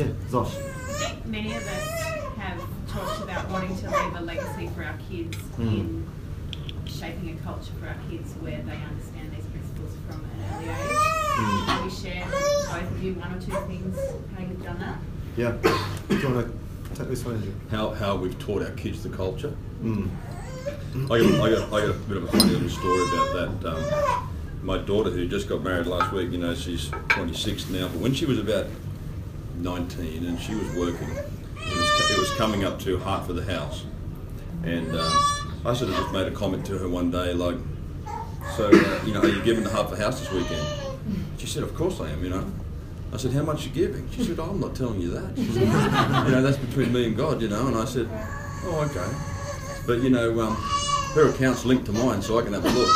Yeah, 0.00 0.06
Zosh. 0.30 0.46
I 0.46 1.12
think 1.12 1.26
many 1.26 1.54
of 1.54 1.62
us 1.62 1.90
have 2.38 2.58
talked 2.88 3.22
about 3.22 3.50
wanting 3.50 3.76
to 3.80 3.90
leave 3.90 4.16
a 4.16 4.20
legacy 4.22 4.68
for 4.74 4.82
our 4.82 4.96
kids 5.10 5.36
Mm. 5.58 5.60
in 5.60 6.06
shaping 6.86 7.38
a 7.38 7.44
culture 7.44 7.72
for 7.78 7.86
our 7.88 7.96
kids 8.08 8.32
where 8.40 8.62
they 8.62 8.78
understand 8.88 9.30
these 9.36 9.44
principles 9.52 9.92
from 10.08 10.24
an 10.24 10.54
early 10.54 10.70
age. 10.70 10.96
Mm. 11.36 11.66
Can 11.66 11.84
we 11.84 11.90
share, 11.90 12.24
both 12.24 12.90
of 12.90 13.02
you, 13.02 13.12
one 13.12 13.34
or 13.34 13.40
two 13.42 13.52
things 13.68 13.98
how 14.34 14.40
you've 14.40 14.64
done 14.64 14.78
that? 14.78 14.96
Yeah. 15.36 15.52
Do 16.08 16.16
you 16.16 16.28
want 16.34 16.46
to 16.46 16.94
take 16.98 17.08
this 17.08 17.22
one, 17.22 17.34
Andrew? 17.34 17.52
How, 17.70 17.90
how 17.90 18.16
we've 18.16 18.38
taught 18.38 18.62
our 18.62 18.70
kids 18.70 19.02
the 19.02 19.10
culture. 19.10 19.52
Mm. 19.82 20.08
I 20.94 21.08
got, 21.08 21.20
I, 21.20 21.50
got, 21.50 21.72
I 21.74 21.80
got 21.86 21.90
a 21.90 21.98
bit 22.08 22.16
of 22.16 22.24
a 22.24 22.26
funny 22.38 22.52
little 22.54 22.70
story 22.70 23.02
about 23.12 23.60
that. 23.60 23.74
Um, 23.74 24.30
my 24.62 24.78
daughter, 24.78 25.10
who 25.10 25.26
just 25.26 25.46
got 25.46 25.62
married 25.62 25.86
last 25.86 26.10
week, 26.14 26.32
you 26.32 26.38
know, 26.38 26.54
she's 26.54 26.90
26 27.10 27.68
now, 27.68 27.88
but 27.88 27.98
when 27.98 28.14
she 28.14 28.24
was 28.24 28.38
about 28.38 28.64
19 29.62 30.24
and 30.26 30.40
she 30.40 30.54
was 30.54 30.68
working, 30.74 31.08
it 31.08 31.76
was, 31.76 32.10
it 32.10 32.18
was 32.18 32.30
coming 32.36 32.64
up 32.64 32.78
to 32.80 32.98
Heart 32.98 33.26
for 33.26 33.32
the 33.32 33.44
House. 33.44 33.84
And 34.64 34.94
um, 34.96 35.60
I 35.64 35.74
sort 35.74 35.90
of 35.90 35.96
just 35.96 36.12
made 36.12 36.26
a 36.26 36.30
comment 36.30 36.66
to 36.66 36.78
her 36.78 36.88
one 36.88 37.10
day, 37.10 37.32
like, 37.32 37.56
so, 38.56 38.68
uh, 38.68 39.00
you 39.04 39.12
know, 39.12 39.20
are 39.20 39.28
you 39.28 39.42
giving 39.42 39.64
the 39.64 39.70
Heart 39.70 39.90
for 39.90 39.96
the 39.96 40.02
House 40.02 40.20
this 40.20 40.32
weekend? 40.32 40.66
She 41.38 41.46
said, 41.46 41.62
of 41.62 41.74
course 41.74 42.00
I 42.00 42.10
am, 42.10 42.22
you 42.22 42.30
know. 42.30 42.44
I 43.12 43.16
said, 43.16 43.32
how 43.32 43.42
much 43.42 43.64
are 43.64 43.68
you 43.68 43.74
giving? 43.74 44.08
She 44.10 44.22
said, 44.24 44.38
oh, 44.38 44.50
I'm 44.50 44.60
not 44.60 44.74
telling 44.74 45.00
you 45.00 45.10
that. 45.10 45.36
Said, 45.36 46.26
you 46.26 46.32
know, 46.32 46.42
that's 46.42 46.58
between 46.58 46.92
me 46.92 47.06
and 47.06 47.16
God, 47.16 47.42
you 47.42 47.48
know. 47.48 47.66
And 47.66 47.76
I 47.76 47.84
said, 47.84 48.08
oh, 48.64 48.88
okay. 48.88 49.84
But, 49.86 50.02
you 50.02 50.10
know, 50.10 50.40
um, 50.40 50.56
her 51.14 51.28
account's 51.28 51.64
linked 51.64 51.86
to 51.86 51.92
mine, 51.92 52.22
so 52.22 52.38
I 52.38 52.42
can 52.42 52.52
have 52.52 52.64
a 52.64 52.68
look. 52.68 52.88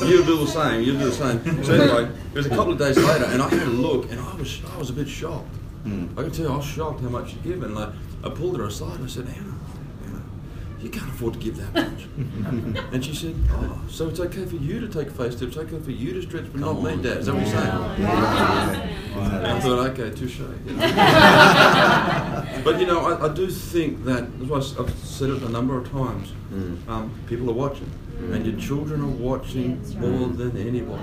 You'll 0.10 0.24
do 0.26 0.38
the 0.38 0.46
same. 0.46 0.82
You'll 0.82 0.98
do 0.98 1.10
the 1.10 1.12
same. 1.12 1.64
So 1.64 1.74
anyway, 1.74 2.08
it 2.32 2.36
was 2.36 2.46
a 2.46 2.50
couple 2.50 2.72
of 2.72 2.78
days 2.78 2.96
later, 2.96 3.26
and 3.26 3.42
I 3.42 3.48
had 3.48 3.62
a 3.62 3.70
look, 3.70 4.10
and 4.10 4.18
I 4.20 4.34
was 4.36 4.60
I 4.74 4.78
was 4.78 4.90
a 4.90 4.92
bit 4.94 5.08
shocked. 5.08 5.54
Hmm. 5.84 6.06
I 6.18 6.22
can 6.22 6.30
tell 6.32 6.44
you, 6.46 6.52
I 6.52 6.56
was 6.56 6.66
shocked 6.66 7.00
how 7.00 7.08
much 7.08 7.30
she'd 7.30 7.42
given. 7.42 7.76
And 7.76 7.78
I, 7.78 7.92
I 8.24 8.30
pulled 8.30 8.58
her 8.58 8.64
aside 8.64 8.96
and 8.96 9.04
I 9.04 9.08
said, 9.08 9.26
Anna, 9.28 9.54
Anna, 10.06 10.22
you 10.80 10.90
can't 10.90 11.08
afford 11.08 11.32
to 11.34 11.38
give 11.40 11.56
that 11.56 11.72
much. 11.74 12.06
and 12.92 13.02
she 13.04 13.14
said, 13.14 13.34
Oh, 13.50 13.80
so 13.88 14.08
it's 14.08 14.20
okay 14.20 14.44
for 14.44 14.56
you 14.56 14.80
to 14.80 14.88
take 14.88 15.10
face 15.10 15.36
steps, 15.36 15.56
it's 15.56 15.58
okay 15.58 15.78
for 15.78 15.90
you 15.90 16.12
to 16.12 16.22
stretch, 16.22 16.44
but 16.52 16.60
not 16.60 16.82
me, 16.82 16.96
Dad. 17.02 17.18
Is 17.18 17.26
that 17.26 17.34
what 17.34 17.46
you're 17.46 17.56
saying? 17.56 17.72
And 19.20 19.46
I 19.46 19.60
thought, 19.60 19.90
okay, 19.90 20.10
touche. 20.14 20.38
You 20.38 20.46
know. 20.74 22.29
But 22.64 22.80
you 22.80 22.86
know, 22.86 23.00
I, 23.00 23.26
I 23.26 23.28
do 23.34 23.48
think 23.48 24.04
that, 24.04 24.24
as 24.42 24.46
why 24.48 24.56
I 24.56 24.60
s- 24.60 24.74
I've 24.78 24.90
said 24.98 25.30
it 25.30 25.42
a 25.42 25.48
number 25.48 25.76
of 25.76 25.90
times, 25.90 26.32
um, 26.88 27.10
people 27.26 27.48
are 27.50 27.54
watching. 27.54 27.90
And 28.32 28.44
your 28.44 28.58
children 28.60 29.00
are 29.02 29.06
watching 29.06 29.80
more 29.98 30.28
than 30.28 30.54
anybody. 30.56 31.02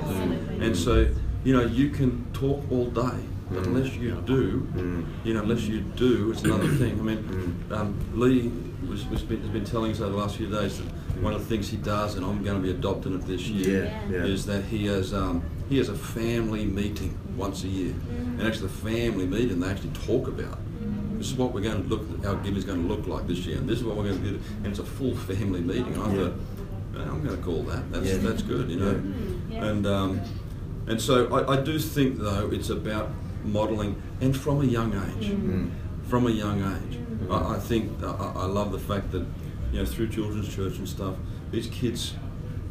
And 0.62 0.78
so, 0.78 1.08
you 1.44 1.52
know, 1.56 1.66
you 1.66 1.90
can 1.90 2.26
talk 2.32 2.64
all 2.72 2.86
day, 2.92 3.18
but 3.50 3.66
unless 3.66 3.92
you 3.96 4.12
do, 4.26 4.68
you 5.24 5.34
know, 5.34 5.42
unless 5.42 5.62
you 5.62 5.80
do, 5.80 6.32
it's 6.32 6.44
another 6.44 6.68
thing. 6.68 7.00
I 7.00 7.04
mean, 7.04 7.66
um, 7.72 7.96
Lee 8.14 8.52
was, 8.88 9.04
was 9.08 9.24
been, 9.24 9.42
has 9.42 9.50
been 9.50 9.66
telling 9.66 9.92
us 9.94 10.00
over 10.00 10.12
the 10.12 10.18
last 10.18 10.36
few 10.38 10.48
days 10.48 10.78
that 10.78 10.86
one 11.24 11.34
of 11.34 11.40
the 11.40 11.48
things 11.48 11.70
he 11.70 11.78
does, 11.78 12.14
and 12.16 12.24
I'm 12.24 12.44
going 12.44 12.58
to 12.58 12.64
be 12.64 12.70
adopting 12.70 13.16
it 13.16 13.26
this 13.26 13.48
year, 13.48 13.86
Yeah, 14.12 14.18
yeah. 14.20 14.26
is 14.26 14.46
that 14.46 14.66
he 14.66 14.86
has 14.86 15.12
um, 15.12 15.42
he 15.70 15.80
has 15.80 15.90
a 15.90 15.96
family 15.96 16.66
meeting 16.66 17.18
once 17.36 17.64
a 17.64 17.68
year, 17.68 17.96
and 18.38 18.44
actually 18.44 18.68
the 18.68 18.74
family 18.74 19.26
meeting 19.26 19.60
they 19.60 19.70
actually 19.70 19.90
talk 20.06 20.28
about. 20.28 20.60
This 21.18 21.28
is 21.32 21.36
what 21.36 21.54
we're 21.54 21.62
going 21.62 21.84
to 21.84 21.90
look. 21.90 22.26
Our 22.26 22.36
giving 22.38 22.58
is 22.58 22.64
going 22.66 22.82
to 22.88 22.94
look 22.94 23.08
like 23.08 23.28
this 23.28 23.40
year, 23.46 23.58
and 23.58 23.68
this 23.68 23.80
is 23.80 23.84
what 23.84 23.96
we're 23.98 24.04
going 24.10 24.22
to 24.24 24.30
do. 24.32 24.40
And 24.58 24.68
it's 24.68 24.80
a 24.80 24.84
full 24.84 25.16
family 25.16 25.62
meeting. 25.62 25.98
I 26.00 26.14
Yeah. 26.14 26.30
thought, 26.30 26.34
I'm 27.08 27.24
going 27.24 27.38
to 27.38 27.44
call 27.44 27.64
that. 27.64 27.92
That's 27.92 28.08
Yeah. 28.08 28.18
that's 28.18 28.42
good, 28.44 28.70
you 28.70 28.80
know. 28.80 29.02
Yeah. 29.50 29.66
And 29.66 29.86
um, 29.88 30.20
and 30.88 31.02
so 31.02 31.28
I, 31.34 31.54
I 31.58 31.62
do 31.62 31.78
think 31.80 32.20
though 32.20 32.50
it's 32.52 32.70
about 32.70 33.10
modelling, 33.44 33.96
and 34.22 34.36
from 34.36 34.62
a 34.62 34.66
young 34.66 34.94
age, 34.94 35.30
Mm. 35.32 35.70
from 36.04 36.28
a 36.28 36.32
young 36.32 36.60
age. 36.62 37.00
I, 37.30 37.56
I 37.56 37.60
think 37.60 37.92
I, 38.04 38.32
I 38.36 38.46
love 38.46 38.72
the 38.72 38.80
fact 38.80 39.12
that 39.12 39.26
you 39.72 39.80
know 39.80 39.86
through 39.86 40.10
children's 40.10 40.50
church 40.54 40.78
and 40.78 40.88
stuff, 40.88 41.16
these 41.52 41.68
kids 41.68 42.14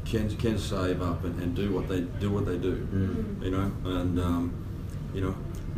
can 0.05 0.29
can 0.37 0.57
save 0.59 1.03
up 1.03 1.25
and, 1.25 1.41
and 1.43 1.55
do 1.55 1.73
what 1.73 1.89
they 1.89 2.01
do 2.21 2.31
what 2.31 2.47
they 2.47 2.57
do, 2.59 2.75
Mm. 2.95 3.45
you 3.45 3.51
know, 3.51 3.71
and 3.85 4.19
um, 4.21 4.53
you 5.15 5.21
know. 5.21 5.35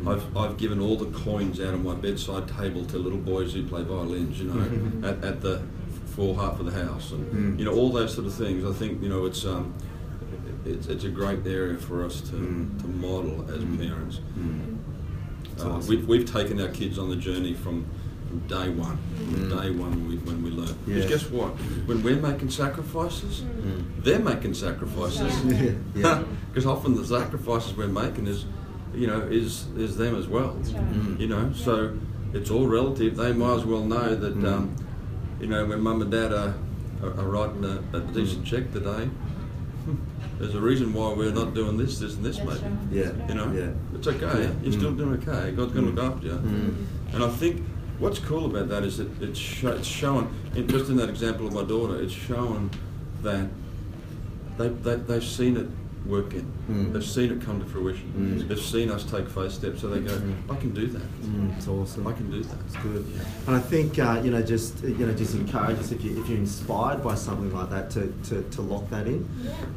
I've, 0.07 0.37
I've 0.37 0.57
given 0.57 0.81
all 0.81 0.97
the 0.97 1.11
coins 1.19 1.61
out 1.61 1.75
of 1.75 1.83
my 1.85 1.95
bedside 1.95 2.47
table 2.49 2.85
to 2.87 2.99
little 2.99 3.19
boys 3.19 3.53
who 3.55 3.65
play 3.67 3.83
violins, 3.83 4.41
you 4.41 4.47
know, 4.53 5.09
at, 5.09 5.25
at 5.25 5.41
the 5.41 5.63
Heart 6.19 6.57
for 6.57 6.65
the 6.65 6.73
House, 6.73 7.13
and 7.13 7.25
Mm. 7.33 7.59
you 7.61 7.65
know 7.65 7.73
all 7.73 7.93
those 7.93 8.13
sort 8.13 8.27
of 8.27 8.35
things. 8.35 8.65
I 8.65 8.73
think 8.73 9.01
you 9.01 9.09
know 9.09 9.25
it's 9.27 9.45
um, 9.45 9.73
it's, 10.65 10.89
it's 10.89 11.05
a 11.05 11.09
great 11.09 11.47
area 11.47 11.79
for 11.79 12.05
us 12.05 12.21
to, 12.23 12.33
Mm. 12.33 12.81
to 12.81 12.87
model 12.89 13.45
as 13.49 13.63
parents. 13.79 14.19
That's 15.53 15.63
Uh, 15.65 15.71
awesome. 15.71 15.89
we've, 15.89 16.09
we've 16.09 16.27
taken 16.31 16.61
our 16.61 16.69
kids 16.69 16.99
on 16.99 17.09
the 17.09 17.15
journey 17.17 17.55
from, 17.55 17.87
from 18.29 18.39
day 18.49 18.69
one, 18.69 18.99
from 19.17 19.27
Mm. 19.49 19.63
day 19.63 19.71
one 19.71 19.91
when 19.93 20.09
we, 20.09 20.17
when 20.19 20.43
we 20.43 20.51
learn. 20.51 20.75
Yeah. 20.89 20.97
Because 20.97 21.07
guess 21.23 21.31
what? 21.31 21.51
When 21.87 22.03
we're 22.03 22.17
making 22.21 22.51
sacrifices, 22.51 23.45
they're 24.03 24.19
making 24.19 24.55
sacrifices. 24.55 25.33
Yeah, 25.45 25.71
yeah. 25.95 26.23
Because 26.49 26.67
often 26.67 26.97
the 26.97 27.05
sacrifices 27.07 27.77
we're 27.77 27.87
making 27.87 28.27
is, 28.27 28.45
you 28.99 29.07
know, 29.07 29.21
is 29.21 29.67
is 29.77 29.97
them 29.97 30.17
as 30.17 30.27
well. 30.27 30.55
Mm. 30.63 31.21
You 31.21 31.29
know, 31.29 31.53
so 31.55 31.97
it's 32.33 32.51
all 32.51 32.67
relative. 32.67 33.17
They 33.17 33.33
might 33.33 33.55
as 33.59 33.65
well 33.65 33.85
know 33.85 34.15
that, 34.15 34.37
Mm. 34.37 34.53
um, 34.53 34.77
you 35.41 35.47
know, 35.47 35.65
when 35.67 35.81
mum 35.81 36.03
and 36.03 36.11
dad 36.11 36.33
are, 36.33 36.55
are, 37.03 37.11
are 37.21 37.29
writing 37.29 37.65
a, 37.65 37.97
a 37.97 38.01
decent 38.01 38.45
check 38.45 38.73
today, 38.73 39.09
there's 40.39 40.55
a 40.55 40.61
reason 40.61 40.93
why 40.93 41.13
we're 41.15 41.33
not 41.33 41.55
doing 41.55 41.77
this, 41.79 41.99
this, 41.99 42.15
and 42.17 42.25
this, 42.25 42.37
That's 42.39 42.61
maybe. 42.63 42.75
right. 42.75 42.83
Yeah. 42.93 43.29
You 43.29 43.35
know, 43.35 43.53
Yeah. 43.53 43.97
it's 43.97 44.07
okay. 44.07 44.43
Yeah. 44.43 44.51
You're 44.63 44.73
still 44.73 44.93
Mm. 44.93 44.99
doing 44.99 45.13
okay. 45.29 45.53
God's 45.53 45.73
going 45.73 45.87
to 45.87 45.93
Mm. 45.93 45.97
look 45.97 46.15
after 46.15 46.27
you. 46.27 46.33
Mm. 46.35 47.15
And 47.15 47.25
I 47.25 47.29
think 47.29 47.63
what's 47.99 48.19
cool 48.19 48.45
about 48.47 48.69
that 48.69 48.85
is 48.85 48.99
that 48.99 49.09
it's, 49.23 49.39
sho- 49.39 49.73
it's 49.73 49.87
showing, 49.89 50.29
in, 50.55 50.67
just 50.69 50.91
in 50.91 50.97
that 50.97 51.09
example 51.09 51.47
of 51.47 51.53
my 51.55 51.63
daughter, 51.65 52.01
it's 52.01 52.13
showing 52.13 52.71
that 53.23 53.49
they, 54.59 54.69
they, 54.69 54.97
they've 54.97 55.25
seen 55.25 55.57
it 55.57 55.67
working. 56.09 56.51
Mm. 56.71 56.93
They've 56.93 57.05
seen 57.05 57.31
it 57.31 57.43
come 57.43 57.61
to 57.61 57.67
fruition. 57.67 58.13
Mm. 58.17 58.49
They've 58.49 58.59
seen 58.59 58.91
us 58.91 59.05
take 59.05 59.29
first 59.29 59.57
steps, 59.57 59.83
so 59.83 59.89
they 59.89 60.01
go, 60.01 60.17
Mm. 60.19 60.51
I 60.51 60.57
can 60.57 60.73
do 60.73 60.87
that. 60.87 61.03
Mm, 61.23 61.57
it's 61.57 61.69
awesome. 61.69 62.07
I 62.07 62.13
can 62.13 62.31
do 62.31 62.43
that. 62.43 62.57
It's 62.67 62.77
good. 62.77 63.05
And 63.47 63.55
I 63.55 63.61
think 63.61 63.99
uh, 63.99 64.21
you 64.25 64.31
know 64.31 64.43
just 64.43 64.83
you 64.83 65.07
know 65.07 65.13
just 65.13 65.35
encourage 65.35 65.79
us 65.79 65.93
if 65.93 66.03
you 66.03 66.21
if 66.21 66.29
you're 66.29 66.39
inspired 66.39 67.05
by 67.05 67.15
something 67.15 67.53
like 67.55 67.71
that 67.71 67.91
to, 67.91 68.13
to, 68.25 68.43
to 68.51 68.63
lock 68.63 68.89
that 68.91 69.07
in. 69.07 69.29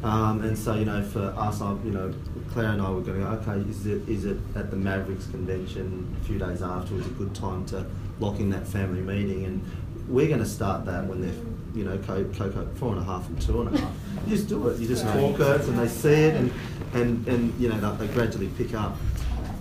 Um, 0.04 0.42
and 0.42 0.58
so 0.58 0.76
you 0.76 0.86
know 0.86 1.04
for 1.04 1.34
us, 1.38 1.62
I, 1.62 1.74
you 1.84 1.92
know 1.92 2.14
Claire 2.52 2.70
and 2.70 2.82
I 2.82 2.90
were 2.90 3.02
going. 3.02 3.24
Okay, 3.24 3.70
is 3.70 3.86
it 3.86 4.08
is 4.08 4.26
it 4.26 4.38
at 4.56 4.72
the 4.72 4.78
Mavericks 4.78 5.28
convention 5.28 6.16
a 6.22 6.26
few 6.26 6.40
days 6.40 6.62
afterwards 6.62 7.08
a 7.08 7.12
good 7.12 7.36
time 7.36 7.66
to 7.68 7.86
lock 8.20 8.40
in 8.40 8.50
that 8.52 8.66
family 8.66 9.02
meeting? 9.02 9.46
And 9.46 9.64
we're 10.08 10.28
going 10.28 10.40
to 10.40 10.46
start 10.46 10.86
that 10.86 11.06
when 11.06 11.22
they're 11.22 11.32
you 11.74 11.84
know 11.84 11.98
co- 12.00 12.24
Coco 12.38 12.68
four 12.76 12.94
and 12.94 13.02
a 13.02 13.04
half 13.04 13.28
and 13.28 13.42
two 13.42 13.62
and 13.62 13.76
a 13.76 13.80
half. 13.80 13.94
You 14.28 14.36
just 14.36 14.50
do 14.50 14.68
it. 14.68 14.78
You 14.80 14.88
just 14.88 15.04
talk 15.04 15.40
it, 15.40 15.62
and 15.68 15.80
they 15.80 15.88
see 15.88 16.10
it, 16.10 16.36
and 16.36 16.52
and 16.94 17.28
and 17.28 17.60
you 17.60 17.70
know 17.70 17.80
they, 17.96 18.06
they 18.06 18.14
gradually 18.14 18.48
pick 18.50 18.74
up. 18.76 18.96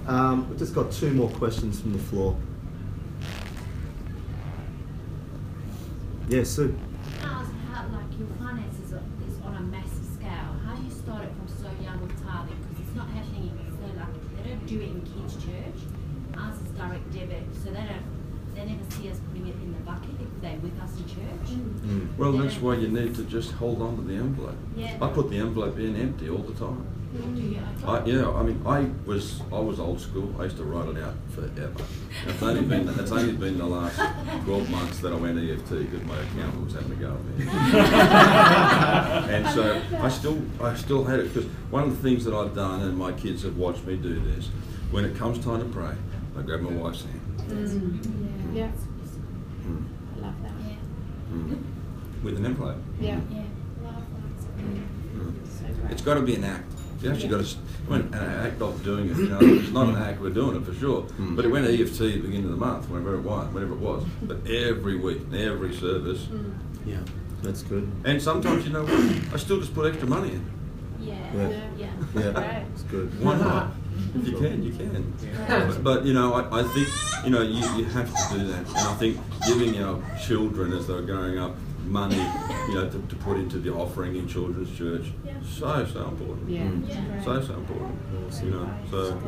Um, 0.07 0.49
we've 0.51 0.59
just 0.59 0.75
got 0.75 0.93
two 0.93 1.13
more 1.13 1.31
questions 1.31 1.81
from 1.81 1.93
the 1.95 1.99
floor. 1.99 2.37
Yeah, 6.29 6.45
Sue. 6.45 6.77
Ask 7.23 7.51
how, 7.73 7.87
like, 7.91 8.19
your 8.19 8.29
finances 8.39 8.93
are, 8.93 9.03
is 9.27 9.41
on 9.43 9.57
a 9.57 9.61
massive 9.63 10.05
scale. 10.15 10.55
How 10.65 10.77
do 10.77 10.85
you 10.85 10.91
start 10.91 11.25
it 11.25 11.33
from 11.35 11.49
so 11.49 11.69
young 11.83 12.01
with 12.03 12.15
tithing? 12.23 12.55
Because 12.63 12.87
it's 12.87 12.95
not 12.97 13.09
happening 13.11 13.51
in, 13.51 13.73
so 13.75 13.87
like, 13.99 14.15
they 14.37 14.51
don't 14.51 14.67
do 14.67 14.79
it 14.81 14.91
in 14.95 15.01
kids' 15.03 15.35
church. 15.43 15.81
Ours 16.39 16.55
is 16.63 16.71
direct 16.79 17.11
debit, 17.13 17.43
so 17.65 17.71
they 17.71 17.83
don't, 17.83 18.07
they 18.55 18.65
never 18.65 18.85
see 18.95 19.11
us 19.11 19.19
putting 19.29 19.49
it 19.49 19.57
in 19.57 19.73
the 19.73 19.81
bucket 19.81 20.15
if 20.23 20.30
they're 20.41 20.59
with 20.59 20.81
us 20.81 20.97
in 20.97 21.07
church. 21.07 21.51
Mm. 21.85 22.17
Well, 22.17 22.33
that's 22.33 22.57
why 22.57 22.75
you 22.75 22.89
need 22.89 23.15
to 23.17 23.25
just 23.25 23.53
hold 23.53 23.83
on 23.83 23.97
to 23.97 24.03
the 24.03 24.15
envelope. 24.15 24.57
Yeah. 24.77 24.97
I 25.01 25.09
put 25.09 25.31
the 25.31 25.39
envelope 25.39 25.79
in 25.79 25.97
empty 25.97 26.29
all 26.29 26.39
the 26.39 26.55
time. 26.55 26.87
Do 27.13 27.41
you? 27.41 27.59
I, 27.85 28.05
yeah, 28.05 28.31
I 28.31 28.45
mean, 28.45 28.63
I 28.65 28.89
was 29.05 29.43
I 29.53 29.59
was 29.59 29.81
old 29.81 30.01
school. 30.01 30.33
I 30.39 30.45
used 30.45 30.59
to 30.59 30.65
write 30.65 30.89
it 30.91 31.03
out 31.03 31.15
forever. 31.31 31.85
It's 32.29 32.41
only 32.41 32.63
been 32.63 32.89
it's 32.89 33.11
only 33.11 33.33
been 33.33 33.59
the 33.59 33.67
last 33.67 33.97
twelve 34.45 34.71
months 34.71 35.01
that 35.01 35.13
I 35.13 35.17
went 35.17 35.37
EFT 35.37 35.71
because 35.71 36.03
my 36.07 36.17
accountant 36.21 36.65
was 36.65 36.75
having 36.75 36.93
a 36.93 36.95
go 36.95 37.13
at 37.13 37.25
me. 37.37 37.47
and 39.35 39.49
so 39.49 39.83
I 39.99 40.09
still 40.09 40.41
I 40.63 40.77
still 40.77 41.03
had 41.03 41.19
it 41.19 41.35
because 41.35 41.47
one 41.71 41.83
of 41.83 41.91
the 41.91 42.09
things 42.09 42.25
that 42.27 42.35
I've 42.35 42.55
done, 42.55 42.83
and 42.83 42.97
my 42.97 43.11
kids 43.11 43.43
have 43.43 43.57
watched 43.57 43.85
me 43.85 43.97
do 43.97 44.21
this, 44.21 44.47
when 44.93 45.05
it 45.05 45.17
comes 45.17 45.45
time 45.45 45.59
to 45.59 45.67
pray, 45.67 45.97
I 46.39 46.43
grab 46.43 46.61
my 46.61 46.71
wife's 46.71 47.03
hand 47.03 47.21
mm, 47.51 48.55
I 48.55 48.55
love 48.55 48.55
that. 48.55 48.90
Yeah. 51.31 51.57
with 52.23 52.37
an 52.37 52.47
envelope. 52.47 52.77
Yeah. 53.01 53.21
Yeah. 53.31 53.43
Mm. 54.59 55.47
So. 55.47 55.65
It's 55.91 56.03
got 56.03 56.15
to 56.15 56.23
be 56.23 56.35
an 56.35 56.45
act. 56.45 56.65
You 57.03 57.11
actually 57.11 57.31
Yeah. 57.31 57.39
got 57.39 57.45
to, 57.47 57.57
I 57.89 57.99
mean, 57.99 58.15
an 58.15 58.47
act 58.47 58.61
of 58.63 58.85
doing 58.85 59.09
it. 59.11 59.17
You 59.17 59.29
know, 59.29 59.39
it's 59.41 59.71
not 59.73 59.89
an 59.89 59.97
act. 59.97 60.21
We're 60.21 60.31
doing 60.31 60.57
it 60.57 60.65
for 60.65 60.75
sure. 60.75 61.03
Mm. 61.19 61.37
But 61.37 61.45
it 61.47 61.49
went 61.49 61.67
EFT 61.67 62.01
at 62.01 62.13
the 62.15 62.19
beginning 62.19 62.45
of 62.47 62.51
the 62.51 62.57
month, 62.57 62.89
whenever 62.91 63.15
it 63.15 63.23
was, 63.23 63.53
whenever 63.55 63.73
it 63.75 63.79
was. 63.81 64.05
But 64.23 64.47
every 64.49 64.97
week, 64.99 65.21
every 65.35 65.75
service, 65.75 66.29
Yeah, 66.87 66.99
that's 67.43 67.63
good. 67.63 67.91
and 68.05 68.21
sometimes 68.21 68.67
you 68.67 68.73
know 68.73 68.83
what, 68.85 69.35
I 69.35 69.37
still 69.39 69.61
just 69.61 69.75
put 69.75 69.87
extra 69.87 70.09
money 70.09 70.33
in. 70.33 70.45
Yeah. 71.01 71.15
Yeah. 71.35 71.49
Yeah. 71.79 71.87
Yeah, 72.15 72.31
Right. 72.33 72.67
it's 72.75 72.83
good. 72.83 73.09
Why 73.25 73.39
not? 73.39 73.73
If 74.15 74.29
you 74.29 74.37
can, 74.39 74.63
you 74.63 74.73
can. 74.73 75.15
But, 75.49 75.83
but, 75.85 76.05
you 76.05 76.13
know, 76.13 76.35
I, 76.35 76.61
I 76.61 76.63
think 76.65 76.89
you 77.25 77.31
know 77.31 77.43
you, 77.43 77.61
you 77.77 77.85
have 77.87 78.09
to 78.13 78.39
do 78.39 78.47
that, 78.49 78.67
and 78.67 78.77
I 78.77 78.95
think 78.95 79.19
giving 79.47 79.83
our 79.83 80.01
children 80.19 80.73
as 80.73 80.87
they're 80.87 81.03
growing 81.03 81.39
up 81.39 81.55
money, 81.85 82.17
you 82.69 82.75
know, 82.75 82.89
to, 82.89 82.99
to 83.09 83.17
put 83.17 83.37
into 83.39 83.59
the 83.59 83.73
offering 83.73 84.17
in 84.17 84.29
children's 84.29 84.77
church, 84.77 85.07
so 85.45 85.85
so 85.87 86.09
important. 86.09 86.49
Yeah. 86.49 86.71
Yeah. 86.87 87.25
So 87.25 87.43
so 87.43 87.55
important. 87.55 87.99
You 88.43 88.51
know, 88.51 88.71
so. 88.91 89.21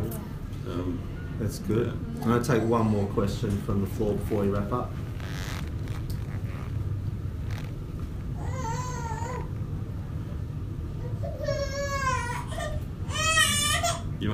Um, 0.68 1.00
That's 1.40 1.58
good. 1.60 1.88
I'm 1.88 2.28
going 2.28 2.42
to 2.42 2.48
take 2.48 2.62
one 2.62 2.86
more 2.86 3.06
question 3.06 3.50
from 3.62 3.80
the 3.80 3.86
floor 3.88 4.14
before 4.14 4.42
we 4.42 4.48
wrap 4.48 4.72
up. 4.72 4.92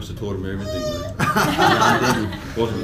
Must 0.08 0.20
have 0.20 0.28
taught 0.28 0.36
him 0.36 0.46
everything. 0.46 0.82
Mate. 0.82 1.14
I 1.18 2.40
Wasn't 2.56 2.82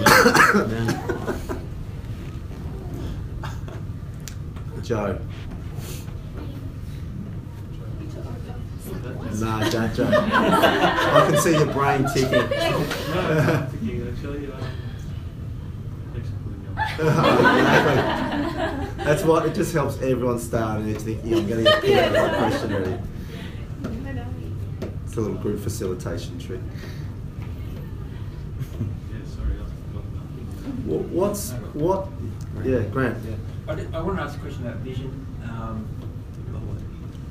me. 4.76 4.82
Joe. 4.82 5.18
Nah, 9.40 9.68
don't 9.70 9.94
Joe. 9.94 10.10
I 10.12 11.26
can 11.30 11.40
see 11.40 11.52
your 11.52 11.66
brain 11.66 12.06
ticking. 12.12 12.48
Exactly. 16.16 19.04
That's 19.04 19.24
what 19.24 19.46
it 19.46 19.54
just 19.54 19.72
helps 19.72 19.96
everyone 19.96 20.38
start 20.38 20.80
and 20.80 20.90
it's 20.90 21.02
thinking 21.02 21.34
I'm 21.34 21.48
going 21.48 21.64
to 21.64 21.70
get 21.70 21.82
picked 21.82 22.12
the 22.12 22.18
right 22.18 22.36
question 22.36 22.72
ready. 22.72 22.98
It's 25.06 25.16
a 25.16 25.20
little 25.20 25.36
group 25.36 25.60
facilitation 25.60 26.38
trick. 26.38 26.60
What's 30.84 31.52
what? 31.72 32.08
Yeah, 32.64 32.80
Grant. 32.82 33.16
Yeah. 33.24 33.36
I, 33.66 33.74
did, 33.74 33.94
I 33.94 34.00
want 34.02 34.18
to 34.18 34.22
ask 34.24 34.36
a 34.36 34.40
question 34.40 34.66
about 34.66 34.78
vision. 34.80 35.26
Um, 35.44 35.88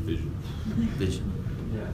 Vision. 0.04 0.30
Vision. 0.98 1.72
yeah. 1.74 1.88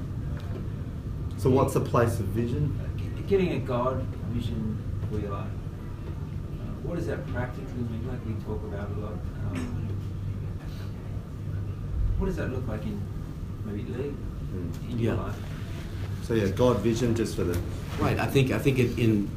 So 1.38 1.50
what's 1.50 1.74
the 1.74 1.80
place 1.82 2.20
of 2.20 2.26
vision? 2.28 2.80
G- 2.98 3.24
Getting 3.28 3.52
a 3.54 3.60
God 3.60 4.02
vision 4.32 4.82
for 5.12 5.20
your 5.20 5.32
life. 5.32 5.46
Uh, 5.46 6.64
what 6.84 6.96
does 6.96 7.06
that 7.08 7.26
practically 7.28 7.74
mean? 7.74 8.08
Like 8.08 8.26
we 8.26 8.34
talk 8.44 8.64
about 8.64 8.90
a 8.90 9.00
lot. 9.00 9.14
Um, 9.52 9.88
what 12.18 12.26
does 12.26 12.36
that 12.38 12.52
look 12.52 12.68
like 12.68 12.84
in 12.84 13.00
maybe 13.66 13.84
Lee, 13.94 14.14
Mm. 14.56 14.92
in 14.92 15.00
your 15.00 15.14
life? 15.16 15.36
So 16.24 16.34
yeah, 16.34 16.48
God 16.48 16.80
vision 16.80 17.14
just 17.16 17.36
for 17.36 17.44
the 17.44 17.60
Right. 18.00 18.18
I 18.18 18.26
think 18.26 18.52
I 18.52 18.58
think 18.60 18.80
it 18.80 18.98
in 18.98 19.30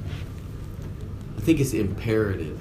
I 1.37 1.41
think 1.41 1.61
it's 1.61 1.73
imperative. 1.73 2.61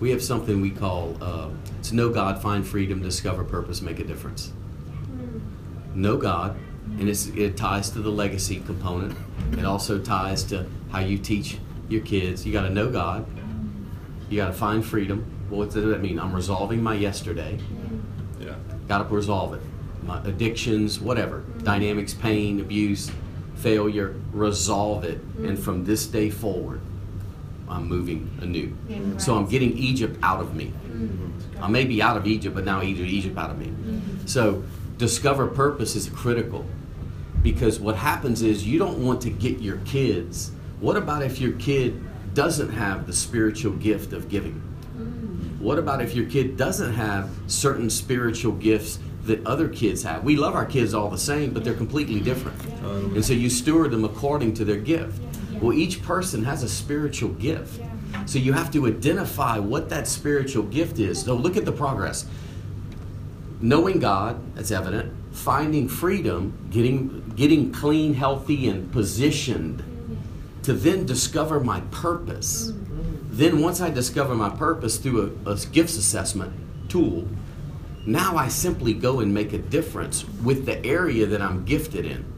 We 0.00 0.10
have 0.10 0.22
something 0.22 0.60
we 0.60 0.70
call 0.70 1.16
uh, 1.20 1.48
it's 1.82 1.90
know 1.90 2.10
God, 2.10 2.40
find 2.40 2.64
freedom, 2.64 3.02
discover 3.02 3.42
purpose, 3.42 3.82
make 3.82 3.98
a 3.98 4.04
difference. 4.04 4.50
Hmm. 4.50 6.00
Know 6.00 6.16
God, 6.16 6.56
and 6.96 7.08
it's, 7.08 7.26
it 7.26 7.56
ties 7.56 7.90
to 7.90 7.98
the 7.98 8.08
legacy 8.08 8.60
component. 8.60 9.18
It 9.58 9.64
also 9.64 9.98
ties 9.98 10.44
to 10.44 10.64
how 10.92 11.00
you 11.00 11.18
teach 11.18 11.58
your 11.88 12.02
kids. 12.02 12.46
You 12.46 12.52
got 12.52 12.62
to 12.62 12.70
know 12.70 12.88
God. 12.88 13.26
You 14.30 14.36
got 14.36 14.46
to 14.46 14.52
find 14.52 14.86
freedom. 14.86 15.26
Well, 15.50 15.58
what 15.58 15.72
does 15.72 15.84
that 15.84 16.00
mean? 16.00 16.20
I'm 16.20 16.32
resolving 16.32 16.80
my 16.80 16.94
yesterday. 16.94 17.58
Yeah. 18.38 18.54
Got 18.86 18.98
to 18.98 19.12
resolve 19.12 19.54
it. 19.54 19.62
My 20.04 20.22
addictions, 20.22 21.00
whatever, 21.00 21.40
hmm. 21.40 21.64
dynamics, 21.64 22.14
pain, 22.14 22.60
abuse, 22.60 23.10
failure, 23.56 24.14
resolve 24.30 25.02
it. 25.02 25.20
And 25.38 25.58
hmm. 25.58 25.64
from 25.64 25.84
this 25.84 26.06
day 26.06 26.30
forward, 26.30 26.80
I'm 27.72 27.88
moving 27.88 28.30
anew. 28.40 28.76
So 29.18 29.34
I'm 29.36 29.46
getting 29.46 29.76
Egypt 29.76 30.18
out 30.22 30.40
of 30.40 30.54
me. 30.54 30.66
Mm-hmm. 30.66 31.64
I 31.64 31.68
may 31.68 31.84
be 31.84 32.02
out 32.02 32.16
of 32.16 32.26
Egypt, 32.26 32.54
but 32.54 32.64
now 32.64 32.82
Egypt, 32.82 33.08
Egypt 33.08 33.38
out 33.38 33.50
of 33.50 33.58
me. 33.58 33.66
Mm-hmm. 33.66 34.26
So 34.26 34.62
discover 34.98 35.46
purpose 35.46 35.96
is 35.96 36.08
critical 36.10 36.66
because 37.42 37.80
what 37.80 37.96
happens 37.96 38.42
is 38.42 38.66
you 38.66 38.78
don't 38.78 39.04
want 39.04 39.20
to 39.22 39.30
get 39.30 39.58
your 39.60 39.78
kids. 39.78 40.52
What 40.80 40.96
about 40.96 41.22
if 41.22 41.40
your 41.40 41.52
kid 41.52 42.02
doesn't 42.34 42.70
have 42.70 43.06
the 43.06 43.12
spiritual 43.12 43.72
gift 43.72 44.12
of 44.12 44.28
giving? 44.28 44.54
Mm-hmm. 44.54 45.64
What 45.64 45.78
about 45.78 46.02
if 46.02 46.14
your 46.14 46.26
kid 46.26 46.56
doesn't 46.56 46.92
have 46.92 47.30
certain 47.46 47.88
spiritual 47.90 48.52
gifts 48.52 48.98
that 49.24 49.44
other 49.46 49.68
kids 49.68 50.02
have? 50.02 50.24
We 50.24 50.36
love 50.36 50.54
our 50.54 50.66
kids 50.66 50.94
all 50.94 51.08
the 51.08 51.18
same, 51.18 51.52
but 51.52 51.64
they're 51.64 51.74
completely 51.74 52.20
different. 52.20 52.60
And 52.82 53.24
so 53.24 53.32
you 53.32 53.48
steward 53.48 53.92
them 53.92 54.04
according 54.04 54.54
to 54.54 54.64
their 54.64 54.78
gift. 54.78 55.20
Well, 55.62 55.72
each 55.72 56.02
person 56.02 56.44
has 56.44 56.64
a 56.64 56.68
spiritual 56.68 57.30
gift. 57.30 57.80
So 58.26 58.40
you 58.40 58.52
have 58.52 58.70
to 58.72 58.86
identify 58.88 59.60
what 59.60 59.88
that 59.90 60.08
spiritual 60.08 60.64
gift 60.64 60.98
is. 60.98 61.22
So 61.22 61.34
look 61.34 61.56
at 61.56 61.64
the 61.64 61.72
progress. 61.72 62.26
Knowing 63.60 64.00
God, 64.00 64.40
that's 64.56 64.72
evident. 64.72 65.12
Finding 65.32 65.88
freedom, 65.88 66.68
getting 66.70 67.32
getting 67.36 67.72
clean, 67.72 68.14
healthy, 68.14 68.68
and 68.68 68.90
positioned 68.92 69.82
to 70.64 70.72
then 70.72 71.06
discover 71.06 71.60
my 71.60 71.80
purpose. 71.92 72.72
Mm-hmm. 72.72 73.36
Then, 73.36 73.60
once 73.60 73.80
I 73.80 73.88
discover 73.88 74.34
my 74.34 74.50
purpose 74.50 74.98
through 74.98 75.38
a, 75.46 75.52
a 75.52 75.56
gifts 75.56 75.96
assessment 75.96 76.52
tool, 76.90 77.26
now 78.04 78.36
I 78.36 78.48
simply 78.48 78.94
go 78.94 79.20
and 79.20 79.32
make 79.32 79.52
a 79.52 79.58
difference 79.58 80.24
with 80.42 80.66
the 80.66 80.84
area 80.84 81.24
that 81.26 81.40
I'm 81.40 81.64
gifted 81.64 82.04
in. 82.04 82.31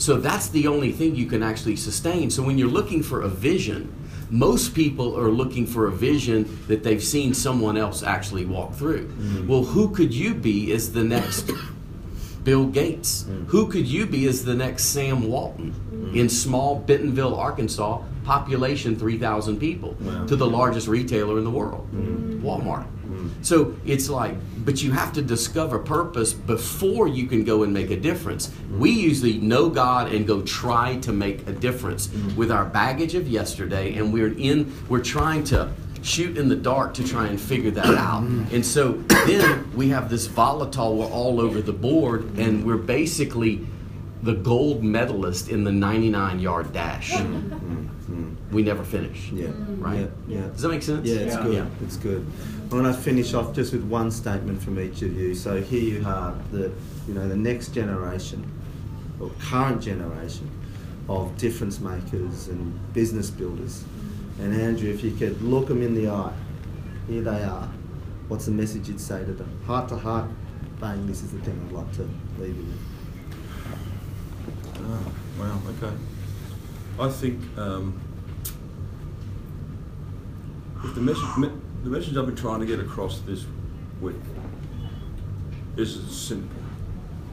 So 0.00 0.16
that's 0.16 0.48
the 0.48 0.66
only 0.66 0.92
thing 0.92 1.14
you 1.14 1.26
can 1.26 1.42
actually 1.42 1.76
sustain. 1.76 2.30
So 2.30 2.42
when 2.42 2.56
you're 2.56 2.68
looking 2.68 3.02
for 3.02 3.20
a 3.20 3.28
vision, 3.28 3.94
most 4.30 4.74
people 4.74 5.18
are 5.18 5.30
looking 5.30 5.66
for 5.66 5.88
a 5.88 5.90
vision 5.90 6.58
that 6.68 6.82
they've 6.82 7.02
seen 7.02 7.34
someone 7.34 7.76
else 7.76 8.02
actually 8.02 8.46
walk 8.46 8.72
through. 8.74 9.08
Mm-hmm. 9.08 9.46
Well, 9.46 9.62
who 9.62 9.90
could 9.90 10.14
you 10.14 10.34
be 10.34 10.72
as 10.72 10.92
the 10.92 11.04
next 11.04 11.50
Bill 12.44 12.66
Gates? 12.66 13.24
Mm. 13.24 13.48
Who 13.48 13.66
could 13.66 13.86
you 13.86 14.06
be 14.06 14.26
as 14.26 14.42
the 14.42 14.54
next 14.54 14.84
Sam 14.84 15.28
Walton 15.28 15.74
mm. 15.92 16.16
in 16.16 16.30
small 16.30 16.76
Bentonville, 16.76 17.34
Arkansas, 17.34 18.00
population 18.24 18.96
3,000 18.96 19.58
people, 19.58 19.96
Wow. 20.00 20.24
to 20.26 20.36
the 20.36 20.46
largest 20.46 20.88
retailer 20.88 21.36
in 21.36 21.44
the 21.44 21.50
world, 21.50 21.86
mm. 21.92 22.40
Walmart? 22.40 22.86
So 23.42 23.74
it's 23.86 24.08
like, 24.10 24.34
but 24.64 24.82
you 24.82 24.92
have 24.92 25.12
to 25.14 25.22
discover 25.22 25.78
purpose 25.78 26.32
before 26.32 27.08
you 27.08 27.26
can 27.26 27.44
go 27.44 27.62
and 27.62 27.72
make 27.72 27.90
a 27.90 27.96
difference. 27.96 28.50
We 28.70 28.90
usually 28.90 29.38
know 29.38 29.70
God 29.70 30.12
and 30.12 30.26
go 30.26 30.42
try 30.42 30.96
to 30.98 31.12
make 31.12 31.46
a 31.48 31.52
difference 31.52 32.10
with 32.36 32.50
our 32.50 32.64
baggage 32.66 33.14
of 33.14 33.26
yesterday, 33.28 33.94
and 33.94 34.12
we're 34.12 34.34
in, 34.36 34.72
we're 34.88 35.02
trying 35.02 35.44
to 35.44 35.72
shoot 36.02 36.36
in 36.38 36.48
the 36.48 36.56
dark 36.56 36.94
to 36.94 37.06
try 37.06 37.26
and 37.28 37.40
figure 37.40 37.70
that 37.70 37.86
out. 38.06 38.22
And 38.22 38.64
so 38.64 38.92
then 39.26 39.70
we 39.74 39.88
have 39.90 40.08
this 40.10 40.26
volatile, 40.26 40.96
we're 40.96 41.06
all 41.06 41.40
over 41.40 41.60
the 41.62 41.72
board, 41.74 42.38
and 42.38 42.64
we're 42.64 42.76
basically 42.76 43.66
the 44.22 44.34
gold 44.34 44.84
medalist 44.84 45.48
in 45.48 45.64
the 45.64 45.72
99 45.72 46.40
yard 46.40 46.72
dash. 46.74 47.12
Mm-hmm. 47.12 48.34
We 48.54 48.62
never 48.62 48.82
finish. 48.84 49.30
yeah 49.32 49.48
Right? 49.78 50.10
yeah, 50.28 50.40
yeah. 50.40 50.46
Does 50.48 50.62
that 50.62 50.68
make 50.70 50.82
sense? 50.82 51.06
Yeah, 51.08 51.16
it's 51.20 51.34
Yeah. 51.36 51.42
good. 51.44 51.54
Yeah. 51.54 51.66
It's 51.84 51.96
good. 51.96 52.26
I 52.70 52.74
want 52.74 52.86
to 52.86 53.02
finish 53.02 53.34
off 53.34 53.52
just 53.52 53.72
with 53.72 53.82
one 53.82 54.12
statement 54.12 54.62
from 54.62 54.78
each 54.78 55.02
of 55.02 55.16
you. 55.16 55.34
So 55.34 55.60
here 55.60 55.98
you 55.98 56.06
are, 56.06 56.36
the 56.52 56.70
you 57.08 57.14
know 57.14 57.28
the 57.28 57.36
next 57.36 57.74
generation, 57.74 58.48
or 59.18 59.30
current 59.40 59.82
generation, 59.82 60.48
of 61.08 61.36
difference 61.36 61.80
makers 61.80 62.46
and 62.46 62.92
business 62.92 63.28
builders. 63.28 63.82
And 64.38 64.54
Andrew, 64.54 64.88
if 64.88 65.02
you 65.02 65.10
could 65.10 65.42
look 65.42 65.66
them 65.66 65.82
in 65.82 65.94
the 65.94 66.08
eye, 66.10 66.32
here 67.08 67.22
they 67.22 67.42
are. 67.42 67.68
What's 68.28 68.46
the 68.46 68.52
message 68.52 68.86
you'd 68.86 69.00
say 69.00 69.24
to 69.24 69.32
them? 69.32 69.60
Heart 69.66 69.88
to 69.88 69.96
heart, 69.96 70.30
bang. 70.80 71.08
This 71.08 71.22
is 71.22 71.32
the 71.32 71.40
thing 71.40 71.60
I'd 71.66 71.72
like 71.72 71.92
to 71.94 72.08
leave 72.38 72.56
you 72.56 72.62
with. 72.62 72.78
Oh, 74.78 75.12
wow, 75.40 75.60
okay. 75.70 75.96
I 77.00 77.08
think 77.08 77.58
um, 77.58 78.00
if 80.84 80.94
the 80.94 81.00
message, 81.00 81.36
me, 81.36 81.50
the 81.82 81.90
message 81.90 82.16
I've 82.16 82.26
been 82.26 82.36
trying 82.36 82.60
to 82.60 82.66
get 82.66 82.78
across 82.78 83.20
this 83.20 83.46
week 84.00 84.16
is 85.76 85.96
it's 85.96 86.16
simple. 86.16 86.62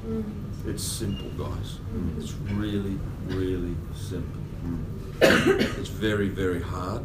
Mm. 0.06 0.24
It's 0.65 0.84
simple, 0.84 1.30
guys. 1.32 1.80
Mm. 1.94 2.22
It's 2.22 2.34
really, 2.34 2.98
really 3.26 3.76
simple. 3.94 4.41
Mm. 4.65 5.78
it's 5.80 5.90
very, 5.90 6.30
very 6.30 6.61
hard, 6.61 7.03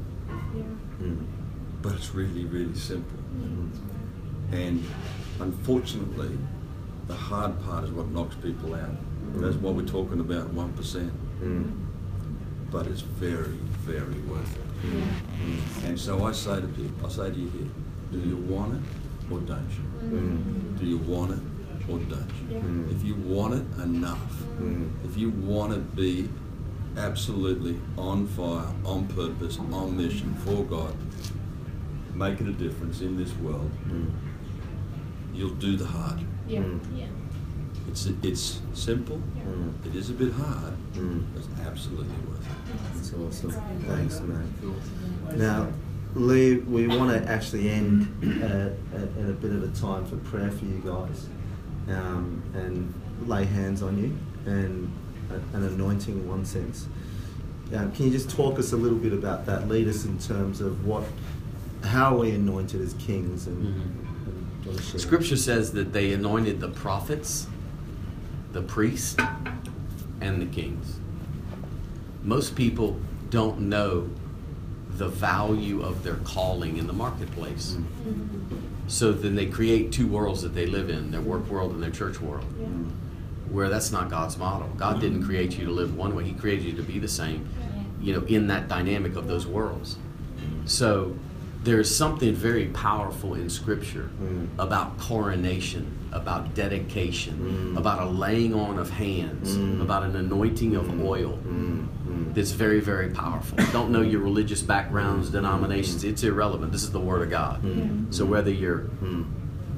but 1.81 1.94
it's 1.94 2.14
really, 2.14 2.44
really 2.44 2.74
simple. 2.74 3.19
And 4.52 4.85
unfortunately, 5.40 6.39
the 7.06 7.14
hard 7.14 7.60
part 7.64 7.85
is 7.85 7.90
what 7.90 8.09
knocks 8.09 8.36
people 8.36 8.74
out. 8.74 8.97
That's 9.35 9.56
what 9.56 9.74
we're 9.74 9.86
talking 9.86 10.20
about, 10.20 10.52
one 10.52 10.73
percent. 10.74 11.12
But 12.70 12.86
it's 12.86 13.01
very, 13.01 13.59
very 13.85 14.20
worth 14.28 14.56
it. 14.56 14.72
And 15.85 15.99
so 15.99 16.25
I 16.25 16.33
say 16.33 16.61
to 16.61 16.67
people, 16.69 17.07
I 17.07 17.09
say 17.09 17.31
to 17.31 17.39
you 17.39 17.49
here, 17.51 17.69
do 18.13 18.19
you 18.29 18.37
want 18.37 18.75
it 18.75 18.83
or 19.33 19.39
don't 19.41 19.69
you? 19.71 20.77
Do 20.79 20.85
you 20.87 20.99
want 20.99 21.33
it 21.33 21.39
or 21.89 21.99
don't 21.99 22.31
you? 22.51 22.89
If 22.91 23.05
you 23.05 23.15
want 23.17 23.55
it 23.55 23.83
enough, 23.83 24.43
if 25.05 25.17
you 25.17 25.31
want 25.31 25.73
to 25.73 25.79
be 25.79 26.29
absolutely 26.97 27.81
on 27.97 28.27
fire, 28.27 28.67
on 28.85 29.07
purpose, 29.09 29.59
on 29.59 29.97
mission 29.97 30.35
for 30.45 30.63
God, 30.65 30.95
making 32.15 32.49
a 32.49 32.53
difference 32.53 33.01
in 33.01 33.17
this 33.17 33.33
world, 33.37 33.71
Mm. 33.89 34.11
you'll 35.33 35.55
do 35.55 35.77
the 35.77 35.87
hard. 35.87 36.21
Yeah, 36.47 36.61
Mm. 36.61 36.81
yeah. 36.95 37.07
It's 37.89 38.07
it's 38.23 38.61
simple. 38.75 39.21
Mm. 39.47 39.87
It 39.87 39.95
is 39.97 40.11
a 40.11 40.15
bit 40.15 40.33
hard. 40.33 40.75
Mm. 40.95 41.25
But 41.35 41.43
it's 41.45 41.61
absolutely 41.67 42.15
worth 42.29 42.41
it. 42.41 42.95
That's 42.95 43.13
awesome. 43.15 43.51
Thanks, 43.87 44.21
man. 44.21 44.55
Now, 45.37 45.69
Lee, 46.15 46.57
we 46.59 46.87
want 46.89 47.11
to 47.11 47.31
actually 47.31 47.69
end 47.71 48.07
at, 48.43 48.51
at, 48.95 49.09
at 49.25 49.31
a 49.31 49.33
bit 49.33 49.51
of 49.53 49.63
a 49.63 49.69
time 49.81 50.05
for 50.07 50.17
prayer 50.17 50.51
for 50.51 50.65
you 50.65 50.83
guys 50.85 51.27
um, 51.89 52.43
and 52.55 52.93
lay 53.29 53.45
hands 53.45 53.83
on 53.83 53.99
you 53.99 54.17
and 54.51 54.93
an 55.55 55.65
anointing 55.65 56.15
in 56.15 56.29
one 56.29 56.45
sense. 56.45 56.87
Um, 57.75 57.91
can 57.93 58.05
you 58.07 58.11
just 58.11 58.29
talk 58.29 58.59
us 58.59 58.73
a 58.73 58.77
little 58.77 58.99
bit 58.99 59.15
about 59.15 59.47
that? 59.47 59.69
Lead 59.69 59.89
us 59.89 60.05
in 60.05 60.19
terms 60.19 60.61
of 60.61 60.87
what, 60.87 61.05
how 61.85 62.15
are 62.15 62.19
we 62.19 62.33
anointed 62.33 62.83
as 62.83 62.93
kings 62.95 63.47
and, 63.47 63.65
Mhm. 63.65 63.81
and 64.27 64.67
what 64.67 64.77
is 64.77 64.85
shared? 64.87 65.01
Scripture 65.01 65.37
says 65.37 65.73
that 65.73 65.95
they 65.95 66.13
anointed 66.13 66.61
the 66.61 66.69
prophets, 66.69 67.47
the 68.53 68.62
priests, 68.62 69.16
and 70.20 70.41
the 70.41 70.47
kings. 70.47 70.99
Most 72.23 72.55
people 72.55 72.99
don't 73.31 73.61
know 73.61 74.09
the 74.97 75.09
value 75.09 75.83
of 75.83 76.05
their 76.05 76.16
calling 76.16 76.77
in 76.77 76.87
the 76.87 76.93
marketplace. 76.93 77.77
So 78.87 79.12
then 79.12 79.35
they 79.35 79.47
create 79.47 79.91
two 79.91 80.07
worlds 80.07 80.43
that 80.43 80.55
they 80.55 80.66
live 80.66 80.91
in 80.91 81.11
their 81.11 81.20
work 81.23 81.49
world 81.49 81.73
and 81.73 81.83
their 81.83 81.91
church 81.91 82.20
world, 82.20 82.45
where 83.51 83.69
that's 83.69 83.91
not 83.91 84.11
God's 84.11 84.37
model. 84.37 84.69
God 84.77 85.01
didn't 85.01 85.24
create 85.24 85.59
you 85.59 85.65
to 85.65 85.70
live 85.73 85.97
one 85.97 86.15
way, 86.15 86.24
He 86.24 86.33
created 86.35 86.65
you 86.66 86.74
to 86.77 86.83
be 86.83 86.99
the 86.99 87.09
same, 87.09 87.49
you 88.01 88.12
know, 88.12 88.23
in 88.27 88.47
that 88.49 88.69
dynamic 88.69 89.16
of 89.16 89.27
those 89.29 89.47
worlds. 89.47 89.97
So 90.66 91.16
there's 91.65 91.95
something 91.95 92.35
very 92.35 92.66
powerful 92.66 93.35
in 93.35 93.49
Scripture 93.49 94.11
Mm. 94.23 94.49
about 94.59 94.99
coronation, 94.99 95.87
about 96.12 96.55
dedication, 96.55 97.34
Mm. 97.74 97.78
about 97.78 98.01
a 98.06 98.10
laying 98.10 98.55
on 98.55 98.78
of 98.78 98.90
hands, 98.90 99.56
Mm. 99.56 99.80
about 99.80 100.02
an 100.05 100.14
anointing 100.16 100.76
of 100.76 100.86
oil. 101.02 101.39
Mm, 101.48 101.86
mm. 102.09 102.34
That's 102.34 102.52
very, 102.52 102.80
very 102.80 103.09
powerful. 103.10 103.59
Don't 103.72 103.90
know 103.90 104.02
your 104.02 104.20
religious 104.20 104.62
backgrounds, 104.62 105.30
denominations. 105.30 106.05
It's 106.05 106.22
irrelevant. 106.22 106.72
This 106.72 106.82
is 106.82 106.90
the 106.93 107.01
Word 107.01 107.22
of 107.22 107.30
God. 107.30 107.62
Mm. 107.62 108.06
So 108.12 108.24
whether 108.24 108.51
you're 108.51 108.84
Mm. 109.02 109.24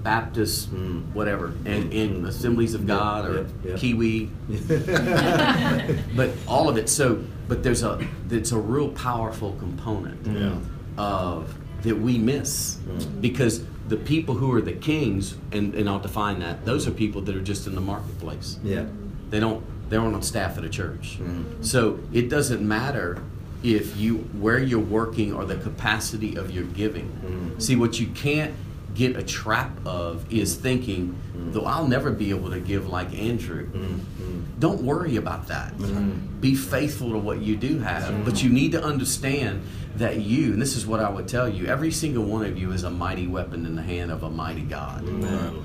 Baptist, 0.03 0.75
Mm. 0.75 1.03
whatever, 1.15 1.53
and 1.65 1.91
in 1.93 2.23
Mm. 2.25 2.29
Assemblies 2.29 2.75
of 2.75 2.83
Yeah, 2.83 2.87
God 2.95 3.31
or 3.31 3.35
yeah, 3.35 3.71
yeah. 3.71 3.77
Kiwi, 3.77 4.29
but 6.17 6.31
all 6.47 6.69
of 6.69 6.77
it. 6.77 6.89
So, 6.89 7.19
but 7.49 7.63
there's 7.63 7.83
a 7.83 7.99
it's 8.31 8.53
a 8.53 8.59
real 8.59 8.89
powerful 8.91 9.53
component 9.59 10.27
Yeah. 10.27 10.53
of 10.99 11.55
that 11.83 11.99
we 12.01 12.19
miss 12.19 12.77
Mm. 12.89 13.21
because 13.21 13.63
the 13.89 13.97
people 13.97 14.35
who 14.35 14.53
are 14.55 14.61
the 14.63 14.73
kings, 14.73 15.37
and, 15.53 15.75
and 15.75 15.89
I'll 15.89 15.99
define 16.01 16.41
that. 16.41 16.65
Those 16.65 16.87
are 16.89 16.91
people 16.91 17.21
that 17.23 17.37
are 17.37 17.43
just 17.43 17.67
in 17.67 17.75
the 17.75 17.81
marketplace. 17.81 18.59
yeah. 18.65 18.87
They 19.31 19.41
don't 19.41 19.65
they 19.91 19.97
aren't 19.97 20.15
on 20.15 20.23
staff 20.23 20.57
at 20.59 20.65
a 20.65 20.69
church. 20.69 21.19
Mm. 21.21 21.65
So 21.65 21.99
it 22.13 22.29
doesn't 22.31 22.67
matter 22.67 23.23
if 23.63 23.97
you 23.97 24.19
where 24.41 24.59
you're 24.59 24.79
working 24.79 25.33
or 25.35 25.45
the 25.45 25.57
capacity 25.57 26.37
of 26.37 26.51
your 26.51 26.65
giving. 26.65 27.09
Mm. 27.25 27.61
See 27.61 27.75
what 27.77 27.99
you 28.01 28.07
can't 28.09 28.55
get 28.95 29.17
a 29.17 29.23
trap 29.25 29.73
of 29.85 30.25
is 30.33 30.55
thinking, 30.55 31.17
Mm. 31.37 31.53
though 31.53 31.65
I'll 31.65 31.89
never 31.89 32.13
be 32.13 32.31
able 32.31 32.51
to 32.51 32.61
give 32.61 32.89
like 32.89 33.13
Andrew. 33.19 33.67
Mm, 33.73 33.99
mm. 34.23 34.43
Don't 34.61 34.83
worry 34.83 35.17
about 35.17 35.49
that. 35.49 35.77
Mm. 35.79 36.41
Be 36.41 36.55
faithful 36.55 37.11
to 37.11 37.19
what 37.19 37.41
you 37.41 37.57
do 37.57 37.81
have. 37.81 38.25
But 38.25 38.41
you 38.43 38.51
need 38.51 38.71
to 38.73 38.83
understand 38.83 39.63
that 39.97 40.21
you, 40.21 40.53
and 40.53 40.61
this 40.61 40.77
is 40.77 40.87
what 40.87 41.01
I 41.01 41.09
would 41.09 41.29
tell 41.29 41.49
you, 41.49 41.67
every 41.67 41.91
single 41.93 42.25
one 42.25 42.45
of 42.45 42.59
you 42.59 42.73
is 42.73 42.83
a 42.85 42.91
mighty 42.91 43.27
weapon 43.27 43.65
in 43.67 43.77
the 43.77 43.83
hand 43.83 44.11
of 44.11 44.23
a 44.23 44.31
mighty 44.31 44.63
God. 44.63 45.07
Amen. 45.09 45.65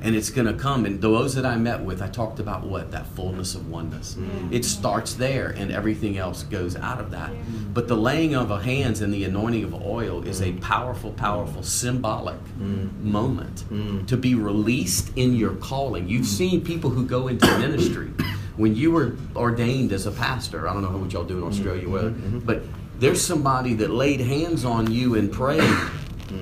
And 0.00 0.14
it's 0.14 0.30
going 0.30 0.46
to 0.46 0.54
come. 0.54 0.84
And 0.86 1.00
those 1.00 1.34
that 1.34 1.44
I 1.44 1.56
met 1.56 1.82
with, 1.82 2.00
I 2.00 2.06
talked 2.08 2.38
about 2.38 2.64
what? 2.64 2.92
That 2.92 3.04
fullness 3.08 3.56
of 3.56 3.68
oneness. 3.68 4.14
Mm. 4.14 4.52
It 4.52 4.64
starts 4.64 5.14
there, 5.14 5.48
and 5.48 5.72
everything 5.72 6.16
else 6.18 6.44
goes 6.44 6.76
out 6.76 7.00
of 7.00 7.10
that. 7.10 7.32
But 7.74 7.88
the 7.88 7.96
laying 7.96 8.36
of 8.36 8.48
hands 8.62 9.00
and 9.00 9.12
the 9.12 9.24
anointing 9.24 9.64
of 9.64 9.74
oil 9.74 10.22
is 10.24 10.40
a 10.40 10.52
powerful, 10.52 11.10
powerful, 11.10 11.64
symbolic 11.64 12.38
Mm. 12.60 13.02
moment 13.02 13.64
Mm. 13.72 14.06
to 14.06 14.16
be 14.16 14.36
released 14.36 15.10
in 15.16 15.34
your 15.34 15.54
calling. 15.54 16.08
You've 16.08 16.26
seen 16.26 16.60
people 16.60 16.90
who 16.90 17.04
go 17.04 17.26
into 17.26 17.46
ministry. 17.58 18.10
When 18.56 18.74
you 18.76 18.92
were 18.92 19.16
ordained 19.36 19.92
as 19.92 20.06
a 20.06 20.10
pastor, 20.12 20.68
I 20.68 20.72
don't 20.74 20.82
know 20.82 20.96
what 20.96 21.12
y'all 21.12 21.24
do 21.24 21.38
in 21.38 21.44
Australia, 21.44 21.88
whether, 21.88 22.10
Mhm. 22.10 22.44
but 22.46 22.62
there's 22.98 23.20
somebody 23.24 23.74
that 23.74 23.90
laid 23.90 24.20
hands 24.20 24.64
on 24.64 24.90
you 24.90 25.14
and 25.14 25.30
prayed. 25.32 25.62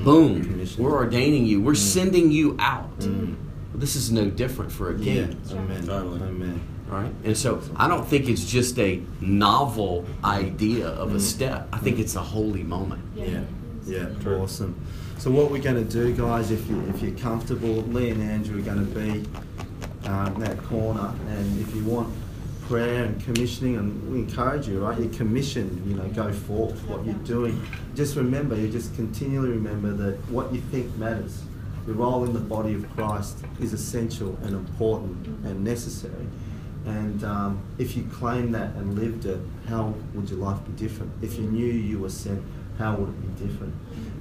Boom, 0.04 0.42
Commission. 0.42 0.82
we're 0.82 0.94
ordaining 0.96 1.46
you. 1.46 1.60
We're 1.60 1.74
sending 1.74 2.32
you 2.32 2.56
out. 2.58 2.98
Mm. 3.00 3.36
This 3.74 3.94
is 3.94 4.10
no 4.10 4.28
different 4.30 4.72
for 4.72 4.90
a 4.94 4.98
Yeah. 4.98 5.26
king. 5.26 5.36
Amen. 5.52 5.86
Totally. 5.86 6.20
Amen. 6.22 6.60
All 6.90 6.98
right? 6.98 7.12
And 7.24 7.36
so 7.36 7.60
I 7.76 7.86
don't 7.88 8.06
think 8.06 8.28
it's 8.28 8.44
just 8.44 8.78
a 8.78 9.00
novel 9.20 10.04
idea 10.24 10.88
of 10.88 11.14
a 11.14 11.20
step. 11.20 11.68
I 11.72 11.78
think 11.78 11.98
it's 11.98 12.16
a 12.16 12.20
holy 12.20 12.62
moment. 12.62 13.02
Yeah, 13.16 13.40
yeah, 13.86 14.06
awesome. 14.26 14.74
So 15.18 15.30
what 15.30 15.50
we're 15.50 15.62
going 15.62 15.84
to 15.86 15.90
do, 15.92 16.12
guys, 16.14 16.50
if 16.50 16.68
you 16.68 16.82
if 16.88 17.02
you're 17.02 17.12
comfortable, 17.18 17.74
Lee 17.92 18.10
and 18.10 18.22
Andrew 18.22 18.58
are 18.58 18.62
going 18.62 18.86
to 18.86 18.94
be 19.00 19.24
um, 20.08 20.34
in 20.34 20.40
that 20.40 20.58
corner, 20.64 21.12
and 21.28 21.60
if 21.60 21.74
you 21.74 21.84
want 21.84 22.08
prayer 22.68 23.04
and 23.04 23.22
commissioning, 23.22 23.76
and 23.76 24.12
we 24.12 24.18
encourage 24.18 24.66
you, 24.66 24.84
right? 24.84 24.98
You're 24.98 25.12
commissioned, 25.12 25.86
you 25.86 25.94
know, 25.94 26.08
go 26.08 26.32
forth 26.32 26.76
what 26.88 27.04
you're 27.04 27.14
doing. 27.14 27.60
Just 27.94 28.16
remember, 28.16 28.56
you 28.56 28.68
just 28.68 28.94
continually 28.96 29.50
remember 29.50 29.92
that 29.92 30.14
what 30.30 30.52
you 30.52 30.60
think 30.60 30.94
matters. 30.96 31.42
Your 31.86 31.96
role 31.96 32.24
in 32.24 32.32
the 32.32 32.40
body 32.40 32.74
of 32.74 32.90
Christ 32.96 33.38
is 33.60 33.72
essential 33.72 34.36
and 34.42 34.54
important 34.54 35.26
and 35.44 35.62
necessary. 35.62 36.26
And 36.84 37.22
um, 37.24 37.60
if 37.78 37.96
you 37.96 38.04
claim 38.12 38.52
that 38.52 38.74
and 38.74 38.98
lived 38.98 39.26
it, 39.26 39.40
how 39.68 39.94
would 40.14 40.28
your 40.28 40.38
life 40.40 40.58
be 40.66 40.72
different? 40.72 41.12
If 41.22 41.36
you 41.36 41.44
knew 41.44 41.66
you 41.66 42.00
were 42.00 42.10
sent, 42.10 42.42
how 42.78 42.96
would 42.96 43.08
it 43.08 43.38
be 43.38 43.46
different? 43.46 43.74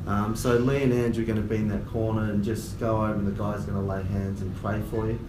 Um, 0.08 0.36
so 0.36 0.58
Lee 0.58 0.84
and 0.84 0.94
Andrew 0.94 1.24
are 1.24 1.28
going 1.28 1.42
to 1.42 1.48
be 1.48 1.58
in 1.58 1.68
that 1.70 1.88
corner 1.88 2.32
and 2.32 2.44
just 2.44 2.80
go 2.80 3.04
over 3.04 3.14
and 3.14 3.28
the 3.28 3.32
guy's 3.32 3.66
going 3.66 3.80
to 3.80 3.92
lay 3.92 4.04
hands 4.04 4.42
and 4.42 4.56
pray 4.58 4.82
for 4.92 5.08
you. 5.08 5.20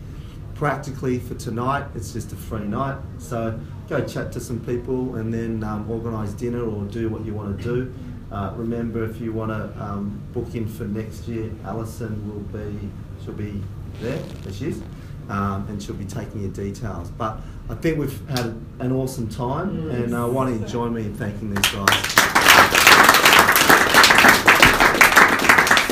Practically 0.56 1.18
for 1.18 1.34
tonight, 1.34 1.84
it's 1.94 2.14
just 2.14 2.32
a 2.32 2.36
free 2.36 2.64
night. 2.64 2.96
So 3.18 3.60
go 3.90 4.02
chat 4.06 4.32
to 4.32 4.40
some 4.40 4.58
people 4.60 5.16
and 5.16 5.32
then 5.32 5.62
um, 5.62 5.90
organise 5.90 6.32
dinner 6.32 6.64
or 6.64 6.84
do 6.84 7.10
what 7.10 7.26
you 7.26 7.34
want 7.34 7.58
to 7.58 7.62
do. 7.62 7.94
Uh, 8.32 8.54
remember, 8.56 9.04
if 9.04 9.20
you 9.20 9.34
want 9.34 9.50
to 9.50 9.84
um, 9.84 10.18
book 10.32 10.54
in 10.54 10.66
for 10.66 10.84
next 10.84 11.28
year, 11.28 11.50
Alison 11.64 12.26
will 12.26 12.40
be, 12.58 12.88
she'll 13.22 13.34
be 13.34 13.62
there, 14.00 14.16
there 14.18 14.52
she 14.52 14.68
is, 14.68 14.82
um, 15.28 15.66
and 15.68 15.82
she'll 15.82 15.94
be 15.94 16.06
taking 16.06 16.40
your 16.40 16.50
details. 16.50 17.10
But 17.10 17.38
I 17.68 17.74
think 17.74 17.98
we've 17.98 18.28
had 18.30 18.46
an 18.78 18.92
awesome 18.92 19.28
time, 19.28 19.90
and 19.90 20.14
uh, 20.14 20.26
want 20.26 20.58
don't 20.58 20.66
join 20.66 20.94
me 20.94 21.02
in 21.02 21.14
thanking 21.14 21.54
these 21.54 21.70
guys? 21.70 22.12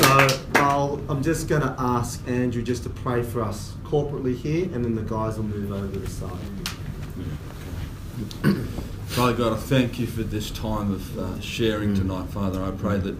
So 0.01 0.44
I'm 1.07 1.21
just 1.21 1.47
going 1.47 1.61
to 1.61 1.75
ask 1.77 2.25
Andrew 2.27 2.61
just 2.63 2.83
to 2.83 2.89
pray 2.89 3.21
for 3.21 3.41
us 3.41 3.73
corporately 3.83 4.35
here, 4.35 4.65
and 4.73 4.83
then 4.83 4.95
the 4.95 5.01
guys 5.03 5.37
will 5.37 5.43
move 5.45 5.71
over 5.71 5.91
to 5.91 5.99
the 5.99 6.09
side. 6.09 6.31
Father 9.07 9.33
God, 9.33 9.53
I 9.53 9.57
thank 9.57 9.99
you 9.99 10.07
for 10.07 10.23
this 10.23 10.49
time 10.51 10.91
of 10.91 11.19
uh, 11.19 11.39
sharing 11.39 11.91
Mm. 11.93 11.97
tonight, 11.97 12.29
Father. 12.29 12.63
I 12.63 12.71
pray 12.71 12.97
that, 12.97 13.15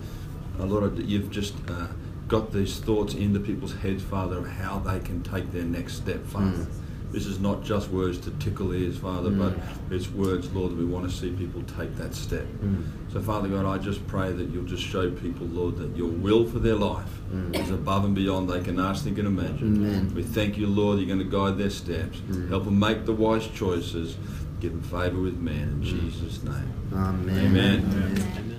uh, 0.60 0.66
Lord, 0.66 0.96
that 0.98 1.06
you've 1.06 1.30
just 1.30 1.54
uh, 1.70 1.88
got 2.28 2.52
these 2.52 2.80
thoughts 2.80 3.14
into 3.14 3.40
people's 3.40 3.76
heads, 3.76 4.02
Father, 4.04 4.40
of 4.40 4.48
how 4.48 4.80
they 4.80 5.00
can 5.00 5.22
take 5.22 5.52
their 5.52 5.64
next 5.64 5.94
step, 5.96 6.26
Father. 6.26 6.46
Mm. 6.66 6.68
This 7.12 7.26
is 7.28 7.40
not 7.40 7.64
just 7.64 7.90
words 7.92 8.18
to 8.20 8.32
tickle 8.32 8.74
ears, 8.74 8.98
Father, 8.98 9.30
Mm. 9.30 9.38
but 9.40 9.54
it's 9.90 10.12
words, 10.12 10.50
Lord, 10.54 10.72
that 10.72 10.78
we 10.78 10.86
want 10.86 11.10
to 11.10 11.16
see 11.16 11.30
people 11.30 11.62
take 11.78 11.96
that 11.98 12.14
step. 12.14 12.46
Mm. 12.64 12.84
So, 13.14 13.22
Father 13.22 13.48
God, 13.48 13.66
I 13.66 13.78
just 13.82 14.06
pray 14.08 14.34
that 14.34 14.50
you'll 14.50 14.66
just 14.66 14.84
show 14.84 15.10
people, 15.12 15.48
Lord, 15.48 15.78
that 15.78 15.96
your 15.96 16.10
will 16.10 16.46
for 16.46 16.60
their 16.60 16.76
life 16.76 17.22
Mm. 17.34 17.56
is 17.62 17.70
above 17.72 18.04
and 18.06 18.14
beyond 18.16 18.50
they 18.50 18.60
can 18.62 18.80
ask, 18.80 19.04
think, 19.06 19.18
and 19.18 19.28
imagine. 19.28 19.76
Amen. 19.78 20.12
We 20.16 20.24
thank 20.24 20.58
you, 20.58 20.68
Lord, 20.68 21.00
you're 21.00 21.08
going 21.08 21.20
to 21.20 21.26
guide 21.38 21.58
their 21.58 21.70
steps, 21.70 22.20
Mm. 22.30 22.50
help 22.50 22.66
them 22.66 22.80
make 22.80 23.06
the 23.06 23.14
wise 23.14 23.48
choices, 23.48 24.18
give 24.60 24.72
them 24.74 24.82
favour 24.82 25.22
with 25.22 25.38
man 25.40 25.70
in 25.78 25.84
Jesus' 25.84 26.44
name. 26.44 26.72
Amen. 26.94 27.30
Amen. 27.30 27.46
Amen. 27.46 27.84
Amen. 28.38 28.55